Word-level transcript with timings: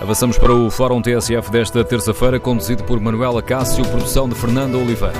Avançamos 0.00 0.38
para 0.38 0.54
o 0.54 0.70
Fórum 0.70 1.02
TSF 1.02 1.50
desta 1.50 1.84
terça-feira, 1.84 2.40
conduzido 2.40 2.82
por 2.84 2.98
Manuela 2.98 3.42
Cássio, 3.42 3.84
produção 3.84 4.26
de 4.26 4.34
Fernando 4.34 4.80
Oliveira. 4.80 5.12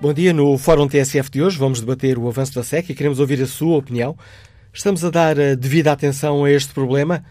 Bom 0.00 0.14
dia. 0.14 0.32
No 0.32 0.56
Fórum 0.56 0.88
TSF 0.88 1.30
de 1.30 1.42
hoje 1.42 1.58
vamos 1.58 1.80
debater 1.80 2.18
o 2.18 2.26
avanço 2.26 2.54
da 2.54 2.62
SEC 2.62 2.88
e 2.88 2.94
queremos 2.94 3.20
ouvir 3.20 3.42
a 3.42 3.46
sua 3.46 3.76
opinião. 3.76 4.16
Estamos 4.72 5.04
a 5.04 5.10
dar 5.10 5.38
a 5.38 5.54
devida 5.54 5.92
atenção 5.92 6.42
a 6.42 6.50
este 6.50 6.72
problema? 6.72 7.22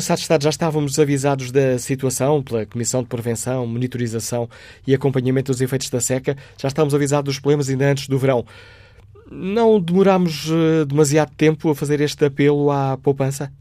Sr. 0.00 0.02
Secretário 0.02 0.18
de 0.18 0.22
Estado, 0.24 0.42
já 0.42 0.50
estávamos 0.50 0.98
avisados 0.98 1.52
da 1.52 1.78
situação 1.78 2.42
pela 2.42 2.66
Comissão 2.66 3.02
de 3.02 3.08
Prevenção, 3.08 3.66
Monitorização 3.66 4.48
e 4.86 4.94
Acompanhamento 4.94 5.52
dos 5.52 5.60
Efeitos 5.60 5.88
da 5.88 6.00
Seca. 6.00 6.36
Já 6.58 6.68
estávamos 6.68 6.94
avisados 6.94 7.32
dos 7.32 7.40
problemas 7.40 7.68
ainda 7.68 7.90
antes 7.90 8.08
do 8.08 8.18
verão. 8.18 8.44
Não 9.30 9.80
demorámos 9.80 10.48
eh, 10.50 10.84
demasiado 10.84 11.32
tempo 11.36 11.70
a 11.70 11.74
fazer 11.74 12.00
este 12.00 12.24
apelo 12.24 12.70
à 12.70 12.98
poupança? 13.00 13.52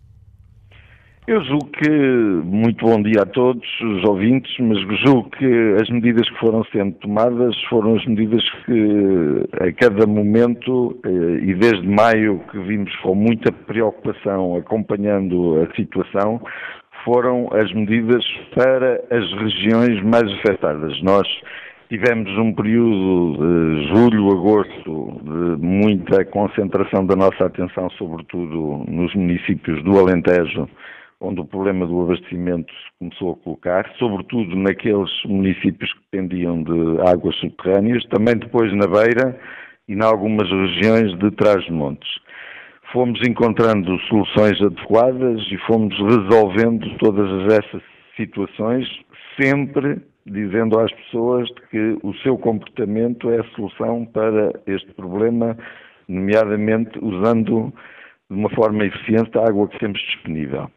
Eu 1.25 1.41
julgo 1.45 1.67
que, 1.67 1.89
muito 1.89 2.85
bom 2.85 3.01
dia 3.01 3.21
a 3.21 3.25
todos 3.25 3.65
os 3.79 4.03
ouvintes, 4.03 4.53
mas 4.59 4.77
julgo 4.99 5.29
que 5.29 5.45
as 5.81 5.89
medidas 5.89 6.29
que 6.29 6.37
foram 6.37 6.65
sendo 6.65 6.91
tomadas 6.95 7.55
foram 7.69 7.95
as 7.95 8.05
medidas 8.05 8.43
que, 8.65 9.47
a 9.53 9.71
cada 9.71 10.05
momento, 10.05 10.99
eh, 11.05 11.45
e 11.45 11.53
desde 11.53 11.87
maio 11.87 12.41
que 12.51 12.59
vimos 12.59 12.93
com 12.97 13.15
muita 13.15 13.53
preocupação 13.53 14.57
acompanhando 14.57 15.61
a 15.61 15.75
situação, 15.77 16.41
foram 17.05 17.47
as 17.53 17.71
medidas 17.71 18.25
para 18.53 19.01
as 19.09 19.31
regiões 19.39 20.03
mais 20.03 20.29
afetadas. 20.39 21.01
Nós 21.03 21.25
tivemos 21.87 22.37
um 22.37 22.53
período 22.53 23.37
de 23.37 23.87
julho, 23.87 24.29
agosto, 24.29 25.21
de 25.23 25.65
muita 25.65 26.25
concentração 26.25 27.05
da 27.05 27.15
nossa 27.15 27.45
atenção, 27.45 27.89
sobretudo 27.91 28.83
nos 28.89 29.15
municípios 29.15 29.81
do 29.85 29.97
Alentejo, 29.97 30.67
onde 31.23 31.39
o 31.39 31.45
problema 31.45 31.87
do 31.87 32.01
abastecimento 32.01 32.71
começou 32.99 33.31
a 33.31 33.35
colocar, 33.43 33.89
sobretudo 33.97 34.55
naqueles 34.55 35.09
municípios 35.25 35.91
que 35.93 35.99
dependiam 36.11 36.61
de 36.63 37.01
águas 37.09 37.35
subterrâneas, 37.37 38.05
também 38.07 38.35
depois 38.35 38.71
na 38.73 38.85
Beira 38.85 39.39
e 39.87 39.93
em 39.93 40.03
algumas 40.03 40.49
regiões 40.49 41.17
de 41.17 41.31
trás-montes. 41.31 42.09
Fomos 42.91 43.19
encontrando 43.27 43.97
soluções 44.01 44.61
adequadas 44.61 45.41
e 45.49 45.57
fomos 45.65 45.97
resolvendo 45.97 46.95
todas 46.97 47.53
essas 47.53 47.81
situações, 48.15 48.87
sempre 49.41 49.99
dizendo 50.25 50.79
às 50.79 50.91
pessoas 50.91 51.49
que 51.71 51.97
o 52.03 52.13
seu 52.15 52.37
comportamento 52.37 53.31
é 53.31 53.39
a 53.39 53.49
solução 53.55 54.05
para 54.05 54.53
este 54.67 54.91
problema, 54.93 55.57
nomeadamente 56.07 56.99
usando 57.01 57.73
de 58.29 58.37
uma 58.37 58.49
forma 58.51 58.85
eficiente 58.85 59.37
a 59.37 59.47
água 59.47 59.67
que 59.67 59.79
temos 59.79 59.99
disponível. 59.99 60.69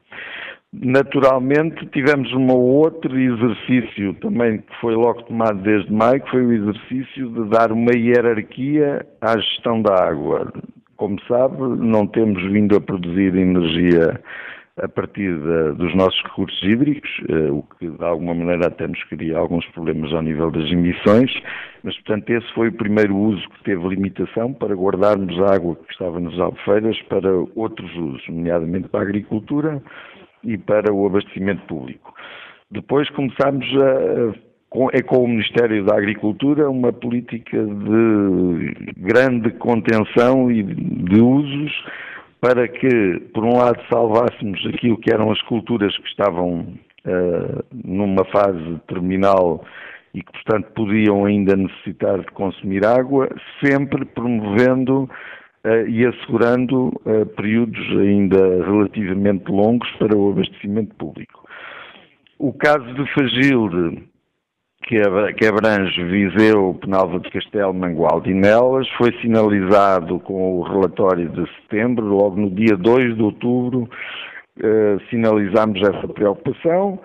Naturalmente, 0.72 1.86
tivemos 1.86 2.30
um 2.34 2.48
outro 2.50 3.18
exercício 3.18 4.12
também 4.14 4.58
que 4.58 4.76
foi 4.80 4.94
logo 4.94 5.22
tomado 5.22 5.62
desde 5.62 5.90
maio, 5.90 6.20
que 6.20 6.30
foi 6.30 6.44
o 6.44 6.52
exercício 6.52 7.30
de 7.30 7.48
dar 7.48 7.72
uma 7.72 7.96
hierarquia 7.96 9.06
à 9.20 9.38
gestão 9.38 9.80
da 9.80 9.94
água. 9.94 10.52
Como 10.96 11.18
sabe, 11.26 11.56
não 11.78 12.06
temos 12.06 12.42
vindo 12.52 12.76
a 12.76 12.80
produzir 12.80 13.34
energia 13.34 14.20
a 14.82 14.88
partir 14.88 15.32
dos 15.76 15.94
nossos 15.94 16.22
recursos 16.22 16.62
hídricos, 16.62 17.10
eh, 17.30 17.50
o 17.50 17.62
que 17.62 17.88
de 17.88 18.04
alguma 18.04 18.34
maneira 18.34 18.66
até 18.66 18.86
nos 18.86 19.02
cria 19.04 19.38
alguns 19.38 19.64
problemas 19.68 20.12
ao 20.12 20.20
nível 20.20 20.50
das 20.50 20.70
emissões, 20.70 21.32
mas 21.82 21.94
portanto 21.96 22.28
esse 22.28 22.52
foi 22.52 22.68
o 22.68 22.72
primeiro 22.72 23.16
uso 23.16 23.48
que 23.50 23.64
teve 23.64 23.88
limitação 23.88 24.52
para 24.52 24.74
guardarmos 24.74 25.40
a 25.40 25.54
água 25.54 25.76
que 25.76 25.90
estava 25.90 26.20
nas 26.20 26.38
albufeiras 26.38 27.00
para 27.02 27.30
outros 27.54 27.90
usos, 27.96 28.28
nomeadamente 28.28 28.88
para 28.88 29.00
a 29.00 29.04
agricultura 29.04 29.82
e 30.44 30.58
para 30.58 30.92
o 30.92 31.06
abastecimento 31.06 31.62
público. 31.66 32.14
Depois 32.70 33.08
começámos 33.10 33.66
a, 33.80 34.34
é 34.92 35.02
com 35.02 35.24
o 35.24 35.28
Ministério 35.28 35.86
da 35.86 35.96
Agricultura 35.96 36.68
uma 36.68 36.92
política 36.92 37.64
de 37.64 38.92
grande 38.98 39.50
contenção 39.52 40.50
e 40.50 40.62
de 40.62 41.18
usos 41.18 41.72
para 42.46 42.68
que, 42.68 43.18
por 43.34 43.44
um 43.44 43.56
lado, 43.56 43.76
salvássemos 43.90 44.64
aquilo 44.68 44.96
que 44.98 45.12
eram 45.12 45.32
as 45.32 45.42
culturas 45.42 45.96
que 45.98 46.06
estavam 46.06 46.60
uh, 47.04 47.64
numa 47.74 48.24
fase 48.26 48.80
terminal 48.86 49.64
e 50.14 50.22
que, 50.22 50.30
portanto, 50.30 50.72
podiam 50.76 51.24
ainda 51.24 51.56
necessitar 51.56 52.20
de 52.20 52.26
consumir 52.26 52.86
água, 52.86 53.28
sempre 53.60 54.04
promovendo 54.04 55.10
uh, 55.64 55.88
e 55.88 56.06
assegurando 56.06 56.90
uh, 57.04 57.26
períodos 57.34 57.84
ainda 57.98 58.64
relativamente 58.64 59.50
longos 59.50 59.90
para 59.98 60.16
o 60.16 60.30
abastecimento 60.30 60.94
público. 60.94 61.44
O 62.38 62.52
caso 62.52 62.86
de 62.94 63.12
Fagilde, 63.12 64.04
que 64.86 65.46
abrange 65.46 66.02
Viseu, 66.04 66.78
Penalva 66.80 67.18
de 67.18 67.28
Castelo, 67.30 67.74
Mangualde 67.74 68.30
e 68.30 68.34
Nelas, 68.34 68.88
foi 68.96 69.12
sinalizado 69.20 70.20
com 70.20 70.60
o 70.60 70.62
relatório 70.62 71.28
de 71.28 71.44
setembro, 71.60 72.06
logo 72.06 72.36
no 72.36 72.50
dia 72.50 72.76
2 72.76 73.16
de 73.16 73.22
outubro, 73.22 73.88
eh, 74.62 74.96
sinalizámos 75.10 75.80
essa 75.82 76.06
preocupação, 76.06 77.00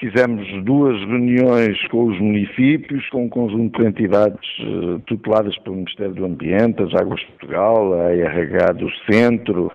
fizemos 0.00 0.44
duas 0.64 0.98
reuniões 1.06 1.80
com 1.88 2.06
os 2.06 2.18
municípios, 2.18 3.08
com 3.10 3.26
um 3.26 3.28
conjunto 3.28 3.80
de 3.80 3.86
entidades 3.86 4.50
eh, 4.58 5.00
tuteladas 5.06 5.56
pelo 5.58 5.76
Ministério 5.76 6.14
do 6.14 6.24
Ambiente, 6.24 6.82
as 6.82 6.92
Águas 6.94 7.20
de 7.20 7.26
Portugal, 7.26 7.94
a 7.94 8.12
RH 8.12 8.72
do 8.72 8.90
Centro, 9.08 9.70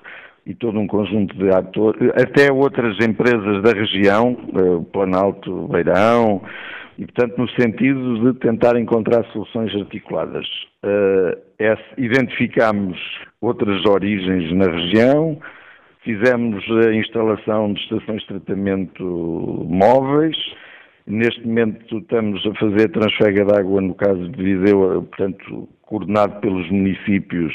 e 0.45 0.53
todo 0.53 0.77
um 0.77 0.88
conjunto 0.88 1.35
de 1.38 1.50
atores, 1.50 2.12
até 2.21 2.51
outras 2.51 3.00
empresas 3.00 3.63
da 3.63 3.71
região, 3.71 4.35
eh, 4.53 4.85
Planalto 4.91 5.69
Beirão, 5.69 6.41
e, 6.97 7.06
portanto, 7.06 7.38
no 7.38 7.50
sentido 7.50 8.31
de 8.31 8.39
tentar 8.39 8.77
encontrar 8.80 9.25
soluções 9.31 9.74
articuladas. 9.75 10.45
Uh, 10.83 11.38
é, 11.59 11.77
identificámos 11.97 12.97
outras 13.42 13.86
origens 13.86 14.51
na 14.53 14.65
região, 14.65 15.39
fizemos 16.03 16.63
a 16.86 16.94
instalação 16.94 17.74
de 17.74 17.81
estações 17.81 18.21
de 18.21 18.27
tratamento 18.27 19.03
móveis, 19.69 20.38
neste 21.06 21.45
momento 21.45 21.97
estamos 21.97 22.45
a 22.45 22.53
fazer 22.56 22.89
transfega 22.89 23.45
de 23.45 23.59
água, 23.59 23.81
no 23.81 23.94
caso 23.94 24.30
de 24.30 24.44
Viseu, 24.44 25.03
portanto, 25.03 25.68
coordenado 25.81 26.39
pelos 26.39 26.69
municípios, 26.71 27.53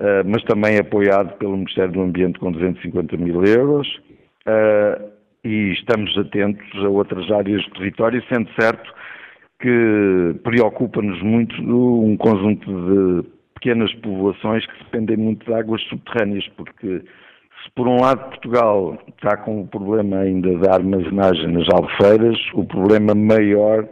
uh, 0.00 0.22
mas 0.26 0.42
também 0.44 0.78
apoiado 0.78 1.36
pelo 1.38 1.56
Ministério 1.56 1.92
do 1.92 2.02
Ambiente 2.02 2.38
com 2.38 2.52
250 2.52 3.16
mil 3.16 3.42
euros. 3.44 3.88
E 5.46 5.74
estamos 5.74 6.18
atentos 6.18 6.66
a 6.84 6.88
outras 6.88 7.30
áreas 7.30 7.64
do 7.66 7.74
território, 7.74 8.20
sendo 8.28 8.50
certo 8.60 8.92
que 9.60 10.34
preocupa-nos 10.42 11.22
muito 11.22 11.54
um 11.62 12.16
conjunto 12.16 12.66
de 12.66 13.28
pequenas 13.54 13.94
povoações 13.94 14.66
que 14.66 14.78
dependem 14.82 15.16
muito 15.16 15.46
de 15.46 15.54
águas 15.54 15.80
subterrâneas, 15.82 16.48
porque 16.56 17.00
se 17.62 17.70
por 17.76 17.86
um 17.86 18.00
lado 18.00 18.28
Portugal 18.30 18.98
está 19.06 19.36
com 19.36 19.60
o 19.60 19.68
problema 19.68 20.16
ainda 20.18 20.58
da 20.58 20.74
armazenagem 20.74 21.52
nas 21.52 21.68
albufeiras, 21.72 22.36
o 22.52 22.64
problema 22.64 23.14
maior 23.14 23.88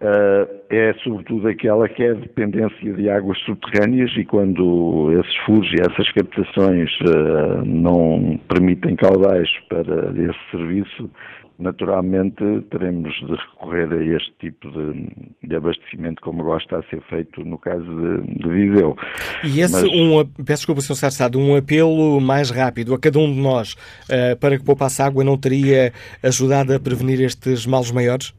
é 0.00 0.94
sobretudo 1.02 1.48
aquela 1.48 1.88
que 1.88 2.02
é 2.02 2.14
dependência 2.14 2.92
de 2.92 3.10
águas 3.10 3.38
subterrâneas 3.40 4.10
e 4.16 4.24
quando 4.24 5.10
esses 5.18 5.36
furos 5.44 5.68
e 5.72 5.80
essas 5.80 6.10
captações 6.12 6.90
uh, 7.00 7.64
não 7.64 8.38
permitem 8.48 8.94
caudais 8.94 9.48
para 9.68 10.12
esse 10.12 10.50
serviço, 10.52 11.10
naturalmente 11.58 12.44
teremos 12.70 13.12
de 13.14 13.34
recorrer 13.34 13.92
a 13.92 14.16
este 14.16 14.32
tipo 14.38 14.70
de, 14.70 15.08
de 15.42 15.56
abastecimento, 15.56 16.22
como 16.22 16.42
agora 16.42 16.62
está 16.62 16.78
a 16.78 16.82
ser 16.84 17.02
feito 17.10 17.44
no 17.44 17.58
caso 17.58 17.84
de, 17.84 18.34
de 18.34 18.48
Viseu. 18.48 18.96
E 19.42 19.60
esse, 19.60 19.72
Mas... 19.72 19.84
um, 19.84 20.24
peço 20.44 20.60
desculpa, 20.60 20.80
Sr. 20.80 20.94
Sarsado, 20.94 21.40
um 21.40 21.56
apelo 21.56 22.20
mais 22.20 22.50
rápido 22.50 22.94
a 22.94 22.98
cada 22.98 23.18
um 23.18 23.32
de 23.32 23.40
nós 23.40 23.72
uh, 23.72 24.38
para 24.38 24.56
que 24.56 24.64
poupasse 24.64 25.02
água 25.02 25.24
não 25.24 25.36
teria 25.36 25.92
ajudado 26.22 26.72
a 26.72 26.78
prevenir 26.78 27.20
estes 27.20 27.66
males 27.66 27.90
maiores? 27.90 28.37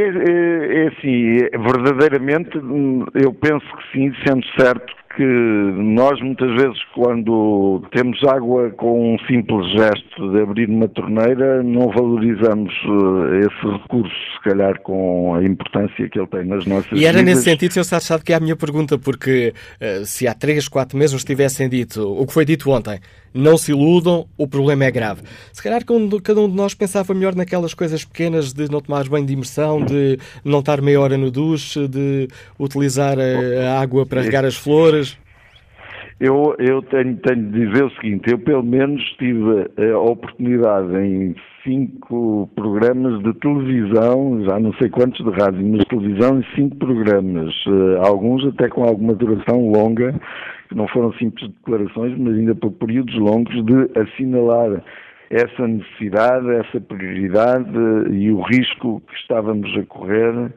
É, 0.00 0.08
é, 0.08 0.84
é 0.84 0.88
assim, 0.88 1.36
verdadeiramente 1.62 2.50
eu 3.14 3.32
penso 3.34 3.66
que 3.76 3.92
sim, 3.92 4.12
sendo 4.24 4.44
certo 4.58 5.00
que 5.16 5.24
nós 5.24 6.20
muitas 6.20 6.50
vezes 6.52 6.78
quando 6.94 7.82
temos 7.92 8.22
água 8.24 8.70
com 8.70 9.14
um 9.14 9.18
simples 9.26 9.68
gesto 9.72 10.30
de 10.32 10.40
abrir 10.40 10.68
uma 10.68 10.88
torneira 10.88 11.62
não 11.64 11.90
valorizamos 11.90 12.72
uh, 12.84 13.34
esse 13.40 13.72
recurso, 13.72 14.14
se 14.34 14.48
calhar 14.48 14.80
com 14.82 15.34
a 15.34 15.42
importância 15.42 16.08
que 16.08 16.18
ele 16.18 16.28
tem 16.28 16.44
nas 16.44 16.64
nossas 16.64 16.92
E 16.92 17.04
era 17.04 17.18
vidas. 17.18 17.34
nesse 17.34 17.42
sentido, 17.42 17.72
Sr. 17.72 18.00
Sabe 18.00 18.24
que 18.24 18.32
é 18.32 18.36
a 18.36 18.40
minha 18.40 18.56
pergunta, 18.56 18.96
porque 18.98 19.52
uh, 19.80 20.06
se 20.06 20.28
há 20.28 20.34
três, 20.34 20.68
quatro 20.68 20.96
meses 20.96 21.12
nos 21.12 21.24
tivessem 21.24 21.68
dito 21.68 22.00
o 22.02 22.24
que 22.24 22.32
foi 22.32 22.44
dito 22.44 22.70
ontem, 22.70 23.00
não 23.32 23.56
se 23.56 23.72
iludam, 23.72 24.26
o 24.36 24.46
problema 24.46 24.84
é 24.84 24.90
grave. 24.90 25.22
Se 25.52 25.62
calhar 25.62 25.82
cada 26.22 26.40
um 26.40 26.48
de 26.48 26.56
nós 26.56 26.74
pensava 26.74 27.14
melhor 27.14 27.34
naquelas 27.34 27.74
coisas 27.74 28.04
pequenas 28.04 28.52
de 28.52 28.70
não 28.70 28.80
tomar 28.80 29.08
banho 29.08 29.26
de 29.26 29.32
imersão, 29.32 29.84
de 29.84 30.18
não 30.44 30.60
estar 30.60 30.80
meia 30.80 31.00
hora 31.00 31.16
no 31.16 31.30
duche, 31.30 31.86
de 31.88 32.28
utilizar 32.58 33.16
a, 33.18 33.74
a 33.74 33.80
água 33.80 34.04
para 34.06 34.22
regar 34.22 34.44
as 34.44 34.56
flores. 34.56 35.18
Eu, 36.20 36.54
eu 36.58 36.82
tenho, 36.82 37.16
tenho 37.16 37.50
de 37.50 37.66
dizer 37.66 37.82
o 37.82 37.90
seguinte, 37.92 38.30
eu 38.30 38.38
pelo 38.38 38.62
menos 38.62 39.02
tive 39.18 39.70
a 39.90 39.98
oportunidade 39.98 40.94
em 40.98 41.34
cinco 41.64 42.46
programas 42.54 43.22
de 43.22 43.32
televisão, 43.34 44.44
já 44.44 44.58
não 44.58 44.72
sei 44.74 44.90
quantos 44.90 45.24
de 45.24 45.30
rádio, 45.30 45.66
mas 45.66 45.84
televisão 45.84 46.38
em 46.38 46.44
cinco 46.54 46.76
programas, 46.76 47.54
uh, 47.66 48.06
alguns 48.06 48.44
até 48.46 48.68
com 48.68 48.84
alguma 48.84 49.14
duração 49.14 49.70
longa, 49.70 50.14
que 50.70 50.76
não 50.76 50.86
foram 50.86 51.12
simples 51.14 51.50
declarações, 51.50 52.16
mas 52.16 52.34
ainda 52.34 52.54
por 52.54 52.70
períodos 52.70 53.14
longos, 53.16 53.52
de 53.66 53.90
assinalar 53.98 54.82
essa 55.28 55.66
necessidade, 55.66 56.48
essa 56.50 56.80
prioridade 56.80 57.68
e 58.12 58.30
o 58.30 58.40
risco 58.40 59.02
que 59.08 59.14
estávamos 59.16 59.76
a 59.76 59.84
correr 59.86 60.52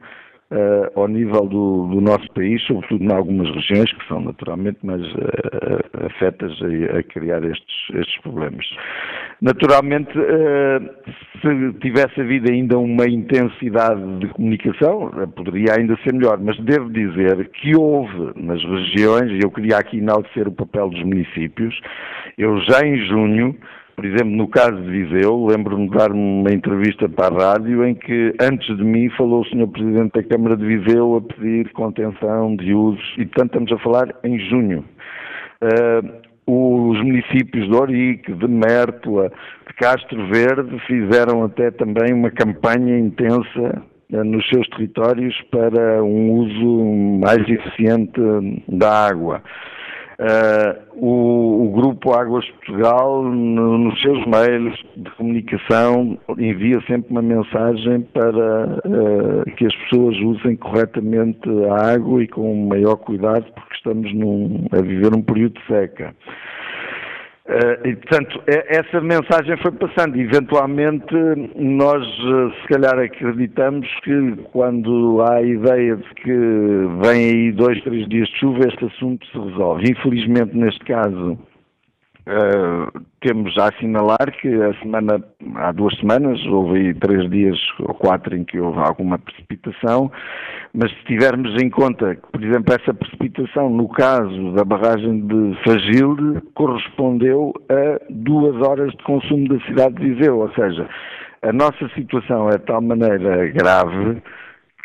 uh, 0.54 1.00
ao 1.00 1.08
nível 1.08 1.46
do, 1.46 1.88
do, 1.88 2.00
nosso 2.00 2.26
país, 2.32 2.62
sobretudo 2.62 3.02
em 3.02 3.12
algumas 3.12 3.52
regiões 3.54 3.92
que 3.92 4.06
são 4.06 4.20
naturalmente 4.20 4.78
mais 4.82 5.02
uh, 5.02 6.06
afetas 6.06 6.52
a, 6.62 6.98
a, 6.98 7.02
criar 7.02 7.44
estes, 7.44 7.90
estes 7.94 8.20
problemas. 8.22 8.64
Naturalmente, 9.42 10.12
se 11.42 11.72
tivesse 11.80 12.20
havido 12.20 12.50
ainda 12.50 12.78
uma 12.78 13.06
intensidade 13.06 14.18
de 14.18 14.28
comunicação, 14.28 15.10
poderia 15.34 15.74
ainda 15.76 15.98
ser 16.04 16.14
melhor, 16.14 16.38
mas 16.38 16.56
devo 16.60 16.88
dizer 16.90 17.50
que 17.50 17.76
houve 17.76 18.32
nas 18.36 18.62
regiões, 18.62 19.30
e 19.32 19.40
eu 19.42 19.50
queria 19.50 19.78
aqui 19.78 19.98
enaltecer 19.98 20.48
o 20.48 20.52
papel 20.52 20.88
dos 20.88 21.02
municípios, 21.02 21.78
eu 22.38 22.58
já 22.60 22.86
em 22.86 22.96
junho 23.06 23.56
por 23.94 24.04
exemplo, 24.04 24.30
no 24.30 24.48
caso 24.48 24.76
de 24.76 24.90
Viseu, 24.90 25.46
lembro-me 25.46 25.88
de 25.88 25.96
dar 25.96 26.10
uma 26.10 26.52
entrevista 26.52 27.08
para 27.08 27.34
a 27.34 27.52
rádio 27.52 27.84
em 27.84 27.94
que, 27.94 28.34
antes 28.40 28.76
de 28.76 28.82
mim, 28.82 29.08
falou 29.10 29.42
o 29.42 29.44
Sr. 29.44 29.68
Presidente 29.68 30.12
da 30.14 30.22
Câmara 30.22 30.56
de 30.56 30.66
Viseu 30.66 31.16
a 31.16 31.20
pedir 31.20 31.70
contenção 31.72 32.56
de 32.56 32.74
usos, 32.74 33.04
e 33.16 33.24
portanto 33.26 33.50
estamos 33.50 33.72
a 33.72 33.78
falar 33.78 34.14
em 34.24 34.38
junho. 34.38 34.84
Uh, 35.62 36.24
os 36.46 37.02
municípios 37.02 37.68
de 37.68 37.74
Orique, 37.74 38.32
de 38.32 38.48
Mértola, 38.48 39.32
de 39.66 39.74
Castro 39.74 40.26
Verde 40.26 40.78
fizeram 40.86 41.44
até 41.44 41.70
também 41.70 42.12
uma 42.12 42.30
campanha 42.30 42.98
intensa 42.98 43.82
uh, 44.12 44.24
nos 44.24 44.46
seus 44.48 44.68
territórios 44.70 45.40
para 45.50 46.02
um 46.02 46.32
uso 46.32 46.84
mais 47.20 47.48
eficiente 47.48 48.20
da 48.68 49.06
água. 49.06 49.40
Uh, 50.18 51.04
o, 51.04 51.66
o, 51.66 51.72
Grupo 51.72 52.12
Águas 52.12 52.48
Portugal, 52.50 53.24
no, 53.24 53.78
nos 53.78 54.00
seus 54.00 54.24
meios 54.26 54.80
de 54.96 55.10
comunicação, 55.12 56.16
envia 56.38 56.80
sempre 56.86 57.10
uma 57.10 57.22
mensagem 57.22 58.02
para 58.12 58.78
uh, 58.84 59.44
que 59.56 59.66
as 59.66 59.74
pessoas 59.74 60.16
usem 60.18 60.54
corretamente 60.56 61.48
a 61.68 61.94
água 61.94 62.22
e 62.22 62.28
com 62.28 62.68
maior 62.68 62.96
cuidado, 62.96 63.44
porque 63.54 63.74
estamos 63.74 64.14
num, 64.14 64.66
a 64.70 64.80
viver 64.80 65.12
um 65.14 65.22
período 65.22 65.54
de 65.54 65.66
seca. 65.66 66.14
Uh, 67.46 67.86
e, 67.86 67.94
portanto, 67.96 68.42
essa 68.46 69.02
mensagem 69.02 69.54
foi 69.58 69.72
passando. 69.72 70.16
Eventualmente, 70.16 71.14
nós, 71.54 72.02
uh, 72.20 72.50
se 72.62 72.68
calhar, 72.68 72.98
acreditamos 72.98 73.86
que 74.02 74.36
quando 74.50 75.20
há 75.20 75.34
a 75.34 75.42
ideia 75.42 75.96
de 75.96 76.14
que 76.14 76.32
vem 77.02 77.28
aí 77.28 77.52
dois, 77.52 77.82
três 77.82 78.08
dias 78.08 78.28
de 78.28 78.38
chuva, 78.38 78.60
este 78.66 78.86
assunto 78.86 79.26
se 79.26 79.38
resolve. 79.38 79.90
Infelizmente, 79.90 80.56
neste 80.56 80.82
caso, 80.86 81.38
Uh, 82.26 83.04
temos 83.20 83.56
a 83.58 83.68
assinalar 83.68 84.32
que 84.40 84.48
a 84.48 84.72
semana, 84.80 85.22
há 85.56 85.72
duas 85.72 85.94
semanas, 85.98 86.42
houve 86.46 86.94
três 86.94 87.28
dias 87.30 87.58
ou 87.80 87.92
quatro 87.92 88.34
em 88.34 88.44
que 88.44 88.58
houve 88.58 88.78
alguma 88.78 89.18
precipitação, 89.18 90.10
mas 90.72 90.90
se 90.90 91.04
tivermos 91.04 91.54
em 91.62 91.68
conta 91.68 92.14
que, 92.14 92.22
por 92.32 92.42
exemplo, 92.42 92.74
essa 92.74 92.94
precipitação, 92.94 93.68
no 93.68 93.88
caso 93.90 94.52
da 94.52 94.64
barragem 94.64 95.26
de 95.26 95.58
Fagilde, 95.64 96.40
correspondeu 96.54 97.52
a 97.68 98.00
duas 98.08 98.56
horas 98.66 98.90
de 98.92 99.04
consumo 99.04 99.46
da 99.48 99.60
cidade 99.66 99.94
de 99.96 100.14
Viseu, 100.14 100.38
ou 100.38 100.50
seja, 100.54 100.88
a 101.42 101.52
nossa 101.52 101.88
situação 101.94 102.48
é 102.48 102.56
de 102.56 102.64
tal 102.64 102.80
maneira 102.80 103.48
grave 103.48 104.22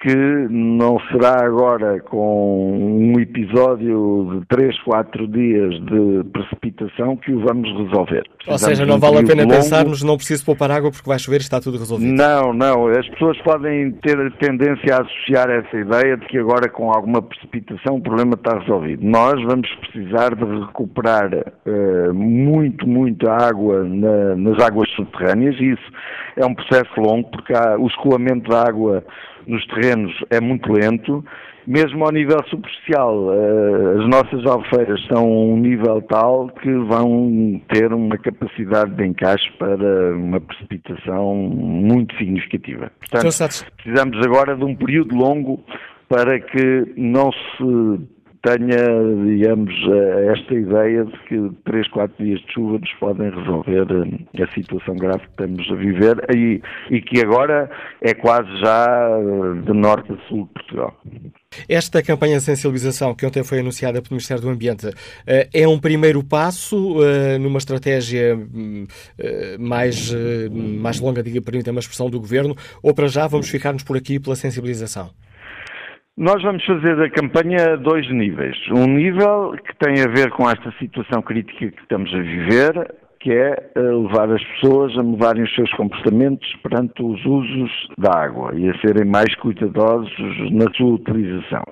que 0.01 0.15
não 0.49 0.97
será 1.11 1.45
agora 1.45 1.99
com 2.01 3.11
um 3.13 3.19
episódio 3.19 4.39
de 4.39 4.45
3, 4.47 4.79
4 4.83 5.27
dias 5.27 5.73
de 5.85 6.23
precipitação 6.31 7.17
que 7.17 7.33
o 7.33 7.41
vamos 7.41 7.69
resolver. 7.77 8.23
Ou 8.47 8.57
seja, 8.57 8.85
não 8.85 8.97
vale 8.97 9.19
a 9.19 9.23
pena 9.23 9.43
longo. 9.43 9.55
pensarmos 9.55 10.01
não 10.01 10.15
preciso 10.15 10.45
poupar 10.45 10.71
água 10.71 10.89
porque 10.91 11.07
vai 11.07 11.19
chover 11.19 11.37
e 11.37 11.41
está 11.41 11.59
tudo 11.59 11.77
resolvido. 11.77 12.13
Não, 12.13 12.53
não. 12.53 12.87
As 12.87 13.07
pessoas 13.09 13.37
podem 13.41 13.91
ter 13.91 14.17
a 14.17 14.31
tendência 14.31 14.95
a 14.95 15.01
associar 15.01 15.49
essa 15.49 15.77
ideia 15.77 16.15
de 16.15 16.25
que 16.27 16.37
agora 16.37 16.69
com 16.69 16.91
alguma 16.91 17.21
precipitação 17.21 17.97
o 17.97 18.01
problema 18.01 18.35
está 18.35 18.57
resolvido. 18.57 19.03
Nós 19.03 19.41
vamos 19.43 19.69
precisar 19.75 20.33
de 20.33 20.45
recuperar 20.61 21.29
uh, 21.33 22.13
muito, 22.13 22.87
muita 22.87 23.31
água 23.31 23.83
na, 23.83 24.35
nas 24.35 24.63
águas 24.63 24.89
subterrâneas 24.91 25.55
e 25.59 25.73
isso 25.73 25.91
é 26.37 26.45
um 26.45 26.53
processo 26.53 26.99
longo 26.99 27.29
porque 27.29 27.53
há, 27.53 27.77
o 27.77 27.87
escoamento 27.87 28.49
da 28.49 28.63
água 28.67 29.03
nos 29.49 29.65
terrenos 29.67 30.13
é 30.29 30.39
muito 30.39 30.71
lento, 30.71 31.25
mesmo 31.65 32.05
ao 32.05 32.11
nível 32.11 32.37
superficial. 32.49 33.33
Eh, 33.33 33.99
as 33.99 34.07
nossas 34.07 34.45
albufeiras 34.45 35.03
são 35.07 35.17
a 35.17 35.21
um 35.21 35.57
nível 35.57 36.01
tal 36.03 36.49
que 36.61 36.71
vão 36.71 37.61
ter 37.69 37.91
uma 37.91 38.17
capacidade 38.17 38.91
de 38.91 39.05
encaixe 39.05 39.51
para 39.57 40.15
uma 40.15 40.39
precipitação 40.39 41.35
muito 41.35 42.15
significativa. 42.17 42.91
Portanto, 42.99 43.65
precisamos 43.75 44.25
agora 44.25 44.55
de 44.55 44.63
um 44.63 44.75
período 44.75 45.15
longo 45.15 45.63
para 46.07 46.39
que 46.39 46.93
não 46.97 47.31
se 47.31 47.99
tenha, 48.41 48.77
digamos, 49.25 49.73
eh, 49.73 50.33
esta 50.33 50.53
ideia 50.53 51.05
de 51.05 51.19
que 51.27 51.51
três, 51.65 51.87
quatro 51.89 52.23
dias 52.23 52.39
de 52.41 52.53
chuva 52.53 52.79
nos 52.79 52.93
podem 52.93 53.29
resolver 53.29 53.85
eh, 53.91 54.43
a 54.43 54.53
situação 54.53 54.95
grave 54.95 55.19
que 55.19 55.29
estamos 55.29 55.69
a 55.69 55.75
viver 55.75 56.25
e, 56.33 56.61
e 56.89 57.01
que 57.01 57.21
agora 57.21 57.69
é 58.01 58.13
quase 58.13 58.49
já 58.59 58.87
eh, 58.87 59.61
de 59.65 59.73
norte 59.73 60.13
a 60.13 60.27
sul 60.29 60.45
de 60.45 60.53
Portugal. 60.53 60.97
Esta 61.67 62.01
campanha 62.01 62.37
de 62.37 62.43
sensibilização 62.43 63.13
que 63.13 63.25
ontem 63.25 63.43
foi 63.43 63.59
anunciada 63.59 64.01
pelo 64.01 64.13
Ministério 64.13 64.41
do 64.41 64.49
Ambiente 64.49 64.87
é 65.25 65.67
um 65.67 65.79
primeiro 65.79 66.23
passo 66.23 66.97
numa 67.41 67.57
estratégia 67.57 68.37
mais, 69.59 70.13
mais 70.51 70.99
longa, 70.99 71.23
diga, 71.23 71.41
permita 71.41 71.71
uma 71.71 71.79
expressão 71.79 72.07
do 72.07 72.19
Governo, 72.19 72.55
ou 72.83 72.93
para 72.93 73.07
já 73.07 73.25
vamos 73.25 73.49
ficar-nos 73.49 73.81
por 73.81 73.97
aqui 73.97 74.19
pela 74.19 74.35
sensibilização? 74.35 75.09
Nós 76.19 76.43
vamos 76.43 76.65
fazer 76.65 77.01
a 77.01 77.09
campanha 77.09 77.75
a 77.75 77.75
dois 77.77 78.05
níveis. 78.11 78.57
Um 78.75 78.87
nível 78.87 79.55
que 79.65 79.73
tem 79.77 80.03
a 80.03 80.07
ver 80.09 80.29
com 80.31 80.49
esta 80.49 80.69
situação 80.77 81.21
crítica 81.21 81.71
que 81.71 81.81
estamos 81.81 82.13
a 82.13 82.17
viver 82.17 82.93
que 83.21 83.31
é 83.31 83.71
eh, 83.73 83.79
levar 83.79 84.29
as 84.29 84.43
pessoas 84.43 84.97
a 84.97 85.03
mudarem 85.03 85.43
os 85.43 85.55
seus 85.55 85.71
comportamentos 85.75 86.45
perante 86.61 87.01
os 87.01 87.25
usos 87.25 87.71
da 87.97 88.11
água 88.17 88.51
e 88.53 88.69
a 88.69 88.77
serem 88.79 89.09
mais 89.09 89.33
cuidadosos 89.35 90.11
na 90.51 90.69
sua 90.75 90.95
utilização. 90.95 91.63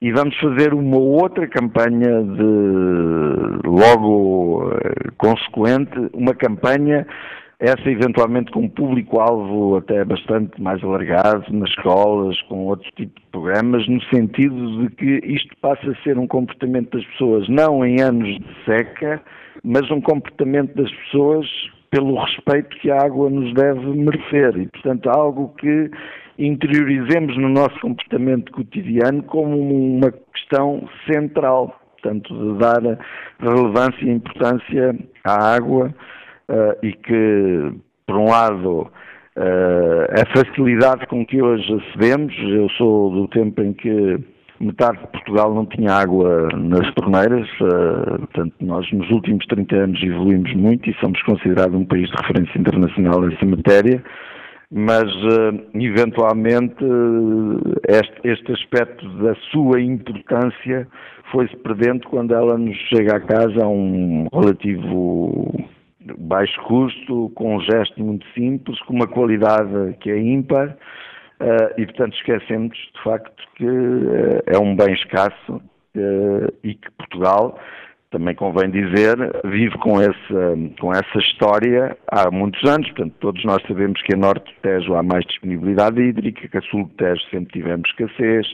E 0.00 0.12
vamos 0.12 0.36
fazer 0.38 0.72
uma 0.74 0.98
outra 0.98 1.48
campanha 1.48 2.22
de 2.22 3.66
logo 3.66 4.70
eh, 4.74 5.10
consequente, 5.18 6.08
uma 6.14 6.34
campanha 6.34 7.04
essa 7.60 7.90
eventualmente 7.90 8.52
com 8.52 8.60
um 8.60 8.68
público-alvo 8.68 9.78
até 9.78 10.04
bastante 10.04 10.60
mais 10.62 10.82
alargado, 10.82 11.44
nas 11.52 11.68
escolas, 11.70 12.40
com 12.42 12.66
outro 12.66 12.88
tipo 12.92 13.18
de 13.18 13.26
programas, 13.32 13.86
no 13.88 14.00
sentido 14.04 14.82
de 14.82 14.94
que 14.94 15.26
isto 15.26 15.56
passa 15.60 15.90
a 15.90 16.02
ser 16.02 16.18
um 16.18 16.26
comportamento 16.26 16.96
das 16.96 17.06
pessoas, 17.06 17.48
não 17.48 17.84
em 17.84 18.00
anos 18.00 18.28
de 18.28 18.64
seca, 18.64 19.20
mas 19.64 19.90
um 19.90 20.00
comportamento 20.00 20.74
das 20.76 20.90
pessoas 20.90 21.46
pelo 21.90 22.22
respeito 22.22 22.76
que 22.78 22.90
a 22.90 23.02
água 23.02 23.28
nos 23.28 23.52
deve 23.54 23.86
merecer. 23.86 24.56
E, 24.56 24.68
portanto, 24.68 25.08
algo 25.10 25.48
que 25.58 25.90
interiorizemos 26.38 27.36
no 27.36 27.48
nosso 27.48 27.80
comportamento 27.80 28.52
cotidiano 28.52 29.22
como 29.24 29.58
uma 29.58 30.12
questão 30.32 30.88
central, 31.10 31.80
portanto, 31.92 32.32
de 32.32 32.58
dar 32.58 32.98
relevância 33.40 34.04
e 34.04 34.10
importância 34.10 34.96
à 35.24 35.56
água 35.56 35.92
uh, 36.48 36.76
e 36.82 36.92
que, 36.92 37.72
por 38.06 38.16
um 38.16 38.28
lado, 38.30 38.90
uh, 39.36 40.20
a 40.20 40.26
facilidade 40.36 41.06
com 41.06 41.24
que 41.24 41.42
hoje 41.42 41.72
acedemos, 41.72 42.34
eu 42.38 42.68
sou 42.70 43.10
do 43.10 43.28
tempo 43.28 43.62
em 43.62 43.72
que 43.72 44.18
metade 44.60 44.98
de 44.98 45.06
Portugal 45.08 45.54
não 45.54 45.66
tinha 45.66 45.92
água 45.92 46.48
nas 46.54 46.92
torneiras, 46.94 47.48
uh, 47.60 48.18
portanto, 48.18 48.54
nós 48.60 48.90
nos 48.92 49.08
últimos 49.10 49.46
30 49.46 49.76
anos 49.76 50.02
evoluímos 50.02 50.52
muito 50.54 50.90
e 50.90 50.94
somos 51.00 51.20
considerados 51.22 51.74
um 51.74 51.84
país 51.84 52.08
de 52.10 52.16
referência 52.16 52.58
internacional 52.58 53.20
nessa 53.20 53.46
matéria, 53.46 54.02
mas 54.70 55.04
uh, 55.04 55.60
eventualmente 55.74 56.84
este, 57.88 58.20
este, 58.24 58.52
aspecto 58.52 59.08
da 59.22 59.34
sua 59.52 59.80
importância 59.80 60.86
foi-se 61.30 61.56
perdendo 61.58 62.06
quando 62.08 62.34
ela 62.34 62.58
nos 62.58 62.76
chega 62.88 63.16
a 63.16 63.20
casa 63.20 63.64
a 63.64 63.68
um 63.68 64.26
relativo 64.32 65.54
baixo 66.00 66.60
custo, 66.62 67.30
com 67.34 67.56
um 67.56 67.60
gesto 67.60 68.02
muito 68.02 68.26
simples, 68.32 68.80
com 68.82 68.94
uma 68.94 69.06
qualidade 69.06 69.96
que 70.00 70.10
é 70.10 70.18
ímpar, 70.18 70.68
uh, 71.40 71.80
e 71.80 71.86
portanto 71.86 72.14
esquecemos 72.14 72.76
de 72.76 73.02
facto 73.02 73.42
que 73.56 73.66
uh, 73.66 74.42
é 74.46 74.58
um 74.58 74.76
bem 74.76 74.94
escasso 74.94 75.54
uh, 75.54 76.54
e 76.62 76.74
que 76.74 76.90
Portugal, 76.92 77.58
também 78.10 78.34
convém 78.34 78.70
dizer, 78.70 79.16
vive 79.44 79.76
com 79.78 80.00
essa, 80.00 80.56
com 80.80 80.92
essa 80.92 81.18
história 81.18 81.96
há 82.06 82.30
muitos 82.30 82.62
anos, 82.68 82.86
portanto 82.90 83.14
todos 83.20 83.44
nós 83.44 83.62
sabemos 83.66 84.00
que 84.02 84.14
a 84.14 84.16
norte 84.16 84.44
do 84.44 84.60
Tejo 84.62 84.94
há 84.94 85.02
mais 85.02 85.24
disponibilidade 85.26 86.00
hídrica, 86.00 86.48
que 86.48 86.56
a 86.56 86.62
sul 86.62 86.84
do 86.84 86.94
Tejo 86.94 87.20
sempre 87.30 87.52
tivemos 87.52 87.88
escassez, 87.90 88.46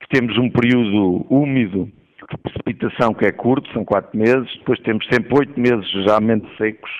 que 0.00 0.08
temos 0.08 0.36
um 0.38 0.50
período 0.50 1.26
úmido 1.30 1.92
de 2.30 2.36
precipitação 2.38 3.14
que 3.14 3.26
é 3.26 3.32
curto, 3.32 3.70
são 3.72 3.84
quatro 3.84 4.16
meses, 4.16 4.48
depois 4.58 4.78
temos 4.80 5.06
sempre 5.10 5.34
oito 5.38 5.58
meses 5.58 5.90
geralmente 5.90 6.46
secos 6.56 6.90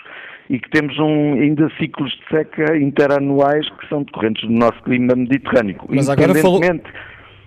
e 0.48 0.58
que 0.58 0.70
temos 0.70 0.98
um, 0.98 1.34
ainda 1.34 1.70
ciclos 1.78 2.10
de 2.10 2.36
seca 2.36 2.76
interanuais 2.76 3.68
que 3.78 3.88
são 3.88 4.02
decorrentes 4.02 4.48
do 4.48 4.54
nosso 4.54 4.82
clima 4.82 5.14
mediterrâneo. 5.14 5.76
Mas 5.88 6.08
agora 6.08 6.34
falou... 6.36 6.60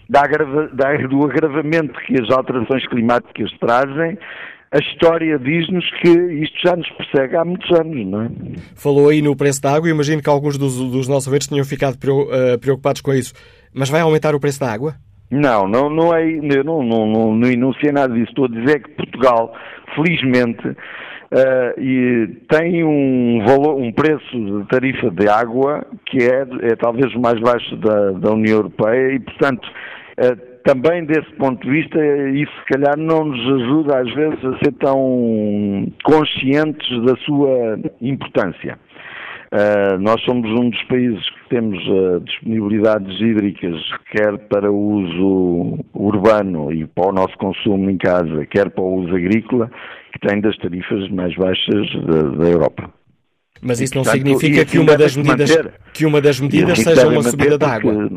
da 0.08 0.22
agrava, 0.22 0.68
da, 0.68 0.96
do 1.08 1.24
agravamento 1.24 2.00
que 2.06 2.22
as 2.22 2.30
alterações 2.30 2.88
climáticas 2.88 3.52
trazem, 3.60 4.18
a 4.72 4.78
história 4.78 5.38
diz-nos 5.40 5.84
que 6.00 6.10
isto 6.10 6.58
já 6.64 6.76
nos 6.76 6.90
persegue 6.92 7.36
há 7.36 7.44
muitos 7.44 7.70
anos, 7.78 8.08
não 8.08 8.22
é? 8.22 8.30
Falou 8.76 9.10
aí 9.10 9.22
no 9.22 9.36
preço 9.36 9.62
da 9.62 9.74
água, 9.76 9.90
imagino 9.90 10.22
que 10.22 10.30
alguns 10.30 10.58
dos, 10.58 10.78
dos 10.78 11.08
nossos 11.08 11.28
ouvintes 11.28 11.48
tenham 11.48 11.66
ficado 11.66 11.98
eh, 12.32 12.58
preocupados 12.58 13.02
com 13.02 13.14
isso. 13.14 13.34
Mas 13.74 13.90
vai 13.90 14.02
aumentar 14.02 14.34
o 14.36 14.40
preço 14.40 14.60
da 14.60 14.72
água? 14.72 14.96
Não, 15.32 15.66
não, 15.66 15.90
não 15.90 16.14
é, 16.14 16.30
eu 16.30 16.64
não, 16.64 16.84
não, 16.84 17.06
não, 17.06 17.36
não 17.36 17.50
enunciei 17.50 17.94
nada 17.94 18.14
disso. 18.14 18.30
Estou 18.30 18.46
a 18.46 18.50
dizer 18.50 18.84
que 18.84 18.90
Portugal, 18.92 19.56
felizmente, 19.96 20.68
uh, 20.68 21.80
e 21.80 22.28
tem 22.50 22.84
um 22.84 23.42
valor, 23.46 23.78
um 23.78 23.94
preço 23.94 24.30
de 24.34 24.68
tarifa 24.68 25.10
de 25.10 25.30
água 25.30 25.86
que 26.06 26.18
é, 26.18 26.46
é 26.72 26.76
talvez 26.76 27.16
o 27.16 27.22
mais 27.22 27.40
baixo 27.40 27.78
da, 27.78 28.12
da 28.12 28.32
União 28.34 28.58
Europeia 28.58 29.14
e, 29.14 29.20
portanto, 29.20 29.66
uh, 30.20 30.52
também 30.66 31.06
desse 31.06 31.32
ponto 31.38 31.66
de 31.66 31.72
vista, 31.72 31.98
isso 32.34 32.52
se 32.60 32.66
calhar 32.74 32.98
não 32.98 33.26
nos 33.26 33.62
ajuda 33.62 34.00
às 34.00 34.14
vezes 34.14 34.46
a 34.46 34.58
ser 34.60 34.74
tão 34.74 35.88
conscientes 36.04 37.04
da 37.06 37.16
sua 37.26 37.80
importância. 38.02 38.78
Uh, 39.53 40.00
nós 40.00 40.22
somos 40.24 40.50
um 40.50 40.70
dos 40.70 40.81
países 40.84 41.29
que 41.29 41.50
temos 41.50 41.77
uh, 41.88 42.22
disponibilidades 42.22 43.20
hídricas, 43.20 43.75
quer 44.10 44.38
para 44.48 44.72
o 44.72 44.77
uso 44.77 45.79
urbano 45.93 46.72
e 46.72 46.88
para 46.88 47.10
o 47.10 47.12
nosso 47.12 47.38
consumo 47.38 47.89
em 47.89 47.98
casa, 47.98 48.46
quer 48.46 48.70
para 48.70 48.81
o 48.81 49.01
uso 49.01 49.13
agrícola, 49.13 49.70
que 50.13 50.25
tem 50.25 50.39
das 50.39 50.55
tarifas 50.58 51.10
mais 51.10 51.36
baixas 51.36 51.86
da, 52.05 52.22
da 52.22 52.50
Europa. 52.50 52.89
Mas 53.62 53.81
isso 53.81 53.93
não 53.96 54.03
Portanto, 54.03 54.24
significa 54.24 54.65
que 54.65 54.79
uma, 54.79 54.98
medidas, 54.98 55.70
que 55.93 56.05
uma 56.05 56.22
das 56.22 56.39
medidas, 56.39 56.79
seja 56.79 57.08
uma 57.08 57.22
subida 57.22 57.58
da 57.58 57.75
água. 57.75 58.10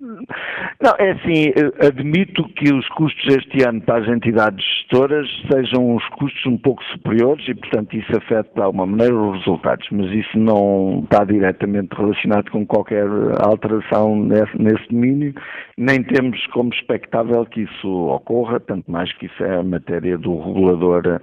Não, 0.00 0.94
é 0.98 1.10
assim, 1.10 1.52
admito 1.86 2.48
que 2.54 2.72
os 2.72 2.88
custos 2.88 3.36
este 3.36 3.62
ano 3.68 3.82
para 3.82 4.02
as 4.02 4.08
entidades 4.08 4.64
gestoras 4.64 5.28
sejam 5.52 5.94
os 5.94 6.08
custos 6.08 6.46
um 6.46 6.56
pouco 6.56 6.82
superiores 6.84 7.46
e, 7.46 7.54
portanto, 7.54 7.94
isso 7.94 8.16
afeta 8.16 8.48
de 8.54 8.62
alguma 8.62 8.86
maneira 8.86 9.14
os 9.14 9.38
resultados, 9.40 9.86
mas 9.90 10.10
isso 10.12 10.38
não 10.38 11.02
está 11.04 11.22
diretamente 11.24 11.94
relacionado 11.94 12.50
com 12.50 12.64
qualquer 12.66 13.06
alteração 13.44 14.16
nesse, 14.16 14.56
nesse 14.56 14.88
domínio, 14.88 15.34
nem 15.76 16.02
temos 16.02 16.46
como 16.46 16.72
expectável 16.72 17.44
que 17.44 17.62
isso 17.62 17.88
ocorra, 18.06 18.58
tanto 18.58 18.90
mais 18.90 19.12
que 19.12 19.26
isso 19.26 19.44
é 19.44 19.56
a 19.58 19.62
matéria 19.62 20.16
do 20.16 20.40
regulador 20.40 21.20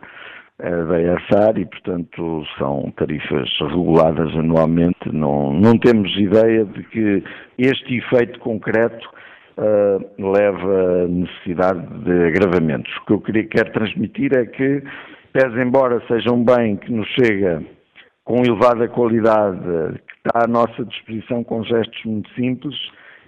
da 0.59 0.99
ESAR 0.99 1.57
e, 1.57 1.65
portanto, 1.65 2.43
são 2.57 2.91
tarifas 2.97 3.47
reguladas 3.59 4.35
anualmente. 4.35 5.09
Não, 5.11 5.53
não 5.53 5.77
temos 5.77 6.15
ideia 6.17 6.65
de 6.65 6.83
que 6.83 7.23
este 7.59 7.97
efeito 7.97 8.39
concreto 8.39 9.07
uh, 9.57 10.31
leva 10.31 11.03
a 11.03 11.07
necessidade 11.07 11.85
de 12.03 12.27
agravamentos. 12.27 12.91
O 12.97 13.05
que 13.05 13.13
eu 13.13 13.21
queria, 13.21 13.47
quero 13.47 13.71
transmitir 13.71 14.35
é 14.35 14.45
que, 14.45 14.83
pese 15.31 15.61
embora 15.61 16.01
seja 16.07 16.33
um 16.33 16.43
bem 16.43 16.75
que 16.77 16.91
nos 16.91 17.07
chega 17.09 17.61
com 18.25 18.43
elevada 18.43 18.87
qualidade, 18.89 19.59
que 19.59 20.13
está 20.27 20.43
à 20.43 20.47
nossa 20.47 20.83
disposição 20.83 21.43
com 21.43 21.63
gestos 21.63 22.03
muito 22.03 22.29
simples, 22.33 22.75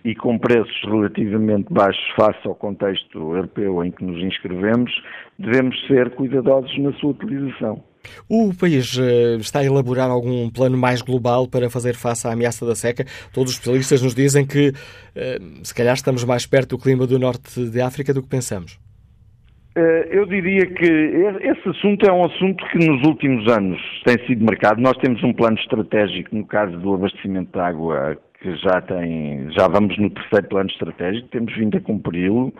e 0.04 0.16
com 0.16 0.38
preços 0.38 0.82
relativamente 0.86 1.72
baixos 1.72 2.04
face 2.16 2.48
ao 2.48 2.56
contexto 2.56 3.18
europeu 3.18 3.84
em 3.84 3.92
que 3.92 4.04
nos 4.04 4.22
inscrevemos, 4.24 4.92
devemos 5.38 5.76
ser 5.88 6.10
cuidadosos 6.12 6.78
na 6.80 6.94
sua 6.94 7.12
utilização. 7.12 7.84
O 8.30 8.54
país 8.58 8.98
eh, 8.98 9.36
está 9.40 9.60
a 9.60 9.66
elaborar 9.66 10.10
algum 10.10 10.50
plano 10.50 10.78
mais 10.78 11.02
global 11.02 11.48
para 11.48 11.70
fazer 11.70 11.96
face 11.96 12.28
à 12.28 12.32
ameaça 12.32 12.66
da 12.66 12.76
seca? 12.76 13.06
Todos 13.34 13.52
os 13.52 13.58
especialistas 13.58 14.02
nos 14.02 14.16
dizem 14.16 14.46
que 14.46 14.72
eh, 15.16 15.38
se 15.64 15.76
calhar 15.76 15.94
estamos 15.94 16.24
mais 16.24 16.46
perto 16.46 16.78
do 16.78 16.82
clima 16.82 17.06
do 17.06 17.20
norte 17.20 17.70
de 17.70 17.82
África 17.82 18.14
do 18.14 18.24
que 18.24 18.30
pensamos. 18.30 18.80
Eh, 19.76 20.08
eu 20.12 20.26
diria 20.26 20.66
que 20.66 20.86
esse 20.86 21.70
assunto 21.70 22.06
é 22.06 22.12
um 22.12 22.26
assunto 22.26 22.66
que 22.72 22.78
nos 22.80 23.06
últimos 23.06 23.48
anos 23.52 23.80
tem 24.06 24.18
sido 24.26 24.44
marcado. 24.44 24.82
Nós 24.82 24.98
temos 24.98 25.24
um 25.24 25.34
plano 25.34 25.58
estratégico 25.58 26.36
no 26.36 26.46
caso 26.46 26.78
do 26.78 26.94
abastecimento 26.94 27.52
de 27.52 27.60
água 27.60 28.18
que 28.42 28.56
já 28.56 28.82
tem, 28.82 29.52
já 29.52 29.68
vamos 29.68 29.98
no 29.98 30.10
terceiro 30.10 30.48
plano 30.48 30.70
estratégico, 30.70 31.28
temos 31.30 31.54
vindo 31.56 31.78
a 31.78 31.82
cumpri-lo. 31.82 32.54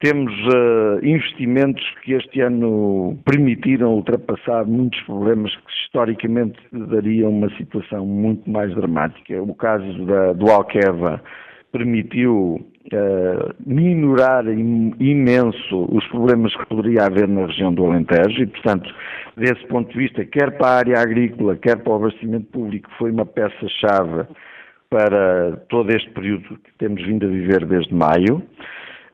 Temos 0.00 0.32
uh, 0.48 0.98
investimentos 1.04 1.82
que 2.02 2.14
este 2.14 2.40
ano 2.40 3.16
permitiram 3.24 3.94
ultrapassar 3.94 4.66
muitos 4.66 5.00
problemas 5.02 5.54
que 5.54 5.72
historicamente 5.84 6.58
dariam 6.72 7.30
uma 7.30 7.48
situação 7.56 8.04
muito 8.04 8.50
mais 8.50 8.74
dramática. 8.74 9.40
O 9.40 9.54
caso 9.54 10.04
da, 10.04 10.32
do 10.32 10.50
Alqueva 10.50 11.22
permitiu 11.70 12.66
uh, 12.92 13.54
minorar 13.64 14.44
imenso 14.48 15.86
os 15.88 16.04
problemas 16.08 16.52
que 16.56 16.66
poderia 16.66 17.06
haver 17.06 17.28
na 17.28 17.46
região 17.46 17.72
do 17.72 17.86
Alentejo 17.86 18.42
e, 18.42 18.46
portanto, 18.48 18.92
desse 19.36 19.64
ponto 19.68 19.92
de 19.92 19.98
vista, 19.98 20.24
quer 20.24 20.58
para 20.58 20.66
a 20.66 20.78
área 20.78 20.98
agrícola, 20.98 21.54
quer 21.54 21.76
para 21.76 21.92
o 21.92 21.96
abastecimento 21.96 22.46
público, 22.46 22.90
foi 22.98 23.12
uma 23.12 23.24
peça-chave 23.24 24.26
para 24.92 25.56
todo 25.70 25.90
este 25.90 26.10
período 26.10 26.58
que 26.58 26.72
temos 26.76 27.02
vindo 27.02 27.24
a 27.24 27.30
viver 27.30 27.64
desde 27.64 27.94
maio. 27.94 28.42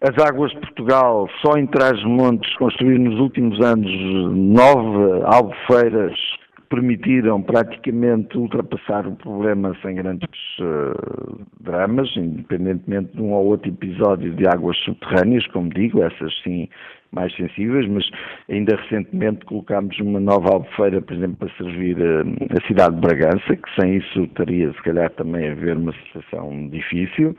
As 0.01 0.17
águas 0.25 0.51
de 0.51 0.59
Portugal, 0.59 1.29
só 1.41 1.57
em 1.57 1.67
Trás-Montes, 1.69 2.53
construíram 2.57 3.05
nos 3.05 3.21
últimos 3.21 3.61
anos 3.65 3.91
nove 4.35 5.23
albufeiras 5.25 6.19
que 6.57 6.63
permitiram 6.69 7.41
praticamente 7.43 8.37
ultrapassar 8.37 9.07
o 9.07 9.15
problema 9.17 9.77
sem 9.81 9.95
grandes 9.95 10.29
uh, 10.61 11.47
dramas, 11.61 12.09
independentemente 12.17 13.17
de 13.17 13.23
um 13.23 13.33
ou 13.33 13.47
outro 13.47 13.69
episódio 13.69 14.35
de 14.35 14.49
águas 14.49 14.77
subterrâneas, 14.79 15.47
como 15.49 15.69
digo, 15.71 16.03
essas 16.03 16.33
sim 16.43 16.69
mais 17.13 17.35
sensíveis, 17.37 17.89
mas 17.89 18.05
ainda 18.51 18.77
recentemente 18.77 19.45
colocámos 19.47 19.99
uma 20.01 20.21
nova 20.21 20.51
albufeira, 20.55 21.01
por 21.01 21.15
exemplo, 21.15 21.37
para 21.37 21.57
servir 21.57 21.97
a, 22.01 22.21
a 22.59 22.67
cidade 22.67 22.95
de 22.95 23.01
Bragança, 23.01 23.57
que 23.57 23.81
sem 23.81 23.97
isso 23.97 24.27
teria 24.29 24.73
se 24.73 24.83
calhar 24.83 25.11
também 25.11 25.49
a 25.49 25.53
haver 25.53 25.77
uma 25.77 25.93
situação 25.93 26.69
difícil. 26.69 27.37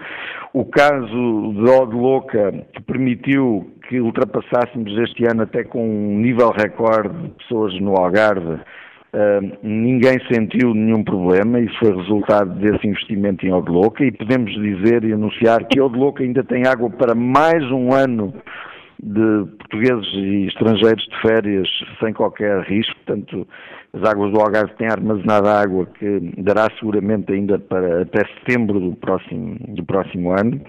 O 0.54 0.66
caso 0.66 1.08
de 1.08 1.70
Ode 1.70 1.96
Louca, 1.96 2.52
que 2.74 2.82
permitiu 2.84 3.72
que 3.88 4.00
ultrapassássemos 4.00 4.98
este 4.98 5.26
ano 5.26 5.44
até 5.44 5.64
com 5.64 5.84
um 5.84 6.20
nível 6.20 6.52
recorde 6.52 7.16
de 7.24 7.30
pessoas 7.36 7.80
no 7.80 7.96
Algarve, 7.96 8.60
Uh, 9.12 9.58
ninguém 9.64 10.20
sentiu 10.32 10.72
nenhum 10.72 11.04
problema, 11.04 11.60
isso 11.60 11.76
foi 11.80 11.96
resultado 11.96 12.54
desse 12.60 12.88
investimento 12.88 13.44
em 13.44 13.52
Odloca 13.52 14.06
e 14.06 14.12
podemos 14.12 14.54
dizer 14.54 15.04
e 15.04 15.14
anunciar 15.14 15.66
que 15.66 15.82
Odloca 15.82 16.22
ainda 16.22 16.44
tem 16.44 16.68
água 16.68 16.92
para 16.92 17.16
mais 17.16 17.64
um 17.72 17.92
ano 17.92 18.32
de 19.02 19.46
portugueses 19.58 20.14
e 20.14 20.48
estrangeiros 20.48 21.04
de 21.06 21.22
férias 21.22 21.68
sem 22.00 22.14
qualquer 22.14 22.62
risco, 22.64 22.96
portanto 23.06 23.48
as 23.94 24.04
águas 24.08 24.32
do 24.32 24.40
Algarve 24.40 24.74
têm 24.76 24.88
armazenada 24.88 25.62
água 25.62 25.86
que 25.86 26.20
dará 26.38 26.68
seguramente 26.78 27.32
ainda 27.32 27.58
para 27.58 28.04
até 28.04 28.26
setembro 28.40 28.80
do 28.80 28.96
próximo, 28.96 29.58
do 29.70 29.84
próximo 29.84 30.32
ano. 30.32 30.62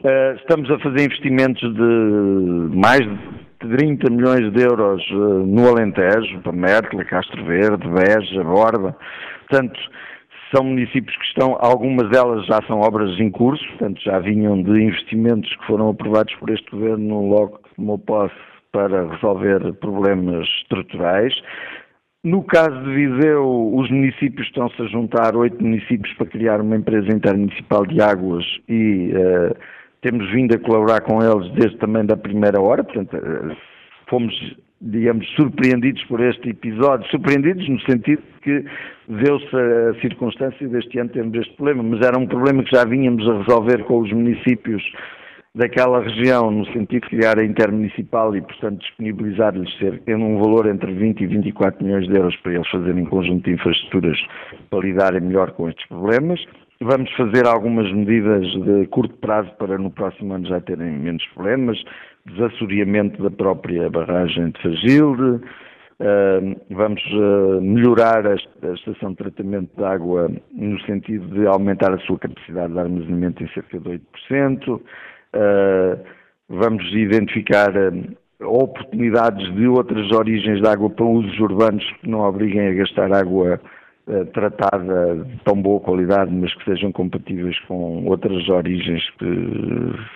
Uh, 0.00 0.34
estamos 0.36 0.68
a 0.70 0.78
fazer 0.80 1.04
investimentos 1.04 1.62
de 1.62 2.76
mais 2.76 3.00
de 3.00 3.76
30 3.76 4.10
milhões 4.10 4.52
de 4.52 4.62
euros 4.62 5.00
uh, 5.10 5.46
no 5.46 5.68
Alentejo, 5.68 6.40
para 6.40 6.52
Mértola, 6.52 7.04
Castro 7.04 7.44
Verde, 7.44 7.88
Beja, 7.88 8.42
Borba. 8.42 8.96
Portanto, 9.48 9.78
são 10.54 10.64
municípios 10.64 11.16
que 11.16 11.24
estão, 11.24 11.56
algumas 11.60 12.08
delas 12.10 12.46
já 12.46 12.60
são 12.66 12.80
obras 12.80 13.18
em 13.18 13.30
curso, 13.30 13.66
portanto 13.68 14.00
já 14.02 14.18
vinham 14.18 14.62
de 14.62 14.82
investimentos 14.82 15.54
que 15.56 15.66
foram 15.66 15.88
aprovados 15.90 16.34
por 16.36 16.50
este 16.50 16.70
governo 16.70 17.28
logo 17.28 17.58
que 17.58 17.74
tomou 17.74 17.98
posse 17.98 18.34
para 18.70 19.08
resolver 19.08 19.72
problemas 19.74 20.46
estruturais. 20.60 21.34
No 22.24 22.42
caso 22.44 22.80
de 22.84 22.94
Viseu, 22.94 23.74
os 23.74 23.90
municípios 23.90 24.46
estão-se 24.46 24.80
a 24.80 24.86
juntar, 24.86 25.34
oito 25.34 25.60
municípios, 25.62 26.14
para 26.14 26.26
criar 26.26 26.60
uma 26.60 26.76
empresa 26.76 27.08
intermunicipal 27.12 27.84
de 27.84 28.00
águas 28.00 28.44
e 28.68 29.12
uh, 29.12 29.56
temos 30.02 30.30
vindo 30.30 30.54
a 30.54 30.58
colaborar 30.58 31.00
com 31.00 31.20
eles 31.20 31.50
desde 31.54 31.76
também 31.78 32.06
da 32.06 32.16
primeira 32.16 32.60
hora, 32.60 32.84
portanto, 32.84 33.16
uh, 33.16 33.56
fomos 34.08 34.32
digamos, 34.82 35.26
surpreendidos 35.36 36.02
por 36.04 36.20
este 36.20 36.50
episódio, 36.50 37.08
surpreendidos 37.08 37.68
no 37.68 37.80
sentido 37.82 38.22
que 38.42 38.64
deu-se 39.08 39.56
a 39.56 40.00
circunstância 40.00 40.66
deste 40.68 40.98
ano 40.98 41.10
termos 41.10 41.38
este 41.38 41.54
problema, 41.54 41.82
mas 41.84 42.00
era 42.00 42.18
um 42.18 42.26
problema 42.26 42.64
que 42.64 42.74
já 42.74 42.84
vínhamos 42.84 43.28
a 43.28 43.38
resolver 43.38 43.84
com 43.84 44.00
os 44.00 44.12
municípios 44.12 44.82
daquela 45.54 46.00
região, 46.00 46.50
no 46.50 46.64
sentido 46.72 47.02
de 47.02 47.10
criar 47.10 47.38
a 47.38 47.44
intermunicipal 47.44 48.34
e, 48.34 48.40
portanto, 48.40 48.80
disponibilizar-lhes 48.80 49.70
um 50.08 50.38
valor 50.38 50.66
entre 50.66 50.92
20 50.92 51.20
e 51.20 51.26
24 51.26 51.84
milhões 51.84 52.08
de 52.08 52.16
euros 52.16 52.34
para 52.36 52.54
eles 52.54 52.68
fazerem 52.68 53.04
conjunto 53.04 53.44
de 53.44 53.52
infraestruturas 53.52 54.18
para 54.70 54.80
lidarem 54.80 55.20
melhor 55.20 55.52
com 55.52 55.68
estes 55.68 55.86
problemas. 55.88 56.42
Vamos 56.80 57.12
fazer 57.12 57.46
algumas 57.46 57.92
medidas 57.92 58.44
de 58.44 58.86
curto 58.86 59.14
prazo 59.18 59.50
para 59.58 59.78
no 59.78 59.90
próximo 59.90 60.32
ano 60.32 60.46
já 60.48 60.60
terem 60.60 60.98
menos 60.98 61.24
problemas 61.34 61.78
desassoreamento 62.26 63.22
da 63.22 63.30
própria 63.30 63.90
barragem 63.90 64.50
de 64.50 64.62
Fagilde, 64.62 65.44
vamos 66.70 67.02
uh, 67.12 67.60
melhorar 67.60 68.26
a, 68.26 68.34
estação 68.34 69.10
de 69.10 69.16
tratamento 69.16 69.70
de 69.76 69.84
água 69.84 70.30
no 70.52 70.80
sentido 70.82 71.26
de 71.28 71.46
aumentar 71.46 71.92
a 71.92 71.98
sua 71.98 72.18
capacidade 72.18 72.72
de 72.72 72.78
armazenamento 72.78 73.42
em 73.42 73.48
cerca 73.48 73.78
de 73.78 73.88
8%, 73.88 74.68
uh, 74.68 74.82
ah, 75.34 75.98
vamos 76.48 76.84
identificar 76.92 77.72
oportunidades 78.40 79.54
de 79.54 79.66
outras 79.66 80.10
origens 80.10 80.60
de 80.60 80.68
água 80.68 80.90
para 80.90 81.04
usos 81.04 81.38
urbanos 81.38 81.84
que 82.00 82.08
não 82.08 82.20
obriguem 82.20 82.68
a 82.68 82.74
gastar 82.74 83.12
água 83.12 83.60
tratada 84.32 85.16
de 85.24 85.36
tão 85.44 85.60
boa 85.60 85.78
qualidade, 85.80 86.32
mas 86.32 86.52
que 86.56 86.64
sejam 86.64 86.90
compatíveis 86.90 87.58
com 87.60 88.04
outras 88.06 88.48
origens 88.48 89.08
que 89.10 89.26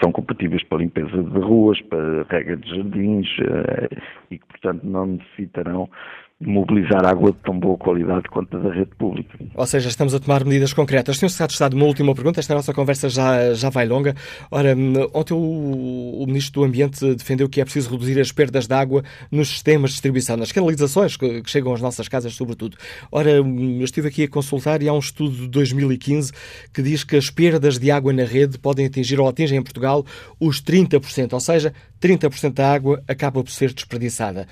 são 0.02 0.10
compatíveis 0.10 0.62
para 0.64 0.78
limpeza 0.78 1.22
de 1.22 1.38
ruas, 1.38 1.80
para 1.82 2.24
rega 2.28 2.56
de 2.56 2.68
jardins 2.68 3.28
eh, 3.40 3.88
e 4.30 4.38
que, 4.38 4.46
portanto, 4.46 4.84
não 4.84 5.06
necessitarão 5.06 5.88
mobilizar 6.38 7.06
água 7.06 7.32
de 7.32 7.38
tão 7.38 7.58
boa 7.58 7.78
qualidade 7.78 8.28
quanto 8.28 8.56
a 8.58 8.60
da 8.60 8.70
rede 8.70 8.90
pública. 8.98 9.38
Ou 9.54 9.66
seja, 9.66 9.88
estamos 9.88 10.14
a 10.14 10.20
tomar 10.20 10.44
medidas 10.44 10.72
concretas. 10.74 11.16
Sr. 11.16 11.30
Secretário 11.30 11.48
de 11.48 11.54
Estado, 11.54 11.74
uma 11.74 11.86
última 11.86 12.14
pergunta. 12.14 12.40
Esta 12.40 12.54
nossa 12.54 12.74
conversa 12.74 13.08
já, 13.08 13.54
já 13.54 13.70
vai 13.70 13.86
longa. 13.86 14.14
Ora, 14.50 14.76
ontem 15.14 15.32
o, 15.32 16.22
o, 16.22 16.26
Ministro 16.26 16.60
do 16.60 16.66
Ambiente 16.66 17.14
defendeu 17.14 17.48
que 17.48 17.60
é 17.60 17.64
preciso 17.64 17.90
reduzir 17.90 18.20
as 18.20 18.32
perdas 18.32 18.66
de 18.66 18.74
água 18.74 19.02
nos 19.30 19.48
sistemas 19.48 19.90
de 19.90 19.94
distribuição, 19.94 20.36
nas 20.36 20.52
canalizações 20.52 21.16
que, 21.16 21.40
que 21.40 21.50
chegam 21.50 21.72
às 21.72 21.80
nossas 21.80 22.06
casas, 22.06 22.34
sobretudo. 22.34 22.76
Ora, 23.10 23.30
eu 23.30 23.82
estive 23.82 24.08
aqui 24.08 24.24
a 24.24 24.28
consultar 24.28 24.82
e 24.82 24.88
há 24.88 24.92
um 24.92 24.98
estudo 24.98 25.34
de 25.34 25.48
2015 25.48 26.32
que 26.72 26.82
diz 26.82 27.02
que 27.02 27.16
as 27.16 27.30
perdas 27.30 27.78
de 27.78 27.90
água 27.90 28.12
na 28.12 28.24
rede 28.24 28.58
podem 28.58 28.84
atingir 28.84 29.18
ou 29.18 29.26
atingem 29.26 29.58
em 29.58 29.62
Portugal 29.62 30.04
os 30.38 30.62
30%, 30.62 31.32
ou 31.32 31.40
seja, 31.40 31.72
30% 31.98 32.52
da 32.52 32.70
água 32.70 33.02
acaba 33.08 33.42
por 33.42 33.50
ser 33.50 33.72
desperdiçada. 33.72 34.46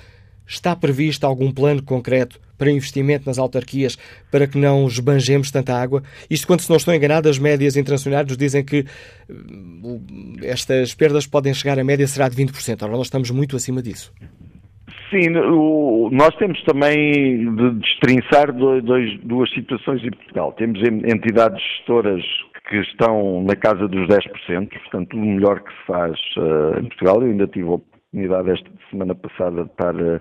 Está 0.47 0.75
previsto 0.75 1.25
algum 1.25 1.51
plano 1.51 1.83
concreto 1.83 2.39
para 2.57 2.71
investimento 2.71 3.25
nas 3.25 3.37
autarquias 3.37 3.97
para 4.31 4.47
que 4.47 4.57
não 4.57 4.87
esbanjemos 4.87 5.51
tanta 5.51 5.75
água? 5.75 6.03
Isto, 6.29 6.47
quando 6.47 6.61
se 6.61 6.69
não 6.69 6.77
estou 6.77 6.93
enganado, 6.93 7.29
as 7.29 7.39
médias 7.39 7.75
internacionais 7.75 8.27
nos 8.27 8.37
dizem 8.37 8.63
que 8.63 8.85
uh, 9.29 10.01
estas 10.43 10.93
perdas 10.93 11.27
podem 11.27 11.53
chegar, 11.53 11.79
a 11.79 11.83
média 11.83 12.07
será 12.07 12.29
de 12.29 12.35
20%. 12.35 12.83
Ora, 12.83 12.91
nós 12.91 13.07
estamos 13.07 13.31
muito 13.31 13.55
acima 13.55 13.81
disso. 13.81 14.13
Sim, 15.09 15.29
nós 16.11 16.35
temos 16.37 16.61
também 16.63 17.55
de 17.55 17.71
destrinçar 17.79 18.51
duas 18.51 19.53
situações 19.53 20.03
em 20.03 20.09
Portugal. 20.09 20.51
Temos 20.53 20.81
entidades 20.81 21.61
gestoras 21.77 22.23
que 22.67 22.77
estão 22.77 23.43
na 23.43 23.55
casa 23.55 23.87
dos 23.87 24.07
10%, 24.07 24.69
portanto, 24.69 25.15
o 25.15 25.19
melhor 25.19 25.61
que 25.61 25.71
se 25.71 25.85
faz 25.85 26.19
uh, 26.37 26.79
em 26.79 26.85
Portugal. 26.85 27.21
Eu 27.21 27.29
ainda 27.29 27.47
tive 27.47 27.69
oportunidade 28.15 28.51
esta 28.51 28.69
semana 28.89 29.13
passada 29.13 29.63
de 29.63 29.69
estar 29.69 29.95
uh, 29.95 30.19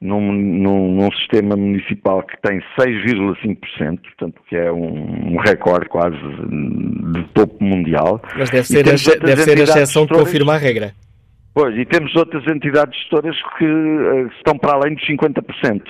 num, 0.00 0.32
num, 0.32 0.94
num, 0.96 1.12
sistema 1.12 1.56
municipal 1.56 2.22
que 2.22 2.36
tem 2.42 2.60
6,5%, 2.78 4.00
portanto, 4.00 4.42
que 4.48 4.56
é 4.56 4.70
um, 4.70 5.34
um, 5.34 5.36
recorde 5.38 5.88
quase 5.88 6.16
de 6.16 7.24
topo 7.32 7.62
mundial. 7.62 8.20
Mas 8.36 8.50
deve 8.50 8.66
ser, 8.66 8.80
a, 8.80 9.24
deve 9.24 9.42
ser 9.42 9.58
a 9.58 9.62
exceção 9.62 10.06
que 10.06 10.14
confirma 10.14 10.54
a 10.54 10.58
regra. 10.58 10.92
Pois, 11.54 11.74
e 11.78 11.86
temos 11.86 12.14
outras 12.14 12.46
entidades 12.46 12.98
gestoras 12.98 13.36
que 13.56 13.64
uh, 13.64 14.26
estão 14.36 14.58
para 14.58 14.74
além 14.74 14.94
dos 14.94 15.06
50%. 15.06 15.82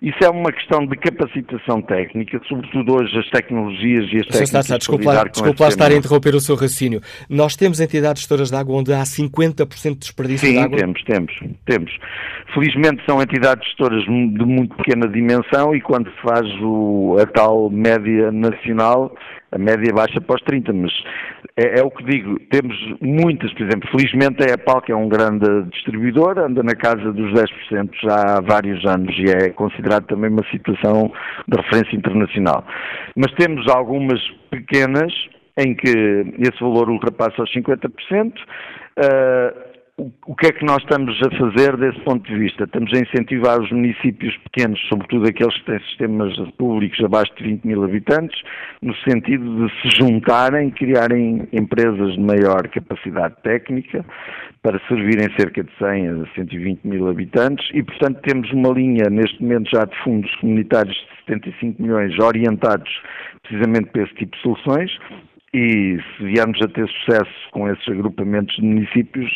Isso 0.00 0.18
é 0.22 0.30
uma 0.30 0.52
questão 0.52 0.86
de 0.86 0.96
capacitação 0.96 1.82
técnica, 1.82 2.40
sobretudo 2.48 2.94
hoje 2.94 3.18
as 3.18 3.28
tecnologias 3.30 4.04
e 4.12 4.18
as 4.18 4.26
técnicas. 4.26 4.64
Está, 4.64 4.78
desculpa, 4.78 5.12
lá, 5.12 5.24
desculpa 5.24 5.64
lá 5.64 5.68
estar 5.68 5.90
a 5.90 5.94
interromper 5.94 6.34
o 6.36 6.40
seu 6.40 6.54
raciocínio. 6.54 7.00
Nós 7.28 7.56
temos 7.56 7.80
entidades 7.80 8.22
gestoras 8.22 8.50
de 8.50 8.56
água 8.56 8.76
onde 8.76 8.92
há 8.92 9.02
50% 9.02 9.92
de 9.94 9.98
desperdício 9.98 10.46
Sim, 10.46 10.54
de 10.54 10.58
água? 10.60 10.78
Sim, 10.78 10.84
temos, 10.84 11.02
temos, 11.04 11.32
temos. 11.64 11.98
Felizmente 12.54 13.02
são 13.06 13.20
entidades 13.20 13.66
gestoras 13.66 14.04
de 14.04 14.44
muito 14.44 14.76
pequena 14.76 15.08
dimensão 15.08 15.74
e 15.74 15.80
quando 15.80 16.08
se 16.10 16.22
faz 16.22 16.46
o, 16.62 17.16
a 17.20 17.26
tal 17.26 17.68
média 17.68 18.30
nacional, 18.30 19.12
a 19.50 19.58
média 19.58 19.92
baixa 19.92 20.20
para 20.20 20.36
os 20.36 20.42
30, 20.42 20.72
mas 20.72 20.92
é, 21.56 21.80
é, 21.80 21.82
o 21.82 21.90
que 21.90 22.04
digo, 22.04 22.38
temos 22.50 22.76
muitas, 23.00 23.52
por 23.54 23.62
exemplo, 23.62 23.90
felizmente 23.90 24.42
a 24.42 24.54
EPAL, 24.54 24.82
que 24.82 24.92
é 24.92 24.96
um 24.96 25.08
grande 25.08 25.64
distribuidor, 25.72 26.38
anda 26.38 26.62
na 26.62 26.74
casa 26.74 27.12
dos 27.12 27.32
10% 27.32 27.90
já 28.02 28.36
há 28.36 28.40
vários 28.40 28.84
anos 28.84 29.14
e 29.18 29.30
é 29.30 29.50
considerado 29.50 30.06
também 30.06 30.30
uma 30.30 30.44
situação 30.50 31.10
de 31.46 31.56
referência 31.56 31.96
internacional. 31.96 32.64
Mas 33.16 33.32
temos 33.32 33.66
algumas 33.68 34.20
pequenas 34.50 35.12
em 35.56 35.74
que 35.74 35.88
esse 36.38 36.60
valor 36.60 36.88
ultrapassa 36.88 37.42
os 37.42 37.52
50%. 37.52 38.32
Uh, 38.98 39.67
o 39.98 40.36
que 40.36 40.46
é 40.46 40.52
que 40.52 40.64
nós 40.64 40.78
estamos 40.78 41.20
a 41.22 41.30
fazer 41.36 41.76
desse 41.76 41.98
ponto 42.00 42.22
de 42.30 42.38
vista? 42.38 42.64
Estamos 42.64 42.92
a 42.94 42.98
incentivar 42.98 43.60
os 43.60 43.70
municípios 43.72 44.36
pequenos, 44.44 44.80
sobretudo 44.88 45.28
aqueles 45.28 45.54
que 45.58 45.64
têm 45.64 45.80
sistemas 45.80 46.36
públicos 46.56 47.04
abaixo 47.04 47.34
de 47.36 47.42
20 47.44 47.64
mil 47.66 47.82
habitantes, 47.82 48.40
no 48.80 48.94
sentido 48.98 49.66
de 49.66 49.72
se 49.80 49.96
juntarem, 49.98 50.70
criarem 50.70 51.48
empresas 51.52 52.12
de 52.12 52.20
maior 52.20 52.68
capacidade 52.68 53.34
técnica 53.42 54.04
para 54.62 54.80
servirem 54.86 55.28
cerca 55.36 55.64
de 55.64 55.70
100 55.78 56.08
a 56.08 56.34
120 56.34 56.84
mil 56.84 57.08
habitantes 57.08 57.68
e, 57.74 57.82
portanto, 57.82 58.20
temos 58.22 58.50
uma 58.52 58.70
linha 58.70 59.10
neste 59.10 59.42
momento 59.42 59.68
já 59.72 59.84
de 59.84 59.96
fundos 60.04 60.32
comunitários 60.36 60.94
de 60.94 61.34
75 61.34 61.82
milhões 61.82 62.16
orientados 62.20 62.90
precisamente 63.42 63.90
para 63.90 64.02
esse 64.02 64.14
tipo 64.14 64.36
de 64.36 64.42
soluções 64.42 64.90
e 65.54 65.98
se 66.16 66.24
viermos 66.24 66.60
a 66.62 66.68
ter 66.68 66.86
sucesso 66.88 67.50
com 67.52 67.68
esses 67.68 67.88
agrupamentos 67.88 68.54
de 68.56 68.62
municípios, 68.62 69.30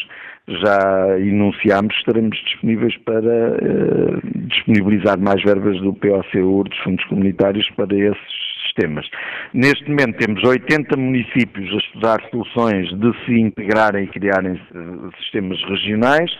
já 0.49 1.19
enunciámos, 1.19 1.95
estaremos 1.97 2.37
disponíveis 2.45 2.97
para 2.99 3.23
uh, 3.23 4.21
disponibilizar 4.49 5.19
mais 5.19 5.43
verbas 5.43 5.81
do 5.81 5.95
POCUR, 5.95 6.69
dos 6.69 6.79
fundos 6.79 7.05
comunitários, 7.07 7.69
para 7.77 7.95
esses 7.95 8.43
sistemas. 8.73 9.07
Neste 9.53 9.89
momento 9.89 10.19
temos 10.19 10.43
80 10.43 10.97
municípios 10.97 11.73
a 11.73 11.77
estudar 11.77 12.23
soluções 12.31 12.89
de 12.99 13.25
se 13.25 13.39
integrarem 13.39 14.05
e 14.05 14.09
criarem 14.09 14.55
eh, 14.55 15.17
sistemas 15.21 15.63
regionais 15.65 16.31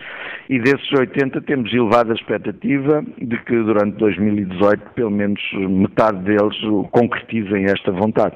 e 0.49 0.59
desses 0.59 0.91
80 0.91 1.41
temos 1.41 1.71
elevada 1.71 2.13
expectativa 2.13 3.03
de 3.19 3.37
que 3.43 3.55
durante 3.55 3.97
2018 3.97 4.81
pelo 4.95 5.11
menos 5.11 5.41
metade 5.53 6.23
deles 6.23 6.57
concretizem 6.91 7.65
esta 7.65 7.91
vontade. 7.91 8.35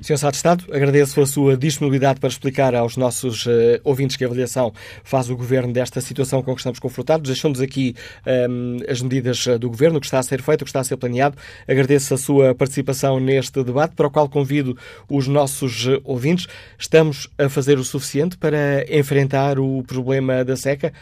Sr. 0.00 0.18
Sá 0.18 0.30
de 0.30 0.36
Estado, 0.36 0.64
agradeço 0.72 1.20
a 1.20 1.26
sua 1.26 1.56
disponibilidade 1.56 2.18
para 2.18 2.28
explicar 2.28 2.74
aos 2.74 2.96
nossos 2.96 3.46
uh, 3.46 3.50
ouvintes 3.84 4.16
que 4.16 4.24
avaliação 4.24 4.72
faz 5.04 5.30
o 5.30 5.36
Governo 5.36 5.72
desta 5.72 6.00
situação 6.00 6.42
com 6.42 6.54
que 6.54 6.60
estamos 6.60 6.78
confrontados. 6.78 7.28
Deixamos 7.28 7.60
aqui 7.60 7.94
um, 8.26 8.78
ehm, 8.78 8.90
as 8.90 9.00
medidas 9.02 9.46
do 9.60 9.68
Governo, 9.68 9.98
o 9.98 10.00
que 10.00 10.06
está 10.06 10.18
a 10.18 10.22
ser 10.22 10.42
feito, 10.42 10.62
o 10.62 10.64
que 10.64 10.70
está 10.70 10.80
a 10.80 10.84
ser 10.84 10.96
planeado. 10.96 11.36
Agradeço 11.68 12.14
a 12.14 12.18
sua 12.18 12.54
participação 12.54 13.20
neste 13.20 13.62
debate, 13.62 13.94
para 13.94 14.06
o 14.06 14.10
qual 14.10 14.28
convido 14.28 14.76
os 15.08 15.26
nossos 15.28 15.86
eh, 15.86 16.00
ouvintes. 16.04 16.46
Estamos 16.78 17.28
a 17.38 17.48
fazer 17.48 17.78
o 17.78 17.84
suficiente 17.84 18.36
para 18.36 18.84
enfrentar 18.90 19.58
o 19.58 19.82
problema 19.82 20.44
da 20.44 20.56
seca? 20.56 20.92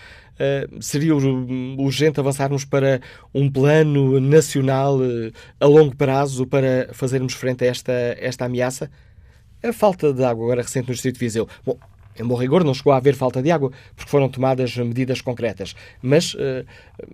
Eh, 0.43 0.67
seria 0.81 1.15
urgente 1.15 2.19
avançarmos 2.19 2.65
para 2.65 3.03
um 3.35 3.51
plano 3.51 4.19
nacional 4.19 4.97
uh, 4.99 5.31
a 5.61 5.67
longo 5.67 5.95
prazo 5.95 6.47
para 6.47 6.89
fazermos 6.95 7.35
frente 7.35 7.63
a 7.63 7.69
esta, 7.69 7.93
esta 8.19 8.47
ameaça? 8.47 8.91
A 9.63 9.71
falta 9.71 10.15
de 10.15 10.25
água 10.25 10.47
agora 10.47 10.63
recente 10.63 10.89
no 10.89 10.95
Distrito 10.95 11.17
de 11.17 11.21
Viseu. 11.21 11.47
Bom, 11.63 11.77
em 12.19 12.25
bom 12.25 12.37
rigor, 12.37 12.65
não 12.65 12.73
chegou 12.73 12.95
a 12.95 12.97
haver 12.97 13.15
falta 13.15 13.43
de 13.43 13.51
água, 13.51 13.71
porque 13.95 14.11
foram 14.11 14.31
tomadas 14.31 14.75
medidas 14.79 15.21
concretas. 15.21 15.77
Mas 16.01 16.33
uh, 16.33 16.65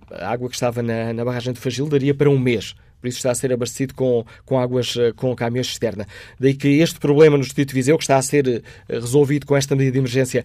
a 0.09 0.29
água 0.31 0.47
que 0.47 0.55
estava 0.55 0.81
na, 0.81 1.11
na 1.11 1.25
barragem 1.25 1.51
de 1.51 1.59
Fagil 1.59 1.89
daria 1.89 2.15
para 2.15 2.29
um 2.29 2.39
mês 2.39 2.75
por 2.99 3.07
isso 3.07 3.17
está 3.17 3.29
a 3.29 3.35
ser 3.35 3.53
abastecido 3.53 3.93
com, 3.93 4.25
com 4.43 4.59
águas 4.59 4.95
com 5.17 5.35
caminhões 5.35 5.67
externa. 5.67 6.07
Daí 6.39 6.55
que 6.55 6.79
este 6.79 6.99
problema 6.99 7.37
no 7.37 7.43
Distrito 7.43 7.69
de 7.69 7.75
Viseu, 7.75 7.95
que 7.95 8.03
está 8.03 8.17
a 8.17 8.21
ser 8.23 8.63
resolvido 8.89 9.45
com 9.45 9.55
esta 9.55 9.75
medida 9.75 9.91
de 9.93 9.99
emergência, 9.99 10.43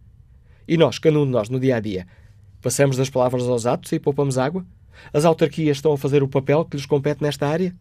E 0.66 0.76
nós, 0.76 0.98
cada 0.98 1.18
um 1.18 1.24
de 1.24 1.30
nós, 1.30 1.48
no 1.48 1.58
dia 1.58 1.76
a 1.76 1.80
dia, 1.80 2.06
passamos 2.60 2.98
das 2.98 3.08
palavras 3.08 3.48
aos 3.48 3.64
atos 3.64 3.90
e 3.92 3.98
poupamos 3.98 4.36
água? 4.36 4.62
As 5.10 5.24
autarquias 5.24 5.78
estão 5.78 5.94
a 5.94 5.98
fazer 5.98 6.22
o 6.22 6.28
papel 6.28 6.66
que 6.66 6.76
lhes 6.76 6.84
compete 6.84 7.22
nesta 7.22 7.48
área? 7.48 7.74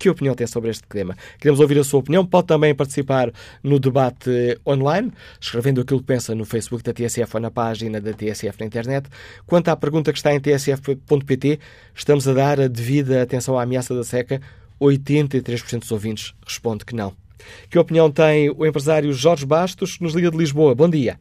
Que 0.00 0.08
opinião 0.08 0.34
tem 0.34 0.46
sobre 0.46 0.70
este 0.70 0.88
tema? 0.88 1.14
Queremos 1.38 1.60
ouvir 1.60 1.78
a 1.78 1.84
sua 1.84 2.00
opinião. 2.00 2.24
Pode 2.24 2.46
também 2.46 2.74
participar 2.74 3.30
no 3.62 3.78
debate 3.78 4.58
online, 4.66 5.12
escrevendo 5.38 5.82
aquilo 5.82 6.00
que 6.00 6.06
pensa 6.06 6.34
no 6.34 6.46
Facebook 6.46 6.82
da 6.82 6.94
TSF 6.94 7.36
ou 7.36 7.40
na 7.40 7.50
página 7.50 8.00
da 8.00 8.14
TSF 8.14 8.58
na 8.58 8.64
internet. 8.64 9.10
Quanto 9.46 9.68
à 9.68 9.76
pergunta 9.76 10.10
que 10.10 10.16
está 10.16 10.32
em 10.32 10.40
tsf.pt, 10.40 11.60
estamos 11.94 12.26
a 12.26 12.32
dar 12.32 12.58
a 12.58 12.66
devida 12.66 13.20
atenção 13.20 13.58
à 13.58 13.62
ameaça 13.62 13.94
da 13.94 14.02
seca. 14.02 14.40
83% 14.80 15.80
dos 15.80 15.92
ouvintes 15.92 16.34
responde 16.46 16.86
que 16.86 16.96
não. 16.96 17.12
Que 17.68 17.78
opinião 17.78 18.10
tem 18.10 18.48
o 18.48 18.64
empresário 18.64 19.12
Jorge 19.12 19.44
Bastos, 19.44 20.00
nos 20.00 20.14
Liga 20.14 20.30
de 20.30 20.38
Lisboa? 20.38 20.74
Bom 20.74 20.88
dia. 20.88 21.18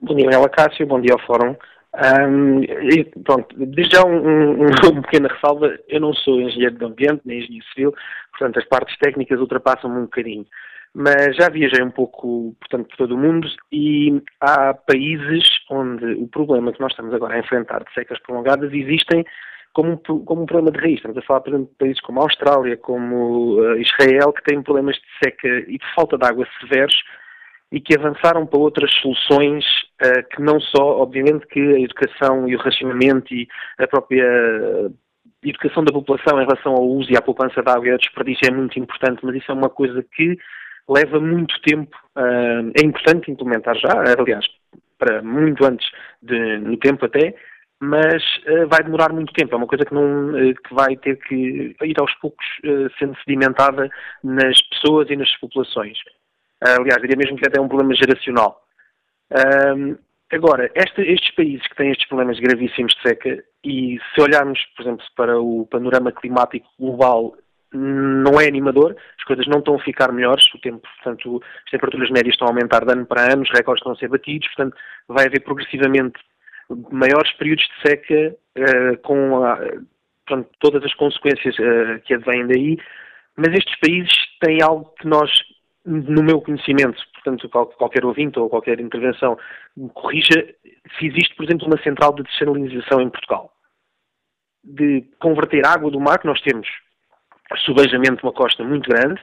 Bom 0.00 0.14
dia, 0.14 0.24
Manuela 0.24 0.48
Cássio. 0.48 0.86
Bom 0.86 0.98
dia 0.98 1.12
ao 1.12 1.20
Fórum. 1.26 1.54
Um, 1.92 2.62
e, 2.62 3.04
pronto, 3.24 3.54
desde 3.56 3.96
já 3.96 4.06
um, 4.06 4.62
um, 4.62 4.66
uma 4.92 5.02
pequena 5.02 5.28
ressalva, 5.28 5.76
eu 5.88 6.00
não 6.00 6.14
sou 6.14 6.40
engenheiro 6.40 6.76
de 6.76 6.84
ambiente, 6.84 7.22
nem 7.24 7.38
engenheiro 7.38 7.66
civil, 7.74 7.94
portanto 8.30 8.58
as 8.58 8.64
partes 8.66 8.96
técnicas 8.98 9.40
ultrapassam-me 9.40 9.98
um 9.98 10.02
bocadinho. 10.02 10.46
Mas 10.92 11.36
já 11.36 11.48
viajei 11.48 11.82
um 11.82 11.90
pouco, 11.90 12.54
portanto, 12.58 12.88
por 12.88 12.96
todo 12.96 13.14
o 13.14 13.18
mundo 13.18 13.48
e 13.70 14.20
há 14.40 14.74
países 14.74 15.44
onde 15.70 16.04
o 16.14 16.26
problema 16.26 16.72
que 16.72 16.80
nós 16.80 16.92
estamos 16.92 17.14
agora 17.14 17.34
a 17.34 17.38
enfrentar 17.38 17.84
de 17.84 17.92
secas 17.94 18.18
prolongadas 18.20 18.72
existem 18.72 19.24
como 19.72 19.98
como 19.98 20.42
um 20.42 20.46
problema 20.46 20.72
de 20.72 20.80
raiz. 20.80 20.96
Estamos 20.96 21.16
a 21.18 21.22
falar, 21.22 21.40
por 21.42 21.50
exemplo, 21.50 21.68
de 21.68 21.78
países 21.78 22.00
como 22.00 22.20
a 22.20 22.24
Austrália, 22.24 22.76
como 22.76 23.60
uh, 23.60 23.76
Israel, 23.76 24.32
que 24.32 24.42
têm 24.42 24.62
problemas 24.62 24.96
de 24.96 25.24
seca 25.24 25.48
e 25.48 25.78
de 25.78 25.94
falta 25.94 26.18
de 26.18 26.26
água 26.26 26.44
severos 26.60 26.94
e 27.72 27.80
que 27.80 27.96
avançaram 27.96 28.46
para 28.46 28.58
outras 28.58 28.92
soluções 28.94 29.64
uh, 30.02 30.28
que 30.34 30.42
não 30.42 30.60
só, 30.60 31.00
obviamente, 31.00 31.46
que 31.46 31.60
a 31.60 31.80
educação 31.80 32.48
e 32.48 32.56
o 32.56 32.58
racionamento 32.58 33.32
e 33.32 33.46
a 33.78 33.86
própria 33.86 34.26
uh, 34.26 34.94
educação 35.42 35.84
da 35.84 35.92
população 35.92 36.40
em 36.40 36.44
relação 36.44 36.72
ao 36.72 36.86
uso 36.86 37.10
e 37.10 37.16
à 37.16 37.22
poupança 37.22 37.62
de 37.62 37.70
água 37.70 37.88
e 37.88 37.92
ao 37.92 37.98
desperdício 37.98 38.48
é 38.48 38.50
muito 38.50 38.78
importante, 38.78 39.24
mas 39.24 39.36
isso 39.36 39.50
é 39.50 39.54
uma 39.54 39.70
coisa 39.70 40.04
que 40.14 40.36
leva 40.88 41.20
muito 41.20 41.54
tempo. 41.62 41.96
Uh, 42.16 42.72
é 42.76 42.84
importante 42.84 43.30
implementar 43.30 43.76
já, 43.76 43.92
aliás, 44.18 44.44
para 44.98 45.22
muito 45.22 45.64
antes 45.64 45.88
de, 46.20 46.58
no 46.58 46.76
tempo 46.76 47.06
até, 47.06 47.34
mas 47.80 48.22
uh, 48.46 48.68
vai 48.68 48.82
demorar 48.82 49.12
muito 49.12 49.32
tempo. 49.32 49.54
É 49.54 49.56
uma 49.56 49.66
coisa 49.66 49.84
que, 49.84 49.94
não, 49.94 50.30
uh, 50.30 50.54
que 50.54 50.74
vai 50.74 50.96
ter 50.96 51.16
que 51.16 51.74
ir 51.82 51.94
aos 51.98 52.12
poucos 52.16 52.44
uh, 52.64 52.90
sendo 52.98 53.16
sedimentada 53.24 53.88
nas 54.22 54.60
pessoas 54.68 55.08
e 55.08 55.16
nas 55.16 55.34
populações. 55.38 55.98
Aliás, 56.60 57.00
diria 57.00 57.16
mesmo 57.16 57.36
que 57.36 57.46
até 57.46 57.58
é 57.58 57.62
um 57.62 57.68
problema 57.68 57.94
geracional. 57.94 58.62
Um, 59.76 59.96
agora, 60.32 60.70
este, 60.74 61.02
estes 61.02 61.34
países 61.34 61.66
que 61.66 61.76
têm 61.76 61.90
estes 61.90 62.08
problemas 62.08 62.38
gravíssimos 62.38 62.92
de 62.94 63.02
seca, 63.02 63.44
e 63.64 63.98
se 64.14 64.20
olharmos, 64.20 64.58
por 64.76 64.82
exemplo, 64.82 65.04
para 65.16 65.38
o 65.38 65.66
panorama 65.66 66.12
climático 66.12 66.66
global, 66.78 67.36
não 67.72 68.40
é 68.40 68.48
animador, 68.48 68.96
as 69.18 69.24
coisas 69.24 69.46
não 69.46 69.58
estão 69.60 69.76
a 69.76 69.82
ficar 69.82 70.10
melhores, 70.12 70.44
o 70.54 70.58
tempo, 70.58 70.80
portanto, 70.96 71.42
as 71.64 71.70
temperaturas 71.70 72.10
médias 72.10 72.34
estão 72.34 72.48
a 72.48 72.50
aumentar 72.50 72.84
de 72.84 72.92
ano 72.92 73.06
para 73.06 73.32
ano, 73.32 73.42
os 73.42 73.50
recordes 73.50 73.80
estão 73.80 73.92
a 73.92 73.96
ser 73.96 74.08
batidos, 74.08 74.48
portanto, 74.48 74.76
vai 75.06 75.26
haver 75.26 75.40
progressivamente 75.40 76.18
maiores 76.90 77.32
períodos 77.34 77.64
de 77.64 77.88
seca 77.88 78.36
uh, 78.58 78.96
com 79.02 79.44
a, 79.44 79.56
portanto, 80.26 80.48
todas 80.58 80.84
as 80.84 80.94
consequências 80.94 81.54
uh, 81.58 82.00
que 82.04 82.14
advêm 82.14 82.46
daí, 82.46 82.78
mas 83.36 83.52
estes 83.54 83.78
países 83.78 84.12
têm 84.40 84.58
algo 84.62 84.92
que 84.98 85.06
nós, 85.06 85.30
no 85.84 86.22
meu 86.22 86.40
conhecimento, 86.40 87.02
portanto, 87.14 87.48
qualquer 87.48 88.04
ouvinte 88.04 88.38
ou 88.38 88.50
qualquer 88.50 88.80
intervenção 88.80 89.38
me 89.76 89.88
corrija 89.90 90.54
se 90.98 91.06
existe, 91.06 91.34
por 91.34 91.44
exemplo, 91.44 91.66
uma 91.66 91.82
central 91.82 92.14
de 92.14 92.22
desalinização 92.22 93.00
em 93.00 93.08
Portugal. 93.08 93.52
De 94.62 95.04
converter 95.18 95.66
água 95.66 95.90
do 95.90 95.98
mar, 95.98 96.18
que 96.18 96.26
nós 96.26 96.40
temos 96.42 96.68
subejamente 97.64 98.22
uma 98.22 98.32
costa 98.32 98.62
muito 98.62 98.90
grande, 98.90 99.20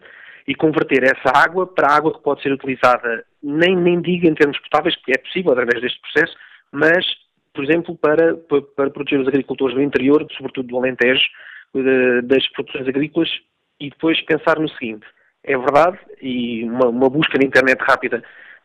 e 0.48 0.56
converter 0.56 1.04
essa 1.04 1.38
água 1.38 1.68
para 1.68 1.94
água 1.94 2.14
que 2.14 2.24
pode 2.24 2.42
ser 2.42 2.52
utilizada, 2.54 3.26
nem, 3.44 3.76
nem 3.76 4.02
digo 4.02 4.28
em 4.28 4.34
termos 4.34 4.58
potáveis, 4.60 4.96
porque 4.96 5.12
é 5.12 5.22
possível 5.22 5.52
através 5.52 5.82
deste 5.82 6.00
processo, 6.00 6.36
mas, 6.72 7.06
por 7.54 7.64
exemplo, 7.64 7.96
para, 7.98 8.36
para 8.76 8.90
proteger 8.90 9.20
os 9.20 9.28
agricultores 9.28 9.76
do 9.76 9.82
interior, 9.82 10.26
sobretudo 10.38 10.68
do 10.68 10.78
Alentejo, 10.78 11.28
das 12.24 12.48
produções 12.52 12.88
agrícolas, 12.88 13.30
e 13.80 13.90
depois 13.90 14.20
pensar 14.22 14.58
no 14.58 14.70
seguinte: 14.70 15.06
é 15.48 15.58
verdade, 15.58 15.98
e 16.22 16.64
uma, 16.66 16.90
uma 16.90 17.10
busca 17.10 17.38
na 17.38 17.46
internet 17.46 17.80
rápida 17.80 18.20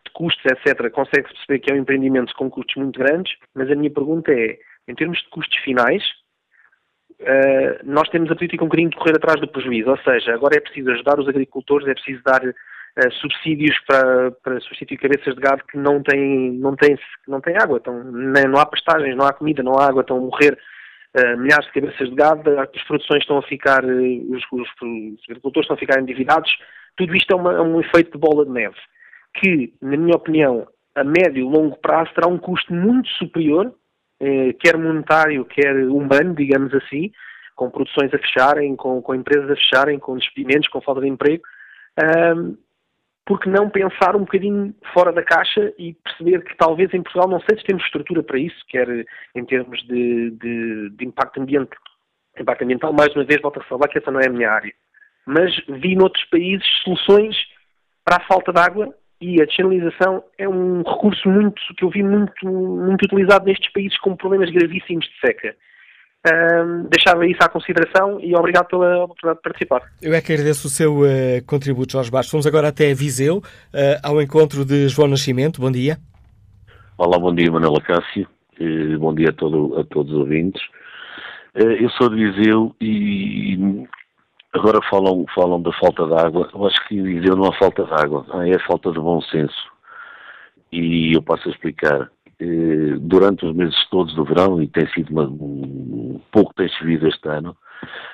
de 0.04 0.10
custos, 0.12 0.44
etc., 0.44 0.90
consegue-se 0.90 1.32
perceber 1.34 1.58
que 1.60 1.72
é 1.72 1.74
um 1.74 1.78
empreendimento 1.78 2.34
com 2.34 2.50
custos 2.50 2.74
muito 2.74 2.98
grandes, 2.98 3.32
mas 3.54 3.70
a 3.70 3.74
minha 3.74 3.90
pergunta 3.90 4.32
é, 4.32 4.58
em 4.88 4.94
termos 4.94 5.18
de 5.18 5.30
custos 5.30 5.56
finais, 5.60 6.02
uh, 7.20 7.78
nós 7.84 8.08
temos 8.08 8.30
a 8.30 8.34
política 8.34 8.64
um 8.64 8.66
bocadinho 8.66 8.90
de 8.90 8.96
correr 8.96 9.14
atrás 9.14 9.40
do 9.40 9.46
prejuízo, 9.46 9.90
ou 9.90 9.98
seja, 9.98 10.34
agora 10.34 10.56
é 10.56 10.60
preciso 10.60 10.90
ajudar 10.90 11.20
os 11.20 11.28
agricultores, 11.28 11.86
é 11.86 11.94
preciso 11.94 12.20
dar 12.24 12.44
uh, 12.44 13.12
subsídios 13.20 13.78
para, 13.86 14.32
para 14.42 14.60
substituir 14.60 14.98
cabeças 14.98 15.36
de 15.36 15.40
gado 15.40 15.62
que 15.70 15.78
não 15.78 16.02
têm, 16.02 16.50
não 16.54 16.74
têm, 16.74 16.98
não 17.28 17.40
têm 17.40 17.56
água, 17.56 17.78
então, 17.80 18.02
não 18.02 18.58
há 18.58 18.66
pastagens, 18.66 19.16
não 19.16 19.24
há 19.24 19.32
comida, 19.32 19.62
não 19.62 19.78
há 19.78 19.86
água, 19.86 20.00
estão 20.00 20.16
a 20.16 20.20
morrer 20.20 20.58
uh, 21.16 21.38
milhares 21.38 21.66
de 21.66 21.72
cabeças 21.72 22.08
de 22.08 22.14
gado, 22.14 22.58
as 22.58 22.84
produções 22.84 23.22
estão 23.22 23.38
a 23.38 23.42
ficar, 23.42 23.84
os, 23.84 24.42
os, 24.52 24.68
os, 24.82 25.20
agricultores 25.28 25.64
estão 25.64 25.76
a 25.76 25.78
ficar 25.78 26.00
endividados. 26.00 26.50
Tudo 26.96 27.14
isto 27.16 27.32
é, 27.32 27.36
uma, 27.36 27.52
é, 27.54 27.60
um 27.60 27.80
efeito 27.80 28.12
de 28.12 28.18
bola 28.18 28.44
de 28.44 28.52
neve, 28.52 28.76
que, 29.34 29.72
na 29.80 29.96
minha 29.96 30.16
opinião, 30.16 30.66
a 30.94 31.04
médio 31.04 31.40
e 31.40 31.42
longo 31.42 31.76
prazo 31.78 32.12
terá 32.14 32.28
um 32.28 32.38
custo 32.38 32.72
muito 32.72 33.08
superior, 33.10 33.74
eh, 34.20 34.52
quer 34.60 34.76
monetário, 34.76 35.44
quer 35.44 35.74
humano, 35.88 36.34
digamos 36.34 36.72
assim, 36.74 37.10
com 37.56 37.70
produções 37.70 38.12
a 38.14 38.18
fecharem, 38.18 38.76
com, 38.76 39.00
com 39.02 39.14
empresas 39.14 39.50
a 39.50 39.56
fecharem, 39.56 39.98
com 39.98 40.16
despedimentos, 40.16 40.68
com 40.68 40.80
falta 40.80 41.00
de 41.00 41.08
emprego. 41.08 41.42
Um, 42.36 42.56
porque 43.24 43.48
não 43.48 43.70
pensar 43.70 44.16
um 44.16 44.20
bocadinho 44.20 44.74
fora 44.92 45.12
da 45.12 45.22
caixa 45.22 45.72
e 45.78 45.94
perceber 45.94 46.42
que 46.44 46.56
talvez 46.56 46.92
em 46.92 47.02
Portugal, 47.02 47.28
não 47.28 47.40
sei 47.40 47.56
se 47.58 47.64
temos 47.64 47.84
estrutura 47.84 48.22
para 48.22 48.38
isso, 48.38 48.56
quer 48.68 48.88
em 49.34 49.44
termos 49.44 49.80
de, 49.86 50.30
de, 50.30 50.90
de 50.90 51.04
impacto, 51.04 51.40
ambiente, 51.40 51.70
impacto 52.38 52.64
ambiental, 52.64 52.92
mais 52.92 53.14
uma 53.14 53.24
vez 53.24 53.40
volto 53.40 53.60
a 53.60 53.64
falar 53.64 53.88
que 53.88 53.98
essa 53.98 54.10
não 54.10 54.20
é 54.20 54.26
a 54.26 54.32
minha 54.32 54.50
área. 54.50 54.72
Mas 55.24 55.54
vi 55.68 55.94
noutros 55.94 56.24
países 56.24 56.66
soluções 56.82 57.36
para 58.04 58.16
a 58.16 58.26
falta 58.26 58.52
de 58.52 58.58
água 58.58 58.92
e 59.20 59.40
a 59.40 59.44
descentralização 59.44 60.24
é 60.36 60.48
um 60.48 60.82
recurso 60.82 61.28
muito 61.28 61.62
que 61.76 61.84
eu 61.84 61.90
vi 61.90 62.02
muito, 62.02 62.44
muito 62.44 63.04
utilizado 63.04 63.44
nestes 63.44 63.70
países 63.72 63.96
com 63.98 64.16
problemas 64.16 64.50
gravíssimos 64.50 65.06
de 65.06 65.20
seca. 65.20 65.54
Um, 66.24 66.84
deixava 66.88 67.26
isso 67.26 67.38
à 67.42 67.48
consideração 67.48 68.20
e 68.20 68.34
obrigado 68.36 68.66
pela 68.66 69.04
oportunidade 69.04 69.38
de 69.38 69.42
participar. 69.42 69.82
Eu 70.00 70.14
é 70.14 70.20
que 70.20 70.32
agradeço 70.32 70.68
o 70.68 70.70
seu 70.70 71.00
uh, 71.00 71.44
contributo, 71.46 71.92
Jorge 71.92 72.10
Bastos. 72.10 72.32
Vamos 72.32 72.46
agora 72.46 72.68
até 72.68 72.94
Viseu, 72.94 73.38
uh, 73.38 73.42
ao 74.02 74.22
encontro 74.22 74.64
de 74.64 74.88
João 74.88 75.08
Nascimento. 75.08 75.60
Bom 75.60 75.70
dia. 75.70 75.98
Olá, 76.96 77.18
bom 77.18 77.34
dia, 77.34 77.50
Manuela 77.50 77.80
Cássio. 77.80 78.28
Uh, 78.60 78.98
bom 78.98 79.14
dia 79.14 79.30
a, 79.30 79.32
todo, 79.32 79.78
a 79.80 79.84
todos 79.84 80.12
os 80.12 80.18
ouvintes. 80.20 80.62
eu 81.54 81.90
sou 81.90 82.08
de 82.08 82.16
Viseu 82.16 82.74
e 82.80 83.84
agora 84.52 84.78
falam, 84.88 85.24
falam 85.34 85.60
da 85.60 85.72
falta 85.72 86.06
de 86.06 86.14
água. 86.14 86.48
Eu 86.54 86.66
acho 86.66 86.86
que 86.86 87.02
Viseu 87.02 87.34
não 87.34 87.46
há 87.46 87.58
falta 87.58 87.84
de 87.84 87.92
água, 87.92 88.24
é 88.46 88.58
falta 88.60 88.92
de 88.92 89.00
bom 89.00 89.20
senso. 89.22 89.72
E 90.70 91.12
eu 91.14 91.22
passo 91.22 91.48
a 91.48 91.50
explicar. 91.50 92.10
Eh, 92.44 92.96
durante 92.98 93.46
os 93.46 93.54
meses 93.54 93.76
todos 93.88 94.12
do 94.16 94.24
verão, 94.24 94.60
e 94.60 94.66
tem 94.66 94.84
sido 94.88 95.10
uma, 95.12 95.22
um 95.22 96.20
pouco 96.32 96.52
tem 96.54 96.68
chovido 96.68 97.06
este 97.06 97.28
ano, 97.28 97.56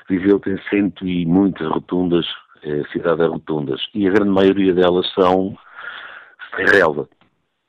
Viseu 0.07 0.39
tem 0.39 0.59
cento 0.69 1.07
e 1.07 1.25
muitas 1.25 1.67
rotundas, 1.67 2.27
é, 2.63 2.83
cidade 2.93 3.23
de 3.23 3.27
rotundas, 3.27 3.81
e 3.95 4.07
a 4.07 4.11
grande 4.11 4.31
maioria 4.31 4.75
delas 4.75 5.11
são 5.15 5.57
sem 6.55 6.67
relva. 6.67 7.09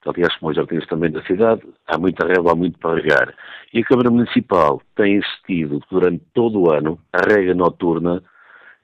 Aliás, 0.06 0.36
como 0.38 0.52
os 0.52 0.58
jardins 0.58 0.86
também 0.88 1.12
da 1.12 1.22
cidade, 1.24 1.62
há 1.88 1.98
muita 1.98 2.28
relva, 2.28 2.52
há 2.52 2.56
muito 2.56 2.78
para 2.78 2.96
regar. 2.96 3.34
E 3.74 3.80
a 3.80 3.86
Câmara 3.86 4.12
Municipal 4.12 4.82
tem 4.96 5.20
assistido 5.20 5.82
durante 5.90 6.24
todo 6.34 6.62
o 6.62 6.72
ano 6.72 7.00
a 7.14 7.22
rega 7.26 7.54
noturna 7.54 8.22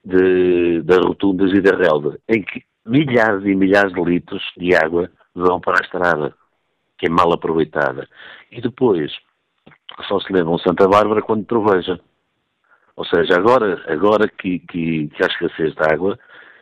de, 0.03 0.81
das 0.83 0.99
rotundas 0.99 1.51
e 1.51 1.59
da 1.59 1.75
relva, 1.75 2.17
em 2.29 2.41
que 2.41 2.63
milhares 2.85 3.43
e 3.45 3.53
milhares 3.53 3.93
de 3.93 4.01
litros 4.01 4.43
de 4.57 4.75
água 4.75 5.09
vão 5.33 5.59
para 5.59 5.79
a 5.81 5.83
estrada 5.83 6.33
que 6.97 7.07
é 7.07 7.09
mal 7.09 7.31
aproveitada. 7.33 8.07
E 8.51 8.61
depois 8.61 9.11
só 10.07 10.19
se 10.19 10.31
lembram 10.31 10.57
Santa 10.59 10.87
Bárbara 10.87 11.21
quando 11.21 11.45
troveja. 11.45 11.99
Ou 12.95 13.05
seja, 13.05 13.35
agora, 13.35 13.83
agora 13.87 14.27
que, 14.27 14.59
que, 14.59 15.07
que 15.07 15.23
há 15.23 15.27
escassez 15.27 15.73
de 15.75 15.93
água, 15.93 16.17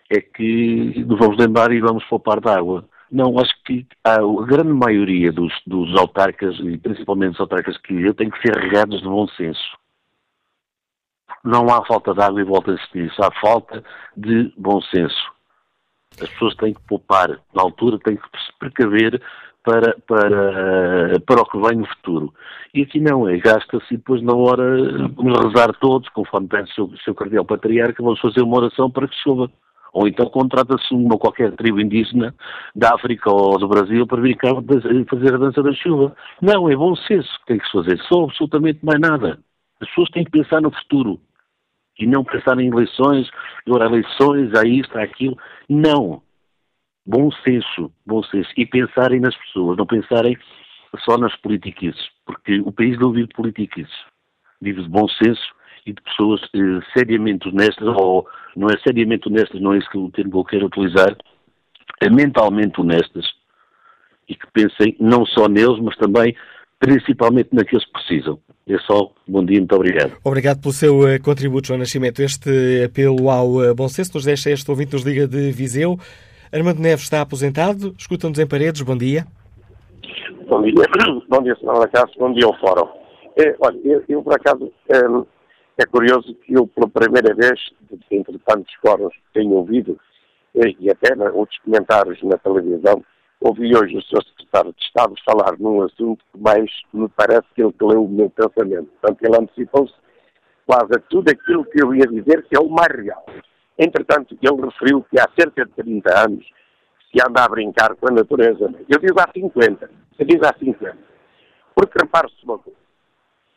é 0.10 0.20
que 0.20 1.04
nos 1.06 1.20
vamos 1.20 1.38
lembrar 1.38 1.72
e 1.72 1.80
vamos 1.80 2.04
poupar 2.06 2.40
de 2.40 2.50
água. 2.50 2.86
Não, 3.12 3.38
acho 3.38 3.54
que 3.64 3.86
a, 4.04 4.18
grande 4.46 4.74
maioria 4.74 5.32
dos, 5.32 5.54
dos 5.68 5.96
autarcas, 5.96 6.58
e 6.60 6.78
principalmente 6.78 7.34
os 7.34 7.40
autarcas 7.40 7.78
que 7.78 7.94
eu, 7.94 8.14
têm 8.14 8.30
que 8.30 8.42
ser 8.42 8.58
regados 8.58 9.02
de 9.02 9.08
bom 9.08 9.28
senso. 9.30 9.78
Não 11.44 11.68
há 11.70 11.86
falta 11.86 12.14
de 12.14 12.22
água 12.22 12.42
e 12.42 12.44
volta 12.44 12.72
insistir 12.72 13.06
isso, 13.06 13.24
há 13.24 13.30
falta 13.40 13.84
de 14.18 14.52
bom 14.58 14.82
senso. 14.82 15.32
As 16.20 16.30
pessoas 16.30 16.56
têm 16.56 16.74
que 16.74 16.82
poupar, 16.88 17.30
na 17.54 17.62
altura 17.62 18.00
têm 18.00 18.16
que 18.16 18.24
se 18.24 18.58
precaver 18.58 19.22
para, 19.64 19.96
para, 20.08 21.20
para 21.26 21.42
o 21.42 21.46
que 21.46 21.58
vem 21.60 21.78
no 21.78 21.88
futuro. 21.88 22.34
E 22.74 22.82
aqui 22.82 23.00
não 23.00 23.28
é, 23.28 23.38
gasta-se 23.38 23.94
e 23.94 23.98
depois 23.98 24.22
na 24.22 24.34
hora 24.34 25.08
vamos 25.16 25.40
rezar 25.40 25.74
todos, 25.80 26.10
conforme 26.10 26.48
pensa 26.48 26.72
o 26.72 26.90
seu, 26.90 26.98
seu 26.98 27.16
cardeal 27.16 27.46
patriarca, 27.46 28.04
vamos 28.04 28.20
fazer 28.20 28.42
uma 28.42 28.58
oração 28.58 28.90
para 28.90 29.08
que 29.08 29.16
chova. 29.16 29.50
Ou 29.94 30.08
então 30.08 30.26
contrata-se 30.26 30.92
uma 30.94 31.20
qualquer 31.20 31.52
tribo 31.52 31.80
indígena 31.80 32.34
da 32.76 32.96
África 32.96 33.32
ou 33.32 33.60
do 33.60 33.68
Brasil 33.68 34.08
para 34.08 34.22
vir 34.22 34.36
cá 34.36 34.50
fazer 35.08 35.36
a 35.36 35.38
dança 35.38 35.62
da 35.62 35.72
chuva. 35.72 36.16
Não, 36.42 36.68
é 36.68 36.76
bom 36.76 36.96
senso 36.96 37.30
que 37.42 37.46
tem 37.46 37.60
que 37.60 37.66
se 37.66 37.72
fazer, 37.72 38.00
só 38.12 38.24
absolutamente 38.24 38.84
mais 38.84 39.00
nada. 39.00 39.40
As 39.80 39.88
pessoas 39.90 40.10
têm 40.10 40.24
que 40.24 40.32
pensar 40.32 40.62
no 40.62 40.72
futuro 40.72 41.20
e 42.00 42.08
não 42.08 42.24
pensar 42.24 42.60
em 42.60 42.70
eleições, 42.70 43.30
agora 43.68 43.86
eleições, 43.86 44.52
há 44.56 44.66
isto, 44.66 44.98
há 44.98 45.04
aquilo. 45.04 45.38
Não 45.70 46.24
bom 47.06 47.30
senso, 47.44 47.92
bom 48.06 48.24
senso, 48.24 48.50
e 48.58 48.66
pensarem 48.66 49.20
nas 49.20 49.36
pessoas, 49.36 49.78
não 49.78 49.86
pensarem 49.86 50.38
só 51.00 51.18
nas 51.18 51.36
politiquices, 51.38 52.10
porque 52.26 52.60
o 52.62 52.72
país 52.72 52.98
não 53.00 53.12
vive 53.12 53.28
de 53.28 53.34
politiquices, 53.34 53.94
vive 54.62 54.84
de 54.84 54.90
bom 54.90 55.08
senso 55.08 55.54
e 55.86 55.94
de 55.94 56.02
pessoas 56.02 56.42
eh, 56.54 56.80
seriamente 56.96 57.50
honestas, 57.50 57.88
ou 57.88 58.28
não 58.56 58.68
é 58.70 58.78
seriamente 58.86 59.28
honestas, 59.28 59.60
não 59.60 59.74
é 59.74 59.80
isso 59.80 59.90
que 59.90 59.98
o 59.98 60.12
termo 60.12 60.32
que 60.32 60.38
eu 60.38 60.46
quero 60.46 60.66
utilizar, 60.68 61.18
é 62.02 62.10
mentalmente 62.10 62.80
honestas 62.80 63.26
e 64.30 64.36
que 64.36 64.48
pensem 64.54 64.96
não 65.00 65.26
só 65.26 65.48
neles, 65.48 65.80
mas 65.80 65.96
também 65.98 66.36
principalmente 66.80 67.50
naqueles 67.54 67.86
que 67.86 67.92
precisam. 67.94 68.40
É 68.68 68.78
só. 68.80 69.12
Bom 69.28 69.44
dia, 69.44 69.60
muito 69.60 69.76
obrigado. 69.76 70.18
Obrigado 70.24 70.62
pelo 70.62 70.74
seu 70.74 71.00
uh, 71.00 71.22
contributo, 71.22 71.68
João 71.68 71.80
Nascimento. 71.80 72.22
Este 72.22 72.84
apelo 72.86 73.30
ao 73.30 73.56
uh, 73.56 73.76
bom 73.76 73.88
senso 73.88 74.12
nos 74.16 74.26
deixa 74.26 74.52
este 74.52 74.70
ouvinte 74.70 74.94
nos 74.94 75.04
liga 75.04 75.28
de 75.28 75.52
Viseu. 75.52 75.98
Armando 76.54 76.80
Neves 76.80 77.06
está 77.06 77.20
aposentado, 77.20 77.96
escuta-nos 77.98 78.38
em 78.38 78.46
paredes, 78.46 78.84
bom 78.84 78.96
dia. 78.96 79.26
Bom 80.48 80.62
dia, 80.62 80.74
bom 81.28 81.42
dia, 81.42 81.56
Sr. 81.56 81.90
Cássio, 81.90 82.20
bom 82.20 82.32
dia 82.32 82.46
ao 82.46 82.56
Fórum. 82.60 82.88
É, 83.36 83.56
olha, 83.60 83.80
eu, 83.84 84.04
eu, 84.08 84.22
por 84.22 84.36
acaso, 84.36 84.72
é, 84.88 85.82
é, 85.82 85.86
curioso 85.88 86.36
que 86.46 86.54
eu, 86.54 86.68
pela 86.68 86.88
primeira 86.88 87.34
vez, 87.34 87.60
entre 88.12 88.38
tantos 88.46 88.72
fóruns 88.86 89.12
que 89.16 89.40
tenho 89.40 89.50
ouvido, 89.54 90.00
e, 90.54 90.78
e 90.80 90.92
até 90.92 91.16
né, 91.16 91.28
outros 91.32 91.58
comentários 91.66 92.22
na 92.22 92.38
televisão, 92.38 93.04
ouvi 93.42 93.76
hoje 93.76 93.98
o 93.98 94.02
Sr. 94.04 94.24
Secretário 94.24 94.76
de 94.78 94.84
Estado 94.84 95.16
falar 95.26 95.58
num 95.58 95.82
assunto 95.82 96.24
que 96.32 96.40
mais 96.40 96.70
me 96.94 97.10
parece 97.18 97.48
que 97.56 97.64
ele 97.64 97.74
leu 97.82 98.06
o 98.06 98.08
meu 98.08 98.30
pensamento. 98.30 98.92
Portanto, 99.02 99.24
ele 99.24 99.38
antecipou-se 99.38 99.96
quase 100.68 100.94
a 100.96 101.00
tudo 101.10 101.32
aquilo 101.32 101.66
que 101.66 101.82
eu 101.82 101.96
ia 101.96 102.06
dizer, 102.06 102.44
que 102.44 102.56
é 102.56 102.60
o 102.60 102.70
mais 102.70 102.94
real. 102.96 103.26
Entretanto, 103.78 104.38
ele 104.42 104.62
referiu 104.62 105.04
que 105.10 105.20
há 105.20 105.28
cerca 105.38 105.66
de 105.66 105.72
30 105.72 106.26
anos 106.26 106.46
se 107.12 107.28
anda 107.28 107.44
a 107.44 107.50
brincar 107.50 107.96
com 107.96 108.08
a 108.08 108.12
natureza. 108.12 108.74
Eu 108.90 109.00
digo 109.00 109.20
há 109.20 109.30
50. 109.32 109.90
Eu 110.20 110.26
digo 110.26 110.46
há 110.46 110.54
50. 110.58 110.98
Porque 111.76 112.00
repare-se 112.00 112.44
uma 112.44 112.60
coisa. 112.60 112.78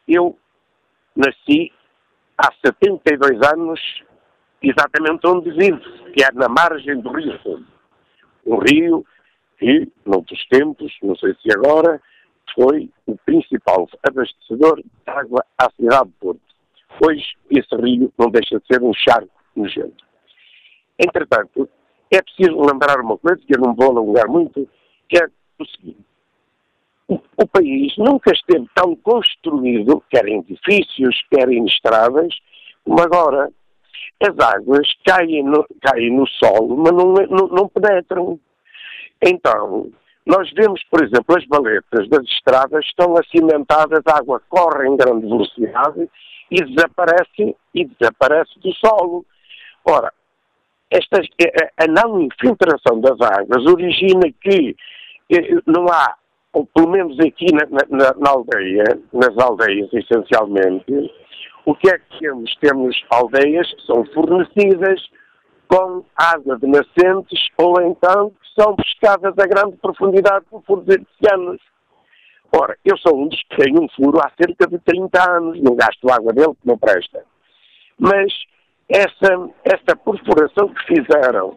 Eu 0.08 0.38
nasci 1.14 1.72
há 2.38 2.50
72 2.64 3.40
anos 3.52 3.80
exatamente 4.62 5.26
onde 5.26 5.50
vivo, 5.52 5.80
que 6.12 6.22
é 6.22 6.32
na 6.32 6.48
margem 6.48 7.00
do 7.00 7.10
Rio 7.12 7.38
Fundo. 7.42 7.66
Um 8.46 8.58
rio 8.58 9.06
que, 9.58 9.90
noutros 10.04 10.46
tempos, 10.48 10.92
não 11.02 11.16
sei 11.16 11.34
se 11.42 11.52
agora, 11.52 12.00
foi 12.54 12.90
o 13.06 13.16
principal 13.18 13.88
abastecedor 14.02 14.76
de 14.82 14.90
água 15.06 15.44
à 15.58 15.70
cidade 15.70 16.08
de 16.08 16.14
Porto. 16.20 16.40
Hoje, 17.04 17.36
esse 17.50 17.74
rio 17.76 18.12
não 18.18 18.30
deixa 18.30 18.58
de 18.58 18.66
ser 18.66 18.82
um 18.82 18.92
charco 18.94 19.35
nojento. 19.56 20.04
Entretanto, 20.98 21.68
é 22.10 22.22
preciso 22.22 22.60
lembrar 22.60 23.00
uma 23.00 23.18
coisa, 23.18 23.40
que 23.46 23.54
eu 23.54 23.60
não 23.60 23.74
vou 23.74 23.90
alongar 23.90 24.28
muito, 24.28 24.68
que 25.08 25.18
é 25.18 25.26
o 25.58 25.66
seguinte. 25.66 26.04
O, 27.08 27.46
país 27.46 27.96
nunca 27.98 28.32
esteve 28.32 28.66
tão 28.74 28.96
construído, 28.96 30.02
quer 30.10 30.26
em 30.26 30.40
edifícios, 30.40 31.22
quer 31.30 31.48
em 31.48 31.64
estradas, 31.64 32.34
como 32.84 33.00
agora. 33.00 33.50
As 34.20 34.38
águas 34.38 34.88
caem 35.06 35.44
no, 35.44 35.64
caem 35.82 36.16
no 36.16 36.26
solo, 36.26 36.76
mas 36.76 36.92
não, 36.92 37.12
não, 37.12 37.48
não 37.48 37.68
penetram. 37.68 38.40
Então, 39.22 39.90
nós 40.26 40.50
vemos, 40.52 40.82
por 40.90 41.04
exemplo, 41.04 41.36
as 41.36 41.46
baletas 41.46 42.08
das 42.08 42.24
estradas 42.24 42.84
estão 42.86 43.14
acimentadas, 43.16 44.00
a 44.06 44.18
água 44.18 44.42
corre 44.48 44.88
em 44.88 44.96
grande 44.96 45.26
velocidade 45.26 46.10
e 46.50 46.64
desaparece, 46.64 47.56
e 47.72 47.84
desaparece 47.84 48.58
do 48.58 48.72
solo. 48.74 49.24
Ora, 49.88 50.12
esta, 50.90 51.20
a 51.78 51.86
não 51.86 52.20
infiltração 52.20 53.00
das 53.00 53.20
águas 53.20 53.66
origina 53.66 54.32
que 54.40 54.76
eh, 55.30 55.60
não 55.66 55.86
há, 55.88 56.16
ou 56.52 56.66
pelo 56.66 56.90
menos 56.90 57.18
aqui 57.20 57.46
na, 57.52 57.66
na, 57.88 58.14
na, 58.14 58.30
aldeia, 58.30 58.84
nas 59.12 59.36
aldeias 59.38 59.92
essencialmente, 59.92 61.12
o 61.64 61.74
que 61.74 61.88
é 61.88 61.98
que 61.98 62.18
temos? 62.20 62.54
Temos 62.56 62.96
aldeias 63.10 63.72
que 63.74 63.86
são 63.86 64.04
fornecidas 64.06 65.00
com 65.68 66.04
água 66.16 66.58
de 66.58 66.66
nascentes 66.66 67.48
ou 67.58 67.80
então 67.82 68.30
que 68.30 68.62
são 68.62 68.76
pescadas 68.76 69.34
a 69.38 69.46
grande 69.46 69.76
profundidade 69.76 70.44
por 70.50 70.62
furos 70.62 70.88
artesianos. 70.88 71.60
Ora, 72.52 72.76
eu 72.84 72.96
sou 72.98 73.20
um 73.20 73.28
dos 73.28 73.42
que 73.42 73.56
tem 73.56 73.74
um 73.76 73.88
furo 73.88 74.18
há 74.20 74.30
cerca 74.40 74.68
de 74.68 74.78
30 74.78 75.30
anos, 75.30 75.60
não 75.60 75.74
gasto 75.74 76.10
água 76.10 76.32
dele 76.32 76.54
que 76.54 76.66
não 76.66 76.78
presta. 76.78 77.24
Mas 77.98 78.32
essa, 78.88 79.50
essa 79.64 79.96
perfuração 79.96 80.68
que 80.68 80.86
fizeram 80.86 81.56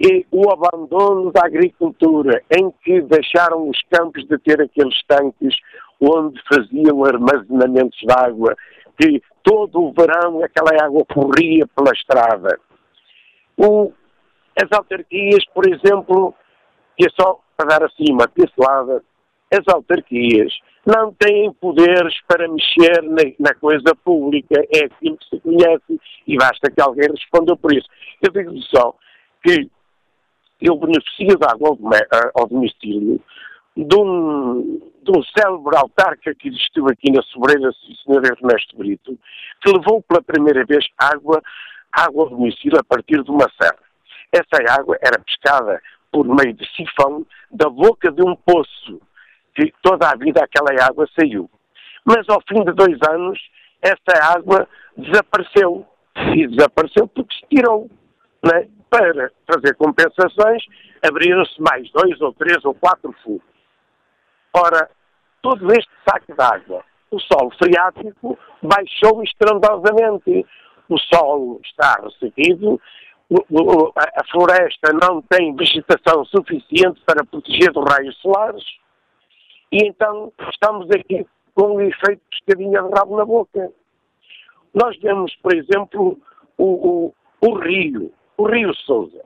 e 0.00 0.26
o 0.30 0.50
abandono 0.50 1.30
da 1.30 1.46
agricultura, 1.46 2.42
em 2.50 2.70
que 2.82 3.00
deixaram 3.02 3.68
os 3.68 3.80
campos 3.90 4.26
de 4.26 4.36
ter 4.38 4.60
aqueles 4.60 5.00
tanques 5.06 5.54
onde 6.00 6.40
faziam 6.52 7.04
armazenamentos 7.04 7.98
de 7.98 8.12
água, 8.12 8.56
que 9.00 9.22
todo 9.42 9.82
o 9.82 9.92
verão 9.92 10.42
aquela 10.42 10.84
água 10.84 11.04
corria 11.06 11.66
pela 11.76 11.92
estrada. 11.92 12.58
O, 13.56 13.92
as 14.60 14.70
autarquias, 14.72 15.44
por 15.54 15.64
exemplo, 15.68 16.34
que 16.96 17.06
é 17.06 17.10
só 17.10 17.38
para 17.56 17.68
dar 17.78 17.84
assim 17.84 18.12
uma 18.12 18.26
pincelada, 18.26 19.02
as 19.54 19.66
autarquias 19.68 20.52
não 20.86 21.12
têm 21.14 21.52
poderes 21.54 22.14
para 22.28 22.46
mexer 22.48 23.02
na, 23.02 23.22
na, 23.38 23.54
coisa 23.54 23.94
pública, 24.04 24.62
é 24.74 24.84
aquilo 24.84 25.16
que 25.16 25.28
se 25.28 25.40
conhece 25.40 26.00
e 26.26 26.36
basta 26.36 26.70
que 26.70 26.80
alguém 26.80 27.08
responda 27.08 27.56
por 27.56 27.72
isso. 27.72 27.88
Eu 28.22 28.30
digo 28.30 28.56
só 28.74 28.94
que 29.42 29.68
eu 30.60 30.76
beneficio 30.76 31.38
de 31.38 31.46
água 31.46 31.76
ao 32.34 32.46
domicílio 32.46 33.20
de 33.76 33.96
um, 33.96 34.80
de 35.02 35.10
um 35.10 35.22
célebre 35.36 35.76
autarca 35.76 36.34
que 36.34 36.48
existiu 36.48 36.86
aqui 36.86 37.10
na 37.10 37.22
Sobreira, 37.22 37.68
o 37.68 37.72
Sr. 37.72 38.24
Ernesto 38.24 38.76
Brito, 38.76 39.18
que 39.60 39.72
levou 39.72 40.02
pela 40.02 40.22
primeira 40.22 40.64
vez 40.64 40.86
água, 40.98 41.42
água 41.92 42.24
ao 42.24 42.30
domicílio 42.30 42.78
a 42.78 42.84
partir 42.84 43.22
de 43.22 43.30
uma 43.30 43.50
serra. 43.60 43.82
Essa 44.32 44.78
água 44.78 44.96
era 45.02 45.18
pescada 45.18 45.80
por 46.12 46.24
meio 46.24 46.54
de 46.54 46.66
sifão 46.76 47.26
da 47.50 47.68
boca 47.68 48.10
de 48.10 48.22
um 48.22 48.36
poço, 48.36 49.00
que 49.54 49.72
toda 49.82 50.10
a 50.10 50.16
vida 50.16 50.42
aquela 50.42 50.70
água 50.84 51.06
saiu. 51.18 51.48
Mas 52.04 52.28
ao 52.28 52.42
fim 52.48 52.62
de 52.64 52.72
dois 52.72 52.98
anos, 53.08 53.38
essa 53.80 54.36
água 54.36 54.68
desapareceu. 54.96 55.86
E 56.16 56.46
desapareceu 56.46 57.08
porque 57.08 57.34
se 57.34 57.46
tirou. 57.48 57.88
Né? 58.44 58.68
Para 58.90 59.30
fazer 59.52 59.74
compensações, 59.74 60.62
abriram-se 61.02 61.60
mais 61.60 61.90
dois 61.90 62.20
ou 62.20 62.32
três 62.34 62.64
ou 62.64 62.74
quatro 62.74 63.12
furos. 63.24 63.42
Ora, 64.54 64.88
todo 65.42 65.66
este 65.72 65.90
saco 66.08 66.32
de 66.32 66.42
água, 66.42 66.84
o 67.10 67.18
solo 67.18 67.50
freático 67.58 68.38
baixou 68.62 69.22
estrondosamente. 69.22 70.46
O 70.88 70.98
solo 70.98 71.60
está 71.64 71.96
recebido, 72.02 72.80
a 73.96 74.24
floresta 74.30 74.92
não 74.92 75.22
tem 75.22 75.56
vegetação 75.56 76.24
suficiente 76.26 77.00
para 77.06 77.24
proteger 77.24 77.72
dos 77.72 77.84
raios 77.90 78.16
solares, 78.20 78.64
e 79.74 79.88
então 79.88 80.32
estamos 80.52 80.88
aqui 80.92 81.26
com 81.52 81.74
o 81.74 81.80
efeito 81.80 82.22
pescadinha 82.30 82.80
de 82.80 82.94
rabo 82.96 83.16
na 83.16 83.24
boca. 83.24 83.72
Nós 84.72 84.96
vemos, 85.00 85.34
por 85.42 85.52
exemplo, 85.52 86.16
o, 86.56 86.64
o, 86.64 87.14
o 87.40 87.58
rio, 87.58 88.12
o 88.36 88.46
rio 88.46 88.72
Souza, 88.86 89.24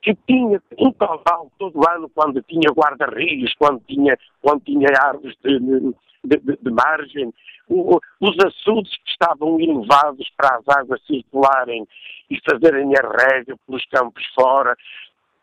que 0.00 0.14
tinha 0.26 0.62
um 0.78 0.92
caudal 0.92 1.52
todo 1.58 1.86
ano 1.90 2.08
quando 2.08 2.42
tinha 2.42 2.72
guarda-rios, 2.74 3.54
quando 3.58 3.82
tinha, 3.86 4.18
quando 4.40 4.62
tinha 4.62 4.88
árvores 4.98 5.36
de, 5.44 5.60
de, 5.60 5.94
de, 6.24 6.56
de 6.56 6.70
margem, 6.70 7.30
o, 7.68 8.00
os 8.18 8.36
açudes 8.46 8.96
que 8.96 9.10
estavam 9.10 9.60
elevados 9.60 10.26
para 10.38 10.56
as 10.56 10.68
águas 10.74 11.04
circularem 11.06 11.86
e 12.30 12.40
fazerem 12.50 12.94
a 12.96 13.26
rega 13.28 13.54
pelos 13.66 13.84
campos 13.86 14.24
fora, 14.34 14.74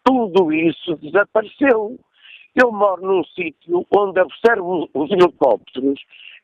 tudo 0.04 0.52
isso 0.52 0.96
desapareceu. 0.96 2.00
Eu 2.62 2.74
moro 2.74 3.02
num 3.02 3.24
sítio 3.24 3.86
onde 3.96 4.20
observo 4.20 4.90
os 4.94 5.10
helicópteros 5.10 5.98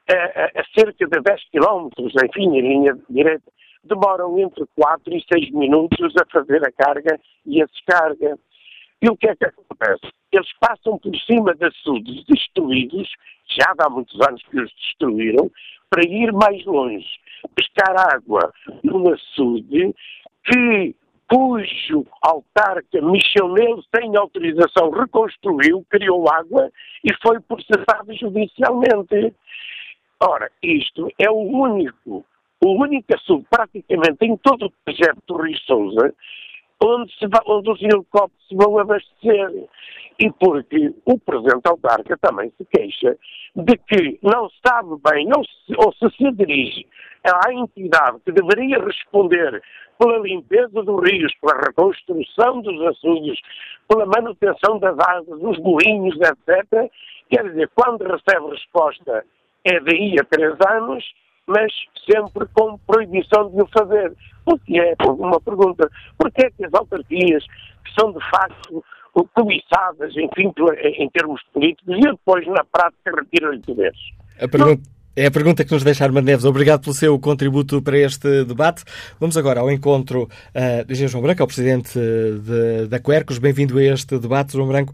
a, 0.09 0.61
a, 0.61 0.65
cerca 0.73 1.05
de 1.05 1.21
10 1.21 1.49
quilómetros, 1.49 2.13
enfim, 2.23 2.57
em 2.57 2.61
linha 2.61 2.97
direta, 3.09 3.51
demoram 3.83 4.39
entre 4.39 4.63
4 4.75 5.13
e 5.13 5.25
6 5.33 5.51
minutos 5.51 6.15
a 6.15 6.25
fazer 6.31 6.65
a 6.65 6.71
carga 6.71 7.19
e 7.45 7.61
a 7.61 7.65
descarga. 7.65 8.39
E 9.01 9.09
o 9.09 9.17
que 9.17 9.27
é 9.27 9.35
que 9.35 9.45
acontece? 9.45 10.13
Eles 10.31 10.49
passam 10.59 10.97
por 10.97 11.13
cima 11.17 11.53
de 11.53 11.65
açudes 11.65 12.23
destruídos, 12.25 13.09
já 13.49 13.73
há 13.77 13.89
muitos 13.89 14.19
anos 14.25 14.41
que 14.43 14.59
os 14.59 14.71
destruíram, 14.73 15.51
para 15.89 16.07
ir 16.07 16.31
mais 16.31 16.63
longe, 16.65 17.07
pescar 17.55 17.93
água 18.13 18.53
num 18.83 19.11
açude 19.13 19.93
que 20.45 20.95
cujo 21.27 22.05
autarca 22.21 23.01
Michel 23.01 23.53
sem 23.95 24.15
autorização 24.15 24.89
reconstruiu, 24.91 25.85
criou 25.89 26.29
água 26.31 26.71
e 27.03 27.13
foi 27.21 27.39
processado 27.39 28.13
judicialmente. 28.13 29.33
Ora, 30.19 30.51
isto 30.61 31.09
é 31.19 31.29
o 31.29 31.35
único, 31.35 32.25
o 32.63 32.81
único 32.81 33.13
assunto 33.13 33.45
praticamente 33.49 34.17
em 34.21 34.37
todo 34.37 34.67
o 34.67 34.73
projeto 34.83 35.21
do 35.27 35.41
Rio 35.41 35.57
Souza 35.59 36.13
onde, 36.85 37.11
se 37.17 37.25
onde 37.45 37.79
se 38.47 38.55
vão 38.55 38.79
abastecer. 38.79 39.67
E 40.17 40.31
porque 40.31 40.93
o 41.05 41.19
Presidente 41.19 41.67
Autarca 41.67 42.17
também 42.21 42.51
se 42.57 42.65
queixa 42.65 43.17
de 43.55 43.77
que 43.77 44.17
não 44.23 44.49
sabe 44.65 44.95
bem 45.09 45.29
ou 45.35 45.43
se, 45.43 45.75
ou 45.77 45.93
se 45.93 46.15
se 46.15 46.31
dirige 46.31 46.87
à 47.25 47.51
entidade 47.51 48.19
que 48.23 48.31
deveria 48.31 48.79
responder 48.79 49.61
pela 49.99 50.19
limpeza 50.19 50.83
dos 50.83 51.03
rios, 51.03 51.33
pela 51.41 51.59
reconstrução 51.59 52.61
dos 52.61 52.81
açudes, 52.87 53.39
pela 53.89 54.05
manutenção 54.05 54.79
das 54.79 54.97
águas, 54.99 55.39
dos 55.39 55.57
moinhos, 55.59 56.15
etc. 56.17 56.89
Quer 57.29 57.49
dizer, 57.49 57.69
quando 57.75 58.03
recebe 58.03 58.51
resposta 58.51 59.25
é 59.63 59.79
daí 59.79 60.15
a 60.19 60.23
três 60.25 60.55
anos, 60.69 61.03
mas 61.47 61.71
sempre 62.09 62.45
com 62.53 62.77
proibição 62.87 63.49
de 63.49 63.61
o 63.61 63.67
fazer. 63.67 64.13
Porque 64.43 64.79
é 64.79 64.95
uma 65.03 65.39
pergunta, 65.41 65.89
porque 66.17 66.45
é 66.45 66.49
que 66.51 66.65
as 66.65 66.73
autarquias, 66.73 67.43
que 67.83 67.99
são 67.99 68.11
de 68.11 68.19
facto 68.29 68.83
cobiçadas, 69.33 70.11
enfim, 70.17 70.53
em 70.99 71.09
termos 71.09 71.41
políticos, 71.53 71.95
e 71.97 72.01
depois 72.01 72.45
na 72.47 72.63
prática 72.65 73.11
retiram-lhe 73.15 73.61
poderes? 73.61 73.97
A 74.41 74.47
pergunta, 74.47 74.81
é 75.15 75.27
a 75.27 75.31
pergunta 75.31 75.63
que 75.63 75.71
nos 75.71 75.83
deixa 75.83 76.03
Armando 76.03 76.25
Neves. 76.25 76.43
Obrigado 76.43 76.81
pelo 76.81 76.93
seu 76.93 77.17
contributo 77.17 77.81
para 77.81 77.97
este 77.97 78.43
debate. 78.43 78.83
Vamos 79.17 79.37
agora 79.37 79.61
ao 79.61 79.71
encontro 79.71 80.23
uh, 80.23 80.85
de 80.85 80.95
João 81.07 81.23
Branco, 81.23 81.41
ao 81.41 81.47
presidente 81.47 81.97
de, 81.97 82.87
da 82.87 82.99
Quercos. 82.99 83.37
Bem-vindo 83.37 83.77
a 83.77 83.83
este 83.83 84.19
debate, 84.19 84.53
João 84.53 84.67
Branco. 84.67 84.93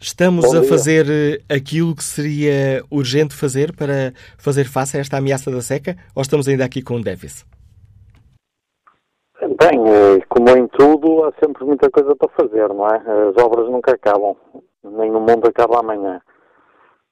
Estamos 0.00 0.54
a 0.54 0.62
fazer 0.62 1.06
eh, 1.10 1.54
aquilo 1.54 1.92
que 1.92 2.04
seria 2.04 2.84
urgente 2.88 3.34
fazer 3.34 3.74
para 3.74 4.12
fazer 4.38 4.64
face 4.64 4.96
a 4.96 5.00
esta 5.00 5.16
ameaça 5.16 5.50
da 5.50 5.60
seca 5.60 5.96
ou 6.14 6.22
estamos 6.22 6.46
ainda 6.46 6.64
aqui 6.64 6.80
com 6.82 6.94
um 6.94 7.00
déficit? 7.00 7.44
Bem, 9.40 9.80
eh, 9.88 10.20
como 10.28 10.50
em 10.50 10.68
tudo, 10.68 11.24
há 11.24 11.32
sempre 11.42 11.64
muita 11.64 11.90
coisa 11.90 12.14
para 12.14 12.28
fazer, 12.28 12.68
não 12.68 12.86
é? 12.86 12.96
As 13.28 13.42
obras 13.42 13.68
nunca 13.68 13.92
acabam, 13.92 14.36
nem 14.84 15.10
o 15.10 15.18
mundo 15.18 15.48
acaba 15.48 15.80
amanhã. 15.80 16.20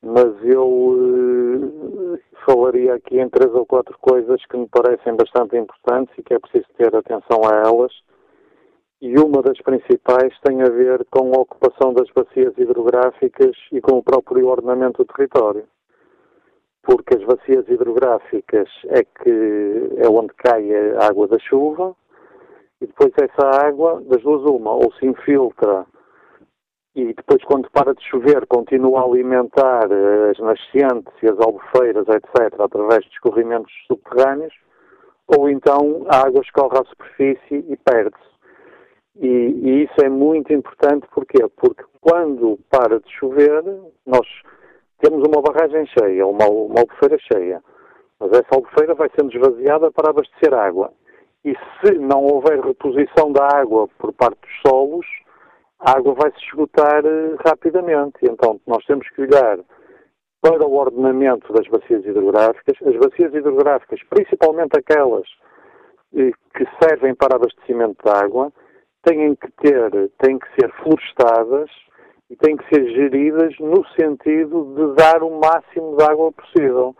Mas 0.00 0.32
eu 0.44 2.14
eh, 2.14 2.20
falaria 2.44 2.94
aqui 2.94 3.18
em 3.18 3.28
três 3.28 3.52
ou 3.52 3.66
quatro 3.66 3.98
coisas 4.00 4.40
que 4.46 4.56
me 4.56 4.68
parecem 4.68 5.16
bastante 5.16 5.56
importantes 5.56 6.14
e 6.16 6.22
que 6.22 6.34
é 6.34 6.38
preciso 6.38 6.66
ter 6.78 6.94
atenção 6.94 7.40
a 7.44 7.66
elas 7.66 7.92
e 9.06 9.16
uma 9.20 9.40
das 9.40 9.56
principais 9.58 10.36
tem 10.40 10.62
a 10.62 10.68
ver 10.68 11.06
com 11.12 11.32
a 11.32 11.40
ocupação 11.40 11.94
das 11.94 12.10
bacias 12.10 12.52
hidrográficas 12.58 13.56
e 13.70 13.80
com 13.80 13.98
o 13.98 14.02
próprio 14.02 14.48
ordenamento 14.48 15.04
do 15.04 15.14
território. 15.14 15.64
Porque 16.82 17.16
as 17.16 17.22
bacias 17.22 17.68
hidrográficas 17.68 18.68
é 18.88 19.04
que 19.04 19.90
é 19.98 20.08
onde 20.08 20.34
cai 20.34 20.74
a 20.96 21.06
água 21.06 21.28
da 21.28 21.38
chuva 21.38 21.94
e 22.80 22.86
depois 22.86 23.12
essa 23.22 23.64
água, 23.64 24.02
das 24.06 24.22
duas 24.22 24.42
uma, 24.42 24.72
ou 24.72 24.92
se 24.94 25.06
infiltra 25.06 25.86
e 26.96 27.14
depois 27.14 27.44
quando 27.44 27.70
para 27.70 27.94
de 27.94 28.02
chover 28.08 28.44
continua 28.48 29.02
a 29.02 29.04
alimentar 29.04 29.84
as 30.30 30.38
nascentes 30.40 31.12
e 31.22 31.28
as 31.28 31.38
albufeiras, 31.38 32.08
etc., 32.08 32.58
através 32.58 33.04
de 33.04 33.10
escorrimentos 33.10 33.72
subterrâneos, 33.86 34.54
ou 35.28 35.48
então 35.48 36.06
a 36.08 36.26
água 36.26 36.40
escorre 36.40 36.76
à 36.76 36.84
superfície 36.84 37.64
e 37.68 37.76
perde-se. 37.76 38.35
E, 39.18 39.26
e, 39.26 39.84
isso 39.84 40.04
é 40.04 40.08
muito 40.08 40.52
importante, 40.52 41.06
porquê? 41.12 41.46
Porque 41.56 41.84
quando 42.00 42.58
para 42.70 43.00
de 43.00 43.10
chover, 43.12 43.62
nós 44.04 44.26
temos 45.00 45.26
uma 45.26 45.40
barragem 45.40 45.86
cheia, 45.86 46.26
uma, 46.26 46.46
uma 46.46 46.80
albufeira 46.80 47.16
cheia, 47.32 47.62
mas 48.20 48.30
essa 48.32 48.54
albufeira 48.54 48.94
vai 48.94 49.10
sendo 49.18 49.34
esvaziada 49.34 49.90
para 49.90 50.10
abastecer 50.10 50.52
água. 50.52 50.92
E 51.44 51.54
se 51.54 51.98
não 51.98 52.24
houver 52.24 52.60
reposição 52.60 53.30
da 53.32 53.46
água 53.56 53.88
por 53.98 54.12
parte 54.12 54.40
dos 54.40 54.60
solos, 54.66 55.06
a 55.78 55.96
água 55.96 56.14
vai 56.14 56.30
se 56.32 56.44
esgotar 56.44 57.04
eh, 57.04 57.36
rapidamente. 57.46 58.18
Então, 58.22 58.60
nós 58.66 58.84
temos 58.86 59.08
que 59.10 59.22
olhar 59.22 59.58
para 60.40 60.66
o 60.66 60.74
ordenamento 60.74 61.52
das 61.52 61.66
bacias 61.68 62.04
hidrográficas. 62.04 62.76
As 62.82 62.96
bacias 62.96 63.32
hidrográficas, 63.34 64.00
principalmente 64.08 64.76
aquelas 64.76 65.26
eh, 66.14 66.32
que 66.54 66.66
servem 66.82 67.14
para 67.14 67.36
abastecimento 67.36 67.96
de 68.04 68.10
água, 68.10 68.52
têm 69.06 69.36
que 69.36 69.50
ter, 69.52 70.10
têm 70.18 70.38
que 70.38 70.48
ser 70.58 70.70
florestadas 70.82 71.70
e 72.28 72.36
têm 72.36 72.56
que 72.56 72.68
ser 72.74 72.84
geridas 72.90 73.54
no 73.60 73.86
sentido 73.98 74.74
de 74.74 74.94
dar 74.96 75.22
o 75.22 75.38
máximo 75.38 75.96
de 75.96 76.04
água 76.04 76.32
possível. 76.32 76.94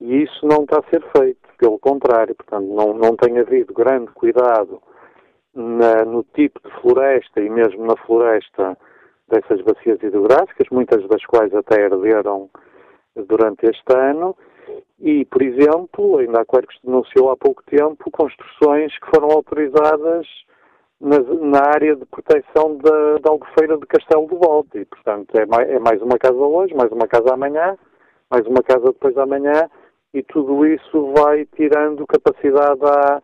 E 0.00 0.22
isso 0.22 0.46
não 0.46 0.62
está 0.62 0.78
a 0.78 0.90
ser 0.90 1.02
feito, 1.16 1.48
pelo 1.58 1.78
contrário, 1.78 2.34
portanto, 2.34 2.66
não, 2.66 2.92
não 2.92 3.16
tem 3.16 3.38
havido 3.38 3.72
grande 3.72 4.12
cuidado 4.12 4.80
na, 5.54 6.04
no 6.04 6.22
tipo 6.22 6.60
de 6.62 6.70
floresta 6.80 7.40
e 7.40 7.48
mesmo 7.48 7.84
na 7.86 7.96
floresta 8.04 8.76
dessas 9.28 9.60
bacias 9.62 10.00
hidrográficas, 10.02 10.68
muitas 10.70 11.06
das 11.08 11.24
quais 11.24 11.52
até 11.54 11.82
herderam 11.82 12.48
durante 13.26 13.66
este 13.66 13.92
ano, 13.92 14.36
e, 15.00 15.24
por 15.24 15.42
exemplo, 15.42 16.18
ainda 16.18 16.42
a 16.42 16.44
Quercus 16.44 16.78
denunciou 16.84 17.30
há 17.30 17.36
pouco 17.36 17.62
tempo 17.64 18.10
construções 18.10 18.96
que 18.98 19.10
foram 19.10 19.30
autorizadas 19.30 20.26
na, 21.00 21.18
na, 21.20 21.60
área 21.74 21.94
de 21.96 22.04
proteção 22.06 22.76
da, 22.78 23.18
da 23.18 23.30
Albufeira 23.30 23.76
de 23.78 23.86
Castelo 23.86 24.26
do 24.26 24.38
Volte. 24.38 24.78
E, 24.78 24.84
portanto, 24.84 25.34
é 25.36 25.46
mais, 25.46 25.68
é 25.70 25.78
mais 25.78 26.02
uma 26.02 26.18
casa 26.18 26.36
hoje, 26.36 26.74
mais 26.74 26.90
uma 26.90 27.06
casa 27.06 27.34
amanhã, 27.34 27.76
mais 28.30 28.46
uma 28.46 28.62
casa 28.62 28.86
depois 28.86 29.14
da 29.14 29.26
manhã, 29.26 29.68
e 30.12 30.22
tudo 30.22 30.66
isso 30.66 31.12
vai 31.16 31.46
tirando 31.56 32.06
capacidade 32.06 32.80
à, 32.84 33.22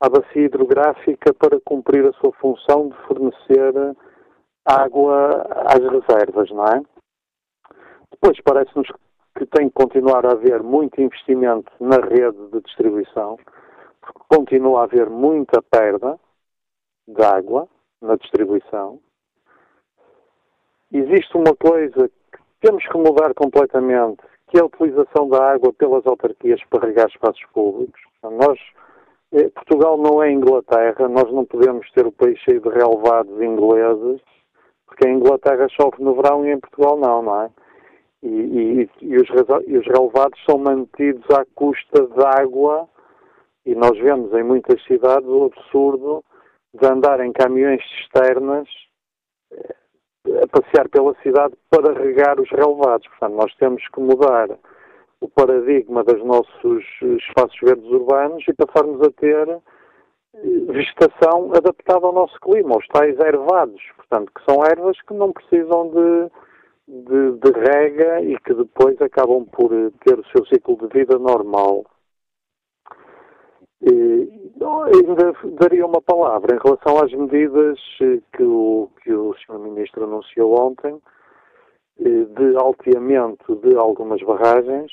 à 0.00 0.08
bacia 0.08 0.42
hidrográfica 0.42 1.34
para 1.34 1.60
cumprir 1.64 2.06
a 2.06 2.12
sua 2.14 2.32
função 2.34 2.88
de 2.88 2.96
fornecer 3.06 3.96
água 4.64 5.46
às 5.66 5.80
reservas, 5.80 6.50
não 6.50 6.64
é? 6.64 6.82
Depois 8.10 8.40
parece-nos 8.42 8.88
que 9.36 9.46
tem 9.46 9.68
que 9.68 9.74
continuar 9.74 10.24
a 10.26 10.32
haver 10.32 10.62
muito 10.62 11.00
investimento 11.00 11.70
na 11.78 11.96
rede 11.96 12.38
de 12.52 12.60
distribuição, 12.62 13.38
porque 14.00 14.20
continua 14.28 14.80
a 14.80 14.84
haver 14.84 15.10
muita 15.10 15.60
perda 15.62 16.18
de 17.06 17.22
água 17.22 17.68
na 18.00 18.16
distribuição. 18.16 19.00
Existe 20.92 21.36
uma 21.36 21.54
coisa 21.56 22.08
que 22.08 22.38
temos 22.60 22.86
que 22.86 22.96
mudar 22.96 23.34
completamente, 23.34 24.22
que 24.48 24.58
é 24.58 24.60
a 24.60 24.66
utilização 24.66 25.28
da 25.28 25.52
água 25.52 25.72
pelas 25.72 26.06
autarquias 26.06 26.62
para 26.70 26.86
regar 26.86 27.08
espaços 27.08 27.44
públicos. 27.52 28.00
Nós, 28.22 28.58
eh, 29.32 29.48
Portugal 29.50 29.98
não 29.98 30.22
é 30.22 30.30
Inglaterra, 30.30 31.08
nós 31.08 31.30
não 31.32 31.44
podemos 31.44 31.90
ter 31.92 32.06
o 32.06 32.12
país 32.12 32.38
cheio 32.40 32.60
de 32.60 32.68
relevados 32.68 33.40
ingleses, 33.40 34.20
porque 34.86 35.08
em 35.08 35.16
Inglaterra 35.16 35.68
chove 35.68 36.02
no 36.02 36.14
verão 36.14 36.46
e 36.46 36.52
em 36.52 36.60
Portugal 36.60 36.96
não, 36.96 37.22
não 37.22 37.42
é? 37.42 37.50
E, 38.22 38.28
e, 38.28 38.90
e, 39.02 39.16
os, 39.16 39.28
e 39.66 39.78
os 39.78 39.86
relevados 39.86 40.42
são 40.48 40.58
mantidos 40.58 41.24
à 41.30 41.44
custa 41.54 42.06
de 42.06 42.24
água 42.24 42.88
e 43.64 43.74
nós 43.74 43.98
vemos 43.98 44.32
em 44.32 44.42
muitas 44.42 44.82
cidades 44.84 45.28
o 45.28 45.44
absurdo 45.44 46.24
de 46.76 46.86
andar 46.86 47.20
em 47.20 47.32
caminhões 47.32 47.82
externas 48.00 48.68
eh, 49.52 49.74
a 50.42 50.46
passear 50.48 50.88
pela 50.88 51.14
cidade 51.22 51.54
para 51.70 51.92
regar 51.92 52.40
os 52.40 52.50
relevados. 52.50 53.06
Portanto, 53.08 53.34
nós 53.34 53.54
temos 53.56 53.82
que 53.88 54.00
mudar 54.00 54.48
o 55.20 55.28
paradigma 55.28 56.04
dos 56.04 56.22
nossos 56.24 56.84
espaços 57.02 57.58
verdes 57.62 57.90
urbanos 57.90 58.44
e 58.48 58.52
passarmos 58.52 59.00
a 59.02 59.10
ter 59.12 59.48
eh, 59.48 59.60
vegetação 60.68 61.52
adaptada 61.54 62.06
ao 62.06 62.12
nosso 62.12 62.38
clima, 62.40 62.76
os 62.76 62.86
tais 62.88 63.18
ervados, 63.18 63.82
portanto, 63.96 64.30
que 64.34 64.44
são 64.44 64.64
ervas 64.64 65.00
que 65.02 65.14
não 65.14 65.32
precisam 65.32 65.88
de, 65.88 66.30
de, 66.88 67.32
de 67.38 67.58
rega 67.58 68.22
e 68.22 68.38
que 68.40 68.54
depois 68.54 69.00
acabam 69.00 69.44
por 69.46 69.70
ter 70.04 70.18
o 70.18 70.26
seu 70.26 70.44
ciclo 70.46 70.76
de 70.76 70.88
vida 70.88 71.18
normal. 71.18 71.84
E, 73.86 74.46
ainda 74.86 75.32
daria 75.60 75.86
uma 75.86 76.00
palavra 76.00 76.54
em 76.54 76.58
relação 76.58 76.98
às 77.02 77.12
medidas 77.12 77.78
eh, 78.00 78.20
que 78.32 78.42
o, 78.42 78.90
que 79.02 79.12
o 79.12 79.34
Sr. 79.34 79.58
Ministro 79.58 80.04
anunciou 80.04 80.58
ontem 80.60 81.00
eh, 82.00 82.24
de 82.24 82.56
alteamento 82.56 83.56
de 83.56 83.76
algumas 83.76 84.20
barragens, 84.22 84.90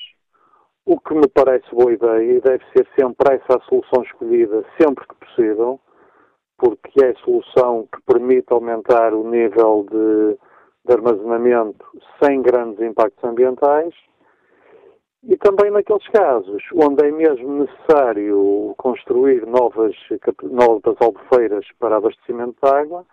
o 0.86 1.00
que 1.00 1.14
me 1.14 1.28
parece 1.28 1.66
boa 1.74 1.94
ideia 1.94 2.38
e 2.38 2.42
deve 2.42 2.64
ser 2.76 2.88
sempre 3.00 3.36
essa 3.36 3.58
a 3.58 3.62
solução 3.62 4.04
escolhida, 4.04 4.64
sempre 4.80 5.08
que 5.08 5.16
possível, 5.16 5.80
porque 6.58 7.04
é 7.04 7.12
a 7.12 7.16
solução 7.24 7.88
que 7.92 8.02
permite 8.06 8.52
aumentar 8.52 9.14
o 9.14 9.30
nível 9.30 9.86
de, 9.90 10.38
de 10.86 10.94
armazenamento 10.94 11.86
sem 12.22 12.42
grandes 12.42 12.80
impactos 12.82 13.24
ambientais 13.24 13.94
e 15.26 15.38
também 15.38 15.72
naqueles 15.72 16.06
casos 16.10 16.62
onde 16.76 17.08
é 17.08 17.12
mesmo 17.12 17.64
necessário 17.64 18.74
construir 18.78 19.46
novas, 19.46 19.96
novas 20.44 20.98
albufeiras 21.00 21.66
para 21.80 21.98
abastecimento 21.98 22.56
de 22.62 22.70
água, 22.70 23.06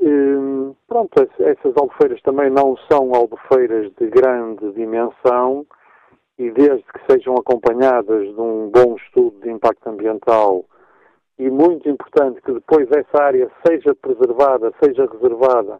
hum, 0.00 0.74
pronto, 0.86 1.12
essas 1.38 1.76
albufeiras 1.76 2.20
também 2.22 2.50
não 2.50 2.76
são 2.90 3.14
albufeiras 3.14 3.92
de 3.98 4.06
grande 4.08 4.72
dimensão 4.72 5.66
e 6.38 6.50
desde 6.50 6.84
que 6.84 7.12
sejam 7.12 7.34
acompanhadas 7.34 8.26
de 8.26 8.40
um 8.40 8.70
bom 8.70 8.96
estudo 8.96 9.38
de 9.40 9.50
impacto 9.50 9.86
ambiental 9.86 10.64
e 11.38 11.50
muito 11.50 11.88
importante 11.88 12.40
que 12.40 12.52
depois 12.52 12.88
essa 12.90 13.22
área 13.22 13.50
seja 13.66 13.94
preservada, 13.94 14.72
seja 14.82 15.06
reservada, 15.06 15.78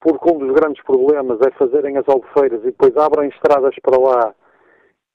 porque 0.00 0.32
um 0.32 0.38
dos 0.38 0.52
grandes 0.52 0.82
problemas 0.84 1.38
é 1.46 1.50
fazerem 1.52 1.98
as 1.98 2.08
albufeiras 2.08 2.60
e 2.62 2.66
depois 2.66 2.96
abrem 2.96 3.28
estradas 3.28 3.74
para 3.82 3.98
lá 3.98 4.34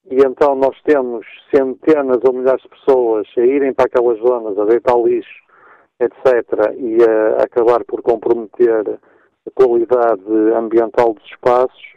e 0.06 0.16
então 0.26 0.56
nós 0.56 0.80
temos 0.84 1.26
centenas 1.54 2.20
ou 2.24 2.34
milhares 2.34 2.62
de 2.62 2.70
pessoas 2.70 3.28
a 3.38 3.42
irem 3.42 3.74
para 3.74 3.86
aquelas 3.86 4.18
zonas, 4.20 4.58
a 4.58 4.66
deitar 4.66 4.98
lixo, 4.98 5.44
etc., 6.00 6.74
e 6.78 6.98
a 7.04 7.44
acabar 7.44 7.84
por 7.86 8.02
comprometer 8.02 9.00
a 9.48 9.52
qualidade 9.54 10.32
ambiental 10.56 11.14
dos 11.14 11.26
espaços, 11.26 11.94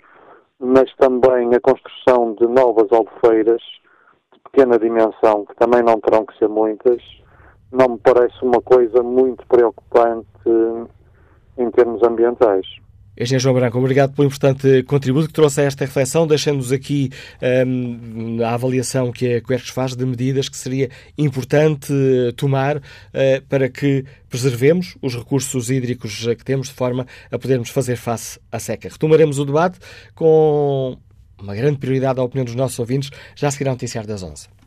mas 0.59 0.95
também 0.97 1.55
a 1.55 1.61
construção 1.61 2.35
de 2.35 2.47
novas 2.47 2.91
albufeiras 2.93 3.63
de 4.33 4.41
pequena 4.41 4.79
dimensão, 4.79 5.45
que 5.47 5.55
também 5.57 5.83
não 5.83 6.01
terão 6.01 6.25
que 6.27 6.37
ser 6.39 6.49
muitas, 6.49 7.03
não 7.71 7.95
me 7.95 7.99
parece 7.99 8.37
uma 8.43 8.61
coisa 8.61 9.03
muito 9.03 9.47
preocupante 9.47 10.29
em 11.57 11.71
termos 11.71 12.03
ambientais. 12.03 12.67
Engenheiro 13.19 13.43
João 13.43 13.55
Branco, 13.55 13.79
obrigado 13.79 14.15
pelo 14.15 14.27
importante 14.27 14.83
contributo 14.85 15.29
que 15.29 15.35
trouxe 15.35 15.61
a 15.61 15.65
esta 15.65 15.85
reflexão, 15.85 16.27
deixando-nos 16.27 16.73
aqui 16.73 17.11
um, 17.67 18.43
a 18.43 18.55
avaliação 18.55 19.13
que 19.13 19.35
a 19.35 19.41
Quercus 19.41 19.69
faz 19.69 19.95
de 19.95 20.07
medidas 20.07 20.49
que 20.49 20.57
seria 20.57 20.89
importante 21.19 21.93
tomar 22.37 22.79
uh, 22.79 22.81
para 23.51 23.69
que 23.69 24.05
preservemos 24.31 24.97
os 25.03 25.15
recursos 25.15 25.69
hídricos 25.69 26.25
que 26.25 26.45
temos 26.45 26.69
de 26.69 26.75
forma 26.75 27.07
a 27.31 27.39
podermos 27.39 27.69
fazer 27.69 27.97
face 27.97 28.41
à 28.51 28.59
seca. 28.59 28.89
Retomaremos 28.89 29.39
o 29.39 29.45
debate 29.45 29.79
com 30.15 30.97
uma 31.39 31.55
grande 31.55 31.79
prioridade 31.79 32.19
à 32.19 32.23
opinião 32.23 32.47
dos 32.47 32.55
nossos 32.55 32.79
ouvintes, 32.79 33.11
já 33.37 33.51
seguirá 33.51 33.73
o 33.73 33.75
noticiário 33.75 34.09
das 34.09 34.23
11. 34.23 34.62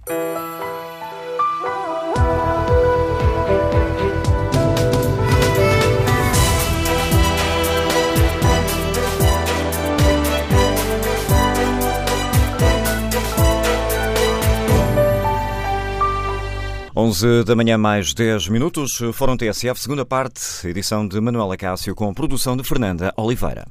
11 16.97 17.43
da 17.43 17.55
manhã, 17.57 17.77
mais 17.77 18.13
10 18.13 18.47
minutos. 18.47 19.01
Fórum 19.13 19.35
TSF, 19.35 19.77
segunda 19.77 20.05
parte, 20.05 20.65
edição 20.65 21.05
de 21.05 21.19
Manuela 21.19 21.57
Cássio, 21.57 21.93
com 21.93 22.13
produção 22.13 22.55
de 22.55 22.63
Fernanda 22.63 23.13
Oliveira. 23.17 23.65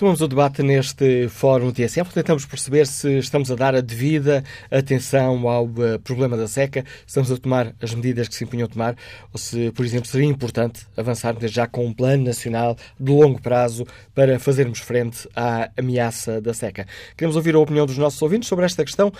Retomamos 0.00 0.22
o 0.22 0.28
debate 0.28 0.62
neste 0.62 1.28
Fórum 1.28 1.70
TSF. 1.70 2.14
Tentamos 2.14 2.46
perceber 2.46 2.86
se 2.86 3.18
estamos 3.18 3.50
a 3.50 3.54
dar 3.54 3.74
a 3.74 3.82
devida 3.82 4.42
atenção 4.70 5.46
ao 5.46 5.66
uh, 5.66 6.00
problema 6.02 6.38
da 6.38 6.48
seca, 6.48 6.86
se 7.00 7.08
estamos 7.08 7.30
a 7.30 7.36
tomar 7.36 7.74
as 7.82 7.92
medidas 7.92 8.26
que 8.26 8.34
se 8.34 8.44
impunham 8.44 8.64
a 8.64 8.68
tomar, 8.68 8.96
ou 9.30 9.38
se, 9.38 9.70
por 9.72 9.84
exemplo, 9.84 10.08
seria 10.08 10.26
importante 10.26 10.86
avançarmos 10.96 11.52
já 11.52 11.66
com 11.66 11.84
um 11.84 11.92
plano 11.92 12.24
nacional 12.24 12.78
de 12.98 13.12
longo 13.12 13.42
prazo 13.42 13.86
para 14.14 14.38
fazermos 14.38 14.78
frente 14.78 15.28
à 15.36 15.70
ameaça 15.76 16.40
da 16.40 16.54
seca. 16.54 16.86
Queremos 17.14 17.36
ouvir 17.36 17.54
a 17.54 17.58
opinião 17.58 17.84
dos 17.84 17.98
nossos 17.98 18.22
ouvintes 18.22 18.48
sobre 18.48 18.64
esta 18.64 18.82
questão. 18.82 19.12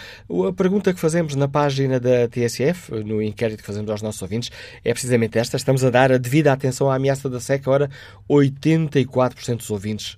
A 0.48 0.52
pergunta 0.54 0.94
que 0.94 0.98
fazemos 0.98 1.34
na 1.34 1.46
página 1.46 2.00
da 2.00 2.26
TSF, 2.26 3.04
no 3.04 3.20
inquérito 3.20 3.60
que 3.60 3.66
fazemos 3.66 3.90
aos 3.90 4.00
nossos 4.00 4.22
ouvintes, 4.22 4.50
é 4.82 4.94
precisamente 4.94 5.38
esta. 5.38 5.58
Estamos 5.58 5.84
a 5.84 5.90
dar 5.90 6.10
a 6.10 6.16
devida 6.16 6.50
atenção 6.50 6.90
à 6.90 6.94
ameaça 6.94 7.28
da 7.28 7.38
seca. 7.38 7.70
Ora, 7.70 7.90
84% 8.30 9.58
dos 9.58 9.70
ouvintes 9.70 10.16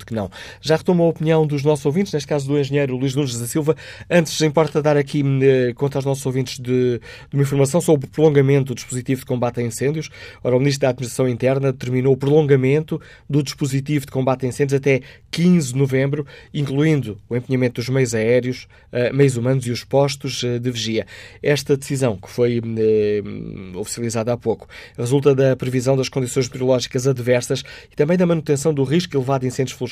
responde 0.00 0.04
que 0.04 0.14
não. 0.14 0.30
Já 0.60 0.76
retomou 0.76 1.06
a 1.06 1.10
opinião 1.10 1.46
dos 1.46 1.62
nossos 1.62 1.84
ouvintes, 1.86 2.12
neste 2.12 2.26
caso 2.26 2.46
do 2.46 2.58
engenheiro 2.58 2.96
Luís 2.96 3.14
Nunes 3.14 3.38
da 3.38 3.46
Silva. 3.46 3.76
Antes, 4.08 4.40
importa 4.40 4.82
dar 4.82 4.96
aqui 4.96 5.22
eh, 5.42 5.72
conta 5.74 5.98
aos 5.98 6.04
nossos 6.04 6.24
ouvintes 6.24 6.58
de, 6.58 6.98
de, 6.98 7.34
uma 7.34 7.42
informação 7.42 7.80
sobre 7.80 8.06
o 8.06 8.08
prolongamento 8.08 8.66
do 8.66 8.74
dispositivo 8.74 9.20
de 9.20 9.26
combate 9.26 9.60
a 9.60 9.62
incêndios. 9.62 10.10
Ora, 10.42 10.56
o 10.56 10.58
Ministro 10.58 10.82
da 10.82 10.90
Administração 10.90 11.28
Interna 11.28 11.72
determinou 11.72 12.14
o 12.14 12.16
prolongamento 12.16 13.00
do 13.28 13.42
dispositivo 13.42 14.06
de 14.06 14.12
combate 14.12 14.46
a 14.46 14.48
incêndios 14.48 14.78
até 14.78 15.00
15 15.30 15.72
de 15.72 15.78
novembro, 15.78 16.26
incluindo 16.52 17.18
o 17.28 17.36
empenhamento 17.36 17.80
dos 17.80 17.88
meios 17.88 18.14
aéreos, 18.14 18.66
uh, 18.92 19.14
meios 19.14 19.36
humanos 19.36 19.66
e 19.66 19.70
os 19.70 19.84
postos 19.84 20.42
uh, 20.42 20.58
de 20.58 20.70
vigia. 20.70 21.06
Esta 21.42 21.76
decisão, 21.76 22.16
que 22.16 22.28
foi 22.28 22.58
uh, 22.58 23.78
oficializada 23.78 24.32
há 24.32 24.36
pouco, 24.36 24.68
resulta 24.96 25.34
da 25.34 25.56
previsão 25.56 25.96
das 25.96 26.08
condições 26.08 26.46
meteorológicas 26.46 27.06
adversas 27.06 27.62
e 27.90 27.96
também 27.96 28.16
da 28.16 28.26
manutenção 28.26 28.72
do 28.72 28.82
risco 28.84 29.16
elevado 29.16 29.42
de 29.42 29.48
incêndios 29.48 29.76
florestais 29.76 29.89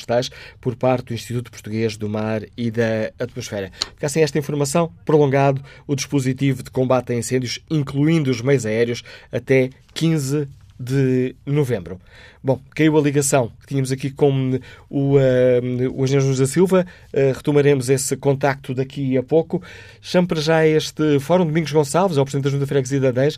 por 0.60 0.76
parte 0.76 1.06
do 1.06 1.14
Instituto 1.14 1.50
Português 1.50 1.96
do 1.96 2.08
Mar 2.08 2.42
e 2.56 2.70
da 2.70 3.12
Atmosfera. 3.18 3.70
Fica 3.94 4.06
assim 4.06 4.20
esta 4.20 4.38
informação, 4.38 4.92
prolongado 5.04 5.62
o 5.86 5.94
dispositivo 5.94 6.62
de 6.62 6.70
combate 6.70 7.12
a 7.12 7.16
incêndios, 7.16 7.60
incluindo 7.70 8.30
os 8.30 8.40
meios 8.40 8.64
aéreos, 8.66 9.02
até 9.32 9.70
15 9.94 10.48
de 10.78 11.34
novembro. 11.44 11.98
Bom, 12.42 12.60
caiu 12.74 12.96
a 12.96 13.00
ligação 13.00 13.50
que 13.60 13.66
tínhamos 13.66 13.90
aqui 13.90 14.10
com 14.10 14.60
o, 14.88 15.16
uh, 15.16 15.20
o 15.92 16.04
engenheiro 16.04 16.26
José 16.28 16.46
Silva. 16.46 16.86
Uh, 17.12 17.32
retomaremos 17.34 17.90
esse 17.90 18.16
contacto 18.16 18.72
daqui 18.72 19.18
a 19.18 19.22
pouco. 19.22 19.60
Chamo 20.00 20.28
para 20.28 20.40
já 20.40 20.64
este 20.64 21.18
Fórum 21.18 21.44
Domingos 21.44 21.72
Gonçalves, 21.72 22.16
é 22.16 22.20
o 22.20 22.24
Presidente 22.24 22.44
da 22.44 22.50
Junta 22.50 22.66
Freguesia 22.66 23.00
da 23.00 23.10
10. 23.10 23.36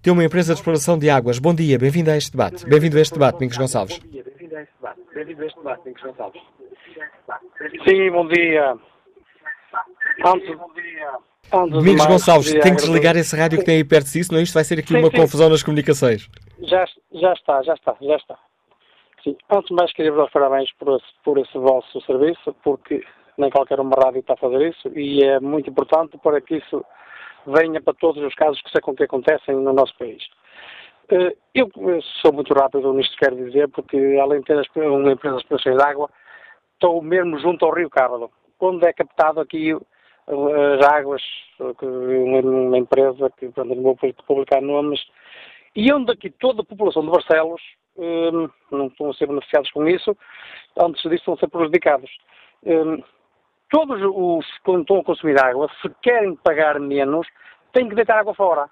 Tem 0.00 0.12
uma 0.12 0.24
empresa 0.24 0.54
de 0.54 0.60
exploração 0.60 0.98
de 0.98 1.10
águas. 1.10 1.38
Bom 1.38 1.54
dia, 1.54 1.78
bem-vindo 1.78 2.10
a 2.10 2.16
este 2.16 2.30
debate. 2.30 2.64
Bem-vindo 2.64 2.96
a 2.96 3.00
este 3.00 3.12
debate, 3.12 3.34
Domingos 3.34 3.58
Gonçalves. 3.58 3.98
Bom 3.98 4.10
dia. 4.10 4.24
Antes, 10.24 10.56
bom 10.56 10.72
dia. 10.74 11.18
Antes 11.52 11.72
Domingos 11.72 11.98
mais, 11.98 12.06
Gonçalves, 12.06 12.52
tem 12.52 12.74
que 12.74 12.82
desligar 12.82 13.16
esse 13.16 13.36
rádio 13.36 13.58
que 13.58 13.64
tem 13.64 13.76
aí 13.76 13.84
perto 13.84 14.04
de 14.04 14.10
si, 14.10 14.24
senão 14.24 14.40
isto 14.40 14.54
vai 14.54 14.64
ser 14.64 14.78
aqui 14.78 14.88
sim, 14.88 14.98
uma 14.98 15.10
sim. 15.10 15.16
confusão 15.16 15.48
nas 15.48 15.62
comunicações. 15.62 16.28
Já, 16.62 16.84
já 17.12 17.32
está, 17.32 17.62
já 17.62 17.74
está, 17.74 17.96
já 18.00 18.16
está. 18.16 18.38
Sim, 19.24 19.36
antes 19.50 19.68
de 19.68 19.74
mais 19.74 19.92
queria 19.92 20.12
vos 20.12 20.24
dar 20.24 20.30
parabéns 20.30 20.70
por 20.72 20.96
esse, 20.96 21.06
por 21.24 21.38
esse 21.38 21.58
vosso 21.58 22.00
serviço, 22.02 22.54
porque 22.62 23.04
nem 23.36 23.50
qualquer 23.50 23.80
uma 23.80 23.96
rádio 23.96 24.20
está 24.20 24.34
a 24.34 24.36
fazer 24.36 24.68
isso 24.68 24.88
e 24.96 25.22
é 25.24 25.40
muito 25.40 25.70
importante 25.70 26.18
para 26.18 26.40
que 26.40 26.56
isso 26.56 26.84
venha 27.46 27.80
para 27.80 27.94
todos 27.94 28.22
os 28.22 28.34
casos 28.34 28.60
que, 28.62 28.80
que 28.80 29.04
acontecem 29.04 29.54
no 29.54 29.72
nosso 29.72 29.96
país. 29.96 30.22
Eh, 31.10 31.34
eu 31.54 31.70
sou 32.20 32.32
muito 32.32 32.52
rápido 32.52 32.92
nisto 32.92 33.12
que 33.16 33.24
quero 33.24 33.36
dizer, 33.36 33.68
porque 33.68 33.96
além 34.20 34.40
de 34.40 34.46
ter 34.46 34.80
uma 34.82 35.12
empresa 35.12 35.36
de 35.36 35.42
exploração 35.42 35.76
de 35.76 35.82
água, 35.82 36.10
estou 36.74 37.02
mesmo 37.02 37.38
junto 37.38 37.64
ao 37.64 37.72
Rio 37.72 37.88
Cardo, 37.88 38.30
onde 38.60 38.86
é 38.86 38.92
captado 38.92 39.40
aqui 39.40 39.72
eh, 39.72 40.74
as 40.78 40.86
águas, 40.86 41.22
uma 41.82 42.76
empresa 42.76 43.30
que 43.38 43.50
não 43.56 43.82
vou 43.82 43.96
publicar 44.26 44.60
nomes, 44.60 45.00
e 45.74 45.90
onde 45.92 46.12
aqui 46.12 46.30
toda 46.30 46.60
a 46.60 46.64
população 46.64 47.02
de 47.02 47.10
Barcelos 47.10 47.62
não 48.70 48.86
estão 48.86 49.10
a 49.10 49.14
ser 49.14 49.26
beneficiados 49.26 49.70
com 49.72 49.88
isso, 49.88 50.16
antes 50.78 51.02
disso 51.02 51.14
estão 51.16 51.34
a 51.34 51.38
ser 51.38 51.48
prejudicados. 51.48 52.10
Todos 53.70 54.00
os 54.02 54.46
que 54.64 54.70
estão 54.72 55.00
a 55.00 55.04
consumir 55.04 55.38
água, 55.42 55.68
se 55.82 55.88
querem 56.02 56.36
pagar 56.36 56.78
menos, 56.78 57.26
têm 57.72 57.88
que 57.88 57.96
deitar 57.96 58.18
água 58.18 58.34
fora. 58.34 58.70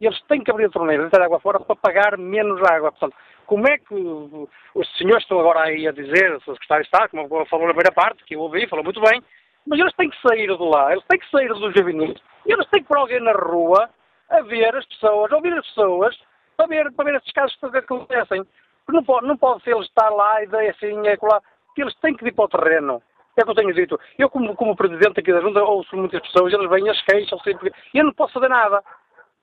Eles 0.00 0.20
têm 0.22 0.42
que 0.42 0.50
abrir 0.50 0.66
a 0.66 0.70
torneira, 0.70 1.02
deitar 1.02 1.22
água 1.22 1.40
fora 1.40 1.58
para 1.58 1.74
pagar 1.74 2.16
menos 2.16 2.62
água. 2.62 2.92
Portanto, 2.92 3.16
como 3.46 3.66
é 3.66 3.78
que 3.78 3.94
os 3.94 4.96
senhores 4.96 5.22
estão 5.22 5.40
agora 5.40 5.62
aí 5.62 5.88
a 5.88 5.92
dizer, 5.92 6.36
o 6.36 6.40
secretário 6.40 6.84
está, 6.84 7.08
como 7.08 7.28
falou 7.46 7.66
na 7.66 7.74
primeira 7.74 7.92
parte, 7.92 8.24
que 8.24 8.34
eu 8.34 8.40
ouvi, 8.40 8.68
falou 8.68 8.84
muito 8.84 9.00
bem, 9.00 9.22
mas 9.66 9.80
eles 9.80 9.94
têm 9.94 10.10
que 10.10 10.20
sair 10.20 10.46
de 10.46 10.62
lá, 10.62 10.92
eles 10.92 11.04
têm 11.08 11.18
que 11.18 11.30
sair 11.30 11.48
dos 11.48 11.74
juvenis, 11.74 12.20
e 12.46 12.52
eles 12.52 12.66
têm 12.68 12.82
que 12.82 12.88
pôr 12.88 12.98
alguém 12.98 13.20
na 13.20 13.32
rua 13.32 13.88
a 14.28 14.42
ver 14.42 14.76
as 14.76 14.86
pessoas, 14.86 15.32
a 15.32 15.36
ouvir 15.36 15.52
as 15.54 15.66
pessoas, 15.66 16.16
para 16.56 16.66
ver, 16.66 16.92
para 16.92 17.04
ver 17.04 17.16
esses 17.16 17.32
casos 17.32 17.56
que 17.56 17.78
acontecem. 17.78 18.44
Não 18.88 19.04
pode, 19.04 19.26
não 19.26 19.36
pode 19.36 19.62
ser 19.62 19.74
eles 19.74 19.86
estar 19.86 20.08
lá 20.10 20.42
e 20.42 20.46
daí 20.46 20.68
assim, 20.68 21.06
é 21.06 21.16
lá, 21.22 21.40
que 21.74 21.82
eles 21.82 21.94
têm 22.00 22.14
que 22.14 22.26
ir 22.26 22.32
para 22.32 22.44
o 22.44 22.48
terreno. 22.48 23.02
É 23.36 23.42
o 23.42 23.44
que 23.44 23.50
eu 23.50 23.54
tenho 23.54 23.72
dito. 23.72 24.00
Eu, 24.18 24.28
como, 24.28 24.56
como 24.56 24.74
presidente 24.74 25.20
aqui 25.20 25.32
da 25.32 25.40
Junta, 25.40 25.62
ouço 25.62 25.96
muitas 25.96 26.20
pessoas, 26.22 26.52
eles 26.52 26.68
vêm, 26.68 26.88
as 26.88 27.00
queixam 27.02 27.38
sempre. 27.40 27.72
E 27.94 27.98
eu 27.98 28.04
não 28.04 28.12
posso 28.12 28.32
fazer 28.32 28.48
nada, 28.48 28.82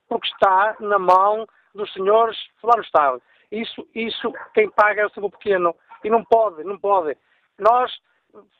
porque 0.08 0.28
está 0.28 0.76
na 0.80 0.98
mão 0.98 1.46
dos 1.74 1.92
senhores 1.92 2.36
lá 2.62 2.76
no 2.76 2.82
Estado. 2.82 3.22
Isso, 3.50 3.86
isso 3.94 4.32
quem 4.54 4.70
paga 4.70 5.02
é 5.02 5.06
o 5.06 5.10
seu 5.10 5.30
pequeno. 5.30 5.74
E 6.04 6.10
não 6.10 6.24
pode, 6.24 6.64
não 6.64 6.78
pode. 6.78 7.16
Nós 7.58 7.90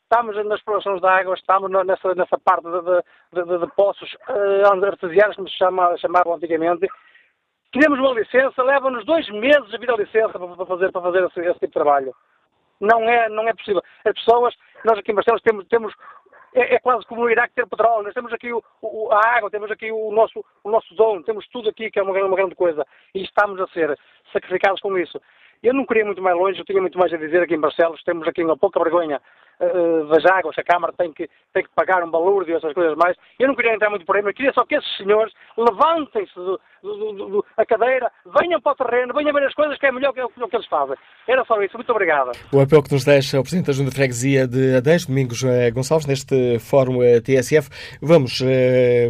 estamos 0.01 0.35
nas 0.45 0.59
explorações 0.59 1.01
da 1.01 1.17
água, 1.17 1.35
estamos 1.35 1.69
nessa, 1.85 2.15
nessa 2.15 2.37
parte 2.39 2.63
de, 2.63 2.81
de, 2.81 3.45
de, 3.45 3.65
de 3.65 3.73
poços 3.75 4.13
uh, 4.29 4.85
artesianos, 4.85 5.35
como 5.35 5.49
se 5.49 5.57
chama, 5.57 5.97
chamavam 5.97 6.35
antigamente. 6.35 6.87
Queremos 7.71 7.99
uma 7.99 8.13
licença, 8.13 8.63
leva-nos 8.63 9.05
dois 9.05 9.27
meses 9.29 9.73
a 9.73 9.77
vir 9.77 9.91
a 9.91 9.97
licença 9.97 10.39
para 10.39 10.65
fazer, 10.65 10.91
para 10.91 11.01
fazer 11.01 11.25
esse, 11.25 11.39
esse, 11.41 11.59
tipo 11.59 11.67
de 11.67 11.73
trabalho. 11.73 12.15
Não 12.79 13.01
é, 13.09 13.27
não 13.29 13.47
é 13.47 13.53
possível. 13.53 13.81
As 14.05 14.13
pessoas, 14.13 14.55
nós 14.85 14.97
aqui 14.97 15.11
em 15.11 15.15
Barcelos 15.15 15.41
temos, 15.41 15.67
temos 15.67 15.93
é, 16.59 16.75
é, 16.75 16.79
quase 16.79 17.05
como 17.05 17.21
no 17.21 17.29
Iraque 17.29 17.55
ter 17.55 17.67
petróleo. 17.67 18.03
Nós 18.03 18.13
temos 18.13 18.33
aqui 18.33 18.51
o, 18.51 18.63
o, 18.81 19.11
a 19.11 19.37
água, 19.37 19.49
temos 19.49 19.69
aqui 19.71 19.91
o 19.91 20.11
nosso, 20.11 20.43
o 20.63 20.69
nosso 20.69 20.93
dono, 20.95 21.23
temos 21.23 21.47
tudo 21.47 21.69
aqui 21.69 21.91
que 21.91 21.99
é 21.99 22.03
uma, 22.03 22.11
uma 22.11 22.35
grande 22.35 22.55
coisa. 22.55 22.85
E 23.13 23.23
estamos 23.23 23.59
a 23.61 23.67
ser 23.67 23.97
sacrificados 24.33 24.81
com 24.81 24.97
isso. 24.97 25.21
Eu 25.63 25.73
não 25.73 25.85
queria 25.85 26.05
muito 26.05 26.21
mais 26.21 26.35
longe, 26.35 26.59
eu 26.59 26.65
tinha 26.65 26.81
muito 26.81 26.97
mais 26.97 27.11
a 27.13 27.17
dizer 27.17 27.41
aqui 27.41 27.55
em 27.55 27.59
Barcelos, 27.59 28.03
temos 28.03 28.27
aqui 28.27 28.43
uma 28.43 28.57
pouca 28.57 28.83
vergonha 28.83 29.21
uh, 29.59 30.07
das 30.07 30.25
águas, 30.25 30.57
a 30.57 30.63
Câmara 30.63 30.93
tem 30.97 31.11
que, 31.11 31.29
tem 31.53 31.63
que 31.63 31.69
pagar 31.75 32.03
um 32.03 32.11
balúrdio 32.11 32.53
e 32.53 32.57
essas 32.57 32.73
coisas 32.73 32.95
mais. 32.95 33.15
Eu 33.39 33.47
não 33.47 33.55
queria 33.55 33.73
entrar 33.73 33.89
muito 33.89 34.05
por 34.05 34.15
aí, 34.15 34.21
mas 34.21 34.35
queria 34.35 34.53
só 34.53 34.65
que 34.65 34.75
esses 34.75 34.97
senhores 34.97 35.33
levantem-se 35.57 36.33
a 37.57 37.65
cadeira, 37.65 38.11
venham 38.39 38.61
para 38.61 38.71
o 38.71 38.75
terreno, 38.75 39.13
venham 39.13 39.33
ver 39.33 39.45
as 39.45 39.53
coisas 39.53 39.77
que 39.77 39.85
é 39.85 39.91
melhor 39.91 40.13
que 40.13 40.21
o 40.21 40.47
que 40.47 40.55
eles 40.55 40.67
fazem. 40.67 40.95
Era 41.27 41.43
só 41.45 41.61
isso. 41.61 41.75
Muito 41.75 41.91
obrigado. 41.91 42.31
O 42.53 42.59
apelo 42.59 42.83
que 42.83 42.93
nos 42.93 43.03
deixa 43.03 43.39
o 43.39 43.43
Presidente 43.43 43.67
da 43.67 43.73
Junta 43.73 43.89
de 43.89 43.95
Freguesia 43.95 44.47
de 44.47 44.75
Adães, 44.75 45.05
Domingos 45.05 45.43
eh, 45.43 45.71
Gonçalves, 45.71 46.07
neste 46.07 46.59
Fórum 46.59 47.03
eh, 47.03 47.19
TSF. 47.19 47.69
Vamos 48.01 48.41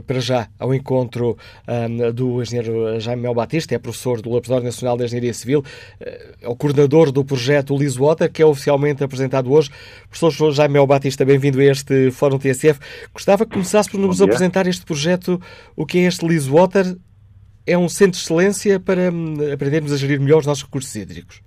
para 0.05 0.19
já 0.19 0.47
ao 0.59 0.73
encontro 0.73 1.37
do 2.13 2.41
engenheiro 2.41 2.99
Jaime 2.99 3.21
Mel 3.21 3.33
Batista, 3.33 3.75
é 3.75 3.79
professor 3.79 4.21
do 4.21 4.29
Laboratório 4.29 4.63
Nacional 4.63 4.97
de 4.97 5.03
Engenharia 5.03 5.33
Civil, 5.33 5.63
é 5.99 6.47
o 6.47 6.55
coordenador 6.55 7.11
do 7.11 7.23
projeto 7.23 7.77
Liswater, 7.77 8.31
que 8.31 8.41
é 8.41 8.45
oficialmente 8.45 9.03
apresentado 9.03 9.51
hoje. 9.51 9.69
Professor 10.09 10.31
Jaime 10.51 10.73
Mel 10.73 10.87
Batista, 10.87 11.25
bem-vindo 11.25 11.59
a 11.59 11.63
este 11.63 12.11
Fórum 12.11 12.37
TSF. 12.37 12.79
Gostava 13.13 13.45
que 13.45 13.53
começasse 13.53 13.89
por 13.89 13.99
nos 13.99 14.21
apresentar 14.21 14.67
este 14.67 14.85
projeto, 14.85 15.41
o 15.75 15.85
que 15.85 15.99
é 15.99 16.01
este 16.03 16.25
Liswater 16.27 16.85
é 17.67 17.77
um 17.77 17.89
centro 17.89 18.13
de 18.13 18.19
excelência 18.19 18.79
para 18.79 19.11
hum, 19.11 19.35
aprendermos 19.53 19.91
a 19.91 19.97
gerir 19.97 20.21
melhor 20.21 20.39
os 20.39 20.47
nossos 20.47 20.63
recursos 20.63 20.95
hídricos? 20.95 21.43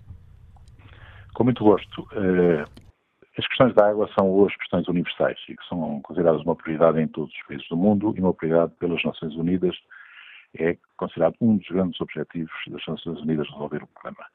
Com 1.34 1.44
muito 1.44 1.64
gosto. 1.64 2.02
Uh, 2.12 2.62
as 3.38 3.46
questões 3.46 3.74
da 3.74 3.88
água 3.88 4.08
são 4.18 4.30
hoje 4.30 4.54
questões 4.58 4.86
universais 4.86 5.38
e 5.48 5.56
que 5.56 5.66
são 5.66 6.00
consideradas 6.02 6.42
uma 6.42 6.54
prioridade 6.54 7.00
em 7.00 7.08
todos 7.08 7.32
os 7.32 7.46
países 7.46 7.66
do 7.68 7.76
mundo 7.76 8.12
e 8.14 8.20
uma 8.20 8.34
prioridade 8.34 8.72
pelas 8.78 9.02
Nações 9.02 9.34
Unidas. 9.34 9.74
É 10.58 10.76
considerado 10.98 11.36
um 11.40 11.56
dos 11.56 11.68
grandes 11.68 11.98
objetivos 12.00 12.52
das 12.68 12.86
Nações 12.86 13.20
Unidas 13.20 13.48
resolver 13.50 13.82
o 13.82 13.86
problema. 13.86 14.26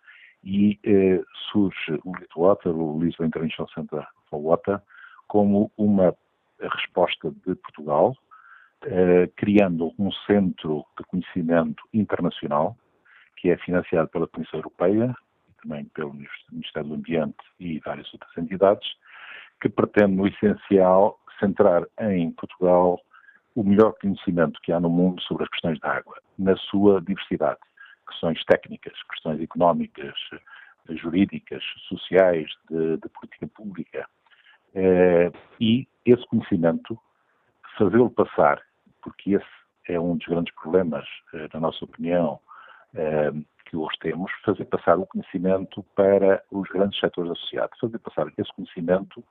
E 0.44 0.80
uh, 0.88 1.24
surge 1.52 2.00
o 2.04 2.16
Litwater, 2.18 2.72
o 2.76 3.00
Lisbon 3.00 3.26
International 3.26 3.70
Center 3.76 4.08
for 4.36 4.42
Water, 4.42 4.82
como 5.28 5.72
uma 5.78 6.16
resposta 6.60 7.32
de 7.46 7.56
Portugal 7.56 8.16
eh, 8.86 9.30
criando 9.36 9.94
um 9.98 10.12
centro 10.28 10.86
de 10.98 11.04
conhecimento 11.06 11.84
internacional, 11.94 12.78
que 13.38 13.50
é 13.50 13.58
financiado 13.58 14.10
pela 14.10 14.28
Comissão 14.28 14.60
Europeia, 14.60 15.16
também 15.62 15.86
pelo 15.86 16.14
Ministério 16.52 16.90
do 16.90 16.96
Ambiente 16.96 17.38
e 17.60 17.80
várias 17.80 18.12
outras 18.14 18.32
entidades, 18.38 18.88
que 19.62 19.70
pretende, 19.70 20.14
no 20.16 20.28
essencial, 20.28 21.20
centrar 21.40 21.84
em 22.00 22.32
Portugal 22.32 23.00
o 23.56 23.64
melhor 23.64 23.94
conhecimento 24.00 24.60
que 24.62 24.72
há 24.72 24.80
no 24.80 24.90
mundo 24.90 25.22
sobre 25.24 25.44
as 25.44 25.50
questões 25.50 25.80
da 25.80 25.94
água, 25.94 26.18
na 26.38 26.56
sua 26.58 27.02
diversidade. 27.02 27.60
Questões 28.08 28.44
técnicas, 28.46 28.94
questões 29.10 29.42
económicas, 29.42 30.14
jurídicas, 30.90 31.64
sociais, 31.88 32.52
de, 32.70 32.98
de 32.98 33.10
política 33.10 33.48
pública. 33.48 34.08
Eh, 34.76 35.32
e 35.60 35.88
esse 36.06 36.26
conhecimento, 36.28 37.00
fazê-lo 37.78 38.10
passar 38.10 38.62
porque 39.02 39.36
esse 39.36 39.46
é 39.88 40.00
um 40.00 40.18
dos 40.18 40.28
grandes 40.28 40.54
problemas, 40.56 41.06
eh, 41.34 41.48
na 41.54 41.60
nossa 41.62 41.86
opinião, 41.86 42.40
eh, 42.94 43.32
que 43.66 43.78
hoje 43.78 43.98
temos, 44.00 44.32
fazer 44.44 44.66
passar 44.66 44.98
o 44.98 45.06
conhecimento 45.06 45.84
para 45.96 46.44
os 46.52 46.68
grandes 46.70 47.00
setores 47.00 47.32
associados, 47.32 47.80
fazer 47.80 48.00
passar 48.00 48.28
esse 48.38 48.54
conhecimento 48.54 49.24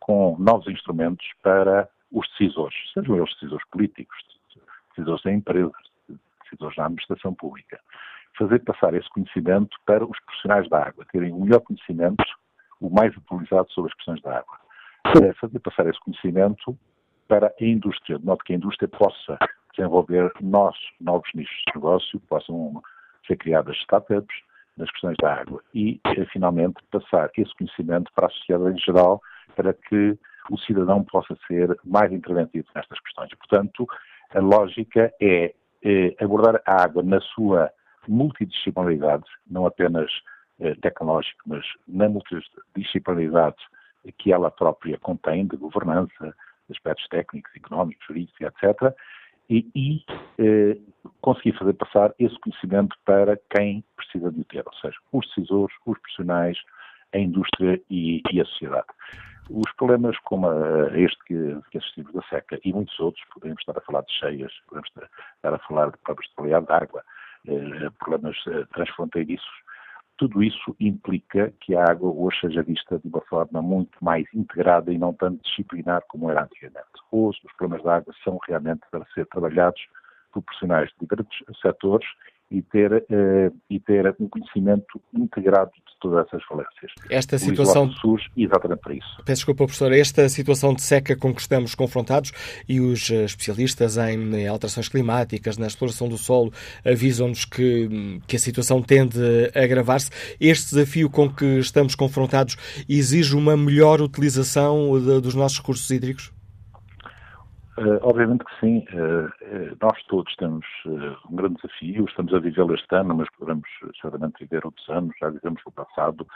com 0.00 0.36
novos 0.38 0.68
instrumentos 0.68 1.26
para 1.42 1.88
os 2.10 2.26
decisores, 2.30 2.74
sejam 2.94 3.16
eles 3.16 3.32
decisores 3.34 3.66
políticos, 3.70 4.16
decisores 4.90 5.22
da 5.22 5.32
empresas, 5.32 5.72
decisores 6.44 6.76
da 6.76 6.84
administração 6.86 7.34
pública. 7.34 7.78
Fazer 8.38 8.60
passar 8.60 8.94
esse 8.94 9.08
conhecimento 9.10 9.76
para 9.84 10.04
os 10.04 10.18
profissionais 10.20 10.68
da 10.68 10.86
água, 10.86 11.04
terem 11.12 11.32
o 11.32 11.40
melhor 11.40 11.60
conhecimento, 11.60 12.24
o 12.80 12.88
mais 12.88 13.14
atualizado 13.16 13.70
sobre 13.72 13.90
as 13.90 13.96
questões 13.96 14.22
da 14.22 14.38
água. 14.38 14.67
Fazer 15.40 15.58
passar 15.60 15.86
esse 15.86 15.98
conhecimento 16.00 16.78
para 17.28 17.46
a 17.46 17.64
indústria, 17.64 18.18
de 18.18 18.24
modo 18.26 18.44
que 18.44 18.52
a 18.52 18.56
indústria 18.56 18.88
possa 18.88 19.38
desenvolver 19.74 20.30
nossos 20.40 20.82
novos 21.00 21.28
nichos 21.34 21.56
de 21.68 21.74
negócio, 21.76 22.20
possam 22.28 22.82
ser 23.26 23.36
criadas 23.36 23.76
startups 23.78 24.36
nas 24.76 24.90
questões 24.90 25.16
da 25.20 25.34
água 25.34 25.62
e, 25.74 25.98
eh, 26.04 26.24
finalmente, 26.26 26.76
passar 26.90 27.30
esse 27.36 27.54
conhecimento 27.56 28.10
para 28.14 28.26
a 28.26 28.30
sociedade 28.30 28.76
em 28.76 28.78
geral 28.78 29.20
para 29.56 29.72
que 29.72 30.18
o 30.50 30.58
cidadão 30.58 31.02
possa 31.04 31.36
ser 31.46 31.74
mais 31.84 32.12
interventivo 32.12 32.66
nestas 32.74 33.00
questões. 33.00 33.30
Portanto, 33.34 33.86
a 34.34 34.40
lógica 34.40 35.12
é, 35.20 35.54
é 35.82 36.14
abordar 36.22 36.60
a 36.66 36.82
água 36.82 37.02
na 37.02 37.20
sua 37.20 37.70
multidisciplinaridade, 38.06 39.24
não 39.50 39.66
apenas 39.66 40.10
eh, 40.60 40.74
tecnológica, 40.82 41.42
mas 41.46 41.64
na 41.86 42.08
multidisciplinaridade 42.08 43.56
que 44.12 44.32
ela 44.32 44.50
própria 44.50 44.98
contém, 44.98 45.46
de 45.46 45.56
governança, 45.56 46.34
aspectos 46.70 47.06
técnicos, 47.08 47.54
económicos, 47.56 48.06
jurídicos, 48.06 48.40
etc., 48.40 48.94
e, 49.50 49.66
e 49.74 50.04
eh, 50.38 50.76
conseguir 51.22 51.56
fazer 51.58 51.72
passar 51.72 52.14
esse 52.18 52.38
conhecimento 52.40 52.94
para 53.06 53.38
quem 53.48 53.82
precisa 53.96 54.30
de 54.30 54.40
o 54.40 54.44
ter, 54.44 54.62
ou 54.66 54.74
seja, 54.74 54.96
os 55.10 55.26
decisores, 55.28 55.74
os 55.86 55.98
profissionais, 55.98 56.58
a 57.14 57.18
indústria 57.18 57.80
e, 57.88 58.22
e 58.30 58.40
a 58.40 58.44
sociedade. 58.44 58.86
Os 59.50 59.72
problemas 59.76 60.18
como 60.24 60.46
este 60.94 61.18
que, 61.24 61.58
que, 61.70 61.78
assistimos 61.78 62.12
da 62.12 62.22
seca 62.24 62.60
e 62.62 62.72
muitos 62.72 62.98
outros, 63.00 63.24
podemos 63.32 63.58
estar 63.60 63.78
a 63.78 63.80
falar 63.80 64.02
de 64.02 64.12
cheias, 64.12 64.52
podemos 64.68 64.90
estar 64.90 65.54
a 65.54 65.58
falar 65.60 65.90
de 65.90 65.96
problemas 65.98 66.28
de 66.28 66.34
qualidade 66.34 66.66
de 66.66 66.72
água, 66.72 67.04
eh, 67.46 67.90
problemas 67.98 68.36
eh, 68.46 68.66
transfronteiriços, 68.74 69.48
tudo 70.18 70.42
isso 70.42 70.76
implica 70.80 71.52
que 71.60 71.74
a 71.76 71.84
água 71.88 72.10
hoje 72.10 72.40
seja 72.40 72.62
vista 72.62 72.98
de 72.98 73.08
uma 73.08 73.20
forma 73.22 73.62
muito 73.62 73.96
mais 74.04 74.26
integrada 74.34 74.92
e 74.92 74.98
não 74.98 75.14
tanto 75.14 75.42
disciplinar 75.44 76.02
como 76.08 76.28
era 76.28 76.42
antigamente. 76.42 76.88
Hoje 77.10 77.38
os 77.44 77.52
problemas 77.54 77.84
da 77.84 77.96
água 77.96 78.12
são 78.24 78.38
realmente 78.46 78.82
para 78.90 79.06
ser 79.14 79.26
trabalhados 79.26 79.80
por 80.32 80.42
profissionais 80.42 80.90
de 80.90 80.96
diferentes 81.00 81.38
setores 81.62 82.06
e 82.50 82.62
ter, 82.62 82.92
uh, 82.92 83.54
e 83.68 83.78
ter 83.80 84.14
um 84.18 84.28
conhecimento 84.28 85.00
integrado 85.14 85.70
de 85.70 85.98
todas 86.00 86.26
essas 86.26 86.42
valências. 86.48 86.92
Esta 87.10 87.38
situação 87.38 87.90
surge 87.92 88.26
exatamente 88.36 88.80
para 88.80 88.94
isso. 88.94 89.16
Peço 89.24 89.40
desculpa, 89.40 89.64
professor. 89.64 89.92
Esta 89.92 90.28
situação 90.28 90.72
de 90.72 90.82
seca 90.82 91.16
com 91.16 91.34
que 91.34 91.40
estamos 91.40 91.74
confrontados 91.74 92.32
e 92.68 92.80
os 92.80 93.10
eh, 93.10 93.24
especialistas 93.24 93.96
em 93.96 94.46
alterações 94.46 94.88
climáticas, 94.88 95.58
na 95.58 95.66
exploração 95.66 96.08
do 96.08 96.16
solo, 96.16 96.52
avisam-nos 96.84 97.44
que, 97.44 98.20
que 98.26 98.36
a 98.36 98.38
situação 98.38 98.82
tende 98.82 99.18
a 99.54 99.62
agravar-se. 99.62 100.10
Este 100.40 100.74
desafio 100.74 101.10
com 101.10 101.28
que 101.28 101.58
estamos 101.58 101.94
confrontados 101.94 102.56
exige 102.88 103.36
uma 103.36 103.56
melhor 103.56 104.00
utilização 104.00 104.98
de, 104.98 105.20
dos 105.20 105.34
nossos 105.34 105.58
recursos 105.58 105.90
hídricos? 105.90 106.37
Uh, 107.78 108.00
obviamente 108.02 108.44
que 108.44 108.58
sim. 108.58 108.84
Uh, 108.92 109.76
nós 109.80 110.02
todos 110.08 110.34
temos 110.34 110.66
um 111.30 111.36
grande 111.36 111.54
desafio, 111.62 112.06
estamos 112.06 112.34
a 112.34 112.40
vivê-lo 112.40 112.74
este 112.74 112.92
ano, 112.92 113.14
mas 113.14 113.30
poderemos 113.30 113.68
certamente 114.00 114.40
viver 114.40 114.66
outros 114.66 114.88
anos, 114.88 115.14
já 115.20 115.30
vivemos 115.30 115.62
no 115.64 115.70
passado. 115.70 116.26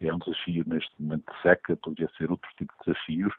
É 0.00 0.12
um 0.12 0.18
desafio 0.18 0.62
neste 0.66 0.90
momento 1.00 1.24
de 1.32 1.42
seca, 1.42 1.76
poderia 1.76 2.10
ser 2.18 2.30
outro 2.30 2.50
tipo 2.58 2.72
de 2.74 2.92
desafios 2.92 3.32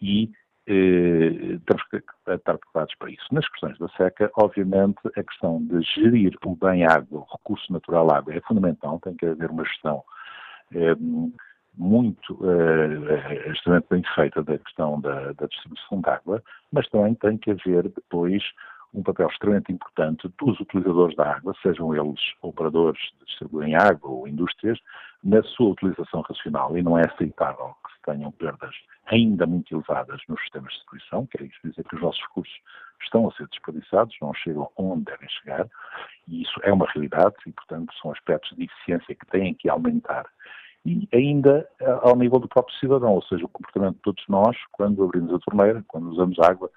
e 0.00 0.32
temos 0.66 1.82
que 1.90 1.96
estar 1.96 2.58
preparados 2.58 2.94
para 2.94 3.10
isso. 3.10 3.26
Nas 3.32 3.46
questões 3.48 3.78
da 3.78 3.88
seca, 3.90 4.30
obviamente, 4.36 4.98
a 5.16 5.22
questão 5.22 5.62
de 5.66 5.82
gerir 5.82 6.36
o 6.44 6.56
bem 6.56 6.86
água, 6.86 7.20
o 7.20 7.32
recurso 7.36 7.70
natural 7.72 8.10
água, 8.12 8.34
é 8.34 8.40
fundamental, 8.40 8.98
tem 9.00 9.14
que 9.14 9.26
haver 9.26 9.50
uma 9.50 9.64
gestão 9.64 10.02
muito 11.76 12.34
uh, 12.34 13.52
extremamente 13.52 13.88
bem 13.90 14.02
feita 14.14 14.42
da 14.42 14.58
questão 14.58 15.00
da, 15.00 15.32
da 15.32 15.46
distribuição 15.46 16.00
de 16.00 16.08
água, 16.08 16.42
mas 16.72 16.88
também 16.88 17.14
tem 17.14 17.36
que 17.36 17.50
haver 17.50 17.88
depois 17.88 18.42
um 18.94 19.02
papel 19.02 19.28
extremamente 19.28 19.72
importante 19.72 20.32
dos 20.38 20.58
utilizadores 20.60 21.16
da 21.16 21.32
água, 21.32 21.52
sejam 21.60 21.94
eles 21.94 22.20
operadores 22.40 23.00
de 23.18 23.26
distribuem 23.26 23.74
água 23.74 24.08
ou 24.08 24.28
indústrias, 24.28 24.78
na 25.22 25.42
sua 25.42 25.70
utilização 25.70 26.20
racional. 26.20 26.78
E 26.78 26.82
não 26.82 26.96
é 26.96 27.02
aceitável 27.04 27.74
que 27.84 27.92
se 27.92 28.02
tenham 28.04 28.30
perdas 28.30 28.74
ainda 29.06 29.46
muito 29.46 29.74
elevadas 29.74 30.20
nos 30.28 30.40
sistemas 30.42 30.72
de 30.72 30.78
distribuição, 30.78 31.26
quer 31.26 31.42
isso 31.42 31.58
dizer 31.64 31.84
que 31.84 31.96
os 31.96 32.02
nossos 32.02 32.22
recursos 32.22 32.54
estão 33.02 33.28
a 33.28 33.32
ser 33.32 33.48
desperdiçados, 33.48 34.16
não 34.22 34.32
chegam 34.32 34.70
onde 34.76 35.04
devem 35.04 35.28
chegar, 35.28 35.68
e 36.28 36.42
isso 36.42 36.60
é 36.62 36.72
uma 36.72 36.86
realidade 36.90 37.34
e, 37.46 37.52
portanto, 37.52 37.92
são 38.00 38.12
aspectos 38.12 38.56
de 38.56 38.64
eficiência 38.64 39.14
que 39.14 39.26
têm 39.26 39.54
que 39.54 39.68
aumentar 39.68 40.24
e 40.84 41.08
ainda 41.12 41.66
eh, 41.80 41.98
ao 42.02 42.16
nível 42.16 42.38
do 42.38 42.48
próprio 42.48 42.76
cidadão, 42.76 43.14
ou 43.14 43.22
seja, 43.22 43.44
o 43.44 43.48
comportamento 43.48 43.96
de 43.96 44.02
todos 44.02 44.24
nós 44.28 44.56
quando 44.72 45.02
abrimos 45.02 45.32
a 45.32 45.38
torneira, 45.38 45.84
quando 45.88 46.10
usamos 46.10 46.38
água 46.38 46.70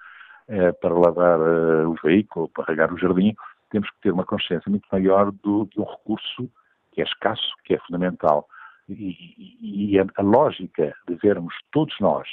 eh, 0.48 0.72
para 0.72 0.94
lavar 0.94 1.38
eh, 1.40 1.86
os 1.86 2.00
veículos, 2.02 2.50
para 2.52 2.64
regar 2.64 2.92
o 2.92 2.98
jardim, 2.98 3.36
temos 3.70 3.90
que 3.90 4.00
ter 4.00 4.12
uma 4.12 4.24
consciência 4.24 4.70
muito 4.70 4.88
maior 4.90 5.30
do, 5.30 5.66
de 5.66 5.80
um 5.80 5.84
recurso 5.84 6.50
que 6.92 7.02
é 7.02 7.04
escasso, 7.04 7.52
que 7.64 7.74
é 7.74 7.78
fundamental. 7.80 8.48
E, 8.88 9.94
e, 9.94 9.98
a, 9.98 10.22
lógica 10.22 10.94
de 11.06 11.14
vermos 11.16 11.54
todos 11.70 11.94
nós, 12.00 12.26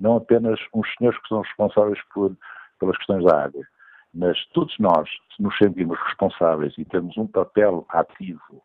não 0.00 0.16
apenas 0.16 0.58
uns 0.72 0.88
senhores 0.96 1.20
que 1.20 1.28
são 1.28 1.42
responsáveis 1.42 1.98
por, 2.14 2.34
pelas 2.80 2.96
questões 2.96 3.24
da 3.24 3.44
água, 3.44 3.62
mas 4.14 4.42
todos 4.54 4.74
nós, 4.78 5.06
se 5.36 5.42
nos 5.42 5.56
sentirmos 5.58 5.98
responsáveis 6.06 6.72
e 6.78 6.84
termos 6.86 7.18
um 7.18 7.26
papel 7.26 7.84
ativo 7.90 8.62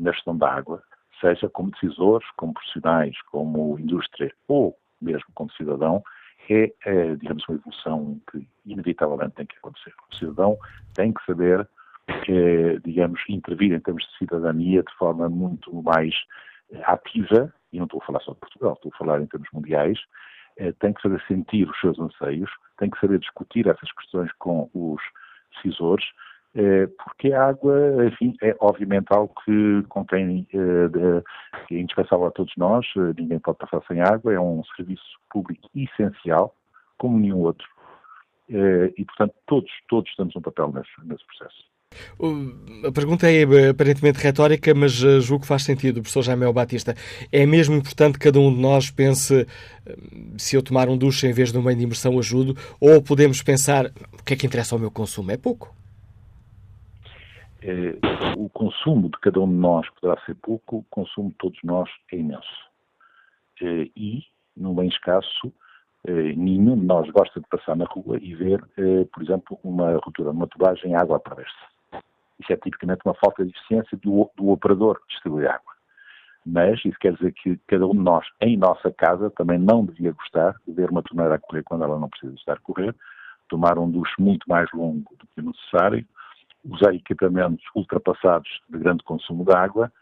na 0.00 0.10
gestão 0.10 0.36
da 0.36 0.52
água, 0.52 0.82
seja 1.20 1.48
como 1.48 1.70
decisores, 1.70 2.26
como 2.36 2.54
profissionais, 2.54 3.14
como 3.30 3.78
indústria 3.78 4.32
ou 4.48 4.76
mesmo 5.00 5.26
como 5.34 5.50
cidadão, 5.52 6.02
é, 6.48 6.72
é, 6.84 7.14
digamos, 7.16 7.46
uma 7.48 7.56
evolução 7.56 8.20
que 8.30 8.46
inevitavelmente 8.66 9.34
tem 9.36 9.46
que 9.46 9.56
acontecer. 9.58 9.94
O 10.10 10.16
cidadão 10.16 10.58
tem 10.94 11.12
que 11.12 11.24
saber, 11.24 11.68
é, 12.08 12.78
digamos, 12.84 13.20
intervir 13.28 13.72
em 13.72 13.80
termos 13.80 14.04
de 14.04 14.18
cidadania 14.18 14.82
de 14.82 14.94
forma 14.96 15.28
muito 15.28 15.72
mais 15.82 16.14
eh, 16.72 16.82
ativa, 16.84 17.52
e 17.72 17.78
não 17.78 17.84
estou 17.84 18.00
a 18.02 18.06
falar 18.06 18.20
só 18.20 18.32
de 18.32 18.40
Portugal, 18.40 18.72
estou 18.74 18.90
a 18.92 18.98
falar 18.98 19.22
em 19.22 19.26
termos 19.26 19.48
mundiais, 19.52 19.98
é, 20.56 20.72
tem 20.72 20.92
que 20.92 21.02
saber 21.02 21.22
sentir 21.26 21.68
os 21.68 21.80
seus 21.80 21.98
anseios, 21.98 22.50
tem 22.78 22.90
que 22.90 23.00
saber 23.00 23.18
discutir 23.18 23.66
essas 23.68 23.90
questões 23.92 24.30
com 24.38 24.68
os 24.74 25.00
decisores, 25.54 26.04
é, 26.04 26.10
porque 26.52 27.32
a 27.32 27.46
água, 27.46 28.06
enfim, 28.06 28.34
é 28.42 28.56
obviamente 28.58 29.06
algo 29.10 29.32
que, 29.44 29.84
com 29.88 30.04
quem 30.04 30.46
é, 30.52 31.74
indispensável 31.74 32.26
a 32.26 32.30
todos 32.30 32.52
nós, 32.56 32.84
eh, 32.96 33.12
ninguém 33.16 33.38
pode 33.38 33.58
passar 33.58 33.80
sem 33.86 34.00
água, 34.00 34.32
é 34.32 34.40
um 34.40 34.62
serviço 34.76 35.02
público 35.30 35.68
essencial, 35.74 36.54
como 36.98 37.18
nenhum 37.18 37.38
outro, 37.38 37.66
e 38.48 39.04
portanto 39.04 39.32
todos, 39.46 39.70
todos 39.88 40.14
temos 40.16 40.34
um 40.34 40.40
papel 40.40 40.72
nesse, 40.72 41.08
nesse 41.08 41.24
processo. 41.24 41.70
A 42.86 42.92
pergunta 42.92 43.30
é 43.30 43.70
aparentemente 43.70 44.18
retórica, 44.18 44.74
mas 44.74 44.92
julgo 44.92 45.42
que 45.42 45.48
faz 45.48 45.62
sentido, 45.62 46.00
professor 46.00 46.22
Jaime 46.22 46.52
Batista. 46.52 46.94
É 47.32 47.46
mesmo 47.46 47.76
importante 47.76 48.18
que 48.18 48.24
cada 48.24 48.38
um 48.40 48.52
de 48.52 48.60
nós 48.60 48.90
pense 48.90 49.46
se 50.36 50.56
eu 50.56 50.62
tomar 50.62 50.88
um 50.88 50.98
duche 50.98 51.26
em 51.26 51.32
vez 51.32 51.52
de 51.52 51.58
um 51.58 51.62
banho 51.62 51.78
de 51.78 51.84
imersão 51.84 52.18
ajudo, 52.18 52.56
ou 52.80 53.00
podemos 53.00 53.40
pensar 53.42 53.86
o 53.86 54.24
que 54.24 54.34
é 54.34 54.36
que 54.36 54.46
interessa 54.46 54.74
ao 54.74 54.80
meu 54.80 54.90
consumo? 54.90 55.30
É 55.30 55.36
pouco. 55.36 55.79
Eh, 57.62 57.98
o 58.38 58.48
consumo 58.48 59.10
de 59.10 59.18
cada 59.18 59.40
um 59.40 59.48
de 59.48 59.54
nós 59.54 59.88
poderá 59.90 60.20
ser 60.22 60.34
pouco, 60.36 60.78
o 60.78 60.84
consumo 60.84 61.28
de 61.30 61.36
todos 61.36 61.58
nós 61.62 61.90
é 62.12 62.16
imenso. 62.16 62.70
Eh, 63.60 63.90
e, 63.94 64.24
num 64.56 64.74
bem 64.74 64.88
escasso, 64.88 65.52
eh, 66.06 66.34
nenhum 66.34 66.78
de 66.78 66.86
nós 66.86 67.08
gosta 67.10 67.38
de 67.38 67.46
passar 67.48 67.76
na 67.76 67.84
rua 67.84 68.18
e 68.20 68.34
ver, 68.34 68.64
por 69.12 69.22
exemplo, 69.22 69.58
uma 69.62 69.92
ruptura 69.92 70.30
uma 70.30 70.46
tubagem 70.46 70.94
água 70.94 71.18
através 71.18 71.50
Isso 72.38 72.52
é 72.52 72.56
tipicamente 72.56 73.02
uma 73.04 73.14
falta 73.14 73.44
de 73.44 73.50
eficiência 73.50 73.98
do, 73.98 74.30
do 74.36 74.50
operador 74.50 74.98
que 75.00 75.08
distribui 75.08 75.46
água. 75.46 75.74
Mas 76.46 76.82
isso 76.86 76.98
quer 76.98 77.12
dizer 77.12 77.32
que 77.34 77.58
cada 77.66 77.86
um 77.86 77.92
de 77.92 77.98
nós, 77.98 78.26
em 78.40 78.56
nossa 78.56 78.90
casa, 78.90 79.30
também 79.30 79.58
não 79.58 79.84
devia 79.84 80.12
gostar 80.12 80.56
de 80.66 80.72
ver 80.72 80.90
uma 80.90 81.02
torneira 81.02 81.34
a 81.34 81.38
correr 81.38 81.62
quando 81.64 81.84
ela 81.84 81.98
não 81.98 82.08
precisa 82.08 82.34
estar 82.34 82.54
a 82.54 82.60
correr, 82.60 82.94
tomar 83.46 83.78
um 83.78 83.90
duche 83.90 84.14
muito 84.18 84.48
mais 84.48 84.70
longo 84.72 85.14
do 85.18 85.26
que 85.26 85.40
o 85.40 85.44
necessário, 85.44 86.06
usar 86.64 86.94
equipamentos 86.94 87.64
ultrapassados 87.74 88.48
de 88.68 88.78
grande 88.78 89.02
consumo 89.04 89.44
de 89.44 89.52
água, 89.52 89.92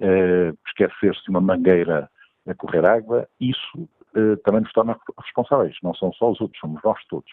eh, 0.00 0.52
esquecer-se 0.66 1.22
de 1.24 1.30
uma 1.30 1.40
mangueira 1.40 2.10
a 2.46 2.54
correr 2.54 2.84
água, 2.84 3.28
isso 3.40 3.88
eh, 4.14 4.36
também 4.44 4.62
nos 4.62 4.72
torna 4.72 4.98
responsáveis. 5.18 5.76
Não 5.82 5.94
são 5.94 6.12
só 6.12 6.30
os 6.30 6.40
outros, 6.40 6.60
somos 6.60 6.82
nós 6.82 6.98
todos. 7.08 7.30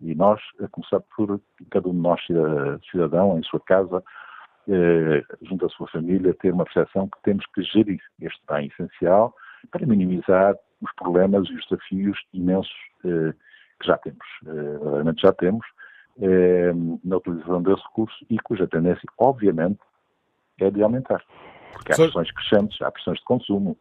E 0.00 0.14
nós, 0.14 0.40
a 0.62 0.68
começar 0.68 1.00
por 1.14 1.40
cada 1.70 1.88
um 1.88 1.92
de 1.92 1.98
nós, 1.98 2.20
cidadão, 2.90 3.38
em 3.38 3.42
sua 3.42 3.60
casa, 3.60 4.02
eh, 4.68 5.24
junto 5.42 5.66
à 5.66 5.68
sua 5.70 5.88
família, 5.88 6.34
ter 6.34 6.52
uma 6.52 6.64
percepção 6.64 7.08
que 7.08 7.20
temos 7.22 7.44
que 7.54 7.62
gerir 7.62 8.00
este 8.20 8.40
bem 8.48 8.68
essencial 8.68 9.34
para 9.70 9.86
minimizar 9.86 10.54
os 10.80 10.92
problemas 10.94 11.48
e 11.48 11.54
os 11.54 11.66
desafios 11.66 12.18
imensos 12.32 12.72
eh, 13.04 13.32
que 13.80 13.86
já 13.86 13.98
temos. 13.98 14.24
Eh, 14.46 14.78
realmente 14.82 15.22
já 15.22 15.32
temos, 15.32 15.66
eh, 16.20 16.72
na 17.04 17.16
utilização 17.16 17.62
desse 17.62 17.82
recurso 17.82 18.26
e 18.28 18.38
cuja 18.38 18.66
tendência, 18.66 19.08
obviamente, 19.18 19.78
é 20.60 20.70
de 20.70 20.82
aumentar. 20.82 21.22
Porque 21.72 21.92
há 21.92 21.96
pressões 21.96 22.30
crescentes, 22.32 22.80
há 22.82 22.90
pressões 22.90 23.18
de 23.18 23.24
consumo, 23.24 23.76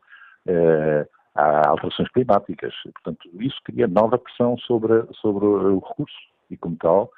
eh, 0.47 1.07
há 1.35 1.69
alterações 1.69 2.09
climáticas. 2.09 2.73
Portanto, 2.83 3.29
isso 3.39 3.57
cria 3.63 3.87
nova 3.87 4.17
pressão 4.17 4.57
sobre, 4.59 5.05
sobre 5.13 5.45
o 5.45 5.79
recurso. 5.79 6.17
E, 6.49 6.57
como 6.57 6.75
tal, 6.77 7.11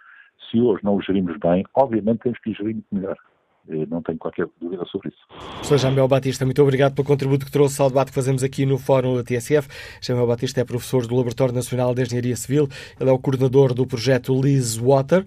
se 0.49 0.59
hoje 0.59 0.83
não 0.83 0.95
o 0.95 1.01
gerimos 1.01 1.37
bem, 1.37 1.63
obviamente 1.73 2.21
temos 2.23 2.39
que 2.39 2.51
o 2.51 2.53
gerir 2.53 2.73
muito 2.73 2.87
melhor. 2.91 3.17
Eh, 3.69 3.85
não 3.87 4.01
tenho 4.01 4.17
qualquer 4.17 4.47
dúvida 4.59 4.83
sobre 4.85 5.09
isso. 5.09 5.19
Sr. 5.63 5.77
Jamel 5.77 6.07
Batista, 6.07 6.45
muito 6.45 6.61
obrigado 6.61 6.93
pelo 6.93 7.07
contributo 7.07 7.45
que 7.45 7.51
trouxe 7.51 7.81
ao 7.81 7.89
debate 7.89 8.09
que 8.09 8.15
fazemos 8.15 8.43
aqui 8.43 8.65
no 8.65 8.77
Fórum 8.77 9.15
da 9.15 9.23
TSF. 9.23 9.67
Jamel 10.01 10.27
Batista 10.27 10.61
é 10.61 10.63
professor 10.63 11.05
do 11.05 11.15
Laboratório 11.15 11.53
Nacional 11.53 11.93
de 11.93 12.01
Engenharia 12.01 12.35
Civil, 12.35 12.67
ele 12.99 13.09
é 13.09 13.13
o 13.13 13.19
coordenador 13.19 13.73
do 13.73 13.85
projeto 13.85 14.39
Lis 14.39 14.77
Water, 14.77 15.25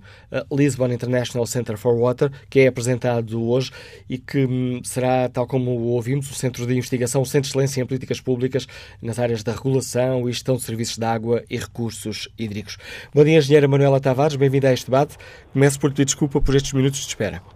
Lisbon 0.50 0.88
International 0.88 1.46
Center 1.46 1.76
for 1.76 1.96
Water, 1.96 2.30
que 2.50 2.60
é 2.60 2.66
apresentado 2.66 3.42
hoje 3.42 3.70
e 4.08 4.18
que 4.18 4.44
hum, 4.44 4.80
será, 4.82 5.28
tal 5.28 5.46
como 5.46 5.70
ouvimos, 5.70 6.30
o 6.30 6.34
Centro 6.34 6.66
de 6.66 6.74
Investigação, 6.76 7.22
o 7.22 7.26
Centro 7.26 7.42
de 7.42 7.48
Excelência 7.48 7.80
em 7.80 7.86
Políticas 7.86 8.20
Públicas 8.20 8.66
nas 9.00 9.18
áreas 9.18 9.42
da 9.42 9.52
regulação 9.52 10.28
e 10.28 10.32
gestão 10.32 10.56
de 10.56 10.62
serviços 10.62 10.98
de 10.98 11.04
água 11.04 11.44
e 11.48 11.56
recursos 11.56 12.28
hídricos. 12.38 12.76
Bom 13.14 13.24
dia, 13.24 13.38
engenheira 13.38 13.68
Manuela 13.68 14.00
Tavares, 14.00 14.36
bem-vinda 14.36 14.68
a 14.68 14.72
este 14.72 14.86
debate. 14.86 15.16
Começo 15.52 15.78
por 15.78 15.90
pedir 15.90 16.06
desculpa 16.06 16.40
por 16.40 16.54
estes 16.54 16.72
minutos 16.72 17.00
de 17.00 17.06
espera 17.06 17.53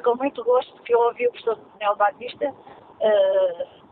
com 0.00 0.16
muito 0.16 0.42
gosto 0.44 0.82
que 0.82 0.94
eu 0.94 1.00
ouvi 1.00 1.26
o 1.26 1.30
professor 1.30 1.58
Daniel 1.72 1.96
Batista, 1.96 2.50
uh, 2.50 3.84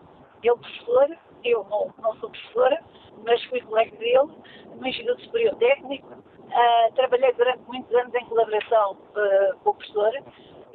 ele 0.42 0.56
professor, 0.56 1.18
eu 1.44 1.66
não, 1.70 1.92
não, 2.02 2.16
sou 2.16 2.30
professora, 2.30 2.82
mas 3.24 3.42
fui 3.44 3.60
colega 3.62 3.96
dele 3.96 4.32
no 4.76 4.86
Instituto 4.86 5.22
Superior 5.22 5.54
Técnico, 5.56 6.12
uh, 6.12 6.94
trabalhei 6.94 7.32
durante 7.34 7.62
muitos 7.66 7.94
anos 7.94 8.14
em 8.14 8.24
colaboração 8.26 8.92
uh, 8.92 9.58
com 9.62 9.70
o 9.70 9.74
professor 9.74 10.12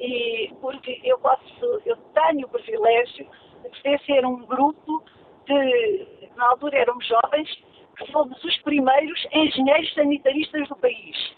e 0.00 0.52
porque 0.60 1.00
eu 1.04 1.18
posso, 1.18 1.82
eu 1.84 1.96
tenho 1.96 2.46
o 2.46 2.50
privilégio 2.50 3.26
de 3.62 3.68
pertencer 3.70 4.24
a 4.24 4.28
um 4.28 4.44
grupo 4.46 5.02
de, 5.46 6.28
na 6.36 6.50
altura 6.50 6.78
éramos 6.78 7.06
jovens, 7.06 7.48
que 7.96 8.12
fomos 8.12 8.42
os 8.44 8.56
primeiros 8.58 9.26
engenheiros 9.32 9.92
sanitaristas 9.94 10.68
do 10.68 10.76
país. 10.76 11.37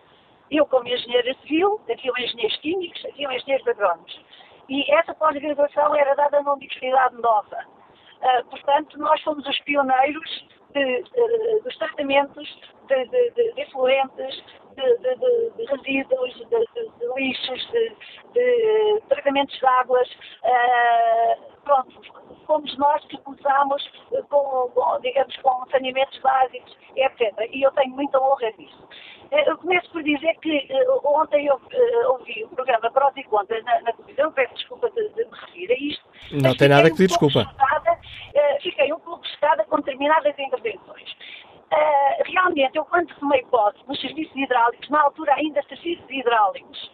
Eu 0.51 0.67
como 0.67 0.89
engenheira 0.89 1.35
civil, 1.43 1.81
haviam 1.91 2.15
engenheiros 2.19 2.57
químicos, 2.59 3.05
haviam 3.07 3.33
engenheiros 3.33 3.67
agrónomos. 3.69 4.21
E 4.69 4.91
essa 4.95 5.15
pós-graduação 5.15 5.95
era 5.95 6.15
dada 6.15 6.43
na 6.43 6.53
Universidade 6.53 7.17
Nova. 7.21 7.59
Uh, 8.21 8.45
portanto, 8.51 8.99
nós 8.99 9.21
fomos 9.23 9.47
os 9.47 9.59
pioneiros 9.61 10.49
de, 10.73 11.03
de, 11.03 11.61
dos 11.65 11.77
tratamentos 11.79 12.61
de, 12.87 13.05
de 13.07 13.61
efluentes, 13.61 14.45
de, 14.77 15.65
resíduos, 15.65 16.35
de, 16.35 17.07
lixos, 17.17 17.71
de, 18.33 19.03
tratamentos 19.09 19.59
de 19.59 19.67
águas. 19.67 20.09
Uh, 20.45 21.61
pronto, 21.65 22.01
fomos 22.47 22.77
nós 22.79 23.05
que 23.07 23.19
começámos 23.19 23.83
com, 24.29 24.71
com, 24.75 25.01
digamos, 25.01 25.37
com 25.39 25.67
saneamentos 25.71 26.19
básicos, 26.21 26.77
etc. 26.97 27.49
E 27.51 27.63
eu 27.63 27.73
tenho 27.73 27.95
muita 27.95 28.21
honra 28.21 28.53
nisso. 28.59 28.89
Eh, 29.31 29.49
eu 29.49 29.57
começo 29.59 29.89
por 29.91 30.03
dizer 30.03 30.35
que 30.41 30.69
uh, 30.73 31.01
ontem 31.05 31.47
eu 31.47 31.55
uh, 31.55 32.13
ouvi 32.13 32.45
o 32.45 32.49
programa 32.49 32.91
Prós 32.91 33.17
e 33.17 33.23
Contras 33.25 33.65
na, 33.65 33.81
na 33.83 33.93
televisão, 33.93 34.33
peço 34.33 34.55
desculpa 34.55 34.91
de, 34.91 35.09
de, 35.11 35.25
me 35.25 35.31
referir 35.31 35.73
a 35.73 35.77
isto. 35.77 36.05
Não 36.33 36.57
tem 36.57 36.69
nada 36.69 36.91
que 36.91 36.97
pedir 36.97 37.05
um 37.05 37.07
desculpa. 37.07 37.55
fiquei 38.61 38.93
um 38.93 38.99
pouco 39.01 39.27
chocada 39.27 39.65
com 39.65 39.77
determinadas 39.77 40.37
intervenções. 40.39 41.17
realmente, 42.27 42.77
eu 42.77 42.85
quando 42.85 43.15
tomei 43.17 43.43
posse 43.47 43.79
nos 43.87 44.01
serviços 44.01 44.35
hidráulicos, 44.35 44.89
na 44.91 45.03
altura 45.03 45.35
ainda 45.35 45.63
serviços 45.63 46.11
hidráulicos, 46.11 46.91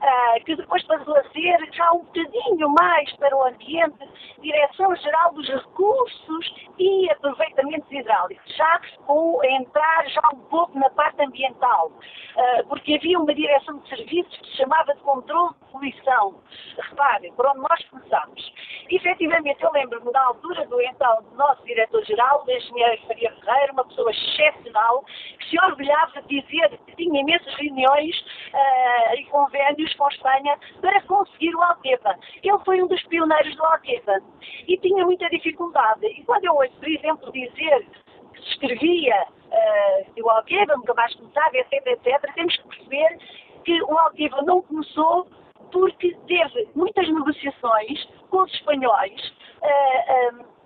uh, 0.00 0.44
que 0.44 0.56
depois 0.56 0.82
passou 0.84 1.16
a 1.16 1.22
ser 1.30 1.58
já 1.72 1.92
um 1.92 2.00
bocadinho 2.00 2.68
mais 2.78 3.12
para 3.16 3.36
o 3.36 3.46
ambiente, 3.46 4.08
Direção-Geral 4.40 5.34
dos 5.34 5.48
Recursos 5.48 6.54
e 6.78 7.10
Aproveitamentos 7.10 7.90
Hidráulicos, 7.90 8.56
já 8.56 8.80
com 9.06 9.40
entrar 9.44 10.08
já 10.08 10.22
um 10.34 10.40
pouco 10.48 10.78
na 10.78 10.88
parte 10.90 11.22
ambiental, 11.22 11.88
uh, 11.88 12.66
porque 12.68 12.94
havia 12.94 13.18
uma 13.18 13.34
direção 13.34 13.78
de 13.78 13.88
serviços 13.88 14.36
que 14.38 14.46
se 14.46 14.56
chamava 14.56 14.94
de 14.94 15.00
controle 15.00 15.54
de 15.54 15.72
poluição. 15.72 16.40
Repare, 16.76 17.32
por 17.32 17.46
onde 17.46 17.60
nós 17.60 17.84
começámos. 17.90 18.52
Efetivamente, 18.90 19.62
eu 19.62 19.70
lembro-me 19.72 20.10
da 20.12 20.22
altura 20.22 20.66
do 20.66 20.80
então 20.80 21.24
nosso 21.36 21.64
diretor-geral, 21.64 22.44
o 22.46 22.50
engenheiro 22.50 23.02
Faria 23.06 23.32
Ferreira, 23.36 23.72
uma 23.72 23.84
pessoa 23.84 24.10
excepcional, 24.10 25.04
que 25.38 25.50
se 25.50 25.64
orgulhava 25.64 26.22
de 26.22 26.40
dizer 26.40 26.78
que 26.86 26.96
tinha 26.96 27.20
imensas 27.20 27.54
reuniões 27.54 28.18
uh, 28.20 29.14
e 29.16 29.24
convênios 29.26 29.89
com 29.94 30.04
a 30.04 30.08
Espanha 30.08 30.58
para 30.80 31.00
conseguir 31.02 31.54
o 31.54 31.62
Alqueva. 31.62 32.16
Ele 32.42 32.58
foi 32.64 32.82
um 32.82 32.86
dos 32.86 33.02
pioneiros 33.04 33.54
do 33.56 33.64
Alqueva 33.64 34.18
e 34.66 34.76
tinha 34.78 35.04
muita 35.04 35.28
dificuldade. 35.28 36.06
E 36.06 36.24
quando 36.24 36.44
eu 36.44 36.54
ouço, 36.54 36.76
por 36.78 36.88
exemplo, 36.88 37.32
dizer 37.32 37.86
que 38.34 38.42
se 38.42 38.48
escrevia 38.50 39.26
uh, 39.26 40.12
que 40.14 40.22
o 40.22 40.30
Alqueva 40.30 40.76
nunca 40.76 40.94
mais 40.94 41.14
começava, 41.14 41.56
etc, 41.56 41.86
etc, 41.86 42.34
temos 42.34 42.56
que 42.56 42.68
perceber 42.68 43.18
que 43.64 43.82
o 43.82 43.98
Alqueva 43.98 44.42
não 44.42 44.62
começou 44.62 45.26
porque 45.72 46.16
teve 46.26 46.68
muitas 46.74 47.08
negociações 47.08 48.04
com 48.30 48.42
os 48.42 48.52
espanhóis. 48.54 49.34
Uh, 49.62 50.38
uh, 50.38 50.60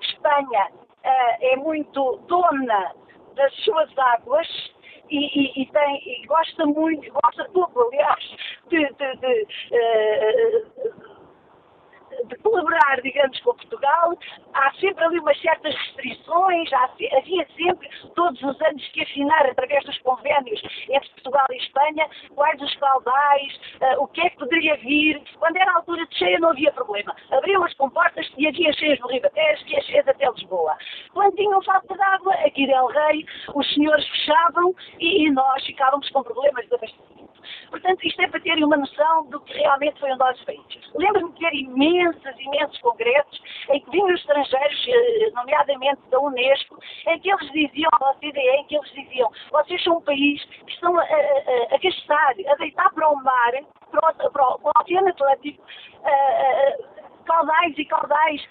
Espanha 0.00 0.68
é 1.40 1.56
muito 1.56 2.16
dona 2.28 2.92
das 3.34 3.52
suas 3.64 3.90
águas 3.98 4.46
e, 5.12 5.26
e, 5.26 5.62
e, 5.62 5.66
tem, 5.66 6.02
e 6.06 6.26
gosta 6.26 6.64
muito, 6.66 7.12
gosta 7.12 7.44
pouco, 7.52 7.82
aliás, 7.82 8.34
de, 8.68 8.78
de, 8.78 9.16
de, 9.16 9.46
uh, 9.72 11.11
de 12.26 12.36
colaborar, 12.36 13.00
digamos, 13.02 13.38
com 13.40 13.54
Portugal. 13.54 14.12
Há 14.54 14.72
sempre 14.74 15.04
ali 15.04 15.18
umas 15.18 15.40
certas 15.40 15.74
restrições, 15.74 16.72
há, 16.72 16.84
havia 17.16 17.46
sempre, 17.56 17.88
todos 18.14 18.42
os 18.42 18.60
anos, 18.62 18.86
que 18.88 19.02
afinar 19.02 19.46
através 19.46 19.84
dos 19.84 19.98
convênios 19.98 20.60
entre 20.88 21.08
Portugal 21.10 21.46
e 21.50 21.56
Espanha, 21.56 22.06
quais 22.34 22.60
os 22.60 22.74
caudais, 22.76 23.60
uh, 23.80 24.02
o 24.02 24.08
que 24.08 24.20
é 24.20 24.30
que 24.30 24.38
poderia 24.38 24.76
vir. 24.76 25.22
Quando 25.38 25.56
era 25.56 25.70
a 25.72 25.76
altura 25.76 26.06
de 26.06 26.18
cheia 26.18 26.38
não 26.38 26.50
havia 26.50 26.72
problema. 26.72 27.14
Abriam 27.30 27.64
as 27.64 27.74
comportas 27.74 28.30
e 28.36 28.46
havia 28.46 28.72
cheias 28.72 28.98
no 29.00 29.08
Ribatejo, 29.08 29.62
havia 29.64 29.82
cheias 29.82 30.08
até 30.08 30.30
Lisboa. 30.30 30.76
Quando 31.12 31.36
tinham 31.36 31.62
falta 31.62 31.94
de 31.94 32.02
água, 32.02 32.34
aqui 32.34 32.66
del 32.66 32.86
Rei, 32.86 33.26
os 33.54 33.74
senhores 33.74 34.06
fechavam 34.08 34.74
e, 34.98 35.26
e 35.26 35.30
nós 35.30 35.64
ficávamos 35.64 36.08
com 36.10 36.22
problemas 36.22 36.66
de 36.68 36.74
abastecimento. 36.74 37.32
Portanto, 37.70 38.06
isto 38.06 38.22
é 38.22 38.28
para 38.28 38.40
terem 38.40 38.64
uma 38.64 38.76
noção 38.76 39.26
do 39.26 39.40
que 39.40 39.54
realmente 39.54 39.98
foi 39.98 40.12
o 40.12 40.16
nosso 40.16 40.44
país. 40.44 40.71
Lembro-me 40.94 41.32
de 41.32 41.38
ter 41.38 41.54
imensos, 41.54 42.40
imensos 42.40 42.78
congressos 42.80 43.42
em 43.70 43.80
que 43.80 43.90
vinham 43.90 44.08
os 44.08 44.20
estrangeiros, 44.20 44.86
eh, 44.88 45.30
nomeadamente 45.34 46.00
da 46.10 46.20
Unesco, 46.20 46.78
em 47.06 47.18
que 47.20 47.30
eles 47.30 47.50
diziam, 47.52 47.90
à 47.92 48.10
OCDE, 48.10 48.38
em 48.38 48.64
que 48.66 48.76
eles 48.76 48.92
diziam, 48.92 49.30
vocês 49.50 49.82
são 49.82 49.98
um 49.98 50.02
país 50.02 50.44
que 50.44 50.72
estão 50.72 50.96
a, 50.98 51.02
a, 51.02 51.74
a 51.74 51.78
gastar, 51.78 52.34
a 52.50 52.54
deitar 52.56 52.92
para 52.92 53.08
o 53.08 53.16
mar, 53.22 53.52
para 53.90 54.10
o, 54.10 54.30
para 54.30 54.48
o, 54.48 54.58
para 54.58 54.72
o 54.78 54.82
Oceano 54.82 55.08
Atlântico, 55.08 55.62
caudais 57.24 57.78
e 57.78 57.84
caudais 57.84 58.42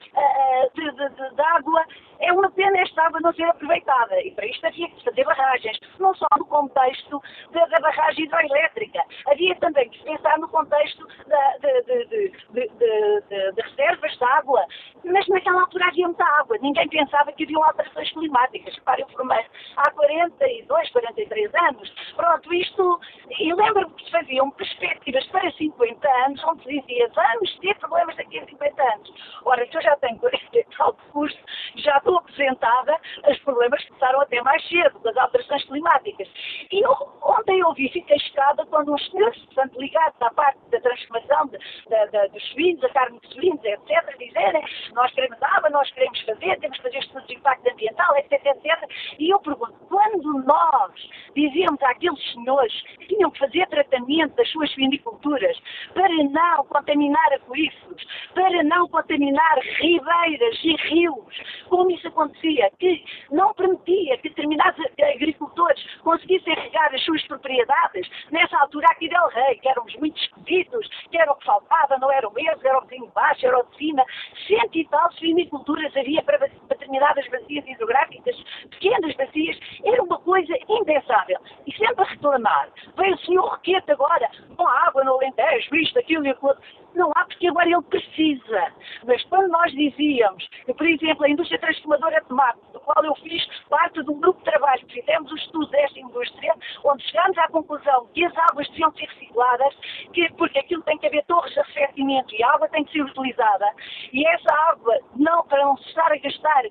de, 0.75 0.91
de, 0.91 1.09
de, 1.09 1.35
de 1.35 1.41
água 1.41 1.85
é 2.21 2.31
uma 2.31 2.49
pena 2.51 2.79
esta 2.79 3.03
água 3.03 3.19
não 3.21 3.33
ser 3.33 3.43
aproveitada. 3.43 4.19
E 4.21 4.31
para 4.31 4.45
isto 4.45 4.65
havia 4.65 4.89
que 4.89 5.03
fazer 5.03 5.23
barragens, 5.23 5.79
não 5.99 6.13
só 6.15 6.27
no 6.37 6.45
contexto 6.45 7.21
da, 7.51 7.79
barragem 7.79 8.25
hidroelétrica. 8.25 9.01
Havia 9.27 9.55
também 9.55 9.89
que 9.89 10.03
pensar 10.03 10.37
no 10.37 10.47
contexto 10.47 11.07
da, 11.27 11.57
de, 11.57 11.81
de, 11.81 12.31
de, 12.51 13.51
de, 13.51 13.61
reservas 13.61 14.17
de 14.17 14.23
água. 14.23 14.65
Mas 15.03 15.27
naquela 15.27 15.61
altura 15.61 15.87
havia 15.87 16.05
muita 16.05 16.25
água. 16.39 16.57
Ninguém 16.61 16.87
pensava 16.89 17.31
que 17.31 17.43
haviam 17.43 17.63
alterações 17.63 18.11
climáticas. 18.11 18.75
Repare, 18.75 19.01
eu 19.01 19.09
formei 19.09 19.45
há 19.77 19.91
42, 19.91 20.89
43 20.91 21.55
anos. 21.55 21.89
Pronto, 22.15 22.53
isto. 22.53 22.99
E 23.39 23.53
lembro-me 23.53 23.93
que 23.95 24.05
se 24.05 24.11
faziam 24.11 24.51
perspectivas 24.51 25.25
para 25.27 25.51
50 25.51 26.07
anos, 26.25 26.43
onde 26.43 26.63
se 26.63 26.81
dizia 26.81 27.09
vamos 27.15 27.59
ter 27.59 27.75
problemas 27.77 28.15
daqui 28.15 28.39
a 28.39 28.45
50 28.45 28.83
anos. 28.83 29.13
Ora, 29.45 29.65
se 29.65 29.75
eu 29.75 29.81
já 29.81 29.95
tenho 29.97 30.19
40 30.19 30.59
e 30.59 30.63
tal 30.77 30.93
de 30.93 31.01
curso, 31.11 31.37
já 31.77 31.97
estou 31.97 32.10
apresentada, 32.17 32.97
os 33.27 33.39
problemas 33.39 33.83
começaram 33.85 34.21
até 34.21 34.41
mais 34.41 34.67
cedo, 34.67 34.99
das 34.99 35.15
alterações 35.17 35.63
climáticas. 35.65 36.27
E 36.71 36.81
eu, 36.81 36.95
ontem 37.21 37.63
ouvi, 37.63 37.89
fiquei 37.89 38.19
chocada 38.19 38.65
quando 38.67 38.93
os 38.93 39.11
senhores, 39.11 39.37
portanto, 39.45 39.79
ligados 39.79 40.21
à 40.21 40.29
parte 40.31 40.59
da 40.69 40.79
transformação 40.79 41.47
de, 41.47 41.57
de, 41.57 42.11
de, 42.11 42.27
dos 42.29 42.43
suínos, 42.51 42.83
a 42.83 42.89
carne 42.89 43.19
de 43.19 43.33
suínos, 43.33 43.63
etc., 43.63 44.17
dizerem 44.17 44.63
nós 44.93 45.11
queremos 45.13 45.41
água, 45.41 45.69
nós 45.69 45.89
queremos 45.91 46.19
fazer, 46.21 46.59
temos 46.59 46.77
que 46.77 46.83
fazer 46.83 46.99
estudos 46.99 47.27
de 47.27 47.35
impacto 47.35 47.69
ambiental, 47.71 48.15
etc., 48.17 48.45
etc. 48.45 48.89
E 49.19 49.29
eu 49.29 49.39
pergunto, 49.39 49.73
quando 49.87 50.43
nós 50.45 50.91
dizíamos 51.35 51.81
àqueles 51.83 52.33
senhores 52.33 52.73
que 52.81 53.07
tinham 53.07 53.31
que 53.31 53.39
fazer 53.39 53.67
tratamento 53.67 54.35
das 54.35 54.49
suas 54.51 54.73
viniculturas 54.75 55.57
para 55.93 56.09
não 56.09 56.65
contaminar 56.65 57.33
aquíferos, 57.33 58.05
para 58.33 58.63
não 58.63 58.87
contaminar 58.87 59.59
ribeiras 59.79 60.59
e 60.63 60.75
rios, 60.75 61.41
como 61.69 61.91
isso 62.01 62.07
acontecia, 62.07 62.69
que 62.79 63.03
não 63.31 63.53
permitia 63.53 64.17
que 64.17 64.29
determinados 64.29 64.83
agricultores 64.99 65.83
conseguissem 65.99 66.53
regar 66.55 66.93
as 66.93 67.03
suas 67.03 67.25
propriedades, 67.27 68.09
nessa 68.31 68.57
altura 68.59 68.87
aqui 68.91 69.07
del 69.07 69.27
Rei, 69.27 69.55
que 69.59 69.69
éramos 69.69 69.95
muito 69.97 70.19
esquisitos, 70.19 70.89
que 71.09 71.17
era 71.17 71.31
o 71.31 71.35
que 71.35 71.45
faltava, 71.45 71.97
não 71.99 72.11
era 72.11 72.27
o 72.27 72.33
mesmo, 72.33 72.67
era 72.67 72.79
o 72.79 72.87
de 72.87 72.97
baixo, 73.13 73.45
era 73.45 73.59
o 73.59 73.63
de 73.63 73.77
cima, 73.77 74.03
cento 74.47 74.75
e 74.75 74.87
tal 74.87 75.09
viniculturas 75.21 75.95
havia 75.95 76.23
para 76.23 76.37
determinadas 76.69 77.27
bacias 77.27 77.65
hidrográficas, 77.67 78.35
pequenas 78.71 79.15
bacias, 79.15 79.59
era 79.85 80.01
uma 80.01 80.19
coisa 80.19 80.53
impensável. 80.67 81.37
E 81.67 81.71
sempre 81.73 82.03
a 82.03 82.07
reclamar. 82.07 82.69
Veio 82.97 83.13
o 83.13 83.19
senhor 83.19 83.45
Roquete 83.45 83.91
agora, 83.91 84.29
com 84.55 84.67
água 84.67 85.03
no 85.03 85.15
Alentejo, 85.15 85.75
isto, 85.75 85.99
aquilo 85.99 86.25
e 86.25 86.29
aquilo. 86.29 86.57
Não 86.95 87.11
há 87.15 87.25
porque 87.25 87.47
agora 87.47 87.69
ele 87.69 87.81
precisa. 87.83 88.73
Mas 89.05 89.23
quando 89.25 89.49
nós 89.49 89.71
dizíamos 89.71 90.47
que, 90.65 90.73
por 90.73 90.87
exemplo, 90.87 91.25
a 91.25 91.29
indústria 91.29 91.59
transformadora 91.59 92.21
de 92.21 92.27
tomate, 92.27 92.59
do 92.73 92.79
qual 92.79 93.03
eu 93.05 93.15
fiz 93.15 93.45
parte 93.69 94.03
de 94.03 94.11
um 94.11 94.19
grupo 94.19 94.39
de 94.39 94.45
trabalho, 94.45 94.85
fizemos 94.89 95.31
os 95.31 95.41
estudos 95.41 95.69
desta 95.69 95.99
indústria, 95.99 96.53
onde 96.83 97.03
chegámos 97.03 97.37
à 97.37 97.47
conclusão 97.47 98.07
que 98.13 98.25
as 98.25 98.37
águas 98.37 98.67
deviam 98.69 98.91
ser 98.93 99.05
recicladas, 99.05 99.75
que, 100.13 100.31
porque 100.33 100.59
aquilo 100.59 100.83
tem 100.83 100.97
que 100.97 101.07
haver 101.07 101.23
torres 101.25 101.53
de 101.53 101.59
arrefecimento 101.59 102.35
e 102.35 102.43
a 102.43 102.51
água 102.51 102.67
tem 102.69 102.83
que 102.83 102.91
ser 102.91 103.03
utilizada, 103.03 103.67
e 104.11 104.27
essa 104.27 104.53
água, 104.69 104.97
não, 105.15 105.43
para 105.43 105.63
não 105.63 105.77
se 105.77 105.87
estar 105.87 106.11
a 106.11 106.17
gastar 106.17 106.63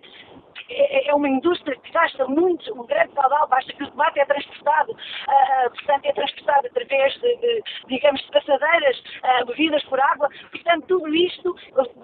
é, 0.68 1.08
é 1.08 1.14
uma 1.14 1.28
indústria 1.28 1.76
que 1.76 1.92
gasta 1.92 2.26
muito, 2.26 2.72
um 2.78 2.86
grande 2.86 3.12
caudal, 3.14 3.48
basta 3.48 3.72
que 3.72 3.82
o 3.82 3.90
tomate 3.90 4.20
é 4.20 4.24
transportado, 4.24 4.92
uh, 4.92 5.70
portanto, 5.70 6.04
é 6.04 6.12
transportado 6.12 6.66
através 6.66 7.14
de, 7.20 7.36
de 7.36 7.62
digamos, 7.88 8.20
de 8.20 8.30
passadeiras 8.30 8.98
uh, 8.98 9.46
movidas 9.46 9.82
por 9.84 10.00
água, 10.00 10.28
portanto, 10.50 10.86
tudo 10.86 11.14
isto 11.14 11.56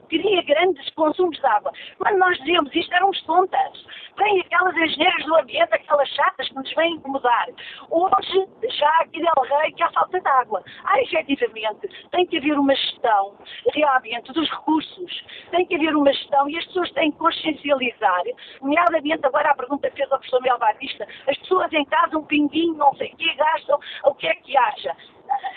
cria 0.09 0.43
grandes 0.43 0.89
consumos 0.91 1.39
de 1.39 1.47
água. 1.47 1.73
Quando 1.99 2.19
nós 2.19 2.37
dizíamos 2.39 2.75
isto, 2.75 2.95
éramos 2.95 3.23
tontas, 3.23 3.87
vêm 4.17 4.41
aquelas 4.41 4.77
engenheiras 4.77 5.25
do 5.25 5.37
ambiente, 5.37 5.75
aquelas 5.75 6.09
chatas 6.11 6.49
que 6.49 6.55
nos 6.55 6.75
vêm 6.75 6.95
incomodar. 6.95 7.47
Hoje, 7.91 8.47
já 8.79 8.91
aqui 9.01 9.21
Del 9.21 9.59
Rei, 9.59 9.73
que 9.73 9.83
há 9.83 9.91
falta 9.91 10.21
de 10.21 10.29
água. 10.29 10.63
Há, 10.85 11.01
efetivamente, 11.03 11.89
tem 12.11 12.27
que 12.27 12.39
haver 12.39 12.59
uma 12.59 12.75
gestão, 12.75 13.35
realmente, 13.73 14.33
dos 14.33 14.49
recursos. 14.51 15.25
Tem 15.51 15.67
que 15.67 15.75
haver 15.75 15.95
uma 15.95 16.13
gestão 16.13 16.49
e 16.49 16.59
as 16.59 16.65
pessoas 16.67 16.91
têm 16.93 17.11
que 17.13 17.19
consciencializar, 17.19 18.23
nomeadamente 18.61 19.27
agora 19.27 19.51
a 19.51 19.55
pergunta 19.55 19.91
que 19.91 19.97
fez 19.97 20.11
ao 20.11 20.19
professor 20.19 20.43
Mel 20.43 20.59
Batista, 20.59 21.07
as 21.29 21.37
pessoas 21.39 21.73
em 21.73 21.85
casa 21.85 22.19
um 22.19 22.25
pinguinho, 22.25 22.75
não 22.75 22.95
sei 22.97 23.13
o 23.13 23.17
que, 23.17 23.35
gastam, 23.35 23.79
o 24.05 24.15
que 24.15 24.27
é 24.27 24.35
que 24.35 24.57
acha? 24.57 24.97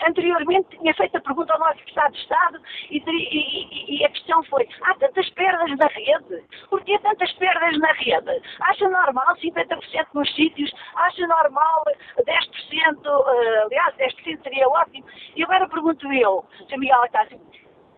anteriormente 0.06 0.76
tinha 0.78 0.94
feito 0.94 1.16
a 1.16 1.20
pergunta 1.20 1.52
ao 1.52 1.60
nosso 1.60 1.78
secretário 1.78 2.12
de 2.12 2.18
Estado 2.18 2.60
e, 2.90 2.98
e, 2.98 3.98
e, 3.98 4.04
a 4.04 4.08
questão 4.10 4.42
foi, 4.44 4.68
há 4.82 4.94
tantas 4.94 5.28
perdas 5.30 5.76
na 5.76 5.86
rede? 5.86 6.44
Porquê 6.68 6.98
tantas 6.98 7.32
perdas 7.34 7.78
na 7.78 7.92
rede? 7.92 8.42
Acha 8.60 8.88
normal 8.88 9.36
50% 9.36 10.06
nos 10.14 10.34
sítios? 10.34 10.72
Acha 10.94 11.26
normal 11.26 11.84
10%? 12.18 13.06
Uh, 13.06 13.66
aliás, 13.66 13.94
10% 13.96 14.42
seria 14.42 14.68
ótimo. 14.68 15.06
E 15.36 15.44
agora 15.44 15.68
pergunto 15.68 16.10
eu, 16.12 16.44
Sr. 16.68 16.78
Miguel 16.78 17.02
Acácio, 17.02 17.40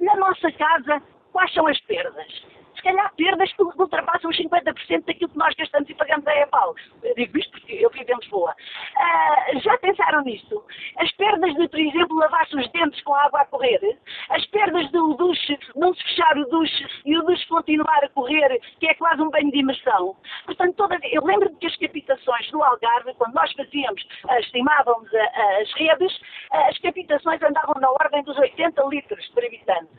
na 0.01 0.17
nossa 0.17 0.51
casa, 0.53 1.03
quais 1.33 1.53
são 1.53 1.67
as 1.67 1.81
perdas? 1.83 2.62
Se 2.83 2.89
calhar 2.89 3.15
perdas 3.17 3.53
que 3.53 3.63
ultrapassam 3.63 4.29
os 4.29 4.37
50% 4.37 5.05
daquilo 5.05 5.31
que 5.31 5.39
nós 5.39 5.55
gastamos 5.55 5.89
e 5.89 5.95
pagamos 5.95 6.27
a 6.27 6.37
EPAL. 6.41 6.75
Eu 7.05 7.15
digo 7.15 7.39
isto 7.39 7.53
porque 7.53 7.75
eu 7.75 7.89
vivo 7.91 8.13
em 8.13 8.17
Lisboa. 8.17 8.55
Uh, 8.97 9.61
já 9.61 9.79
pensaram 9.79 10.23
nisto? 10.23 10.65
As 10.99 11.11
perdas 11.13 11.55
de, 11.55 11.69
por 11.69 11.79
exemplo, 11.79 12.17
lavar-se 12.17 12.57
os 12.57 12.69
dentes 12.73 13.01
com 13.03 13.15
água 13.15 13.43
a 13.43 13.47
correr, 13.47 13.99
as 14.31 14.45
perdas 14.47 14.91
do 14.91 15.15
duche, 15.15 15.59
não 15.77 15.95
se 15.95 16.03
fechar 16.03 16.37
o 16.37 16.45
duche 16.47 16.87
e 17.07 17.17
o 17.17 17.23
duche 17.23 17.47
continuar 17.47 18.05
a 18.05 18.09
correr, 18.09 18.61
que 18.81 18.89
é 18.89 18.95
quase 18.95 19.23
um 19.23 19.31
banho 19.31 19.51
de 19.53 19.59
imersão. 19.59 20.17
Portanto, 20.45 20.75
toda, 20.75 20.99
eu 21.05 21.25
lembro-me 21.25 21.57
que 21.57 21.67
as 21.67 21.77
captações 21.77 22.51
no 22.51 22.65
Algarve, 22.65 23.15
quando 23.15 23.35
nós 23.35 23.53
fazíamos, 23.53 24.03
uh, 24.25 24.39
estimávamos 24.41 25.11
uh, 25.13 25.61
as 25.61 25.73
redes, 25.75 26.21
as 26.51 26.79
captações 26.79 27.41
andavam 27.43 27.81
na 27.81 27.91
ordem 27.91 28.25
dos 28.25 28.37
80 28.37 28.83
litros 28.89 29.29
por 29.29 29.45
habitante. 29.45 29.91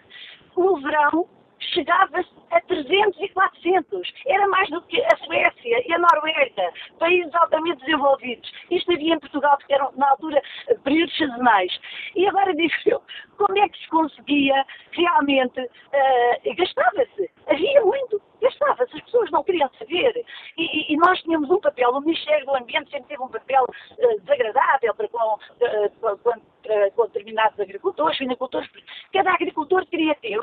No 0.57 0.79
verão, 0.81 1.27
chegava 1.71 2.23
a 2.51 2.61
300 2.61 3.19
e 3.19 3.29
400. 3.29 4.13
Era 4.27 4.47
mais 4.47 4.69
do 4.69 4.81
que 4.83 5.01
a 5.01 5.17
Suécia 5.17 5.83
e 5.87 5.93
a 5.93 5.99
Noruega, 5.99 6.71
países 6.99 7.33
altamente 7.35 7.79
desenvolvidos. 7.79 8.51
Isto 8.69 8.93
havia 8.93 9.15
em 9.15 9.19
Portugal, 9.19 9.57
porque 9.57 9.73
eram, 9.73 9.91
na 9.95 10.09
altura, 10.09 10.41
períodos 10.83 11.17
sazonais. 11.17 11.79
E 12.15 12.27
agora 12.27 12.53
digo 12.53 12.73
eu, 12.85 13.01
como 13.37 13.57
é 13.57 13.67
que 13.69 13.77
se 13.77 13.87
conseguia 13.89 14.65
realmente, 14.91 15.59
uh, 15.59 16.55
gastava-se, 16.55 17.29
havia 17.47 17.81
muito, 17.81 18.21
gastava-se, 18.41 18.95
as 18.95 19.03
pessoas 19.03 19.31
não 19.31 19.43
queriam 19.43 19.69
saber. 19.79 20.25
E, 20.57 20.93
e, 20.93 20.97
nós 20.97 21.21
tínhamos 21.21 21.49
um 21.49 21.59
papel, 21.59 21.89
o 21.91 22.01
Ministério 22.01 22.45
do 22.45 22.55
Ambiente 22.55 22.89
sempre 22.91 23.09
teve 23.09 23.23
um 23.23 23.29
papel 23.29 23.63
uh, 23.63 24.19
desagradável 24.21 24.93
para 24.95 25.07
com, 25.07 25.35
uh, 25.35 26.17
com, 26.17 26.41
com 26.95 27.03
determinados 27.07 27.59
agricultores, 27.59 28.17
vinicultores, 28.17 28.69
cada 29.11 29.33
agricultor 29.33 29.85
queria 29.87 30.15
ter 30.15 30.39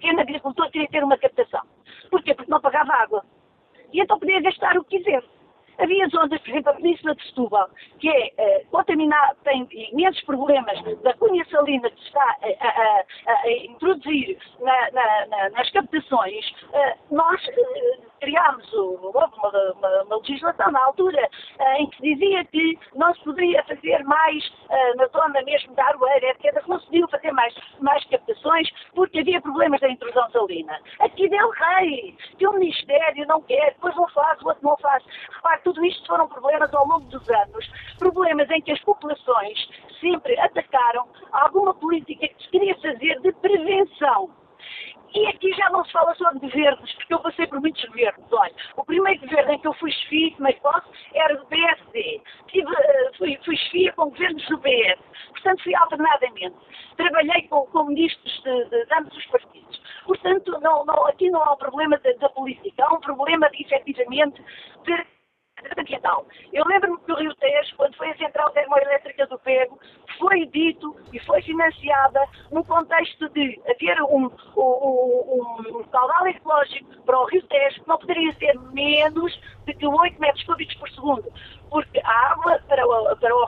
pequeno 0.00 0.20
agricultor 0.20 0.70
queria 0.70 0.88
ter 0.88 1.04
uma 1.04 1.18
captação. 1.18 1.60
Porquê? 2.10 2.34
Porque 2.34 2.50
não 2.50 2.60
pagava 2.60 2.92
água. 2.94 3.22
E 3.92 4.00
então 4.00 4.18
podia 4.18 4.40
gastar 4.40 4.76
o 4.78 4.84
que 4.84 4.98
quisesse. 4.98 5.28
Havia 5.78 6.08
zonas, 6.08 6.40
por 6.40 6.50
exemplo, 6.50 6.70
a 6.70 6.74
Península 6.74 7.14
de 7.14 7.26
Setúbal, 7.26 7.70
que 7.98 8.08
é 8.08 8.32
eh, 8.36 8.64
contaminada, 8.70 9.34
tem 9.44 9.66
imensos 9.92 10.22
problemas 10.24 10.78
da 11.02 11.14
cunha 11.14 11.44
salina 11.46 11.90
que 11.90 12.02
está 12.02 12.22
a, 12.22 12.66
a, 12.66 13.32
a, 13.32 13.40
a 13.40 13.52
introduzir 13.64 14.38
na, 14.60 14.90
na, 14.90 15.26
na, 15.26 15.50
nas 15.50 15.70
captações. 15.70 16.44
Eh, 16.74 16.96
nós 17.10 17.40
eh, 17.48 17.98
criámos, 18.20 18.72
houve 18.72 19.06
uma, 19.06 19.26
uma, 19.26 20.02
uma, 20.02 20.16
legislação 20.16 20.70
na 20.70 20.84
altura 20.84 21.28
em 21.78 21.88
que 21.90 22.02
dizia 22.02 22.44
que 22.44 22.78
não 22.94 23.12
se 23.14 23.24
poderia 23.24 23.62
fazer 23.64 24.04
mais 24.04 24.44
na 24.96 25.06
zona 25.08 25.42
mesmo 25.42 25.74
da 25.74 25.86
Aroeira, 25.86 26.30
etc. 26.30 26.62
Não 26.66 26.78
se 26.78 26.86
podiam 26.86 27.08
fazer 27.08 27.32
mais, 27.32 27.54
mais 27.80 28.04
captações 28.06 28.68
porque 28.94 29.20
havia 29.20 29.40
problemas 29.40 29.80
da 29.80 29.88
intrusão 29.88 30.30
salina. 30.30 30.78
Aqui 31.00 31.28
Del 31.28 31.50
Rei, 31.50 32.16
que 32.38 32.46
o 32.46 32.52
Ministério 32.52 33.26
não 33.26 33.40
quer, 33.42 33.74
depois 33.74 33.94
não 33.96 34.08
faz, 34.08 34.40
o 34.42 34.48
outro 34.48 34.62
não 34.62 34.76
faz. 34.78 35.02
Repare, 35.34 35.60
tudo 35.62 35.84
isto 35.84 36.06
foram 36.06 36.28
problemas 36.28 36.72
ao 36.74 36.86
longo 36.86 37.06
dos 37.06 37.28
anos, 37.30 37.70
problemas 37.98 38.48
em 38.50 38.60
que 38.60 38.72
as 38.72 38.80
populações 38.80 39.58
sempre 40.00 40.38
atacaram 40.40 41.06
alguma 41.32 41.74
política 41.74 42.28
que 42.28 42.42
se 42.42 42.50
queria 42.50 42.74
fazer 42.76 43.20
de 43.20 43.32
prevenção. 43.32 44.30
E 45.14 45.26
aqui 45.26 45.52
já 45.54 45.68
não 45.70 45.84
se 45.84 45.92
fala 45.92 46.14
só 46.14 46.30
de 46.32 46.38
governos, 46.38 46.92
porque 46.94 47.14
eu 47.14 47.18
passei 47.18 47.46
por 47.46 47.60
muitos 47.60 47.84
governos. 47.84 48.32
Olha, 48.32 48.54
o 48.76 48.84
primeiro 48.84 49.20
governo 49.20 49.52
em 49.52 49.58
que 49.58 49.66
eu 49.66 49.74
fui 49.74 49.90
chefia, 49.90 50.32
como 50.36 50.48
é 50.48 50.52
posso, 50.52 50.88
era 51.14 51.36
do 51.36 51.46
PSD. 51.46 52.22
Tive, 52.48 52.72
eh, 52.72 53.10
fui, 53.18 53.38
fui 53.44 53.56
chefia 53.56 53.92
com 53.92 54.10
governos 54.10 54.46
do 54.46 54.58
PS. 54.58 55.00
Portanto, 55.30 55.62
fui 55.64 55.74
alternadamente. 55.74 56.56
Trabalhei 56.96 57.42
com, 57.48 57.66
com 57.66 57.84
ministros 57.84 58.42
de, 58.42 58.64
de, 58.66 58.86
de 58.86 58.94
ambos 58.94 59.16
os 59.16 59.26
partidos. 59.26 59.82
Portanto, 60.04 60.60
não, 60.60 60.84
não, 60.84 61.06
aqui 61.06 61.30
não 61.30 61.42
há 61.42 61.54
um 61.54 61.56
problema 61.56 61.98
da 61.98 62.28
política, 62.28 62.84
há 62.84 62.94
um 62.94 63.00
problema, 63.00 63.50
de, 63.50 63.62
efetivamente, 63.62 64.42
de 64.84 65.19
ambiental. 65.78 66.26
Eu 66.52 66.64
lembro-me 66.66 66.98
que 66.98 67.12
o 67.12 67.16
Rio 67.16 67.34
Tejo, 67.36 67.76
quando 67.76 67.96
foi 67.96 68.10
a 68.10 68.16
central 68.16 68.50
termoelétrica 68.50 69.26
do 69.26 69.38
Pego, 69.38 69.78
foi 70.18 70.46
dito 70.46 70.96
e 71.12 71.18
foi 71.20 71.42
financiada 71.42 72.20
no 72.50 72.64
contexto 72.64 73.28
de 73.30 73.60
haver 73.68 74.02
um, 74.02 74.30
um, 74.56 74.60
um, 74.60 75.78
um 75.78 75.84
caudal 75.84 76.26
ecológico 76.26 77.02
para 77.04 77.18
o 77.18 77.26
Rio 77.26 77.42
Tejo 77.44 77.82
que 77.82 77.88
não 77.88 77.98
poderia 77.98 78.32
ser 78.34 78.58
menos 78.72 79.40
de 79.66 79.74
que 79.74 79.86
8 79.86 80.20
metros 80.20 80.44
cúbicos 80.44 80.74
por 80.76 80.88
segundo, 80.90 81.32
porque 81.70 82.00
a 82.04 82.32
água 82.32 82.60
para 82.68 82.86
o, 82.86 83.16
para 83.16 83.34
o 83.34 83.46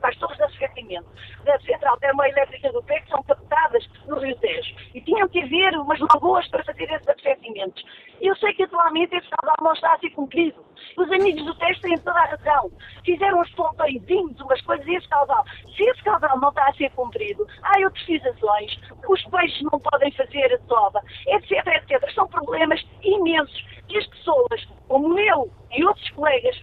para 0.00 0.10
as 0.10 0.16
torres 0.16 0.36
de 0.36 0.42
arrefecimento 0.44 1.08
da 1.44 1.58
central 1.60 1.96
termoelétrica 1.98 2.72
do 2.72 2.82
PEC 2.82 3.08
são 3.08 3.22
captadas 3.22 3.88
no 4.06 4.18
Rio 4.18 4.36
Tejo. 4.36 4.74
E 4.94 5.00
tinham 5.00 5.28
que 5.28 5.40
haver 5.40 5.74
umas 5.76 5.98
lagoas 6.00 6.46
para 6.48 6.64
fazer 6.64 6.90
esses 6.90 7.08
arrefecimentos. 7.08 7.84
Eu 8.20 8.36
sei 8.36 8.52
que 8.52 8.64
atualmente 8.64 9.16
esse 9.16 9.28
caudal 9.28 9.56
não 9.62 9.72
está 9.72 9.94
a 9.94 9.98
ser 9.98 10.10
cumprido. 10.10 10.62
Os 10.96 11.10
amigos 11.10 11.44
do 11.44 11.54
Tejo 11.54 11.80
têm 11.80 11.96
toda 11.98 12.18
a 12.18 12.26
razão. 12.26 12.70
Fizeram 13.04 13.40
uns 13.40 13.50
pontõezinhos, 13.52 14.38
umas 14.40 14.60
coisas, 14.62 14.86
e 14.86 14.94
esse 14.94 15.08
caudal. 15.08 15.44
Se 15.76 15.82
esse 15.84 16.02
caudal 16.02 16.38
não 16.38 16.50
está 16.50 16.68
a 16.68 16.74
ser 16.74 16.90
cumprido, 16.90 17.46
há 17.62 17.78
outras 17.78 18.04
situações, 18.04 18.78
os 19.08 19.24
peixes 19.24 19.62
não 19.62 19.80
podem 19.80 20.12
fazer 20.12 20.52
a 20.52 20.58
sova, 20.66 21.00
etc, 21.28 21.66
etc. 21.66 22.14
São 22.14 22.28
problemas 22.28 22.84
imensos 23.02 23.64
que 23.88 23.98
as 23.98 24.06
pessoas, 24.06 24.68
como 24.88 25.18
eu 25.18 25.50
e 25.72 25.84
outros 25.84 26.10
colegas, 26.10 26.56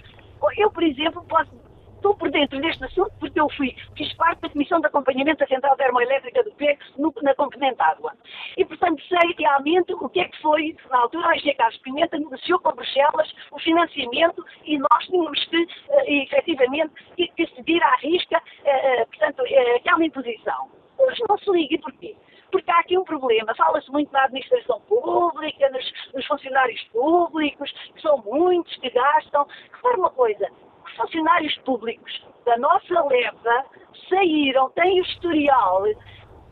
eu, 0.58 0.72
por 0.72 0.84
exemplo, 0.84 1.24
posso, 1.24 1.50
estou 1.98 2.16
por 2.16 2.32
dentro 2.32 2.60
deste 2.62 2.84
assunto 2.86 3.12
porque 3.20 3.40
eu 3.40 3.50
fui, 3.50 3.76
fiz 3.96 4.14
parte 4.14 4.42
da 4.42 4.50
Comissão 4.50 4.80
de 4.80 4.88
Acompanhamento 4.88 5.40
da 5.40 5.48
Central 5.48 5.76
Termoelétrica 5.76 6.44
do 6.44 6.52
PEC 6.52 6.80
na 7.22 7.36
Componente 7.36 7.82
Água. 7.82 8.14
E, 8.56 8.66
portanto, 8.66 9.02
sei 9.08 9.36
realmente 9.38 9.94
o 9.94 10.10
que 10.10 10.20
é 10.20 10.26
que 10.26 10.42
foi, 10.42 10.76
na 10.90 11.00
altura, 11.00 11.30
a 11.30 11.56
Carlos 11.56 11.78
Pimenta 11.80 12.18
negociou 12.18 12.60
com 12.60 12.72
Bruxelas 12.72 13.34
o 13.52 13.60
financiamento 13.60 14.46
e 14.66 14.78
nós 14.78 15.06
tínhamos 15.06 15.44
que, 15.46 15.64
uh, 15.64 15.68
efetivamente, 16.08 16.94
que, 17.16 17.28
que 17.30 17.48
seguir 17.56 17.82
à 17.84 17.96
risca, 17.98 18.38
uh, 18.38 19.08
portanto, 19.08 19.42
uh, 19.42 19.76
aquela 19.76 20.06
imposição. 20.06 20.70
Hoje 20.98 21.22
não 21.30 21.38
se 21.38 21.52
liga, 21.52 21.78
porquê? 21.80 22.16
Porque 22.52 22.72
há 22.72 22.80
aqui 22.80 22.98
um 22.98 23.04
problema. 23.04 23.54
Fala-se 23.56 23.92
muito 23.92 24.12
na 24.12 24.24
administração 24.24 24.82
pública, 24.82 25.70
nos, 25.70 26.14
nos, 26.14 26.26
funcionários 26.26 26.82
públicos, 26.86 27.72
que 27.94 28.02
são 28.02 28.18
muitos, 28.20 28.76
que 28.78 28.90
gastam. 28.90 29.46
Repara 29.72 29.98
uma 29.98 30.10
coisa, 30.10 30.50
os 30.88 30.96
funcionários 30.96 31.56
públicos 31.60 32.26
da 32.46 32.58
nossa 32.58 33.02
leva 33.08 33.66
saíram, 34.10 34.70
têm 34.72 35.02
o 35.02 35.04
historial. 35.04 35.84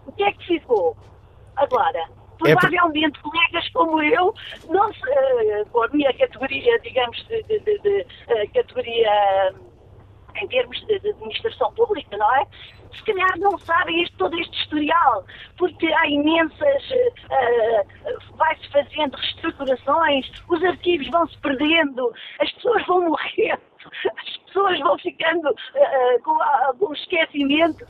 O 0.05 0.11
que 0.11 0.23
é 0.23 0.31
que 0.33 0.45
ficou? 0.45 0.95
Agora, 1.55 2.05
provavelmente 2.37 3.17
é 3.17 3.21
por... 3.21 3.31
colegas 3.31 3.69
como 3.69 4.01
eu, 4.03 4.33
não 4.69 4.93
se, 4.93 4.99
uh, 4.99 5.69
com 5.71 5.83
a 5.83 5.87
minha 5.89 6.13
categoria, 6.13 6.79
digamos, 6.79 7.17
de, 7.27 7.41
de, 7.43 7.59
de, 7.59 7.79
de 7.79 8.01
uh, 8.01 8.53
categoria 8.53 9.55
em 10.35 10.47
termos 10.49 10.85
de, 10.85 10.95
administração 10.95 11.73
pública, 11.73 12.17
não 12.17 12.35
é? 12.35 12.45
Se 12.93 13.03
calhar 13.03 13.37
não 13.39 13.57
sabem 13.57 14.03
este, 14.03 14.15
todo 14.17 14.37
este 14.37 14.57
historial, 14.57 15.25
porque 15.57 15.87
há 15.87 16.07
imensas. 16.07 16.83
Uh, 16.91 18.35
vai-se 18.35 18.67
fazendo 18.69 19.15
reestruturações, 19.15 20.29
os 20.49 20.63
arquivos 20.63 21.09
vão-se 21.09 21.37
perdendo, 21.39 22.13
as 22.39 22.51
pessoas 22.51 22.85
vão 22.85 23.01
morrendo, 23.09 23.61
as 24.17 24.37
pessoas 24.37 24.79
vão 24.79 24.97
ficando 24.99 25.49
uh, 25.49 26.23
com 26.23 26.41
algum 26.67 26.93
esquecimento. 26.93 27.85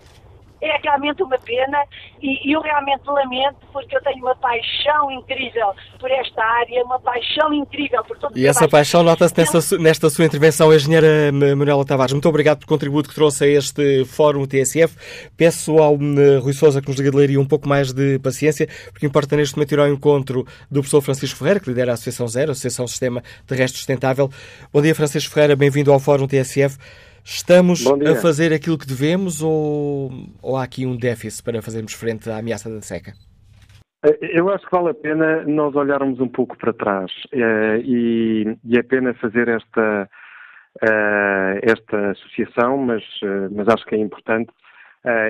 É 0.61 0.77
realmente 0.81 1.21
uma 1.21 1.37
pena 1.39 1.83
e, 2.21 2.49
e 2.49 2.53
eu 2.53 2.61
realmente 2.61 3.03
lamento 3.05 3.57
porque 3.71 3.95
eu 3.95 4.01
tenho 4.01 4.23
uma 4.23 4.35
paixão 4.35 5.11
incrível 5.11 5.73
por 5.99 6.09
esta 6.09 6.43
área, 6.43 6.83
uma 6.83 6.99
paixão 6.99 7.53
incrível 7.53 8.03
por 8.03 8.17
todo 8.17 8.35
o 8.35 8.37
E 8.37 8.45
essa 8.45 8.67
paixão 8.67 9.03
nota-se 9.03 9.33
nesta, 9.37 9.77
nesta, 9.77 10.09
sua 10.09 10.25
intervenção, 10.25 10.73
engenheira 10.73 11.31
Manuela 11.31 11.85
Tavares. 11.85 12.13
Muito 12.13 12.27
obrigado 12.29 12.59
pelo 12.59 12.69
contributo 12.69 13.09
que 13.09 13.15
trouxe 13.15 13.43
a 13.43 13.47
este 13.47 14.05
Fórum 14.05 14.45
TSF. 14.45 14.95
Peço 15.37 15.77
ao 15.77 15.95
uh, 15.95 16.39
Rui 16.41 16.53
Sousa 16.53 16.81
que 16.81 16.89
nos 16.89 16.99
Leiria 17.15 17.39
um 17.39 17.45
pouco 17.45 17.69
mais 17.69 17.93
de 17.93 18.19
paciência, 18.19 18.67
porque 18.91 19.05
importa 19.05 19.37
neste 19.37 19.55
momento 19.55 19.71
ir 19.71 19.79
ao 19.79 19.87
encontro 19.87 20.45
do 20.69 20.81
professor 20.81 21.01
Francisco 21.01 21.39
Ferreira, 21.39 21.59
que 21.59 21.69
lidera 21.69 21.91
a 21.91 21.93
Associação 21.93 22.27
Zero, 22.27 22.49
a 22.49 22.53
Associação 22.53 22.87
Sistema 22.87 23.23
Terrestre 23.47 23.77
Sustentável. 23.77 24.29
Bom 24.73 24.81
dia, 24.81 24.95
Francisco 24.95 25.33
Ferreira, 25.33 25.55
bem-vindo 25.55 25.93
ao 25.93 25.99
Fórum 25.99 26.27
TSF. 26.27 26.77
Estamos 27.25 27.83
a 27.87 28.15
fazer 28.21 28.53
aquilo 28.53 28.77
que 28.77 28.85
devemos 28.85 29.41
ou, 29.41 30.11
ou 30.43 30.55
há 30.55 30.63
aqui 30.63 30.85
um 30.85 30.95
déficit 30.95 31.43
para 31.43 31.59
fazermos 31.59 31.93
frente 31.93 32.29
à 32.29 32.37
ameaça 32.37 32.69
da 32.69 32.79
seca? 32.81 33.13
Eh, 34.05 34.39
eu 34.39 34.47
acho 34.49 34.63
que 34.63 34.71
vale 34.71 34.89
a 34.89 34.93
pena 34.93 35.43
nós 35.45 35.75
olharmos 35.75 36.19
um 36.19 36.27
pouco 36.27 36.55
para 36.55 36.71
trás 36.71 37.11
eh, 37.31 37.79
e, 37.83 38.57
e 38.63 38.77
é 38.77 38.83
pena 38.83 39.15
fazer 39.15 39.47
esta, 39.47 40.07
eh, 40.83 41.59
esta 41.63 42.11
associação, 42.11 42.77
mas, 42.77 43.03
mas 43.51 43.67
acho 43.69 43.85
que 43.85 43.95
é 43.95 43.97
importante, 43.97 44.51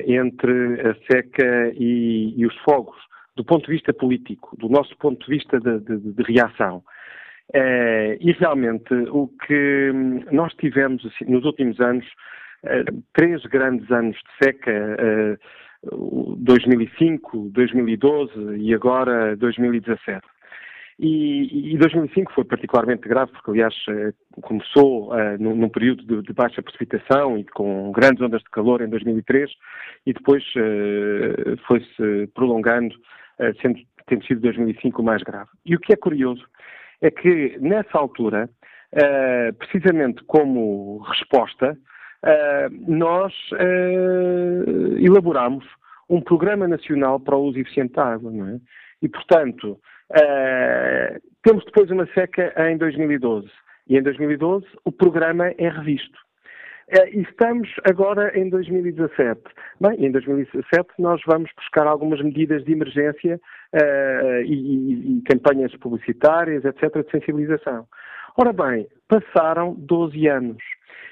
entre 0.08 0.82
a 0.82 0.96
seca 1.12 1.72
e, 1.76 2.34
e, 2.38 2.46
os 2.46 2.56
fogos, 2.60 2.96
do 3.36 3.44
ponto 3.44 3.66
de 3.66 3.74
vista 3.74 3.94
político, 3.94 4.56
do 4.58 4.70
nosso 4.70 4.96
ponto 4.98 5.26
de 5.26 5.30
vista 5.30 5.60
de, 5.60 5.80
de, 5.80 5.98
de 5.98 6.24
reação. 6.24 6.82
É, 7.54 8.18
e 8.20 8.32
realmente 8.34 8.94
o 9.12 9.28
que 9.46 9.92
nós 10.32 10.54
tivemos 10.56 11.06
assim, 11.06 11.32
nos 11.32 11.46
últimos 11.46 11.80
anos, 11.80 12.06
é, 12.64 12.84
três 13.14 13.44
grandes 13.46 13.90
anos 13.92 14.16
de 14.18 14.46
seca, 14.46 14.72
é, 14.72 15.38
2005, 15.92 17.50
2012 17.54 18.58
e 18.58 18.74
agora 18.74 19.36
2017. 19.38 20.26
E, 20.98 21.74
e 21.74 21.78
2005 21.78 22.32
foi 22.34 22.46
particularmente 22.46 23.08
grave, 23.08 23.32
porque, 23.34 23.52
aliás, 23.52 23.76
começou 24.42 25.14
uh, 25.14 25.38
num, 25.38 25.54
num, 25.54 25.70
período 25.70 26.04
de, 26.06 26.22
de, 26.22 26.34
baixa 26.34 26.64
precipitação 26.64 27.38
e 27.38 27.44
com 27.44 27.92
grandes 27.92 28.22
ondas 28.22 28.42
de 28.42 28.50
calor 28.50 28.82
em 28.82 28.88
2003 28.88 29.52
e 30.06 30.14
depois 30.14 30.44
uh, 30.56 31.58
foi-se 31.68 32.28
prolongando, 32.34 32.96
uh, 32.96 33.62
sendo, 33.62 33.78
tendo 34.08 34.26
sido 34.26 34.40
2005 34.40 35.02
o 35.02 35.06
mais 35.06 35.22
grave. 35.22 35.50
E 35.66 35.76
o 35.76 35.80
que 35.80 35.92
é 35.92 35.98
curioso 35.98 36.46
é 37.02 37.12
que, 37.12 37.58
nessa 37.60 37.98
altura, 37.98 38.50
uh, 38.94 39.54
precisamente 39.56 40.24
como 40.26 41.00
resposta, 41.00 41.78
uh, 42.24 42.92
nós 42.92 43.34
uh, 43.54 44.98
elaboramos 44.98 45.66
um 46.10 46.22
programa 46.22 46.68
nacional 46.68 47.20
para 47.20 47.36
o 47.36 47.44
uso 47.44 47.60
eficiente 47.60 47.94
da 47.94 48.14
água, 48.14 48.32
não 48.32 48.48
é? 48.48 48.60
E, 49.02 49.10
portanto, 49.10 49.80
temos 51.44 51.66
depois 51.66 51.90
uma 51.90 52.06
seca 52.14 52.54
em 52.70 52.78
2012. 52.78 53.48
E 53.88 53.98
em 53.98 54.04
2012 54.04 54.66
o 54.84 54.92
programa 54.92 55.48
é 55.58 55.70
revisto. 55.70 56.25
E 56.88 57.22
estamos 57.22 57.68
agora 57.84 58.38
em 58.38 58.48
2017. 58.48 59.42
Bem, 59.82 60.06
em 60.06 60.12
2017 60.12 60.90
nós 61.00 61.20
vamos 61.26 61.50
buscar 61.58 61.88
algumas 61.88 62.22
medidas 62.22 62.64
de 62.64 62.74
emergência 62.74 63.40
uh, 63.74 64.42
e, 64.46 65.18
e, 65.18 65.22
campanhas 65.24 65.76
publicitárias, 65.78 66.64
etc., 66.64 67.04
de 67.04 67.10
sensibilização. 67.10 67.88
Ora 68.38 68.54
bem, 68.54 68.88
passaram 69.08 69.74
12 69.80 70.28
anos. 70.28 70.62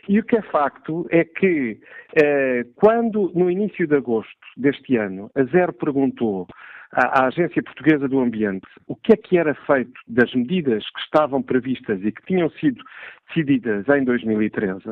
E 0.07 0.19
o 0.19 0.23
que 0.23 0.37
é 0.37 0.41
facto 0.43 1.07
é 1.09 1.23
que, 1.23 1.79
uh, 2.21 2.71
quando 2.75 3.31
no 3.33 3.49
início 3.49 3.87
de 3.87 3.95
agosto 3.95 4.31
deste 4.55 4.95
ano, 4.95 5.31
a 5.33 5.43
Zero 5.45 5.73
perguntou 5.73 6.45
à 6.91 7.25
Agência 7.25 7.63
Portuguesa 7.63 8.07
do 8.07 8.19
Ambiente 8.19 8.67
o 8.87 8.95
que 8.95 9.13
é 9.13 9.17
que 9.17 9.39
era 9.39 9.55
feito 9.65 9.99
das 10.07 10.31
medidas 10.35 10.87
que 10.91 10.99
estavam 10.99 11.41
previstas 11.41 11.99
e 12.03 12.11
que 12.11 12.23
tinham 12.27 12.49
sido 12.51 12.83
decididas 13.27 13.87
em 13.89 14.03
2013, 14.03 14.91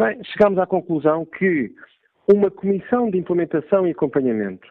bem, 0.00 0.24
chegámos 0.24 0.58
à 0.58 0.66
conclusão 0.66 1.24
que 1.26 1.72
uma 2.32 2.50
comissão 2.50 3.10
de 3.10 3.18
implementação 3.18 3.86
e 3.86 3.90
acompanhamento 3.90 4.66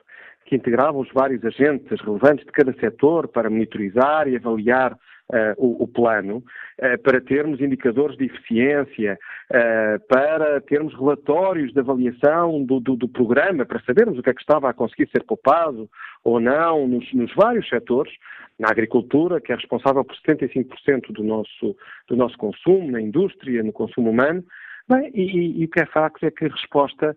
que 0.46 0.56
integrava 0.56 0.98
os 0.98 1.10
vários 1.14 1.44
agentes 1.46 2.00
relevantes 2.02 2.46
de 2.46 2.52
cada 2.52 2.74
setor 2.74 3.28
para 3.28 3.50
monitorizar 3.50 4.28
e 4.28 4.36
avaliar 4.36 4.98
Uh, 5.32 5.56
o, 5.56 5.84
o, 5.84 5.88
plano, 5.88 6.40
uh, 6.40 7.02
para 7.04 7.22
termos 7.22 7.62
indicadores 7.62 8.18
de 8.18 8.26
eficiência, 8.26 9.18
uh, 9.50 10.08
para 10.10 10.60
termos 10.60 10.94
relatórios 10.94 11.72
de 11.72 11.80
avaliação 11.80 12.62
do, 12.66 12.82
do, 12.82 12.98
do, 12.98 13.08
programa, 13.08 13.66
para 13.66 13.82
sabermos 13.84 14.20
o 14.20 14.22
que 14.22 14.30
é 14.30 14.34
que 14.34 14.42
estava 14.42 14.70
a 14.70 14.74
conseguir 14.74 15.10
ser 15.10 15.24
poupado 15.24 15.90
ou 16.22 16.42
não 16.42 16.86
nos, 16.86 17.14
nos 17.14 17.34
vários 17.34 17.70
setores, 17.70 18.12
na 18.60 18.72
agricultura, 18.72 19.40
que 19.40 19.54
é 19.54 19.56
responsável 19.56 20.04
por 20.04 20.18
75% 20.18 21.14
do 21.14 21.24
nosso, 21.24 21.78
do 22.10 22.18
nosso 22.18 22.38
consumo, 22.38 22.92
na 22.92 23.00
indústria, 23.00 23.64
no 23.64 23.72
consumo 23.72 24.10
humano. 24.10 24.44
Bem, 24.90 25.12
e, 25.14 25.62
e, 25.62 25.66
o 25.66 25.70
que 25.70 25.82
é 25.82 25.86
facto 25.86 26.26
é 26.26 26.32
que 26.32 26.46
a 26.46 26.50
resposta 26.50 27.16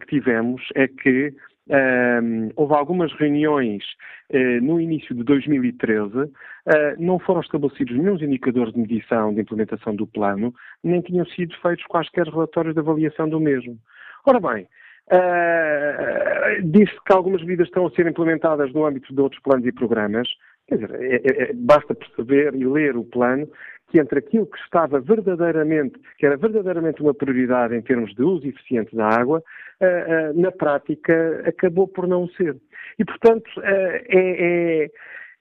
que 0.00 0.06
tivemos 0.06 0.60
é 0.74 0.88
que 0.88 1.32
um, 1.68 2.50
houve 2.56 2.74
algumas 2.74 3.12
reuniões 3.12 3.84
uh, 4.30 4.64
no 4.64 4.80
início 4.80 5.14
de 5.14 5.22
2013, 5.22 6.16
uh, 6.16 6.30
eh, 6.66 6.96
não 6.98 7.18
foram 7.18 7.40
estabelecidos 7.40 7.96
nenhum 7.96 8.16
indicadores 8.16 8.72
de 8.72 8.80
medição 8.80 9.32
de 9.32 9.40
implementação 9.40 9.94
do 9.94 10.06
plano, 10.06 10.52
nem 10.82 11.00
tinham 11.00 11.24
sido 11.26 11.54
feitos 11.60 11.84
quaisquer 11.86 12.26
relatórios 12.26 12.74
de 12.74 12.80
avaliação 12.80 13.28
do 13.28 13.38
mesmo. 13.38 13.78
Ora 14.26 14.40
bem, 14.40 14.66
uh, 15.12 16.62
disse 16.64 16.94
que 17.06 17.12
algumas 17.12 17.42
medidas 17.42 17.68
estão 17.68 17.86
a 17.86 17.90
ser 17.92 18.06
implementadas 18.06 18.72
no 18.72 18.84
âmbito 18.84 19.14
de 19.14 19.20
outros 19.20 19.40
planos 19.42 19.66
e 19.66 19.72
programas. 19.72 20.28
Quer 20.72 20.86
dizer, 20.86 21.02
é, 21.02 21.16
é, 21.16 21.50
é 21.50 21.52
basta 21.52 21.94
perceber 21.94 22.54
e 22.54 22.64
ler 22.64 22.96
o 22.96 23.04
plano 23.04 23.46
que 23.90 23.98
entre 23.98 24.20
aquilo 24.20 24.46
que 24.46 24.58
estava 24.58 25.00
verdadeiramente, 25.00 26.00
que 26.16 26.24
era 26.24 26.38
verdadeiramente 26.38 27.02
uma 27.02 27.12
prioridade 27.12 27.76
em 27.76 27.82
termos 27.82 28.14
de 28.14 28.22
uso 28.22 28.46
eficiente 28.46 28.96
da 28.96 29.06
água, 29.06 29.42
eh, 29.80 30.04
eh, 30.08 30.32
na 30.34 30.50
prática 30.50 31.42
acabou 31.46 31.86
por 31.86 32.08
não 32.08 32.26
ser. 32.28 32.56
E, 32.98 33.04
portanto, 33.04 33.50
eh, 33.62 34.04
é, 34.08 34.90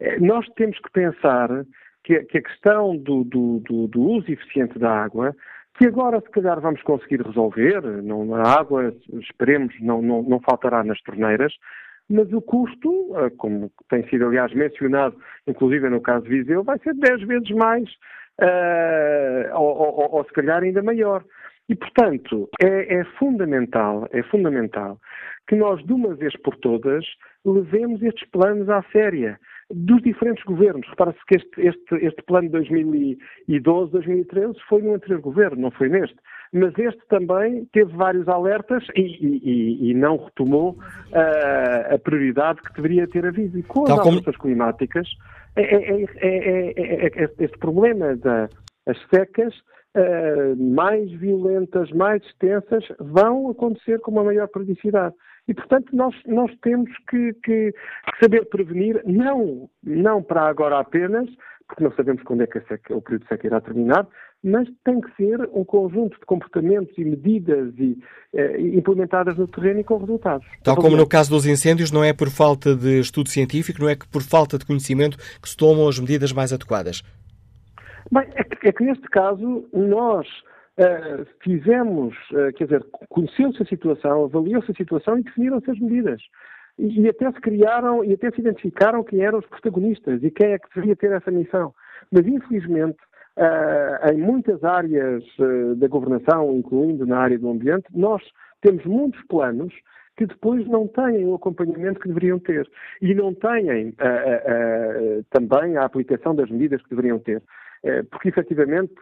é, 0.02 0.20
nós 0.20 0.46
temos 0.58 0.78
que 0.80 0.92
pensar 0.92 1.66
que, 2.04 2.16
a 2.16 2.26
questão 2.26 2.98
do, 2.98 3.24
do, 3.24 3.60
do, 3.88 4.02
uso 4.02 4.30
eficiente 4.30 4.78
da 4.78 4.92
água, 4.92 5.34
que 5.78 5.88
agora 5.88 6.20
se 6.20 6.30
calhar 6.32 6.60
vamos 6.60 6.82
conseguir 6.82 7.22
resolver, 7.22 7.82
não, 8.04 8.36
a 8.36 8.60
água, 8.60 8.94
esperemos, 9.22 9.74
não, 9.80 10.02
não, 10.02 10.24
não 10.24 10.42
faltará 10.42 10.84
nas 10.84 11.00
torneiras, 11.04 11.54
mas 12.12 12.32
o 12.34 12.42
custo, 12.42 13.10
como 13.38 13.72
tem 13.90 14.08
sido 14.10 14.28
aliás 14.28 14.54
mencionado, 14.54 15.16
inclusive 15.48 15.90
no 15.90 16.02
caso 16.02 16.26
de 16.26 16.30
Viseu, 16.30 16.64
vai 16.64 16.78
ser 16.80 16.94
10 16.94 17.22
vezes 17.24 17.50
mais 17.52 17.90
uh, 18.40 19.56
ou, 19.56 19.78
ou, 19.78 20.16
ou, 20.16 20.24
se 20.26 20.34
calhar 20.34 20.62
ainda 20.62 20.84
maior. 20.84 21.24
E, 21.70 21.76
portanto, 21.76 22.50
é, 22.62 22.96
é, 22.96 23.04
fundamental, 23.18 24.08
é 24.12 24.22
fundamental 24.24 25.00
que 25.48 25.56
nós, 25.56 25.84
de 25.86 25.94
uma 25.94 26.14
vez 26.16 26.36
por 26.42 26.56
todas, 26.58 27.06
levemos 27.46 28.02
estes 28.04 28.28
planos 28.30 28.70
à 28.70 28.84
séria 28.92 29.40
dos 29.74 30.02
diferentes 30.02 30.44
governos. 30.44 30.88
Repara-se 30.90 31.20
que 31.28 31.36
este, 31.36 31.62
este, 31.62 32.06
este 32.06 32.22
plano 32.24 32.48
de 32.48 32.54
2012, 32.54 33.92
2013 33.92 34.54
foi 34.68 34.82
no 34.82 34.94
anterior 34.94 35.22
governo, 35.22 35.62
não 35.62 35.72
foi 35.72 35.90
neste. 35.90 36.16
Mas 36.54 36.78
este 36.78 37.02
também 37.08 37.66
teve 37.72 37.96
vários 37.96 38.28
alertas 38.28 38.84
e, 38.96 39.02
e, 39.02 39.92
e 39.92 39.94
não 39.94 40.18
retomou 40.18 40.72
uh, 40.72 41.94
a 41.94 41.98
prioridade 41.98 42.62
que 42.62 42.74
deveria 42.76 43.08
ter 43.08 43.26
havido. 43.26 43.58
E 43.58 43.64
com 43.64 43.84
as 43.84 43.90
Tal 43.90 44.00
alterações 44.00 44.36
como... 44.38 44.54
climáticas, 44.54 45.08
é, 45.56 45.64
é, 45.64 47.24
é, 47.24 47.30
este 47.40 47.58
problema 47.58 48.16
das 48.16 49.00
secas 49.14 49.54
uh, 49.96 50.56
mais 50.56 51.12
violentas, 51.12 51.92
mais 51.92 52.24
extensas, 52.24 52.84
vão 53.00 53.50
acontecer 53.50 54.00
com 54.00 54.12
uma 54.12 54.24
maior 54.24 54.48
periodicidade. 54.48 55.16
E, 55.48 55.54
portanto, 55.54 55.96
nós, 55.96 56.16
nós 56.26 56.52
temos 56.62 56.90
que, 57.10 57.34
que, 57.44 57.72
que, 57.72 58.20
saber 58.22 58.46
prevenir, 58.46 59.02
não, 59.06 59.70
não 59.84 60.22
para 60.22 60.44
agora 60.44 60.80
apenas, 60.80 61.28
porque 61.68 61.84
não 61.84 61.92
sabemos 61.94 62.22
quando 62.24 62.44
é 62.44 62.48
que 62.48 62.60
seca, 62.62 62.96
o 62.96 63.02
período 63.02 63.26
seca 63.28 63.48
irá 63.48 63.62
terminar, 63.62 64.08
mas 64.44 64.68
tem 64.84 65.00
que 65.00 65.16
ser 65.16 65.40
um 65.54 65.64
conjunto 65.64 66.20
de 66.20 66.26
comportamentos 66.26 66.98
e 66.98 67.06
medidas 67.06 67.74
e, 67.78 67.98
eh, 68.34 68.60
implementadas 68.60 69.38
no 69.38 69.48
terreno 69.48 69.80
e 69.80 69.84
com 69.84 69.98
resultados. 69.98 70.46
Tal 70.64 70.76
como 70.76 70.98
no 70.98 71.08
caso 71.08 71.30
dos 71.30 71.46
incêndios, 71.46 71.92
não 71.92 72.04
é 72.04 72.12
por 72.12 72.30
falta 72.30 72.76
de 72.76 73.00
estudo 73.00 73.30
científico, 73.30 73.82
não 73.82 73.90
é 73.90 73.96
que 73.96 74.08
por 74.08 74.22
falta 74.24 74.58
de 74.58 74.66
conhecimento 74.66 75.18
que 75.42 75.48
se 75.48 75.56
tomam 75.56 75.88
as 75.88 76.00
medidas 76.00 76.34
mais 76.34 76.52
adequadas? 76.52 77.04
Bem, 78.12 78.28
é 78.36 78.44
que, 78.44 78.68
é 78.68 78.72
que 78.72 78.84
neste 78.84 79.08
caso 79.10 79.68
nós 79.74 80.28
uh, 80.78 81.26
fizemos, 81.44 82.16
uh, 82.32 82.54
quer 82.56 82.66
dizer, 82.66 82.86
conheceu-se 83.10 83.62
a 83.62 83.66
situação, 83.66 84.26
avaliou-se 84.26 84.72
a 84.72 84.76
situação 84.76 85.18
e 85.18 85.24
definiram-se 85.24 85.72
as 85.72 85.80
medidas. 85.80 86.22
E, 86.80 87.02
e, 87.02 87.10
até 87.10 87.32
se 87.32 87.42
criaram 87.42 88.04
e 88.04 88.14
até 88.14 88.32
se 88.32 88.40
identificaram 88.40 89.04
quem 89.04 89.22
eram 89.22 89.40
os 89.40 89.46
protagonistas 89.46 90.24
e 90.24 90.32
quem 90.32 90.54
é 90.54 90.60
que 90.60 90.70
deveria 90.74 90.96
ter 90.96 91.12
essa 91.12 91.32
missão. 91.32 91.74
Mas, 92.12 92.26
infelizmente, 92.26 92.98
Uh, 93.38 94.12
em 94.12 94.18
muitas 94.18 94.62
áreas 94.62 95.24
uh, 95.40 95.74
da 95.78 95.88
governação, 95.88 96.54
incluindo 96.54 97.06
na 97.06 97.18
área 97.18 97.40
do 97.40 97.50
ambiente, 97.50 97.86
nós 97.96 98.22
temos 98.62 98.84
muitos 98.86 99.24
planos 99.28 99.74
que 100.18 100.26
depois 100.26 100.68
não 100.68 100.88
têm 100.88 101.26
o 101.26 101.36
acompanhamento 101.36 102.00
que 102.00 102.08
deveriam 102.08 102.38
ter 102.40 102.70
e 103.02 103.16
não 103.16 103.34
têm 103.34 103.90
uh, 103.90 105.20
uh, 105.20 105.24
também 105.30 105.78
a 105.78 105.86
aplicação 105.86 106.36
das 106.36 106.50
medidas 106.50 106.82
que 106.84 106.90
deveriam 106.90 107.20
ter. 107.20 107.42
Porque, 108.12 108.30
efetivamente, 108.30 108.94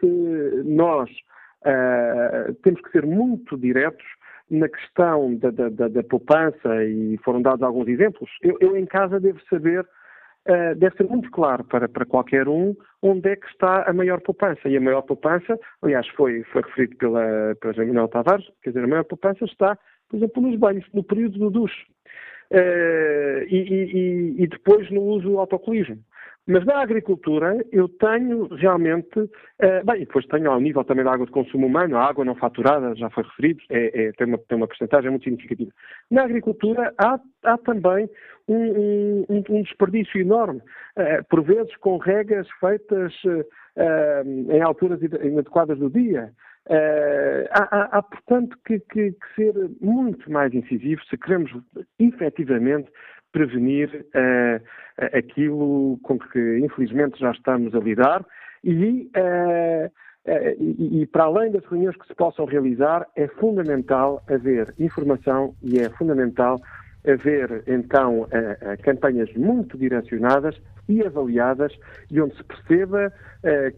nós 0.64 1.10
temos 2.62 2.80
que 2.80 2.90
ser 2.90 3.04
muito 3.04 3.56
diretos 3.58 4.04
na 4.50 4.68
questão 4.68 5.36
da, 5.36 5.50
da, 5.50 5.88
da, 5.88 6.02
poupança, 6.02 6.84
e 6.84 7.16
foram 7.18 7.40
dados 7.40 7.62
alguns 7.62 7.86
exemplos, 7.86 8.28
eu, 8.42 8.56
eu 8.60 8.76
em 8.76 8.84
casa 8.84 9.20
devo 9.20 9.40
saber, 9.48 9.82
uh, 9.82 10.74
deve 10.76 10.96
ser 10.96 11.04
muito 11.04 11.30
claro 11.30 11.62
para, 11.64 11.88
para 11.88 12.04
qualquer 12.04 12.48
um 12.48 12.74
onde 13.00 13.30
é 13.30 13.36
que 13.36 13.46
está 13.46 13.88
a 13.88 13.92
maior 13.92 14.20
poupança. 14.20 14.68
E 14.68 14.76
a 14.76 14.80
maior 14.80 15.02
poupança, 15.02 15.58
aliás, 15.80 16.06
foi, 16.08 16.42
foi 16.44 16.62
referido 16.62 16.96
pela, 16.96 17.54
pela 17.60 17.72
Jamila 17.72 18.08
Tavares, 18.08 18.46
quer 18.62 18.70
dizer, 18.70 18.84
a 18.84 18.88
maior 18.88 19.04
poupança 19.04 19.44
está, 19.44 19.78
por 20.08 20.16
exemplo, 20.16 20.42
nos 20.42 20.58
banhos, 20.58 20.84
no 20.92 21.04
período 21.04 21.38
do 21.38 21.50
duche. 21.50 21.86
Uh, 22.50 23.46
e, 23.46 23.56
e, 23.56 24.42
e, 24.42 24.46
depois 24.48 24.90
no 24.90 25.02
uso 25.02 25.28
do 25.28 25.38
autocolismo. 25.38 26.02
Mas 26.50 26.64
na 26.64 26.80
agricultura 26.80 27.64
eu 27.70 27.88
tenho 27.88 28.48
realmente, 28.56 29.20
uh, 29.20 29.86
bem, 29.86 30.00
depois 30.00 30.26
tenho 30.26 30.50
ao 30.50 30.60
nível 30.60 30.82
também 30.82 31.04
da 31.04 31.12
água 31.12 31.24
de 31.24 31.30
consumo 31.30 31.68
humano, 31.68 31.96
a 31.96 32.04
água 32.04 32.24
não 32.24 32.34
faturada, 32.34 32.92
já 32.96 33.08
foi 33.08 33.22
referido, 33.22 33.62
é, 33.70 34.06
é, 34.06 34.12
tem, 34.12 34.26
uma, 34.26 34.36
tem 34.36 34.56
uma 34.56 34.66
porcentagem 34.66 35.10
muito 35.10 35.22
significativa. 35.22 35.70
Na 36.10 36.24
agricultura 36.24 36.92
há, 36.98 37.20
há 37.44 37.58
também 37.58 38.10
um, 38.48 39.24
um, 39.28 39.44
um 39.48 39.62
desperdício 39.62 40.20
enorme, 40.20 40.58
uh, 40.58 41.24
por 41.28 41.40
vezes 41.44 41.76
com 41.76 41.98
regas 41.98 42.48
feitas 42.58 43.14
uh, 43.24 44.52
em 44.52 44.60
alturas 44.60 45.00
inadequadas 45.00 45.78
do 45.78 45.88
dia. 45.88 46.32
Uh, 46.66 47.46
há, 47.52 47.68
há, 47.70 47.98
há, 47.98 48.02
portanto, 48.02 48.58
que, 48.66 48.80
que, 48.80 49.12
que, 49.12 49.34
ser 49.36 49.54
muito 49.80 50.28
mais 50.30 50.52
incisivo 50.52 51.00
se 51.04 51.16
queremos 51.16 51.52
efetivamente 51.98 52.90
prevenir 53.32 54.06
uh, 54.14 55.16
aquilo 55.16 55.98
com 56.02 56.18
que 56.18 56.58
infelizmente 56.58 57.18
já 57.18 57.30
estamos 57.30 57.74
a 57.74 57.78
lidar 57.78 58.24
e, 58.62 59.10
uh, 59.16 59.90
e, 60.58 61.02
e, 61.02 61.06
para 61.06 61.24
além 61.24 61.50
das 61.50 61.64
reuniões 61.64 61.96
que 61.96 62.06
se 62.06 62.14
possam 62.14 62.44
realizar, 62.44 63.06
é 63.16 63.26
fundamental 63.26 64.22
haver 64.28 64.74
informação 64.78 65.54
e 65.62 65.78
é 65.78 65.88
fundamental 65.90 66.60
haver 67.08 67.64
então 67.66 68.28
campanhas 68.82 69.32
muito 69.32 69.78
direcionadas 69.78 70.60
e 70.86 71.02
avaliadas 71.02 71.72
e 72.10 72.20
onde 72.20 72.36
se 72.36 72.44
perceba 72.44 73.10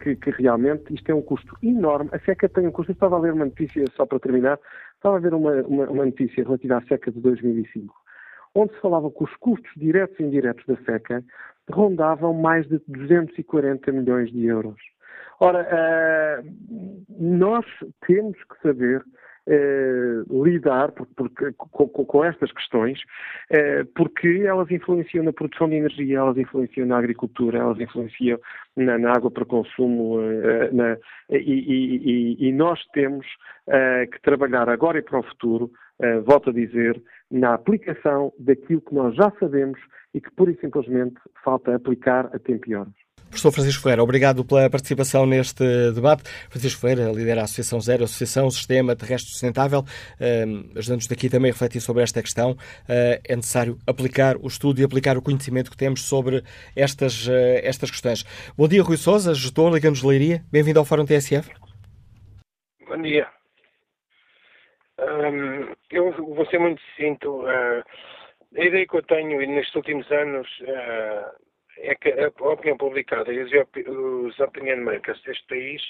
que, 0.01 0.17
que, 0.17 0.31
realmente 0.31 0.93
isto 0.93 1.13
é 1.13 1.15
um 1.15 1.23
custo 1.23 1.57
enorme. 1.63 2.11
A 2.13 2.19
seca 2.19 2.49
tem 2.49 2.67
um 2.67 2.73
custo. 2.73 2.91
Estava 2.91 3.15
a 3.15 3.21
ler 3.21 3.35
uma 3.35 3.45
notícia, 3.45 3.85
só 3.95 4.05
para 4.05 4.19
terminar, 4.19 4.59
estava 4.97 5.19
a 5.19 5.21
ver 5.21 5.33
uma, 5.33 5.63
uma, 5.63 5.89
uma 5.89 6.05
notícia 6.05 6.43
relativa 6.43 6.79
à 6.79 6.83
seca 6.83 7.13
de 7.13 7.21
2005 7.21 8.02
onde 8.55 8.73
se 8.75 8.81
falava 8.81 9.11
que 9.11 9.25
os 9.25 9.35
custos 9.37 9.71
diretos 9.77 10.19
e 10.19 10.23
indiretos 10.23 10.65
da 10.67 10.77
seca 10.85 11.25
rondavam 11.71 12.35
mais 12.35 12.67
de 12.69 12.81
240 12.87 13.93
milhões 13.93 14.31
de 14.31 14.47
euros. 14.47 14.77
Ora, 15.41 15.67
uh, 15.67 16.53
nós 17.19 17.67
temos 18.07 18.39
que 18.45 18.63
saber 18.63 19.01
uh, 19.01 20.45
lidar 20.45 20.93
por, 20.93 21.05
por, 21.17 21.29
com, 21.57 21.89
com, 21.89 22.25
estas 22.25 22.53
questões, 22.53 23.01
uh, 23.51 23.85
porque 23.97 24.45
elas 24.47 24.71
influenciam 24.71 25.25
na 25.25 25.33
produção 25.33 25.69
de 25.69 25.77
energia, 25.77 26.19
elas 26.19 26.37
influenciam 26.37 26.87
na 26.87 26.99
agricultura, 26.99 27.59
elas 27.59 27.81
influenciam 27.81 28.39
na, 28.77 28.97
na 28.99 29.11
água 29.11 29.33
para 29.33 29.45
consumo, 29.45 30.19
na, 30.73 30.97
e, 31.31 32.37
e, 32.39 32.49
e, 32.49 32.53
nós 32.53 32.81
temos 32.93 33.27
que 34.13 34.23
trabalhar 34.23 34.69
agora 34.69 34.99
e 34.99 35.03
para 35.03 35.19
o 35.19 35.23
futuro, 35.25 35.71
volto 36.25 36.51
a 36.51 36.53
dizer, 36.53 37.01
na 37.33 37.55
aplicação 37.55 38.33
daquilo 38.39 38.83
que 38.83 38.95
nós 38.95 39.17
já 39.17 39.33
sabemos 39.41 39.81
e 40.15 40.21
que 40.21 40.31
pura 40.33 40.53
e 40.53 40.61
simplesmente 40.61 41.17
falta 41.43 41.75
aplicar 41.75 42.27
a 42.27 42.39
tempo 42.39 42.69
e 42.69 42.75
horas. 42.75 42.93
Professor 43.33 43.51
Francisco 43.51 43.83
Ferreira, 43.83 44.03
obrigado 44.03 44.45
pela 44.45 44.69
participação 44.69 45.25
neste 45.25 45.65
debate. 45.93 46.25
Francisco 46.51 46.83
Ferreira 46.83 47.11
lidera 47.11 47.41
a 47.41 47.45
Associação 47.45 47.81
Zero, 47.81 48.05
Associação 48.05 48.51
Sistema 48.51 48.95
Terrestre 48.95 49.31
Sustentável, 49.31 49.85
eh, 50.21 50.45
ajudando-nos 50.77 51.07
daqui 51.07 51.31
também 51.31 51.51
a 51.51 51.55
refletir 51.55 51.81
sobre 51.81 52.03
esta 52.03 52.21
questão. 52.21 52.55
Eh, 52.87 53.23
é 53.27 53.35
necessário 53.35 53.79
aplicar 53.87 54.37
o 54.37 54.47
estudo 54.47 54.83
e 54.83 54.85
aplicar 54.85 55.17
o 55.17 55.23
conhecimento 55.23 55.71
que 55.71 55.77
temos 55.79 56.03
sobre 56.03 56.45
estas, 56.77 57.27
eh, 57.27 57.67
estas 57.67 57.91
questões. 57.91 58.23
Bom 58.55 58.69
dia, 58.69 58.83
Rui 58.83 58.99
Sousa, 58.99 59.33
gestor, 59.33 59.73
ligamos 59.73 60.01
de 60.01 60.07
Leiria. 60.07 60.45
Bem-vindo 60.53 60.79
ao 60.79 60.85
Fórum 60.85 61.07
TSF. 61.07 61.51
Bom 62.87 63.01
dia. 63.01 63.27
Um, 64.99 65.75
eu 65.91 66.13
vou 66.13 66.47
ser 66.47 66.59
muito 66.59 66.81
sucinto. 66.83 67.43
Uh, 67.43 67.83
a 68.57 68.65
ideia 68.65 68.87
que 68.87 68.97
eu 68.97 69.03
tenho 69.03 69.39
nestes 69.39 69.75
últimos 69.75 70.11
anos 70.11 70.47
uh, 70.61 71.33
é 71.79 71.95
que 71.95 72.11
a 72.11 72.29
opinião 72.29 72.77
publicada 72.77 73.33
e 73.33 73.43
os, 73.43 74.39
opinion 74.41 74.85
makers 74.85 75.23
deste 75.23 75.47
país 75.47 75.83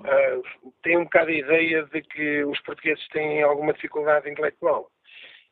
uh, 0.00 0.72
têm 0.82 0.98
um 0.98 1.04
bocado 1.04 1.30
a 1.30 1.34
ideia 1.34 1.84
de 1.84 2.02
que 2.02 2.44
os 2.44 2.60
portugueses 2.62 3.06
têm 3.08 3.42
alguma 3.42 3.72
dificuldade 3.72 4.28
intelectual. 4.28 4.90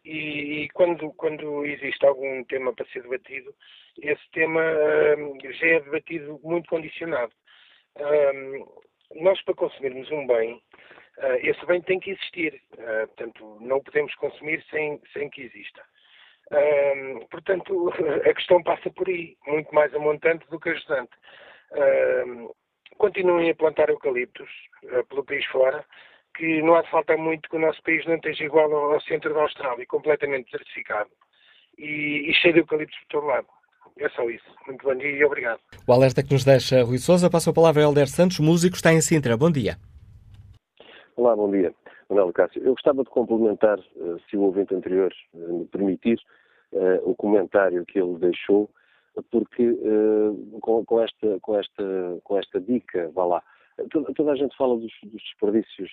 E, 0.05 0.64
e 0.64 0.68
quando, 0.70 1.12
quando 1.12 1.64
existe 1.66 2.05
algum 2.05 2.43
tema 2.45 2.72
para 2.72 2.86
ser 2.86 3.03
debatido, 3.03 3.55
esse 4.03 4.30
tema 4.32 4.62
já 5.53 5.66
é 5.66 5.80
debatido 5.80 6.41
muito 6.43 6.68
condicionado. 6.70 7.32
Nós, 9.16 9.43
para 9.43 9.55
consumirmos 9.55 10.11
um 10.11 10.26
bem, 10.26 10.62
esse 11.42 11.64
bem 11.66 11.80
tem 11.82 12.00
que 12.00 12.10
existir. 12.10 12.60
Uh, 12.74 13.06
portanto, 13.08 13.58
não 13.60 13.80
podemos 13.80 14.14
consumir 14.16 14.64
sem, 14.70 15.00
sem 15.12 15.28
que 15.30 15.42
exista. 15.42 15.82
Uh, 16.50 17.26
portanto, 17.30 17.92
a 18.28 18.34
questão 18.34 18.62
passa 18.62 18.90
por 18.90 19.08
aí, 19.08 19.36
muito 19.46 19.74
mais 19.74 19.94
a 19.94 19.98
montante 19.98 20.48
do 20.50 20.58
que 20.58 20.70
ajudante. 20.70 21.12
continuem 22.98 23.50
a 23.50 23.54
plantar 23.54 23.88
eucaliptos 23.88 24.50
pelo 25.08 25.24
país 25.24 25.44
fora, 25.46 25.84
que 26.36 26.62
não 26.62 26.74
há 26.74 26.82
de 26.82 26.90
faltar 26.90 27.16
muito 27.16 27.48
que 27.48 27.56
o 27.56 27.60
nosso 27.60 27.82
país 27.82 28.04
não 28.06 28.16
esteja 28.16 28.44
igual 28.44 28.72
ao, 28.72 28.92
ao 28.92 29.00
centro 29.02 29.34
da 29.34 29.42
Austrália, 29.42 29.86
completamente 29.86 30.50
desertificado 30.50 31.10
e, 31.78 32.30
e 32.30 32.34
cheio 32.34 32.54
de 32.54 32.60
eucaliptos 32.60 32.98
por 33.00 33.06
todo 33.08 33.26
lado. 33.26 33.46
É 33.98 34.08
só 34.10 34.28
isso. 34.30 34.44
Muito 34.66 34.82
bom 34.84 34.94
dia 34.94 35.10
e 35.10 35.24
obrigado. 35.24 35.60
O 35.86 35.92
alerta 35.92 36.22
que 36.22 36.32
nos 36.32 36.44
deixa 36.44 36.82
Rui 36.82 36.98
Souza. 36.98 37.28
Passa 37.28 37.50
a 37.50 37.54
palavra 37.54 37.82
a 37.82 37.84
Helder 37.84 38.08
Santos, 38.08 38.38
músico, 38.38 38.76
está 38.76 38.92
em 38.92 39.00
Sintra. 39.00 39.36
Bom 39.36 39.50
dia. 39.50 39.76
Olá, 41.20 41.36
bom 41.36 41.50
dia. 41.50 41.74
Manuel 42.08 42.32
Cássio. 42.32 42.62
Eu 42.64 42.72
gostava 42.72 43.04
de 43.04 43.10
complementar, 43.10 43.78
eh, 43.78 44.16
se 44.26 44.38
o 44.38 44.40
ouvinte 44.40 44.74
anterior 44.74 45.12
eh, 45.34 45.38
me 45.38 45.66
permitir, 45.66 46.18
eh, 46.72 46.98
o 47.04 47.14
comentário 47.14 47.84
que 47.84 48.00
ele 48.00 48.16
deixou, 48.18 48.70
porque 49.30 49.76
com, 50.62 51.02
esta, 51.02 51.38
com, 51.42 51.58
esta, 51.58 51.84
com 52.24 52.38
esta 52.38 52.58
dica, 52.58 53.10
vá 53.14 53.26
lá, 53.26 53.42
toda, 54.16 54.32
a 54.32 54.34
gente 54.34 54.56
fala 54.56 54.78
dos, 54.78 54.92
dos 55.02 55.22
desperdícios 55.22 55.90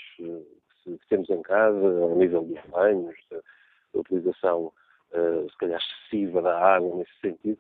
que 0.86 1.08
temos 1.10 1.30
em 1.30 1.42
casa, 1.42 1.78
ao 1.78 2.16
nível 2.16 2.44
dos 2.44 2.62
banhos, 2.72 3.18
da, 3.30 3.38
da 3.94 4.00
utilização, 4.00 4.72
se 5.12 5.58
calhar, 5.58 5.82
excessiva 5.82 6.42
da 6.42 6.58
água, 6.58 6.96
nesse 6.96 7.20
sentido, 7.20 7.60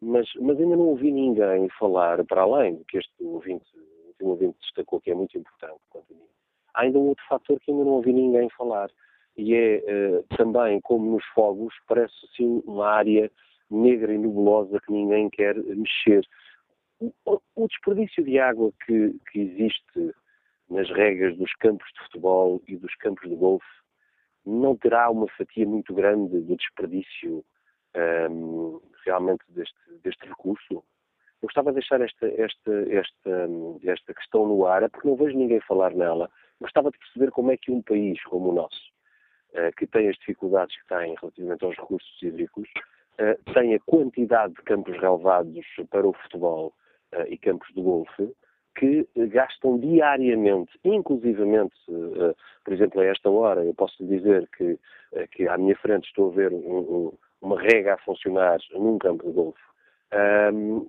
mas, 0.00 0.28
mas 0.40 0.56
ainda 0.60 0.76
não 0.76 0.86
ouvi 0.86 1.10
ninguém 1.10 1.68
falar, 1.80 2.24
para 2.26 2.42
além 2.42 2.76
do 2.76 2.84
que 2.84 2.98
este 2.98 3.24
ouvinte, 3.24 3.66
o 4.22 4.28
ouvinte 4.28 4.56
destacou, 4.60 5.00
que 5.00 5.10
é 5.10 5.14
muito 5.16 5.36
importante, 5.36 5.80
quanto 5.90 6.12
a 6.12 6.14
mim, 6.14 6.37
há 6.78 6.82
ainda 6.82 6.98
um 6.98 7.08
outro 7.08 7.24
fator 7.28 7.58
que 7.60 7.72
ainda 7.72 7.84
não 7.84 7.92
ouvi 7.92 8.12
ninguém 8.12 8.48
falar, 8.50 8.88
e 9.36 9.54
é 9.54 9.78
uh, 9.78 10.36
também, 10.36 10.80
como 10.80 11.10
nos 11.10 11.24
fogos, 11.34 11.74
parece 11.86 12.14
assim 12.24 12.62
uma 12.64 12.88
área 12.88 13.30
negra 13.68 14.14
e 14.14 14.18
nebulosa 14.18 14.80
que 14.80 14.92
ninguém 14.92 15.28
quer 15.28 15.56
mexer. 15.56 16.24
O, 17.00 17.40
o 17.54 17.68
desperdício 17.68 18.24
de 18.24 18.38
água 18.38 18.72
que, 18.84 19.14
que, 19.30 19.40
existe 19.40 20.14
nas 20.70 20.88
regras 20.90 21.36
dos 21.36 21.52
campos 21.54 21.86
de 21.92 22.00
futebol 22.04 22.62
e 22.66 22.76
dos 22.76 22.94
campos 22.96 23.28
de 23.28 23.36
golfe 23.36 23.66
não 24.44 24.76
terá 24.76 25.10
uma 25.10 25.28
fatia 25.36 25.66
muito 25.66 25.92
grande 25.94 26.40
do 26.40 26.56
desperdício 26.56 27.44
um, 27.94 28.00
ehm, 28.00 28.80
realmente 29.04 29.44
deste, 29.50 29.76
deste 30.02 30.26
recurso? 30.26 30.82
Eu 31.40 31.46
gostava 31.46 31.70
de 31.70 31.78
deixar 31.78 32.00
esta, 32.00 32.26
esta, 32.26 32.72
esta, 32.90 33.48
esta 33.84 34.14
questão 34.14 34.46
no 34.46 34.66
ar, 34.66 34.82
é 34.82 34.88
porque 34.88 35.06
não 35.06 35.16
vejo 35.16 35.36
ninguém 35.36 35.60
falar 35.60 35.94
nela 35.94 36.28
gostava 36.60 36.90
de 36.90 36.98
perceber 36.98 37.30
como 37.30 37.50
é 37.52 37.56
que 37.56 37.70
um 37.70 37.82
país 37.82 38.22
como 38.24 38.50
o 38.50 38.54
nosso, 38.54 38.92
eh, 39.54 39.70
que 39.72 39.86
tem 39.86 40.08
as 40.08 40.16
dificuldades 40.16 40.76
que 40.76 40.88
tem 40.88 41.14
relativamente 41.20 41.64
aos 41.64 41.76
recursos 41.76 42.22
hídricos, 42.22 42.68
eh, 43.18 43.38
tem 43.54 43.74
a 43.74 43.80
quantidade 43.80 44.54
de 44.54 44.62
campos 44.62 44.94
relevados 44.96 45.66
para 45.90 46.06
o 46.06 46.12
futebol 46.12 46.72
eh, 47.12 47.26
e 47.30 47.38
campos 47.38 47.68
de 47.74 47.80
golfe 47.80 48.32
que 48.76 49.08
gastam 49.16 49.76
diariamente, 49.80 50.70
inclusivamente, 50.84 51.74
por 52.64 52.72
exemplo, 52.72 53.00
a 53.00 53.06
esta 53.06 53.28
hora, 53.28 53.64
eu 53.64 53.74
posso 53.74 54.06
dizer 54.06 54.48
que, 54.56 54.78
que 55.32 55.48
à 55.48 55.58
minha 55.58 55.74
frente 55.78 56.06
estou 56.06 56.30
a 56.30 56.34
ver 56.36 56.52
um, 56.52 56.78
um, 56.78 57.12
uma 57.42 57.60
rega 57.60 57.94
a 57.94 57.98
funcionar 57.98 58.60
num 58.70 58.96
campo 58.96 59.26
de 59.26 59.32
golfe. 59.32 59.60
Um, 60.12 60.86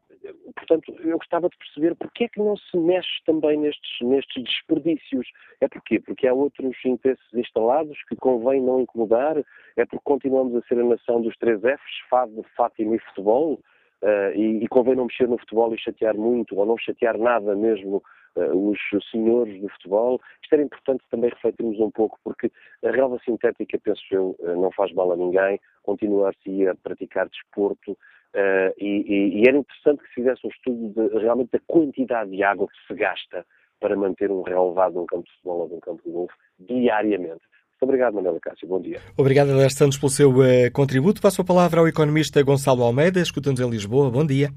portanto, 0.56 0.96
eu 1.00 1.18
gostava 1.18 1.50
de 1.50 1.58
perceber 1.58 1.96
porque 1.96 2.26
é 2.26 2.30
que 2.30 2.40
não 2.40 2.56
se 2.56 2.78
mexe 2.78 3.24
também 3.26 3.58
nestes, 3.58 4.02
nestes 4.02 4.44
desperdícios. 4.44 5.28
É 5.60 5.68
porquê? 5.68 6.00
Porque 6.00 6.28
há 6.28 6.34
outros 6.34 6.76
interesses 6.86 7.34
instalados 7.34 7.98
que 8.08 8.16
convém 8.16 8.62
não 8.62 8.82
incomodar? 8.82 9.38
É 9.76 9.86
porque 9.86 10.04
continuamos 10.04 10.56
a 10.56 10.62
ser 10.68 10.80
a 10.80 10.84
nação 10.84 11.22
dos 11.22 11.36
três 11.38 11.60
Fs, 11.62 12.10
Fado, 12.10 12.46
Fátima 12.56 12.96
e 12.96 13.00
futebol? 13.00 13.60
Uh, 14.02 14.32
e, 14.34 14.64
e 14.64 14.68
convém 14.70 14.96
não 14.96 15.08
mexer 15.08 15.28
no 15.28 15.38
futebol 15.38 15.74
e 15.76 15.78
chatear 15.78 16.16
muito, 16.16 16.56
ou 16.56 16.66
não 16.66 16.78
chatear 16.78 17.18
nada 17.18 17.54
mesmo 17.54 18.02
uh, 18.38 18.70
os 18.70 18.80
senhores 19.12 19.60
do 19.60 19.68
futebol. 19.68 20.22
Isto 20.42 20.54
era 20.54 20.64
importante 20.64 21.04
também 21.12 21.30
refletirmos 21.30 21.78
um 21.82 21.92
pouco, 21.92 22.18
porque 22.24 22.50
a 22.82 22.92
relva 22.92 23.20
sintética, 23.26 23.78
penso 23.84 24.02
eu, 24.10 24.38
uh, 24.40 24.56
não 24.56 24.72
faz 24.72 24.94
mal 24.94 25.12
a 25.12 25.18
ninguém, 25.18 25.60
continuar-se 25.84 26.66
a 26.66 26.76
praticar 26.76 27.28
desporto, 27.28 27.98
Uh, 28.36 28.70
e, 28.78 29.42
e, 29.42 29.48
era 29.48 29.58
interessante 29.58 30.04
que 30.04 30.08
se 30.10 30.14
fizesse 30.16 30.46
um 30.46 30.50
estudo 30.50 30.94
de, 31.10 31.18
realmente 31.18 31.50
da 31.52 31.60
quantidade 31.66 32.30
de 32.30 32.44
água 32.44 32.68
que 32.68 32.88
se 32.88 33.00
gasta 33.00 33.44
para 33.80 33.96
manter 33.96 34.30
um 34.30 34.44
relevado 34.44 34.94
num 34.94 35.06
campo 35.08 35.24
de 35.24 35.32
futebol 35.32 35.62
ou 35.62 35.70
num 35.70 35.80
campo 35.80 36.04
de 36.06 36.12
golfe 36.12 36.36
diariamente. 36.60 37.42
Muito 37.82 37.84
obrigado, 37.84 38.14
Manuela 38.14 38.40
Cássio. 38.40 38.68
Bom 38.68 38.82
dia. 38.82 39.00
Obrigado, 39.18 39.52
Alércio 39.52 39.80
Santos, 39.80 39.98
pelo 39.98 40.12
seu 40.12 40.30
uh, 40.30 40.72
contributo. 40.74 41.22
Passo 41.22 41.42
a 41.42 41.46
palavra 41.46 41.80
ao 41.80 41.88
economista 41.88 42.44
Gonçalo 42.44 42.84
Almeida, 42.84 43.20
escutando 43.20 43.64
em 43.64 43.70
Lisboa. 43.70 44.12
Bom 44.12 44.26
dia. 44.26 44.50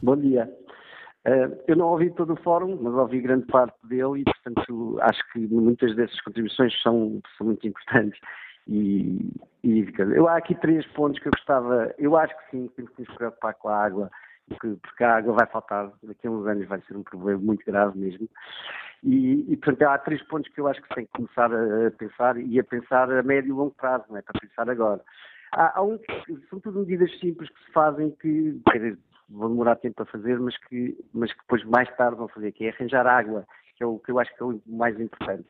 Bom 0.00 0.16
dia. 0.16 0.48
Uh, 1.26 1.56
eu 1.66 1.74
não 1.74 1.88
ouvi 1.88 2.10
todo 2.10 2.34
o 2.34 2.42
fórum, 2.42 2.78
mas 2.80 2.94
ouvi 2.94 3.20
grande 3.20 3.46
parte 3.46 3.76
dele 3.88 4.20
e, 4.20 4.24
portanto, 4.24 4.98
acho 5.00 5.20
que 5.32 5.40
muitas 5.48 5.96
dessas 5.96 6.20
contribuições 6.20 6.72
são, 6.82 7.20
são 7.36 7.46
muito 7.46 7.66
importantes 7.66 8.20
e, 8.68 9.30
e 9.64 9.92
eu 10.14 10.28
há 10.28 10.36
aqui 10.36 10.54
três 10.54 10.86
pontos 10.88 11.20
que 11.20 11.28
eu 11.28 11.32
gostava, 11.32 11.94
eu 11.98 12.16
acho 12.16 12.36
que 12.36 12.50
sim, 12.50 12.68
temos 12.76 12.90
que 12.92 13.02
nos 13.02 13.14
preocupar 13.14 13.54
com 13.54 13.68
a 13.68 13.84
água, 13.84 14.10
porque, 14.48 14.76
porque 14.82 15.04
a 15.04 15.16
água 15.16 15.34
vai 15.34 15.46
faltar, 15.46 15.90
daqui 16.02 16.26
a 16.26 16.30
uns 16.30 16.46
anos 16.46 16.66
vai 16.66 16.80
ser 16.82 16.96
um 16.96 17.02
problema 17.02 17.40
muito 17.40 17.64
grave 17.64 17.98
mesmo. 17.98 18.28
E, 19.02 19.52
e, 19.52 19.56
portanto, 19.56 19.82
há 19.88 19.98
três 19.98 20.22
pontos 20.22 20.52
que 20.52 20.60
eu 20.60 20.68
acho 20.68 20.80
que 20.80 20.94
tem 20.94 21.06
que 21.06 21.12
começar 21.12 21.52
a, 21.52 21.88
a 21.88 21.90
pensar 21.90 22.36
e 22.36 22.58
a 22.60 22.64
pensar 22.64 23.10
a 23.10 23.22
médio 23.22 23.50
e 23.50 23.52
longo 23.52 23.74
prazo, 23.74 24.04
não 24.08 24.16
é 24.16 24.22
para 24.22 24.40
pensar 24.40 24.70
agora. 24.70 25.00
Há, 25.52 25.78
há 25.78 25.82
um, 25.82 25.98
são 26.48 26.60
tudo 26.60 26.80
medidas 26.80 27.10
simples 27.18 27.50
que 27.50 27.64
se 27.64 27.72
fazem 27.72 28.10
que, 28.20 28.60
dizer, 28.72 28.98
vão 29.28 29.50
demorar 29.50 29.76
tempo 29.76 30.02
a 30.02 30.06
fazer, 30.06 30.38
mas 30.38 30.56
que, 30.56 30.96
mas 31.12 31.32
que 31.32 31.40
depois 31.40 31.64
mais 31.64 31.90
tarde 31.96 32.16
vão 32.16 32.28
fazer, 32.28 32.52
que 32.52 32.64
é 32.64 32.70
arranjar 32.70 33.06
água, 33.06 33.44
que 33.76 33.82
é 33.82 33.86
o 33.86 33.98
que 33.98 34.10
eu 34.12 34.18
acho 34.18 34.34
que 34.36 34.42
é 34.42 34.46
o 34.46 34.60
mais 34.66 34.98
importante. 35.00 35.44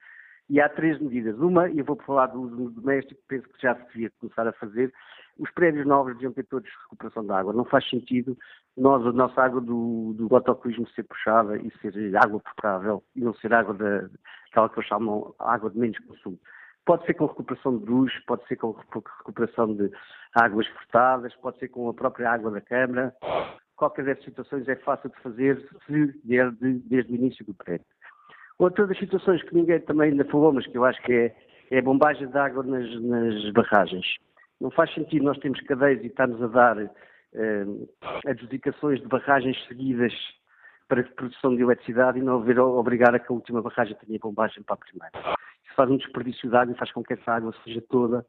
E 0.52 0.60
há 0.60 0.68
três 0.68 1.00
medidas. 1.00 1.38
Uma, 1.38 1.70
e 1.70 1.78
eu 1.78 1.84
vou 1.86 1.96
falar 1.96 2.26
do 2.26 2.42
uso 2.42 2.70
doméstico, 2.72 3.18
penso 3.26 3.48
que 3.48 3.62
já 3.62 3.74
se 3.74 3.86
devia 3.86 4.12
começar 4.20 4.46
a 4.46 4.52
fazer. 4.52 4.92
Os 5.38 5.50
prédios 5.50 5.86
novos 5.86 6.12
deviam 6.12 6.30
ter 6.30 6.44
todos 6.44 6.70
recuperação 6.82 7.24
de 7.24 7.32
água. 7.32 7.54
Não 7.54 7.64
faz 7.64 7.88
sentido 7.88 8.36
nós, 8.76 9.06
a 9.06 9.12
nossa 9.12 9.40
água 9.42 9.62
do, 9.62 10.12
do 10.12 10.28
autocuismo 10.36 10.86
ser 10.90 11.04
puxada 11.04 11.56
e 11.56 11.72
ser 11.78 11.94
água 12.18 12.38
potável 12.38 13.02
e 13.16 13.22
não 13.22 13.32
ser 13.32 13.54
água 13.54 13.72
da, 13.72 14.10
aquela 14.50 14.68
que 14.68 14.78
eu 14.78 14.82
chamo 14.82 15.34
água 15.38 15.70
de 15.70 15.78
menos 15.78 15.98
consumo. 16.00 16.38
Pode 16.84 17.06
ser 17.06 17.14
com 17.14 17.24
recuperação 17.24 17.78
de 17.78 17.86
luz, 17.86 18.12
pode 18.26 18.46
ser 18.46 18.56
com 18.56 18.72
recuperação 18.72 19.74
de 19.74 19.90
águas 20.34 20.66
furtadas, 20.66 21.34
pode 21.36 21.58
ser 21.60 21.68
com 21.68 21.88
a 21.88 21.94
própria 21.94 22.30
água 22.30 22.50
da 22.50 22.60
Câmara. 22.60 23.16
Qualquer 23.74 24.04
dessas 24.04 24.24
situações 24.24 24.68
é 24.68 24.76
fácil 24.76 25.08
de 25.08 25.16
fazer 25.22 25.66
se 25.86 26.06
vier 26.26 26.50
de, 26.52 26.74
desde 26.80 27.10
o 27.10 27.16
início 27.16 27.42
do 27.42 27.54
prédio. 27.54 27.86
Outra 28.62 28.86
das 28.86 28.96
situações 28.96 29.42
que 29.42 29.56
ninguém 29.56 29.80
também 29.80 30.12
ainda 30.12 30.24
falou, 30.26 30.52
mas 30.52 30.64
que 30.68 30.78
eu 30.78 30.84
acho 30.84 31.02
que 31.02 31.12
é, 31.12 31.36
é 31.72 31.78
a 31.80 31.82
bombagem 31.82 32.28
de 32.28 32.38
água 32.38 32.62
nas, 32.62 33.02
nas 33.02 33.52
barragens. 33.52 34.06
Não 34.60 34.70
faz 34.70 34.94
sentido 34.94 35.24
nós 35.24 35.36
termos 35.38 35.60
cadeias 35.62 36.00
e 36.04 36.06
estarmos 36.06 36.40
a 36.40 36.46
dar 36.46 36.78
eh, 36.78 37.64
adjudicações 38.24 39.00
de 39.00 39.08
barragens 39.08 39.60
seguidas 39.66 40.12
para 40.86 41.02
produção 41.02 41.56
de 41.56 41.62
eletricidade 41.62 42.20
e 42.20 42.22
não 42.22 42.36
haver, 42.36 42.60
obrigar 42.60 43.12
a 43.16 43.18
que 43.18 43.32
a 43.32 43.34
última 43.34 43.60
barragem 43.60 43.96
tenha 43.96 44.20
bombagem 44.20 44.62
para 44.62 44.76
a 44.76 44.78
primeira. 44.78 45.36
Isso 45.64 45.74
faz 45.74 45.90
um 45.90 45.96
desperdício 45.96 46.48
de 46.48 46.56
água 46.56 46.72
e 46.72 46.78
faz 46.78 46.92
com 46.92 47.02
que 47.02 47.14
essa 47.14 47.32
água 47.32 47.52
seja 47.64 47.82
toda 47.90 48.24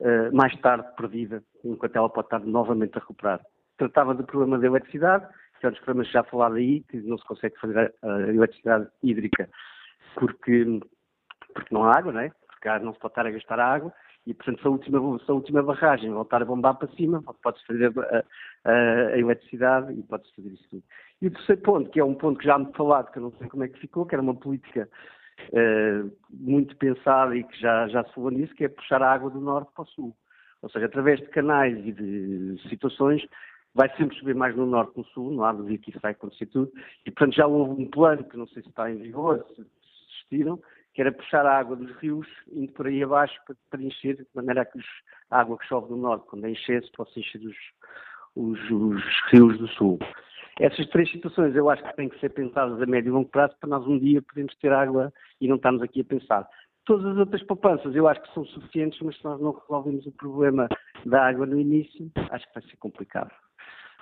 eh, 0.00 0.30
mais 0.32 0.52
tarde 0.60 0.88
perdida, 0.96 1.44
enquanto 1.64 1.94
ela 1.94 2.08
pode 2.08 2.26
estar 2.26 2.40
novamente 2.40 2.96
a 2.96 3.00
recuperar. 3.00 3.40
Tratava 3.78 4.16
do 4.16 4.24
problema 4.24 4.58
da 4.58 4.66
eletricidade, 4.66 5.28
que 5.60 5.70
dos 5.70 5.78
problemas 5.80 6.10
já 6.10 6.22
falado 6.24 6.56
aí, 6.56 6.80
que 6.84 6.96
não 7.02 7.18
se 7.18 7.24
consegue 7.24 7.58
fazer 7.60 7.94
a 8.02 8.20
eletricidade 8.20 8.88
hídrica 9.02 9.48
porque, 10.14 10.80
porque 11.54 11.74
não 11.74 11.84
há 11.84 11.98
água, 11.98 12.12
não 12.12 12.20
é? 12.20 12.30
Porque 12.48 12.68
não 12.84 12.92
se 12.92 12.98
pode 12.98 13.12
estar 13.12 13.26
a 13.26 13.30
gastar 13.30 13.60
água 13.60 13.92
e, 14.26 14.34
portanto, 14.34 14.60
se 14.60 14.66
a 14.66 14.70
última, 14.70 15.18
se 15.18 15.30
a 15.30 15.34
última 15.34 15.62
barragem 15.62 16.12
voltar 16.12 16.42
a 16.42 16.44
bombar 16.44 16.76
para 16.76 16.88
cima, 16.88 17.22
pode-se 17.42 17.66
fazer 17.66 17.92
a, 17.98 18.24
a, 18.64 18.70
a, 18.70 19.18
eletricidade 19.18 19.92
e 19.92 20.02
pode-se 20.02 20.34
fazer 20.34 20.50
isso 20.50 20.68
tudo. 20.70 20.82
E 21.22 21.26
o 21.26 21.30
terceiro 21.30 21.62
ponto, 21.62 21.90
que 21.90 22.00
é 22.00 22.04
um 22.04 22.14
ponto 22.14 22.38
que 22.38 22.46
já 22.46 22.58
me 22.58 22.72
falado, 22.74 23.10
que 23.10 23.18
eu 23.18 23.22
não 23.22 23.32
sei 23.32 23.48
como 23.48 23.64
é 23.64 23.68
que 23.68 23.80
ficou, 23.80 24.04
que 24.04 24.14
era 24.14 24.22
uma 24.22 24.34
política 24.34 24.88
uh, 25.48 26.12
muito 26.30 26.76
pensada 26.76 27.34
e 27.34 27.44
que 27.44 27.58
já, 27.58 27.88
já 27.88 28.04
se 28.04 28.14
falou 28.14 28.30
nisso, 28.30 28.54
que 28.54 28.64
é 28.64 28.68
puxar 28.68 29.02
a 29.02 29.12
água 29.12 29.30
do 29.30 29.40
norte 29.40 29.72
para 29.74 29.82
o 29.82 29.86
sul. 29.86 30.16
Ou 30.62 30.68
seja, 30.68 30.84
através 30.84 31.18
de 31.20 31.26
canais 31.28 31.78
e 31.78 31.92
de 31.92 32.68
situações 32.68 33.26
vai 33.74 33.88
sempre 33.96 34.16
chover 34.18 34.34
mais 34.34 34.56
no 34.56 34.66
norte 34.66 34.92
que 34.92 34.98
no 34.98 35.04
sul, 35.06 35.30
não 35.30 35.44
há 35.44 35.52
dúvida 35.52 35.78
que 35.78 35.90
isso 35.90 36.00
vai 36.00 36.12
acontecer 36.12 36.46
tudo, 36.46 36.72
e 37.06 37.10
portanto 37.10 37.34
já 37.34 37.46
houve 37.46 37.82
um 37.82 37.88
plano, 37.88 38.24
que 38.24 38.36
não 38.36 38.46
sei 38.48 38.62
se 38.62 38.68
está 38.68 38.90
em 38.90 38.96
vigor, 38.96 39.44
se 39.54 39.60
existiram, 39.62 40.60
que 40.92 41.00
era 41.00 41.12
puxar 41.12 41.46
a 41.46 41.58
água 41.58 41.76
dos 41.76 41.90
rios, 41.96 42.26
indo 42.52 42.72
por 42.72 42.86
aí 42.86 43.02
abaixo 43.02 43.38
para, 43.46 43.56
para 43.70 43.82
encher, 43.82 44.16
de 44.16 44.26
maneira 44.34 44.64
que 44.64 44.78
os, 44.78 44.86
a 45.30 45.40
água 45.40 45.58
que 45.58 45.66
chove 45.66 45.90
no 45.90 45.96
norte, 45.96 46.26
quando 46.26 46.46
é 46.46 46.50
encher, 46.50 46.84
possa 46.96 47.18
encher 47.18 47.40
os, 47.42 47.56
os, 48.34 48.70
os, 48.70 49.02
rios 49.30 49.58
do 49.58 49.68
sul. 49.68 49.98
Essas 50.58 50.86
três 50.88 51.10
situações 51.10 51.54
eu 51.54 51.70
acho 51.70 51.82
que 51.82 51.96
têm 51.96 52.08
que 52.08 52.18
ser 52.18 52.30
pensadas 52.30 52.82
a 52.82 52.86
médio 52.86 53.10
e 53.10 53.12
longo 53.12 53.28
prazo 53.28 53.56
para 53.60 53.70
nós 53.70 53.86
um 53.86 53.98
dia 53.98 54.20
podermos 54.20 54.54
ter 54.56 54.72
água 54.72 55.12
e 55.40 55.48
não 55.48 55.56
estarmos 55.56 55.80
aqui 55.80 56.00
a 56.00 56.04
pensar. 56.04 56.46
Todas 56.84 57.06
as 57.06 57.16
outras 57.18 57.42
poupanças 57.44 57.94
eu 57.94 58.08
acho 58.08 58.20
que 58.22 58.34
são 58.34 58.44
suficientes, 58.44 59.00
mas 59.00 59.16
se 59.16 59.24
nós 59.24 59.40
não 59.40 59.52
resolvemos 59.52 60.06
o 60.06 60.12
problema 60.12 60.68
da 61.06 61.28
água 61.28 61.46
no 61.46 61.58
início, 61.58 62.10
acho 62.30 62.46
que 62.48 62.54
vai 62.54 62.62
ser 62.64 62.76
complicado. 62.76 63.30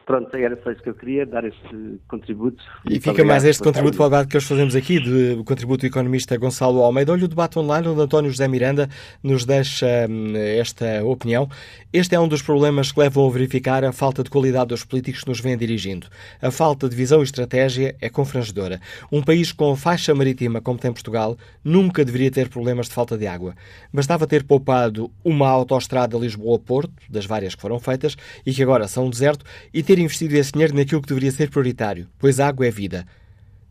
Pronto, 0.09 0.35
era 0.35 0.59
só 0.65 0.71
isso 0.71 0.83
que 0.83 0.89
eu 0.89 0.95
queria, 0.95 1.27
dar 1.27 1.45
este 1.45 2.01
contributo. 2.09 2.65
E 2.87 2.93
Muito 2.93 3.03
fica 3.03 3.23
mais 3.27 3.45
este 3.45 3.63
contributo 3.63 3.99
para 3.99 4.07
o 4.07 4.09
debate 4.09 4.31
que 4.31 4.39
hoje 4.39 4.47
fazemos 4.47 4.75
aqui, 4.75 4.99
do 4.99 5.45
contributo 5.45 5.83
do 5.83 5.87
economista 5.87 6.35
Gonçalo 6.39 6.83
Almeida. 6.83 7.13
Olha 7.13 7.27
o 7.27 7.29
debate 7.29 7.59
online, 7.59 7.89
onde 7.89 8.01
António 8.01 8.31
José 8.31 8.49
Miranda 8.49 8.89
nos 9.23 9.45
deixa 9.45 10.07
hum, 10.09 10.33
esta 10.35 11.05
opinião. 11.05 11.47
Este 11.93 12.15
é 12.15 12.21
um 12.21 12.27
dos 12.27 12.41
problemas 12.41 12.91
que 12.91 12.99
levam 12.99 13.27
a 13.27 13.31
verificar 13.31 13.85
a 13.85 13.93
falta 13.93 14.25
de 14.25 14.31
qualidade 14.31 14.69
dos 14.69 14.83
políticos 14.83 15.25
que 15.25 15.29
nos 15.29 15.41
vêm 15.41 15.59
dirigindo. 15.59 16.07
A 16.41 16.51
falta 16.51 16.89
de 16.89 16.97
visão 16.97 17.21
e 17.21 17.25
estratégia 17.25 17.95
é 18.01 18.09
confrangedora. 18.09 18.81
Um 19.13 19.23
país 19.23 19.53
com 19.53 19.77
faixa 19.77 20.15
marítima 20.15 20.63
como 20.63 20.79
tem 20.79 20.91
Portugal 20.91 21.37
nunca 21.63 22.03
deveria 22.03 22.31
ter 22.31 22.49
problemas 22.49 22.89
de 22.89 22.95
falta 22.95 23.19
de 23.19 23.27
água. 23.27 23.55
Bastava 23.93 24.27
ter 24.27 24.43
poupado 24.43 25.11
uma 25.23 25.51
autoestrada 25.51 26.17
Lisboa-Porto, 26.17 26.95
das 27.11 27.27
várias 27.27 27.55
que 27.55 27.61
foram 27.61 27.79
feitas, 27.79 28.17
e 28.47 28.55
que 28.55 28.63
agora 28.63 28.89
são 28.89 29.05
um 29.05 29.11
deserto, 29.11 29.45
e 29.73 29.83
ter 29.83 29.98
ter 29.99 30.03
investido 30.03 30.37
esse 30.37 30.53
dinheiro 30.53 30.75
naquilo 30.75 31.03
que 31.03 31.09
deveria 31.09 31.33
ser 31.33 31.51
prioritário, 31.51 32.09
pois 32.19 32.39
a 32.39 32.47
água 32.47 32.67
é 32.67 32.71
vida. 32.71 33.05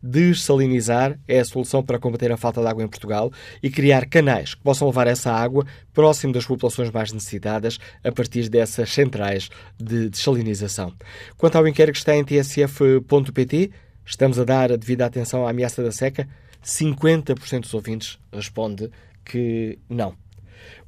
Dessalinizar 0.00 1.18
é 1.26 1.40
a 1.40 1.44
solução 1.44 1.82
para 1.82 1.98
combater 1.98 2.30
a 2.30 2.36
falta 2.36 2.60
de 2.60 2.66
água 2.68 2.84
em 2.84 2.88
Portugal 2.88 3.32
e 3.60 3.68
criar 3.68 4.06
canais 4.06 4.54
que 4.54 4.62
possam 4.62 4.86
levar 4.86 5.08
essa 5.08 5.32
água 5.32 5.66
próximo 5.92 6.32
das 6.32 6.46
populações 6.46 6.90
mais 6.90 7.12
necessitadas 7.12 7.78
a 8.04 8.12
partir 8.12 8.48
dessas 8.48 8.92
centrais 8.92 9.48
de 9.76 10.08
dessalinização. 10.08 10.92
Quanto 11.36 11.56
ao 11.56 11.66
inquérito 11.66 11.94
que 11.94 11.98
está 11.98 12.14
em 12.14 12.24
tsf.pt, 12.24 13.70
estamos 14.04 14.38
a 14.38 14.44
dar 14.44 14.70
a 14.70 14.76
devida 14.76 15.06
atenção 15.06 15.46
à 15.46 15.50
ameaça 15.50 15.82
da 15.82 15.90
seca? 15.90 16.28
50% 16.62 17.62
dos 17.62 17.74
ouvintes 17.74 18.18
responde 18.32 18.90
que 19.24 19.78
não. 19.88 20.14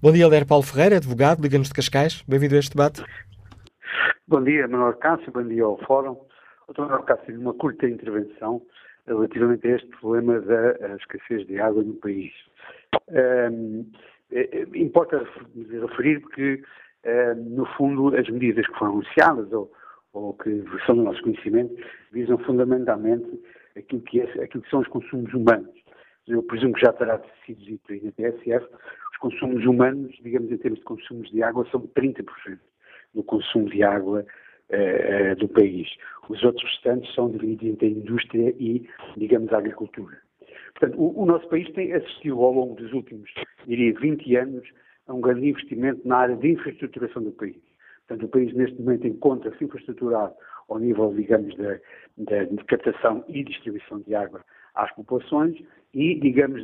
Bom 0.00 0.12
dia, 0.12 0.28
Léo 0.28 0.46
Paulo 0.46 0.64
Ferreira, 0.64 0.96
advogado, 0.96 1.42
Liga-nos 1.42 1.68
de 1.68 1.74
Cascais. 1.74 2.22
Bem-vindo 2.28 2.54
a 2.54 2.58
este 2.58 2.70
debate. 2.70 3.02
Bom 4.30 4.44
dia, 4.44 4.68
Manuel 4.68 4.92
Cássio, 4.94 5.32
bom 5.32 5.42
dia 5.42 5.64
ao 5.64 5.76
Fórum. 5.78 6.16
Doutor 6.68 6.82
Manuel 6.82 7.02
Cássio, 7.02 7.40
uma 7.40 7.52
curta 7.52 7.88
intervenção 7.88 8.62
relativamente 9.04 9.66
a 9.66 9.74
este 9.74 9.88
problema 9.88 10.40
da 10.40 10.94
escassez 10.94 11.44
de 11.48 11.58
água 11.58 11.82
no 11.82 11.94
país. 11.94 12.32
Um, 13.08 13.90
é, 14.30 14.42
é, 14.56 14.62
importa 14.78 15.26
referir 15.56 16.20
que, 16.28 16.62
no 17.48 17.66
fundo, 17.76 18.16
as 18.16 18.28
medidas 18.28 18.64
que 18.68 18.78
foram 18.78 18.92
anunciadas 18.92 19.52
ou, 19.52 19.72
ou, 20.12 20.34
que 20.34 20.62
são 20.86 20.94
do 20.94 21.02
nosso 21.02 21.20
conhecimento 21.24 21.74
visam 22.12 22.38
fundamentalmente 22.38 23.28
aquilo 23.76 24.02
que, 24.02 24.20
é, 24.20 24.44
aquilo 24.44 24.62
que 24.62 24.70
são 24.70 24.78
os 24.78 24.86
consumos 24.86 25.34
humanos. 25.34 25.74
Eu 26.28 26.44
presumo 26.44 26.74
que 26.74 26.82
já 26.82 26.92
terá 26.92 27.20
sido 27.44 27.64
dito 27.64 27.92
aí 27.92 28.00
na 28.00 28.12
TSF, 28.12 28.64
os 29.10 29.18
consumos 29.18 29.66
humanos, 29.66 30.16
digamos 30.22 30.52
em 30.52 30.56
termos 30.56 30.78
de 30.78 30.84
consumos 30.84 31.28
de 31.32 31.42
água, 31.42 31.66
são 31.72 31.80
30% 31.80 32.60
no 33.14 33.22
consumo 33.22 33.68
de 33.68 33.82
água 33.82 34.24
uh, 34.70 35.36
do 35.36 35.48
país. 35.48 35.88
Os 36.28 36.42
outros 36.44 36.64
restantes 36.70 37.12
são 37.14 37.30
divididos 37.30 37.66
entre 37.66 37.86
a 37.86 37.90
indústria 37.90 38.54
e, 38.58 38.88
digamos, 39.16 39.52
a 39.52 39.58
agricultura. 39.58 40.16
Portanto, 40.72 41.00
o, 41.00 41.22
o, 41.22 41.26
nosso 41.26 41.48
país 41.48 41.70
tem 41.72 41.92
assistido 41.92 42.40
ao 42.42 42.52
longo 42.52 42.74
dos 42.74 42.92
últimos, 42.92 43.30
diria, 43.66 43.92
20 43.98 44.36
anos 44.36 44.68
a 45.06 45.14
um 45.14 45.20
grande 45.20 45.48
investimento 45.48 46.06
na 46.06 46.18
área 46.18 46.36
de 46.36 46.48
infraestruturação 46.48 47.22
do 47.22 47.32
país. 47.32 47.60
Portanto, 48.06 48.26
o 48.26 48.28
país 48.28 48.54
neste 48.54 48.80
momento 48.80 49.06
encontra-se 49.06 49.64
infraestruturado 49.64 50.34
ao 50.68 50.78
nível, 50.78 51.12
digamos, 51.14 51.54
da, 51.56 52.44
de 52.44 52.64
captação 52.64 53.24
e 53.28 53.42
distribuição 53.44 54.00
de 54.00 54.14
água 54.14 54.44
às 54.74 54.92
populações 54.94 55.56
e, 55.92 56.14
digamos, 56.14 56.62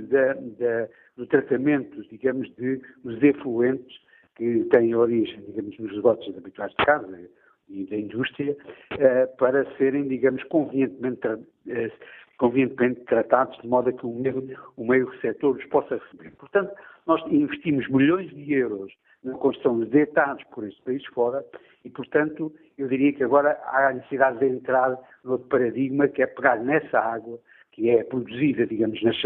do 1.16 1.26
tratamento, 1.26 2.02
digamos, 2.08 2.48
de, 2.56 2.80
dos 3.02 3.22
efluentes 3.22 4.05
que 4.36 4.64
têm 4.70 4.94
origem, 4.94 5.40
digamos, 5.46 5.78
nos 5.78 5.92
esgotos 5.92 6.36
habituais 6.36 6.70
de 6.72 6.84
casa 6.84 7.20
e 7.68 7.84
da 7.86 7.96
indústria, 7.96 8.56
eh, 8.98 9.26
para 9.38 9.64
serem, 9.76 10.06
digamos, 10.06 10.42
convenientemente, 10.44 11.26
eh, 11.68 11.90
convenientemente 12.38 13.00
tratados 13.06 13.58
de 13.60 13.66
modo 13.66 13.88
a 13.88 13.92
que 13.92 14.06
o 14.06 14.14
meio, 14.14 14.56
o 14.76 14.86
meio 14.86 15.06
receptor 15.06 15.56
os 15.56 15.64
possa 15.66 15.96
receber. 15.96 16.30
Portanto, 16.36 16.72
nós 17.06 17.20
investimos 17.32 17.88
milhões 17.88 18.30
de 18.30 18.52
euros 18.52 18.92
na 19.24 19.34
construção 19.34 19.80
de 19.80 19.98
etados 19.98 20.44
por 20.52 20.64
este 20.64 20.80
país 20.82 21.04
fora 21.06 21.44
e, 21.84 21.90
portanto, 21.90 22.52
eu 22.76 22.88
diria 22.88 23.12
que 23.12 23.24
agora 23.24 23.58
há 23.64 23.88
a 23.88 23.92
necessidade 23.94 24.38
de 24.38 24.46
entrar 24.46 24.96
no 25.24 25.38
paradigma 25.38 26.08
que 26.08 26.22
é 26.22 26.26
pegar 26.26 26.56
nessa 26.56 26.98
água 26.98 27.40
que 27.76 27.90
é 27.90 28.02
produzida, 28.02 28.66
digamos, 28.66 29.00
nas, 29.02 29.22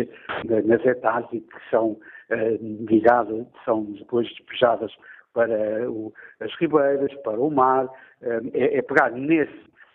nas 0.67 0.85
e 1.33 1.41
que 1.41 1.71
são 1.71 1.93
uh, 1.93 3.47
são 3.65 3.85
depois 3.93 4.29
despejadas 4.29 4.93
para 5.33 5.89
o, 5.89 6.13
as 6.41 6.53
ribeiras, 6.57 7.15
para 7.23 7.41
o 7.41 7.49
mar, 7.49 7.87
uh, 7.87 8.51
é, 8.53 8.79
é, 8.79 8.83
pegar 8.83 9.13
nesse, 9.13 9.55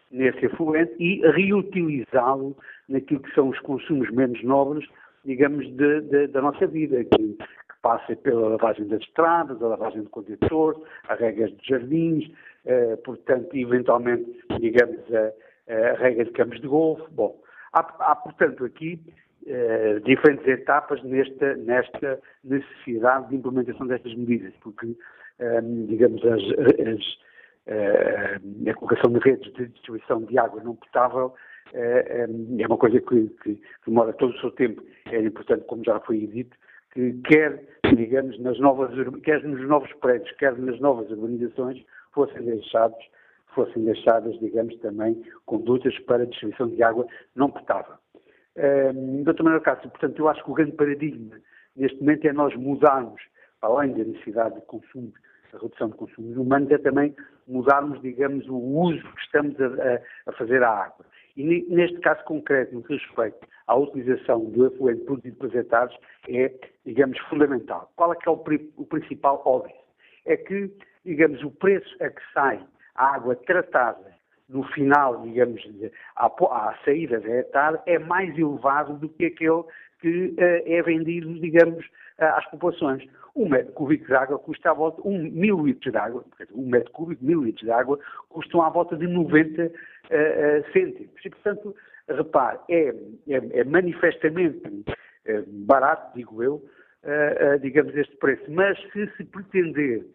nesse 0.10 0.45
efluente 0.45 0.95
e 0.98 1.19
reutilizá-lo 1.32 2.56
naquilo 2.88 3.19
que 3.19 3.34
são 3.36 3.49
os 3.49 3.60
consumos 3.60 4.10
menos 4.11 4.41
nobres, 4.41 4.88
digamos, 5.26 5.68
de, 5.76 6.02
de, 6.02 6.27
da 6.27 6.41
nossa 6.41 6.65
vida, 6.65 7.03
que, 7.03 7.18
que, 7.18 7.45
passa 7.82 8.15
pela 8.15 8.49
lavagem 8.49 8.88
das 8.88 9.02
estradas, 9.02 9.61
a 9.61 9.68
lavagem 9.68 10.02
de 10.02 10.10
condutores, 10.10 10.82
a 11.07 11.14
regas 11.14 11.52
de 11.57 11.68
jardins, 11.68 12.26
uh, 12.65 12.98
portanto, 13.03 13.53
eventualmente, 13.53 14.26
digamos, 14.61 15.02
a, 15.14 15.32
a 15.72 15.94
rega 15.98 16.23
de 16.23 16.32
campos 16.32 16.61
de 16.61 16.68
golfe. 16.68 17.03
Bom, 17.11 17.40
Há, 17.76 17.82
há 18.00 18.16
portanto, 18.16 18.64
aqui 18.64 18.98
eh, 19.46 20.00
diferentes 20.06 20.48
etapas 20.48 21.04
nesta, 21.04 21.56
nesta, 21.58 22.22
necessidade 22.42 23.28
de 23.30 23.36
implementação 23.36 23.86
destas 23.86 24.16
medidas, 24.16 24.54
porque, 24.62 24.96
eh, 25.40 25.62
digamos, 25.88 26.24
as, 26.26 26.42
as, 26.88 27.18
eh, 27.68 28.40
a 28.70 28.74
colocação 28.76 29.12
de 29.12 29.20
redes 29.20 29.54
de 29.54 29.68
distribuição 29.68 30.24
de 30.24 30.40
água 30.40 30.64
não 30.64 30.76
potável 30.76 31.36
é 31.74 32.26
uma 32.68 32.78
coisa 32.78 33.02
que, 33.02 33.28
que, 33.44 33.62
demora 33.86 34.14
todo 34.14 34.34
o 34.34 34.40
seu 34.40 34.52
tempo. 34.52 34.82
É 35.12 35.20
importante, 35.20 35.66
como 35.66 35.84
já 35.84 36.00
foi 36.00 36.26
dito, 36.26 36.56
que 36.94 37.12
quer, 37.24 37.62
digamos, 37.98 38.40
nas 38.40 38.58
novas, 38.60 38.92
quer 39.24 39.44
nos 39.44 39.68
novos 39.68 39.92
prédios, 39.96 40.32
quer 40.38 40.58
nas 40.58 40.80
novas 40.80 41.10
urbanizações, 41.12 41.84
fossem 42.14 42.44
deixados 42.46 42.98
fossem 43.56 43.84
deixadas, 43.84 44.38
digamos, 44.40 44.76
também 44.80 45.23
condutas 45.45 45.98
para 45.99 46.27
distribuição 46.27 46.68
de 46.68 46.84
água 46.84 47.07
não 47.36 47.49
potável. 47.49 47.95
Um, 48.57 49.23
doutor 49.23 49.44
Manuel 49.44 49.61
Cássio, 49.61 49.90
portanto, 49.90 50.19
eu 50.19 50.30
acho 50.30 50.44
que 50.44 50.52
o 50.52 50.53
grande 50.53 50.73
paradigma 50.73 51.36
neste 51.76 51.99
momento 51.99 52.26
é 52.26 52.34
nós 52.34 52.56
mudarmos, 52.56 53.22
além 53.61 53.91
da 53.94 54.03
necessidade 54.03 54.56
de 54.56 54.61
consumo, 54.61 55.11
a 55.53 55.57
redução 55.57 55.90
de 55.90 55.95
consumos 55.95 56.38
humanos, 56.38 56.72
é 56.72 56.77
também 56.77 57.15
mudarmos, 57.48 58.02
digamos, 58.02 58.48
o 58.48 58.56
uso 58.56 59.02
que 59.02 59.22
estamos 59.22 59.56
a, 59.60 60.02
a 60.27 60.32
fazer 60.34 60.64
à 60.64 60.69
água. 60.69 61.06
E 61.36 61.44
neste 61.44 61.99
caso 61.99 62.23
concreto, 62.23 62.73
no 62.73 62.84
que 62.84 62.94
respeita 62.94 63.45
à 63.68 63.76
utilização 63.76 64.45
do 64.45 64.68
efluente 64.68 65.03
produzido 65.03 65.36
pelos 65.38 65.56
hectares, 65.56 65.95
é, 66.30 66.53
digamos, 66.86 67.18
fundamental. 67.30 67.91
Qual 67.95 68.14
é 68.14 68.15
que 68.15 68.27
é 68.27 68.32
o, 68.32 68.41
o 68.77 68.86
principal 68.86 69.41
óbvio? 69.45 69.76
É 70.26 70.38
que, 70.38 70.72
digamos, 71.03 71.44
o 71.44 71.52
preço 71.52 71.94
a 72.02 72.10
que 72.10 72.22
sai 72.34 72.65
a 72.96 73.16
água 73.16 73.36
tratada 73.36 74.16
no 74.48 74.64
final, 74.64 75.22
digamos, 75.24 75.62
à, 76.16 76.28
à 76.28 76.76
saída 76.86 77.20
da 77.20 77.30
hectare, 77.30 77.80
é 77.86 77.98
mais 77.98 78.38
elevado 78.38 78.94
do 78.94 79.10
que 79.10 79.26
aquele 79.26 79.64
que 80.00 80.28
uh, 80.28 80.64
é 80.66 80.82
vendido, 80.84 81.34
digamos, 81.40 81.84
uh, 82.20 82.26
às 82.36 82.46
populações. 82.52 83.04
Um 83.36 83.50
metro 83.50 83.74
cúbico 83.74 84.06
de 84.06 84.14
água 84.14 84.40
custa 84.40 84.72
à 84.72 84.74
volta, 84.74 85.02
um 85.04 85.18
mil 85.18 85.66
litros 85.66 85.92
de 85.92 85.98
água, 85.98 86.24
um 86.54 86.70
metro 86.70 86.92
cúbico, 86.92 87.26
mil 87.26 87.44
litros 87.44 87.66
de 87.66 87.72
água, 87.72 88.00
custam 88.30 88.62
à 88.62 88.70
volta 88.70 88.96
de 88.96 89.08
90 89.08 89.66
uh, 89.66 89.72
cêntimos. 90.72 91.26
E, 91.26 91.30
portanto, 91.30 91.76
repare, 92.08 92.60
é, 92.70 92.90
é, 93.28 93.60
é 93.60 93.64
manifestamente 93.64 94.62
barato, 95.66 96.16
digo 96.16 96.44
eu, 96.44 96.64
digamos, 97.62 97.96
este 97.96 98.16
preço. 98.18 98.44
Mas 98.48 98.80
se 98.92 99.08
se 99.18 99.24
pretender, 99.24 100.06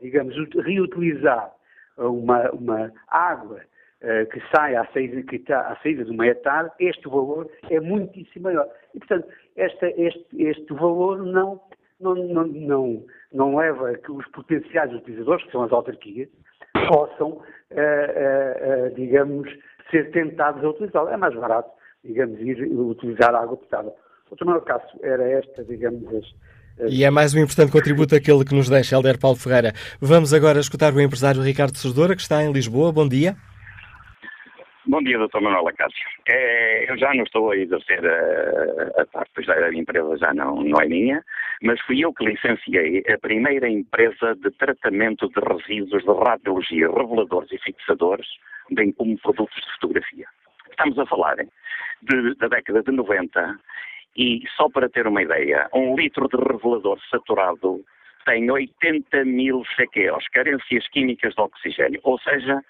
digamos, 0.00 0.34
reutilizar 0.56 1.52
uma, 1.98 2.50
uma 2.50 2.92
água 3.08 3.60
uh, 4.02 4.26
que 4.30 4.40
sai 4.54 4.76
à 4.76 4.86
saída, 4.92 5.22
que 5.22 5.36
está 5.36 5.60
à 5.72 5.76
saída 5.76 6.04
de 6.04 6.10
uma 6.10 6.26
hectare, 6.26 6.70
este 6.78 7.08
valor 7.08 7.50
é 7.70 7.80
muitíssimo 7.80 8.44
maior. 8.44 8.68
E, 8.94 8.98
portanto, 8.98 9.28
esta, 9.56 9.88
este, 10.00 10.42
este 10.42 10.72
valor 10.74 11.18
não, 11.18 11.60
não, 12.00 12.14
não, 12.14 12.46
não, 12.46 13.04
não 13.32 13.56
leva 13.56 13.90
a 13.90 13.98
que 13.98 14.12
os 14.12 14.26
potenciais 14.28 14.92
utilizadores, 14.92 15.44
que 15.44 15.52
são 15.52 15.62
as 15.62 15.72
autarquias, 15.72 16.28
possam, 16.88 17.28
uh, 17.30 17.40
uh, 17.72 18.94
digamos, 18.94 19.50
ser 19.90 20.10
tentados 20.10 20.62
a 20.64 20.68
utilizá-lo. 20.68 21.08
É 21.08 21.16
mais 21.16 21.34
barato, 21.34 21.70
digamos, 22.04 22.38
ir 22.40 22.62
utilizar 22.62 23.34
a 23.34 23.40
água 23.40 23.56
potável. 23.56 23.94
O 24.28 24.44
meu 24.44 24.60
caso 24.62 24.84
era 25.02 25.22
esta, 25.22 25.64
digamos, 25.64 26.12
as, 26.14 26.34
e 26.88 27.04
é 27.04 27.10
mais 27.10 27.34
um 27.34 27.38
importante 27.38 27.72
contributo 27.72 28.14
aquele 28.14 28.44
que 28.44 28.54
nos 28.54 28.68
deixa 28.68 28.96
Helder 28.96 29.18
Paulo 29.18 29.36
Ferreira. 29.36 29.72
Vamos 30.00 30.34
agora 30.34 30.60
escutar 30.60 30.92
o 30.92 31.00
empresário 31.00 31.42
Ricardo 31.42 31.76
Serdora, 31.76 32.14
que 32.14 32.22
está 32.22 32.42
em 32.42 32.52
Lisboa. 32.52 32.92
Bom 32.92 33.08
dia. 33.08 33.36
Bom 34.88 35.02
dia, 35.02 35.18
Dr. 35.18 35.40
Manuel 35.40 35.66
Acácio. 35.66 36.06
É, 36.28 36.88
eu 36.88 36.96
já 36.96 37.12
não 37.12 37.24
estou 37.24 37.50
a 37.50 37.56
exercer 37.56 38.00
a, 38.06 39.02
a 39.02 39.06
parte 39.06 39.44
da 39.44 39.74
empresa, 39.74 40.16
já 40.16 40.32
não, 40.32 40.62
não 40.62 40.80
é 40.80 40.86
minha, 40.86 41.24
mas 41.60 41.80
fui 41.80 42.04
eu 42.04 42.12
que 42.12 42.24
licenciei 42.24 43.02
a 43.12 43.18
primeira 43.18 43.68
empresa 43.68 44.36
de 44.36 44.50
tratamento 44.52 45.28
de 45.28 45.40
resíduos 45.40 46.04
de 46.04 46.12
radiologia, 46.12 46.88
reveladores 46.88 47.50
e 47.50 47.58
fixadores, 47.58 48.28
bem 48.70 48.92
como 48.92 49.18
produtos 49.18 49.56
de 49.56 49.72
fotografia. 49.72 50.26
Estamos 50.70 50.96
a 51.00 51.06
falar 51.06 51.36
de, 51.36 52.34
da 52.36 52.46
década 52.46 52.82
de 52.84 52.92
90 52.92 53.58
e 54.16 54.42
só 54.56 54.68
para 54.68 54.88
ter 54.88 55.06
uma 55.06 55.22
ideia, 55.22 55.68
um 55.74 55.94
litro 55.94 56.28
de 56.28 56.36
revelador 56.36 56.98
saturado 57.10 57.84
tem 58.24 58.50
80 58.50 59.24
mil 59.24 59.62
CQOs, 59.76 60.26
carências 60.32 60.88
químicas 60.88 61.32
de 61.34 61.40
oxigênio, 61.40 62.00
ou 62.02 62.18
seja, 62.18 62.60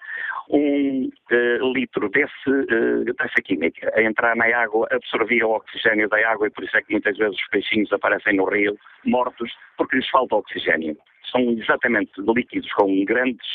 um 0.49 1.09
uh, 1.31 1.73
litro 1.73 2.09
desse, 2.09 2.49
uh, 2.49 3.03
dessa 3.05 3.41
química 3.43 3.91
a 3.95 4.03
entrar 4.03 4.35
na 4.35 4.45
água 4.55 4.87
absorvia 4.91 5.47
o 5.47 5.55
oxigênio 5.55 6.07
da 6.07 6.29
água 6.29 6.47
e 6.47 6.51
por 6.51 6.63
isso 6.63 6.77
é 6.77 6.81
que 6.81 6.91
muitas 6.91 7.17
vezes 7.17 7.35
os 7.35 7.47
peixinhos 7.49 7.91
aparecem 7.91 8.35
no 8.35 8.45
rio 8.45 8.77
mortos 9.03 9.51
porque 9.77 9.97
lhes 9.97 10.09
falta 10.09 10.35
oxigênio 10.35 10.95
são 11.31 11.41
exatamente 11.51 12.11
líquidos 12.19 12.71
com 12.73 13.03
grandes 13.05 13.47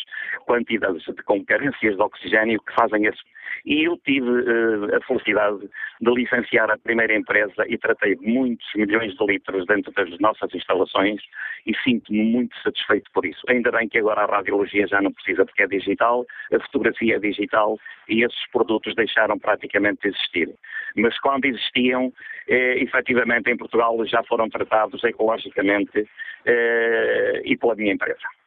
quantidades, 0.46 1.04
de, 1.04 1.22
com 1.22 1.44
carências 1.44 1.96
de 1.96 2.02
oxigênio 2.02 2.60
que 2.60 2.74
fazem 2.74 3.06
esse. 3.06 3.20
E 3.64 3.84
eu 3.84 3.96
tive 3.98 4.28
uh, 4.28 4.96
a 4.96 5.00
felicidade 5.06 5.68
de 6.00 6.10
licenciar 6.10 6.70
a 6.70 6.78
primeira 6.78 7.14
empresa 7.14 7.64
e 7.68 7.78
tratei 7.78 8.16
muitos 8.20 8.66
milhões 8.74 9.14
de 9.16 9.24
litros 9.24 9.66
dentro 9.66 9.92
das 9.92 10.18
nossas 10.18 10.52
instalações 10.54 11.20
e 11.66 11.74
sinto-me 11.84 12.22
muito 12.22 12.56
satisfeito 12.62 13.10
por 13.12 13.24
isso. 13.24 13.40
Ainda 13.48 13.70
bem 13.70 13.88
que 13.88 13.98
agora 13.98 14.22
a 14.22 14.26
radiologia 14.26 14.86
já 14.86 15.00
não 15.00 15.12
precisa 15.12 15.44
porque 15.44 15.62
é 15.62 15.66
digital, 15.66 16.26
a 16.52 16.60
fotografia 16.60 17.16
é 17.16 17.18
digital 17.18 17.78
e 18.08 18.24
esses 18.24 18.50
produtos 18.50 18.94
deixaram 18.94 19.38
praticamente 19.38 20.02
de 20.02 20.08
existir. 20.08 20.50
Mas 20.96 21.18
quando 21.20 21.44
existiam, 21.44 22.12
eh, 22.48 22.82
efetivamente 22.82 23.50
em 23.50 23.56
Portugal 23.56 23.96
já 24.06 24.22
foram 24.24 24.48
tratados 24.48 25.02
ecologicamente 25.04 26.06
eh, 26.44 27.42
e 27.44 27.56
pela 27.56 27.76
minha 27.76 27.92
empresa. 27.92 28.41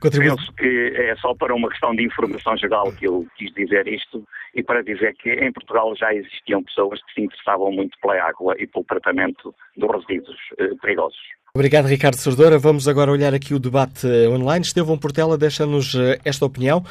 Contributo. 0.00 0.36
Penso 0.36 0.52
que 0.54 0.92
é 0.96 1.14
só 1.16 1.34
para 1.34 1.54
uma 1.54 1.68
questão 1.68 1.94
de 1.94 2.04
informação 2.04 2.56
geral 2.56 2.90
que 2.92 3.06
eu 3.06 3.26
quis 3.36 3.52
dizer 3.52 3.86
isto 3.86 4.24
e 4.54 4.62
para 4.62 4.82
dizer 4.82 5.14
que 5.14 5.30
em 5.30 5.52
Portugal 5.52 5.94
já 5.96 6.12
existiam 6.14 6.62
pessoas 6.64 7.00
que 7.04 7.14
se 7.14 7.20
interessavam 7.22 7.70
muito 7.70 7.98
pela 8.00 8.20
água 8.22 8.54
e 8.58 8.66
pelo 8.66 8.84
tratamento 8.84 9.54
dos 9.76 10.06
resíduos 10.06 10.38
eh, 10.58 10.74
perigosos. 10.80 11.18
Obrigado, 11.52 11.86
Ricardo 11.86 12.14
Sordora. 12.14 12.60
Vamos 12.60 12.86
agora 12.86 13.10
olhar 13.10 13.34
aqui 13.34 13.54
o 13.54 13.58
debate 13.58 14.06
eh, 14.06 14.28
online. 14.28 14.64
Estevão 14.64 14.96
Portela 14.96 15.36
deixa-nos 15.36 15.96
eh, 15.96 16.20
esta 16.24 16.46
opinião. 16.46 16.84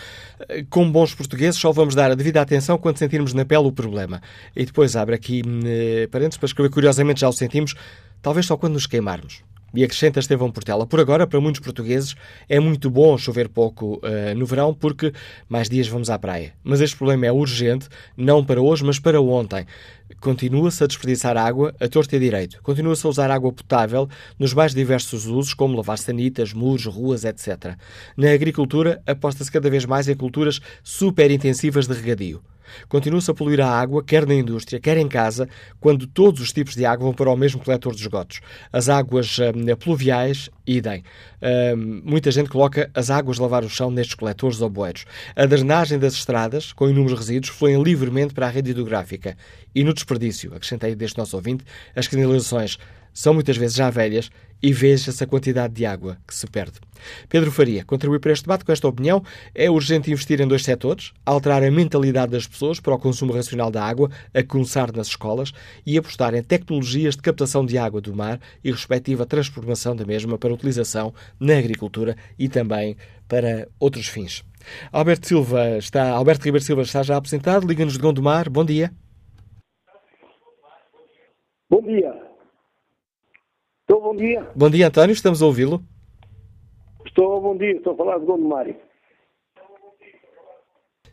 Eh, 0.49 0.65
como 0.69 0.91
bons 0.91 1.15
portugueses, 1.15 1.57
só 1.57 1.71
vamos 1.71 1.95
dar 1.95 2.11
a 2.11 2.15
devida 2.15 2.41
atenção 2.41 2.77
quando 2.77 2.97
sentirmos 2.97 3.33
na 3.33 3.45
pele 3.45 3.65
o 3.65 3.71
problema. 3.71 4.19
E 4.53 4.65
depois 4.65 4.97
abre 4.97 5.15
aqui 5.15 5.41
parênteses 6.11 6.37
para 6.37 6.47
escrever, 6.47 6.69
curiosamente 6.71 7.21
já 7.21 7.29
o 7.29 7.31
sentimos, 7.31 7.73
talvez 8.21 8.45
só 8.45 8.57
quando 8.57 8.73
nos 8.73 8.85
queimarmos. 8.85 9.41
E 9.73 9.83
acrescenta 9.83 10.19
Estevão 10.19 10.51
Portela. 10.51 10.85
Por 10.85 10.99
agora, 10.99 11.27
para 11.27 11.39
muitos 11.39 11.61
portugueses, 11.61 12.15
é 12.47 12.59
muito 12.59 12.89
bom 12.89 13.17
chover 13.17 13.49
pouco 13.49 13.95
uh, 13.97 14.35
no 14.35 14.45
verão 14.45 14.73
porque 14.73 15.13
mais 15.47 15.69
dias 15.69 15.87
vamos 15.87 16.09
à 16.09 16.17
praia. 16.17 16.53
Mas 16.63 16.81
este 16.81 16.95
problema 16.95 17.25
é 17.25 17.31
urgente, 17.31 17.87
não 18.15 18.43
para 18.43 18.61
hoje, 18.61 18.83
mas 18.83 18.99
para 18.99 19.21
ontem. 19.21 19.65
Continua-se 20.19 20.83
a 20.83 20.87
desperdiçar 20.87 21.37
água 21.37 21.73
a 21.79 21.87
torto 21.87 22.15
e 22.15 22.19
direito. 22.19 22.61
Continua-se 22.63 23.05
a 23.05 23.09
usar 23.09 23.29
água 23.29 23.53
potável 23.53 24.09
nos 24.37 24.53
mais 24.53 24.73
diversos 24.73 25.27
usos, 25.27 25.53
como 25.53 25.77
lavar 25.77 25.97
sanitas, 25.97 26.51
muros, 26.51 26.85
ruas, 26.85 27.23
etc. 27.23 27.75
Na 28.17 28.31
agricultura, 28.31 29.01
aposta-se 29.05 29.51
cada 29.51 29.69
vez 29.69 29.85
mais 29.85 30.09
em 30.09 30.15
culturas 30.15 30.59
super 30.83 31.29
intensivas 31.29 31.87
de 31.87 31.93
regadio. 31.93 32.41
Continua-se 32.87 33.29
a 33.31 33.33
poluir 33.33 33.61
a 33.61 33.67
água, 33.67 34.03
quer 34.03 34.25
na 34.25 34.33
indústria, 34.33 34.79
quer 34.79 34.97
em 34.97 35.07
casa, 35.07 35.47
quando 35.79 36.07
todos 36.07 36.41
os 36.41 36.51
tipos 36.51 36.75
de 36.75 36.85
água 36.85 37.05
vão 37.05 37.13
para 37.13 37.29
o 37.29 37.35
mesmo 37.35 37.63
coletor 37.63 37.93
de 37.93 38.01
esgotos. 38.01 38.41
As 38.71 38.89
águas 38.89 39.37
hum, 39.39 39.75
pluviais, 39.77 40.49
idem. 40.65 41.03
Hum, 41.41 42.01
muita 42.03 42.31
gente 42.31 42.49
coloca 42.49 42.89
as 42.93 43.09
águas 43.09 43.37
de 43.37 43.41
lavar 43.41 43.63
o 43.63 43.69
chão 43.69 43.89
nestes 43.91 44.15
coletores 44.15 44.61
ou 44.61 44.69
bueiros. 44.69 45.05
A 45.35 45.45
drenagem 45.45 45.97
das 45.99 46.13
estradas, 46.13 46.73
com 46.73 46.89
inúmeros 46.89 47.17
resíduos, 47.19 47.49
fluem 47.49 47.81
livremente 47.81 48.33
para 48.33 48.47
a 48.47 48.49
rede 48.49 48.71
hidrográfica. 48.71 49.35
E 49.73 49.83
no 49.83 49.93
desperdício, 49.93 50.53
acrescentei 50.53 50.95
deste 50.95 51.17
nosso 51.17 51.35
ouvinte, 51.35 51.63
as 51.95 52.07
canalizações 52.07 52.77
são 53.19 53.33
muitas 53.33 53.57
vezes 53.57 53.75
já 53.75 53.89
velhas 53.89 54.31
e 54.63 54.71
veja-se 54.71 55.21
a 55.21 55.27
quantidade 55.27 55.73
de 55.73 55.85
água 55.85 56.17
que 56.25 56.33
se 56.33 56.47
perde. 56.47 56.79
Pedro 57.27 57.51
Faria 57.51 57.83
contribui 57.83 58.17
para 58.17 58.31
este 58.31 58.45
debate 58.45 58.63
com 58.63 58.71
esta 58.71 58.87
opinião. 58.87 59.21
É 59.53 59.69
urgente 59.69 60.09
investir 60.09 60.39
em 60.39 60.47
dois 60.47 60.63
setores: 60.63 61.11
alterar 61.25 61.61
a 61.61 61.69
mentalidade 61.69 62.31
das 62.31 62.47
pessoas 62.47 62.79
para 62.79 62.95
o 62.95 62.97
consumo 62.97 63.33
racional 63.33 63.69
da 63.69 63.83
água, 63.83 64.09
a 64.33 64.41
começar 64.41 64.93
nas 64.93 65.07
escolas, 65.07 65.51
e 65.85 65.97
apostar 65.97 66.33
em 66.33 66.41
tecnologias 66.41 67.17
de 67.17 67.21
captação 67.21 67.65
de 67.65 67.77
água 67.77 67.99
do 67.99 68.15
mar 68.15 68.39
e 68.63 68.71
respectiva 68.71 69.25
transformação 69.25 69.93
da 69.93 70.05
mesma 70.05 70.37
para 70.37 70.53
utilização 70.53 71.13
na 71.37 71.57
agricultura 71.57 72.15
e 72.37 72.47
também 72.47 72.95
para 73.27 73.67
outros 73.77 74.07
fins. 74.07 74.45
Alberto 74.93 75.27
Silva 75.27 75.77
está, 75.77 76.09
Alberto 76.11 76.45
Ribeiro 76.45 76.63
Silva 76.63 76.83
está 76.83 77.03
já 77.03 77.17
apresentado. 77.17 77.67
Liga-nos 77.67 77.95
de 77.95 77.99
Gondomar. 77.99 78.49
Bom 78.49 78.63
dia. 78.63 78.93
Bom 81.69 81.81
dia. 81.81 82.28
Estou, 83.89 84.03
bom 84.03 84.15
dia. 84.15 84.47
Bom 84.55 84.69
dia, 84.69 84.87
António, 84.87 85.13
estamos 85.13 85.41
a 85.41 85.47
ouvi-lo. 85.47 85.81
Estou, 87.07 87.41
bom 87.41 87.57
dia, 87.57 87.71
estou 87.71 87.93
a 87.93 87.97
falar 87.97 88.19
de 88.19 88.25
Gondomar. 88.27 88.67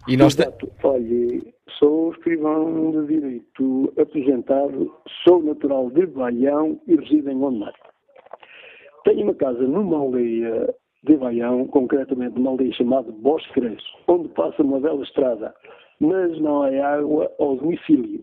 E 0.07 0.15
nós 0.15 0.39
Exato. 0.39 0.71
Olha, 0.83 1.43
sou 1.79 2.13
escrivão 2.13 2.91
de 2.91 3.07
Direito 3.07 3.95
aposentado, 3.99 4.95
sou 5.25 5.43
natural 5.43 5.91
de 5.91 6.05
Baião 6.05 6.79
e 6.87 6.97
resido 6.97 7.31
em 7.31 7.39
Gondomar. 7.39 7.73
Tenho 9.05 9.23
uma 9.23 9.35
casa 9.35 9.63
numa 9.63 9.97
aldeia 9.97 10.75
de 11.03 11.17
Baião, 11.17 11.67
concretamente 11.69 12.35
numa 12.35 12.51
aldeia 12.51 12.75
chamada 12.75 13.11
Bosque 13.11 13.59
onde 14.07 14.29
passa 14.29 14.63
uma 14.63 14.79
bela 14.81 15.03
estrada, 15.03 15.55
mas 15.99 16.39
não 16.43 16.63
há 16.63 16.87
água 16.87 17.33
ao 17.39 17.57
domicílio. 17.57 18.23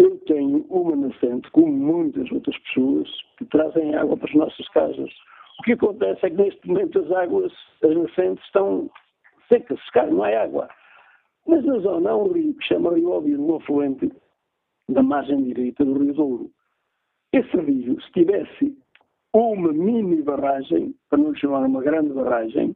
Eu 0.00 0.16
tenho 0.20 0.64
uma 0.70 0.96
nascente, 0.96 1.50
como 1.50 1.70
muitas 1.70 2.32
outras 2.32 2.56
pessoas, 2.60 3.06
que 3.36 3.44
trazem 3.44 3.94
água 3.94 4.16
para 4.16 4.30
as 4.30 4.34
nossas 4.34 4.66
casas. 4.70 5.10
O 5.58 5.62
que 5.62 5.72
acontece 5.72 6.24
é 6.24 6.30
que 6.30 6.36
neste 6.36 6.66
momento 6.66 7.00
as 7.00 7.12
águas, 7.12 7.52
as 7.84 7.94
nascentes 7.94 8.42
estão 8.46 8.90
secas, 9.46 9.78
secadas, 9.84 10.14
não 10.14 10.22
há 10.22 10.42
água. 10.42 10.70
Mas 11.46 11.62
na 11.66 11.78
zona 11.80 12.12
há 12.12 12.16
um 12.16 12.32
rio 12.32 12.54
que 12.54 12.64
chama 12.64 12.94
Rio 12.94 13.10
Óbvio, 13.10 13.38
um 13.38 13.56
afluente 13.56 14.10
da 14.88 15.02
margem 15.02 15.44
direita 15.44 15.84
do 15.84 15.98
Rio 15.98 16.14
Douro. 16.14 16.50
Esse 17.34 17.54
rio, 17.58 18.00
se 18.00 18.12
tivesse 18.12 18.74
uma 19.34 19.70
mini 19.70 20.22
barragem, 20.22 20.94
para 21.10 21.18
não 21.18 21.34
chamar 21.34 21.66
uma 21.66 21.82
grande 21.82 22.14
barragem, 22.14 22.74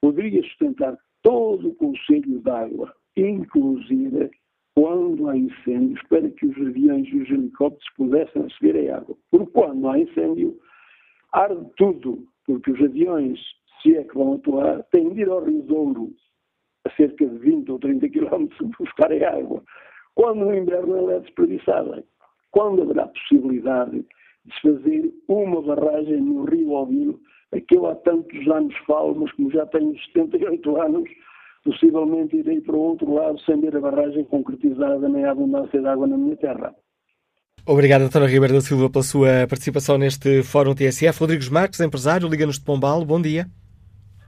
poderia 0.00 0.42
sustentar 0.44 0.96
todo 1.22 1.68
o 1.68 1.74
conselho 1.74 2.40
de 2.40 2.50
água, 2.50 2.94
inclusive 3.14 4.30
quando 4.74 5.28
há 5.28 5.36
incêndios, 5.36 6.00
para 6.08 6.28
que 6.30 6.46
os 6.46 6.56
aviões 6.56 7.06
e 7.08 7.16
os 7.18 7.30
helicópteros 7.30 7.94
pudessem 7.96 8.42
receber 8.42 8.90
a 8.90 8.98
água. 8.98 9.16
Porque 9.30 9.50
quando 9.52 9.88
há 9.88 9.98
incêndio, 9.98 10.58
arde 11.32 11.66
tudo, 11.76 12.26
porque 12.46 12.70
os 12.70 12.80
aviões, 12.80 13.38
se 13.82 13.96
é 13.96 14.04
que 14.04 14.14
vão 14.14 14.34
atuar, 14.34 14.82
têm 14.84 15.12
de 15.12 15.22
ir 15.22 15.28
ao 15.28 15.44
Rio 15.44 15.62
Douro, 15.62 16.12
a 16.86 16.90
cerca 16.90 17.26
de 17.26 17.38
20 17.38 17.70
ou 17.70 17.78
30 17.78 18.08
quilómetros, 18.08 18.70
buscar 18.78 19.12
a 19.12 19.36
água. 19.36 19.62
Quando 20.14 20.46
no 20.46 20.54
inverno 20.54 20.96
ela 20.96 21.14
é 21.14 21.20
desperdiçada. 21.20 22.04
Quando 22.50 22.82
haverá 22.82 23.08
possibilidade 23.08 24.04
de 24.44 24.54
se 24.54 24.60
fazer 24.60 25.14
uma 25.28 25.62
barragem 25.62 26.20
no 26.20 26.44
Rio 26.44 26.74
Alvino, 26.74 27.20
a 27.52 27.60
que 27.60 27.76
eu 27.76 27.86
há 27.86 27.94
tantos 27.96 28.46
anos 28.48 28.76
falo, 28.86 29.14
mas 29.14 29.32
como 29.32 29.50
já 29.50 29.66
tenho 29.66 29.96
78 29.98 30.80
anos, 30.80 31.08
possivelmente 31.64 32.36
irei 32.36 32.60
para 32.60 32.74
o 32.74 32.80
outro 32.80 33.14
lado 33.14 33.40
sem 33.40 33.60
ver 33.60 33.76
a 33.76 33.80
barragem 33.80 34.24
concretizada 34.24 35.08
nem 35.08 35.24
a 35.24 35.32
abundância 35.32 35.80
de 35.80 35.86
água 35.86 36.06
na 36.06 36.16
minha 36.16 36.36
terra. 36.36 36.74
Obrigado, 37.66 38.02
António 38.02 38.28
Ribeiro 38.28 38.54
da 38.54 38.60
Silva, 38.60 38.90
pela 38.90 39.04
sua 39.04 39.46
participação 39.48 39.96
neste 39.96 40.42
Fórum 40.42 40.74
TSF. 40.74 41.20
Rodrigues 41.20 41.48
Marques, 41.48 41.80
empresário, 41.80 42.28
Liga-nos 42.28 42.58
de 42.58 42.64
Pombal, 42.64 43.04
bom 43.04 43.20
dia. 43.22 43.46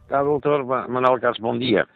Tá, 0.09 0.23
doutor 0.23 0.65
Manuel 0.65 1.19
Carlos, 1.21 1.41
bom 1.41 1.59
dia. 1.59 1.87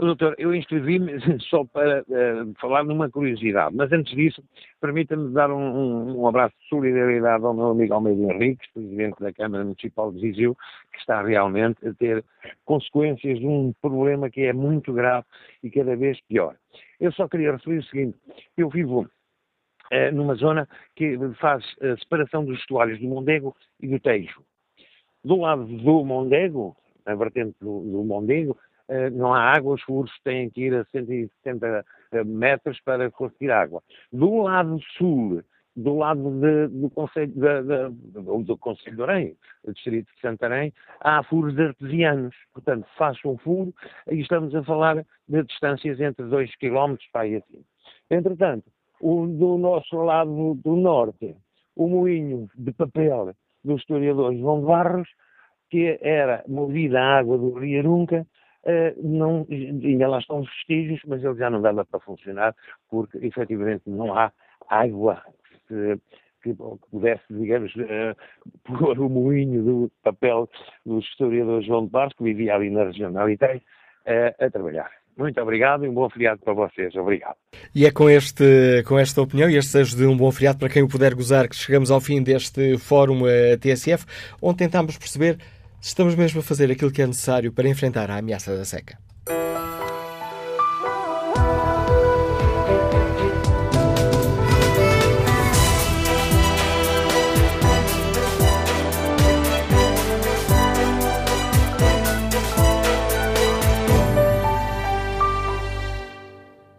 Doutor, 0.00 0.36
eu 0.38 0.54
inscrevi-me 0.54 1.18
só 1.50 1.64
para 1.64 2.02
uh, 2.02 2.54
falar 2.60 2.84
numa 2.84 3.10
curiosidade, 3.10 3.74
mas 3.74 3.90
antes 3.90 4.14
disso, 4.14 4.40
permita-me 4.80 5.32
dar 5.32 5.50
um, 5.50 5.58
um, 5.58 6.20
um, 6.20 6.28
abraço 6.28 6.54
de 6.56 6.68
solidariedade 6.68 7.44
ao 7.44 7.52
meu 7.52 7.70
amigo 7.70 7.94
Almeida 7.94 8.32
Henriques, 8.32 8.70
presidente 8.72 9.18
da 9.18 9.32
Câmara 9.32 9.64
Municipal 9.64 10.12
de 10.12 10.20
Viseu, 10.20 10.56
que 10.92 11.00
está 11.00 11.20
realmente 11.20 11.84
a 11.84 11.92
ter 11.94 12.24
consequências 12.64 13.40
de 13.40 13.46
um 13.46 13.72
problema 13.82 14.30
que 14.30 14.42
é 14.42 14.52
muito 14.52 14.92
grave 14.92 15.26
e 15.64 15.70
cada 15.70 15.96
vez 15.96 16.20
pior. 16.28 16.54
Eu 17.00 17.10
só 17.10 17.26
queria 17.26 17.50
referir 17.50 17.78
o 17.78 17.84
seguinte: 17.84 18.16
eu 18.56 18.68
vivo 18.68 19.00
uh, 19.00 20.14
numa 20.14 20.36
zona 20.36 20.68
que 20.94 21.18
faz 21.40 21.64
a 21.82 21.96
separação 21.96 22.44
dos 22.44 22.56
estuários 22.60 23.00
do 23.00 23.06
Mondego 23.08 23.56
e 23.80 23.88
do 23.88 23.98
Tejo. 23.98 24.44
Do 25.24 25.40
lado 25.40 25.64
do 25.64 26.04
Mondego, 26.04 26.76
na 27.04 27.16
vertente 27.16 27.56
do, 27.60 27.80
do 27.80 28.04
Mondego, 28.04 28.56
não 29.12 29.34
há 29.34 29.40
água, 29.40 29.74
os 29.74 29.82
furos 29.82 30.12
têm 30.24 30.48
que 30.50 30.62
ir 30.62 30.74
a 30.74 30.84
170 30.86 31.84
eh, 32.12 32.24
metros 32.24 32.80
para 32.80 33.10
conseguir 33.10 33.50
água. 33.50 33.82
Do 34.12 34.42
lado 34.42 34.80
sul, 34.96 35.42
do 35.76 35.96
lado 35.96 36.30
de, 36.40 36.68
do 36.68 36.90
Conselho 36.90 37.32
de, 37.32 37.62
de, 37.62 38.44
do 38.44 38.58
Conselho 38.58 38.96
de 38.96 39.02
Orem, 39.02 39.36
do 39.64 39.72
Distrito 39.72 40.12
de 40.14 40.20
Santarém, 40.20 40.72
há 41.00 41.22
furos 41.22 41.58
artesianos. 41.58 42.34
Portanto, 42.52 42.86
faz 42.96 43.16
um 43.24 43.36
furo 43.38 43.72
e 44.10 44.20
estamos 44.20 44.54
a 44.54 44.62
falar 44.64 45.04
de 45.28 45.42
distâncias 45.44 46.00
entre 46.00 46.26
2 46.26 46.56
km 46.56 46.96
para 47.12 47.22
aí 47.22 47.36
assim. 47.36 47.64
Entretanto, 48.10 48.64
o, 49.00 49.26
do 49.26 49.56
nosso 49.58 49.96
lado 49.96 50.54
do 50.54 50.76
norte, 50.76 51.36
o 51.76 51.88
moinho 51.88 52.48
de 52.56 52.72
papel 52.72 53.34
do 53.62 53.76
historiador 53.76 54.34
João 54.34 54.62
Barros, 54.62 55.08
que 55.70 55.98
era 56.00 56.42
movida 56.48 57.00
à 57.00 57.18
água 57.18 57.38
do 57.38 57.52
Rio 57.52 57.80
Arunca, 57.80 58.26
não, 59.02 59.46
ainda 59.50 60.08
lá 60.08 60.18
estão 60.18 60.40
os 60.40 60.48
vestígios, 60.48 61.00
mas 61.06 61.22
ele 61.24 61.36
já 61.36 61.48
não 61.48 61.62
dava 61.62 61.84
para 61.84 62.00
funcionar, 62.00 62.54
porque 62.90 63.18
efetivamente 63.18 63.82
não 63.86 64.16
há 64.16 64.32
água 64.68 65.22
que, 65.66 65.98
que, 66.42 66.54
pudesse, 66.90 67.24
digamos, 67.30 67.74
uh, 67.76 68.16
pôr 68.64 68.98
o 68.98 69.08
moinho 69.08 69.62
do 69.62 69.92
papel 70.02 70.48
do 70.84 70.98
historiador 70.98 71.62
João 71.62 71.84
de 71.84 71.90
Barros, 71.90 72.14
que 72.14 72.24
vivia 72.24 72.54
ali 72.54 72.70
na 72.70 72.84
região 72.84 73.12
da 73.12 73.22
Aliteia, 73.22 73.60
uh, 74.06 74.44
a 74.44 74.50
trabalhar. 74.50 74.90
Muito 75.16 75.40
obrigado 75.40 75.84
e 75.84 75.88
um 75.88 75.94
bom 75.94 76.08
feriado 76.08 76.40
para 76.40 76.52
vocês. 76.52 76.94
Obrigado. 76.94 77.34
E 77.74 77.84
é 77.84 77.90
com, 77.90 78.08
este, 78.08 78.84
com 78.86 78.96
esta 78.96 79.20
opinião 79.20 79.50
e 79.50 79.56
este 79.56 79.72
desejo 79.72 79.96
de 79.96 80.06
um 80.06 80.16
bom 80.16 80.30
feriado 80.30 80.60
para 80.60 80.68
quem 80.68 80.80
o 80.80 80.88
puder 80.88 81.12
gozar 81.12 81.48
que 81.48 81.56
chegamos 81.56 81.90
ao 81.90 82.00
fim 82.00 82.22
deste 82.22 82.78
Fórum 82.78 83.22
TSF, 83.60 84.06
onde 84.40 84.58
tentámos 84.58 84.96
perceber 84.96 85.36
se 85.80 85.88
estamos 85.88 86.14
mesmo 86.14 86.40
a 86.40 86.42
fazer 86.42 86.70
aquilo 86.70 86.90
que 86.90 87.02
é 87.02 87.06
necessário 87.06 87.52
para 87.52 87.68
enfrentar 87.68 88.10
a 88.10 88.18
ameaça 88.18 88.56
da 88.56 88.64
seca. 88.64 88.98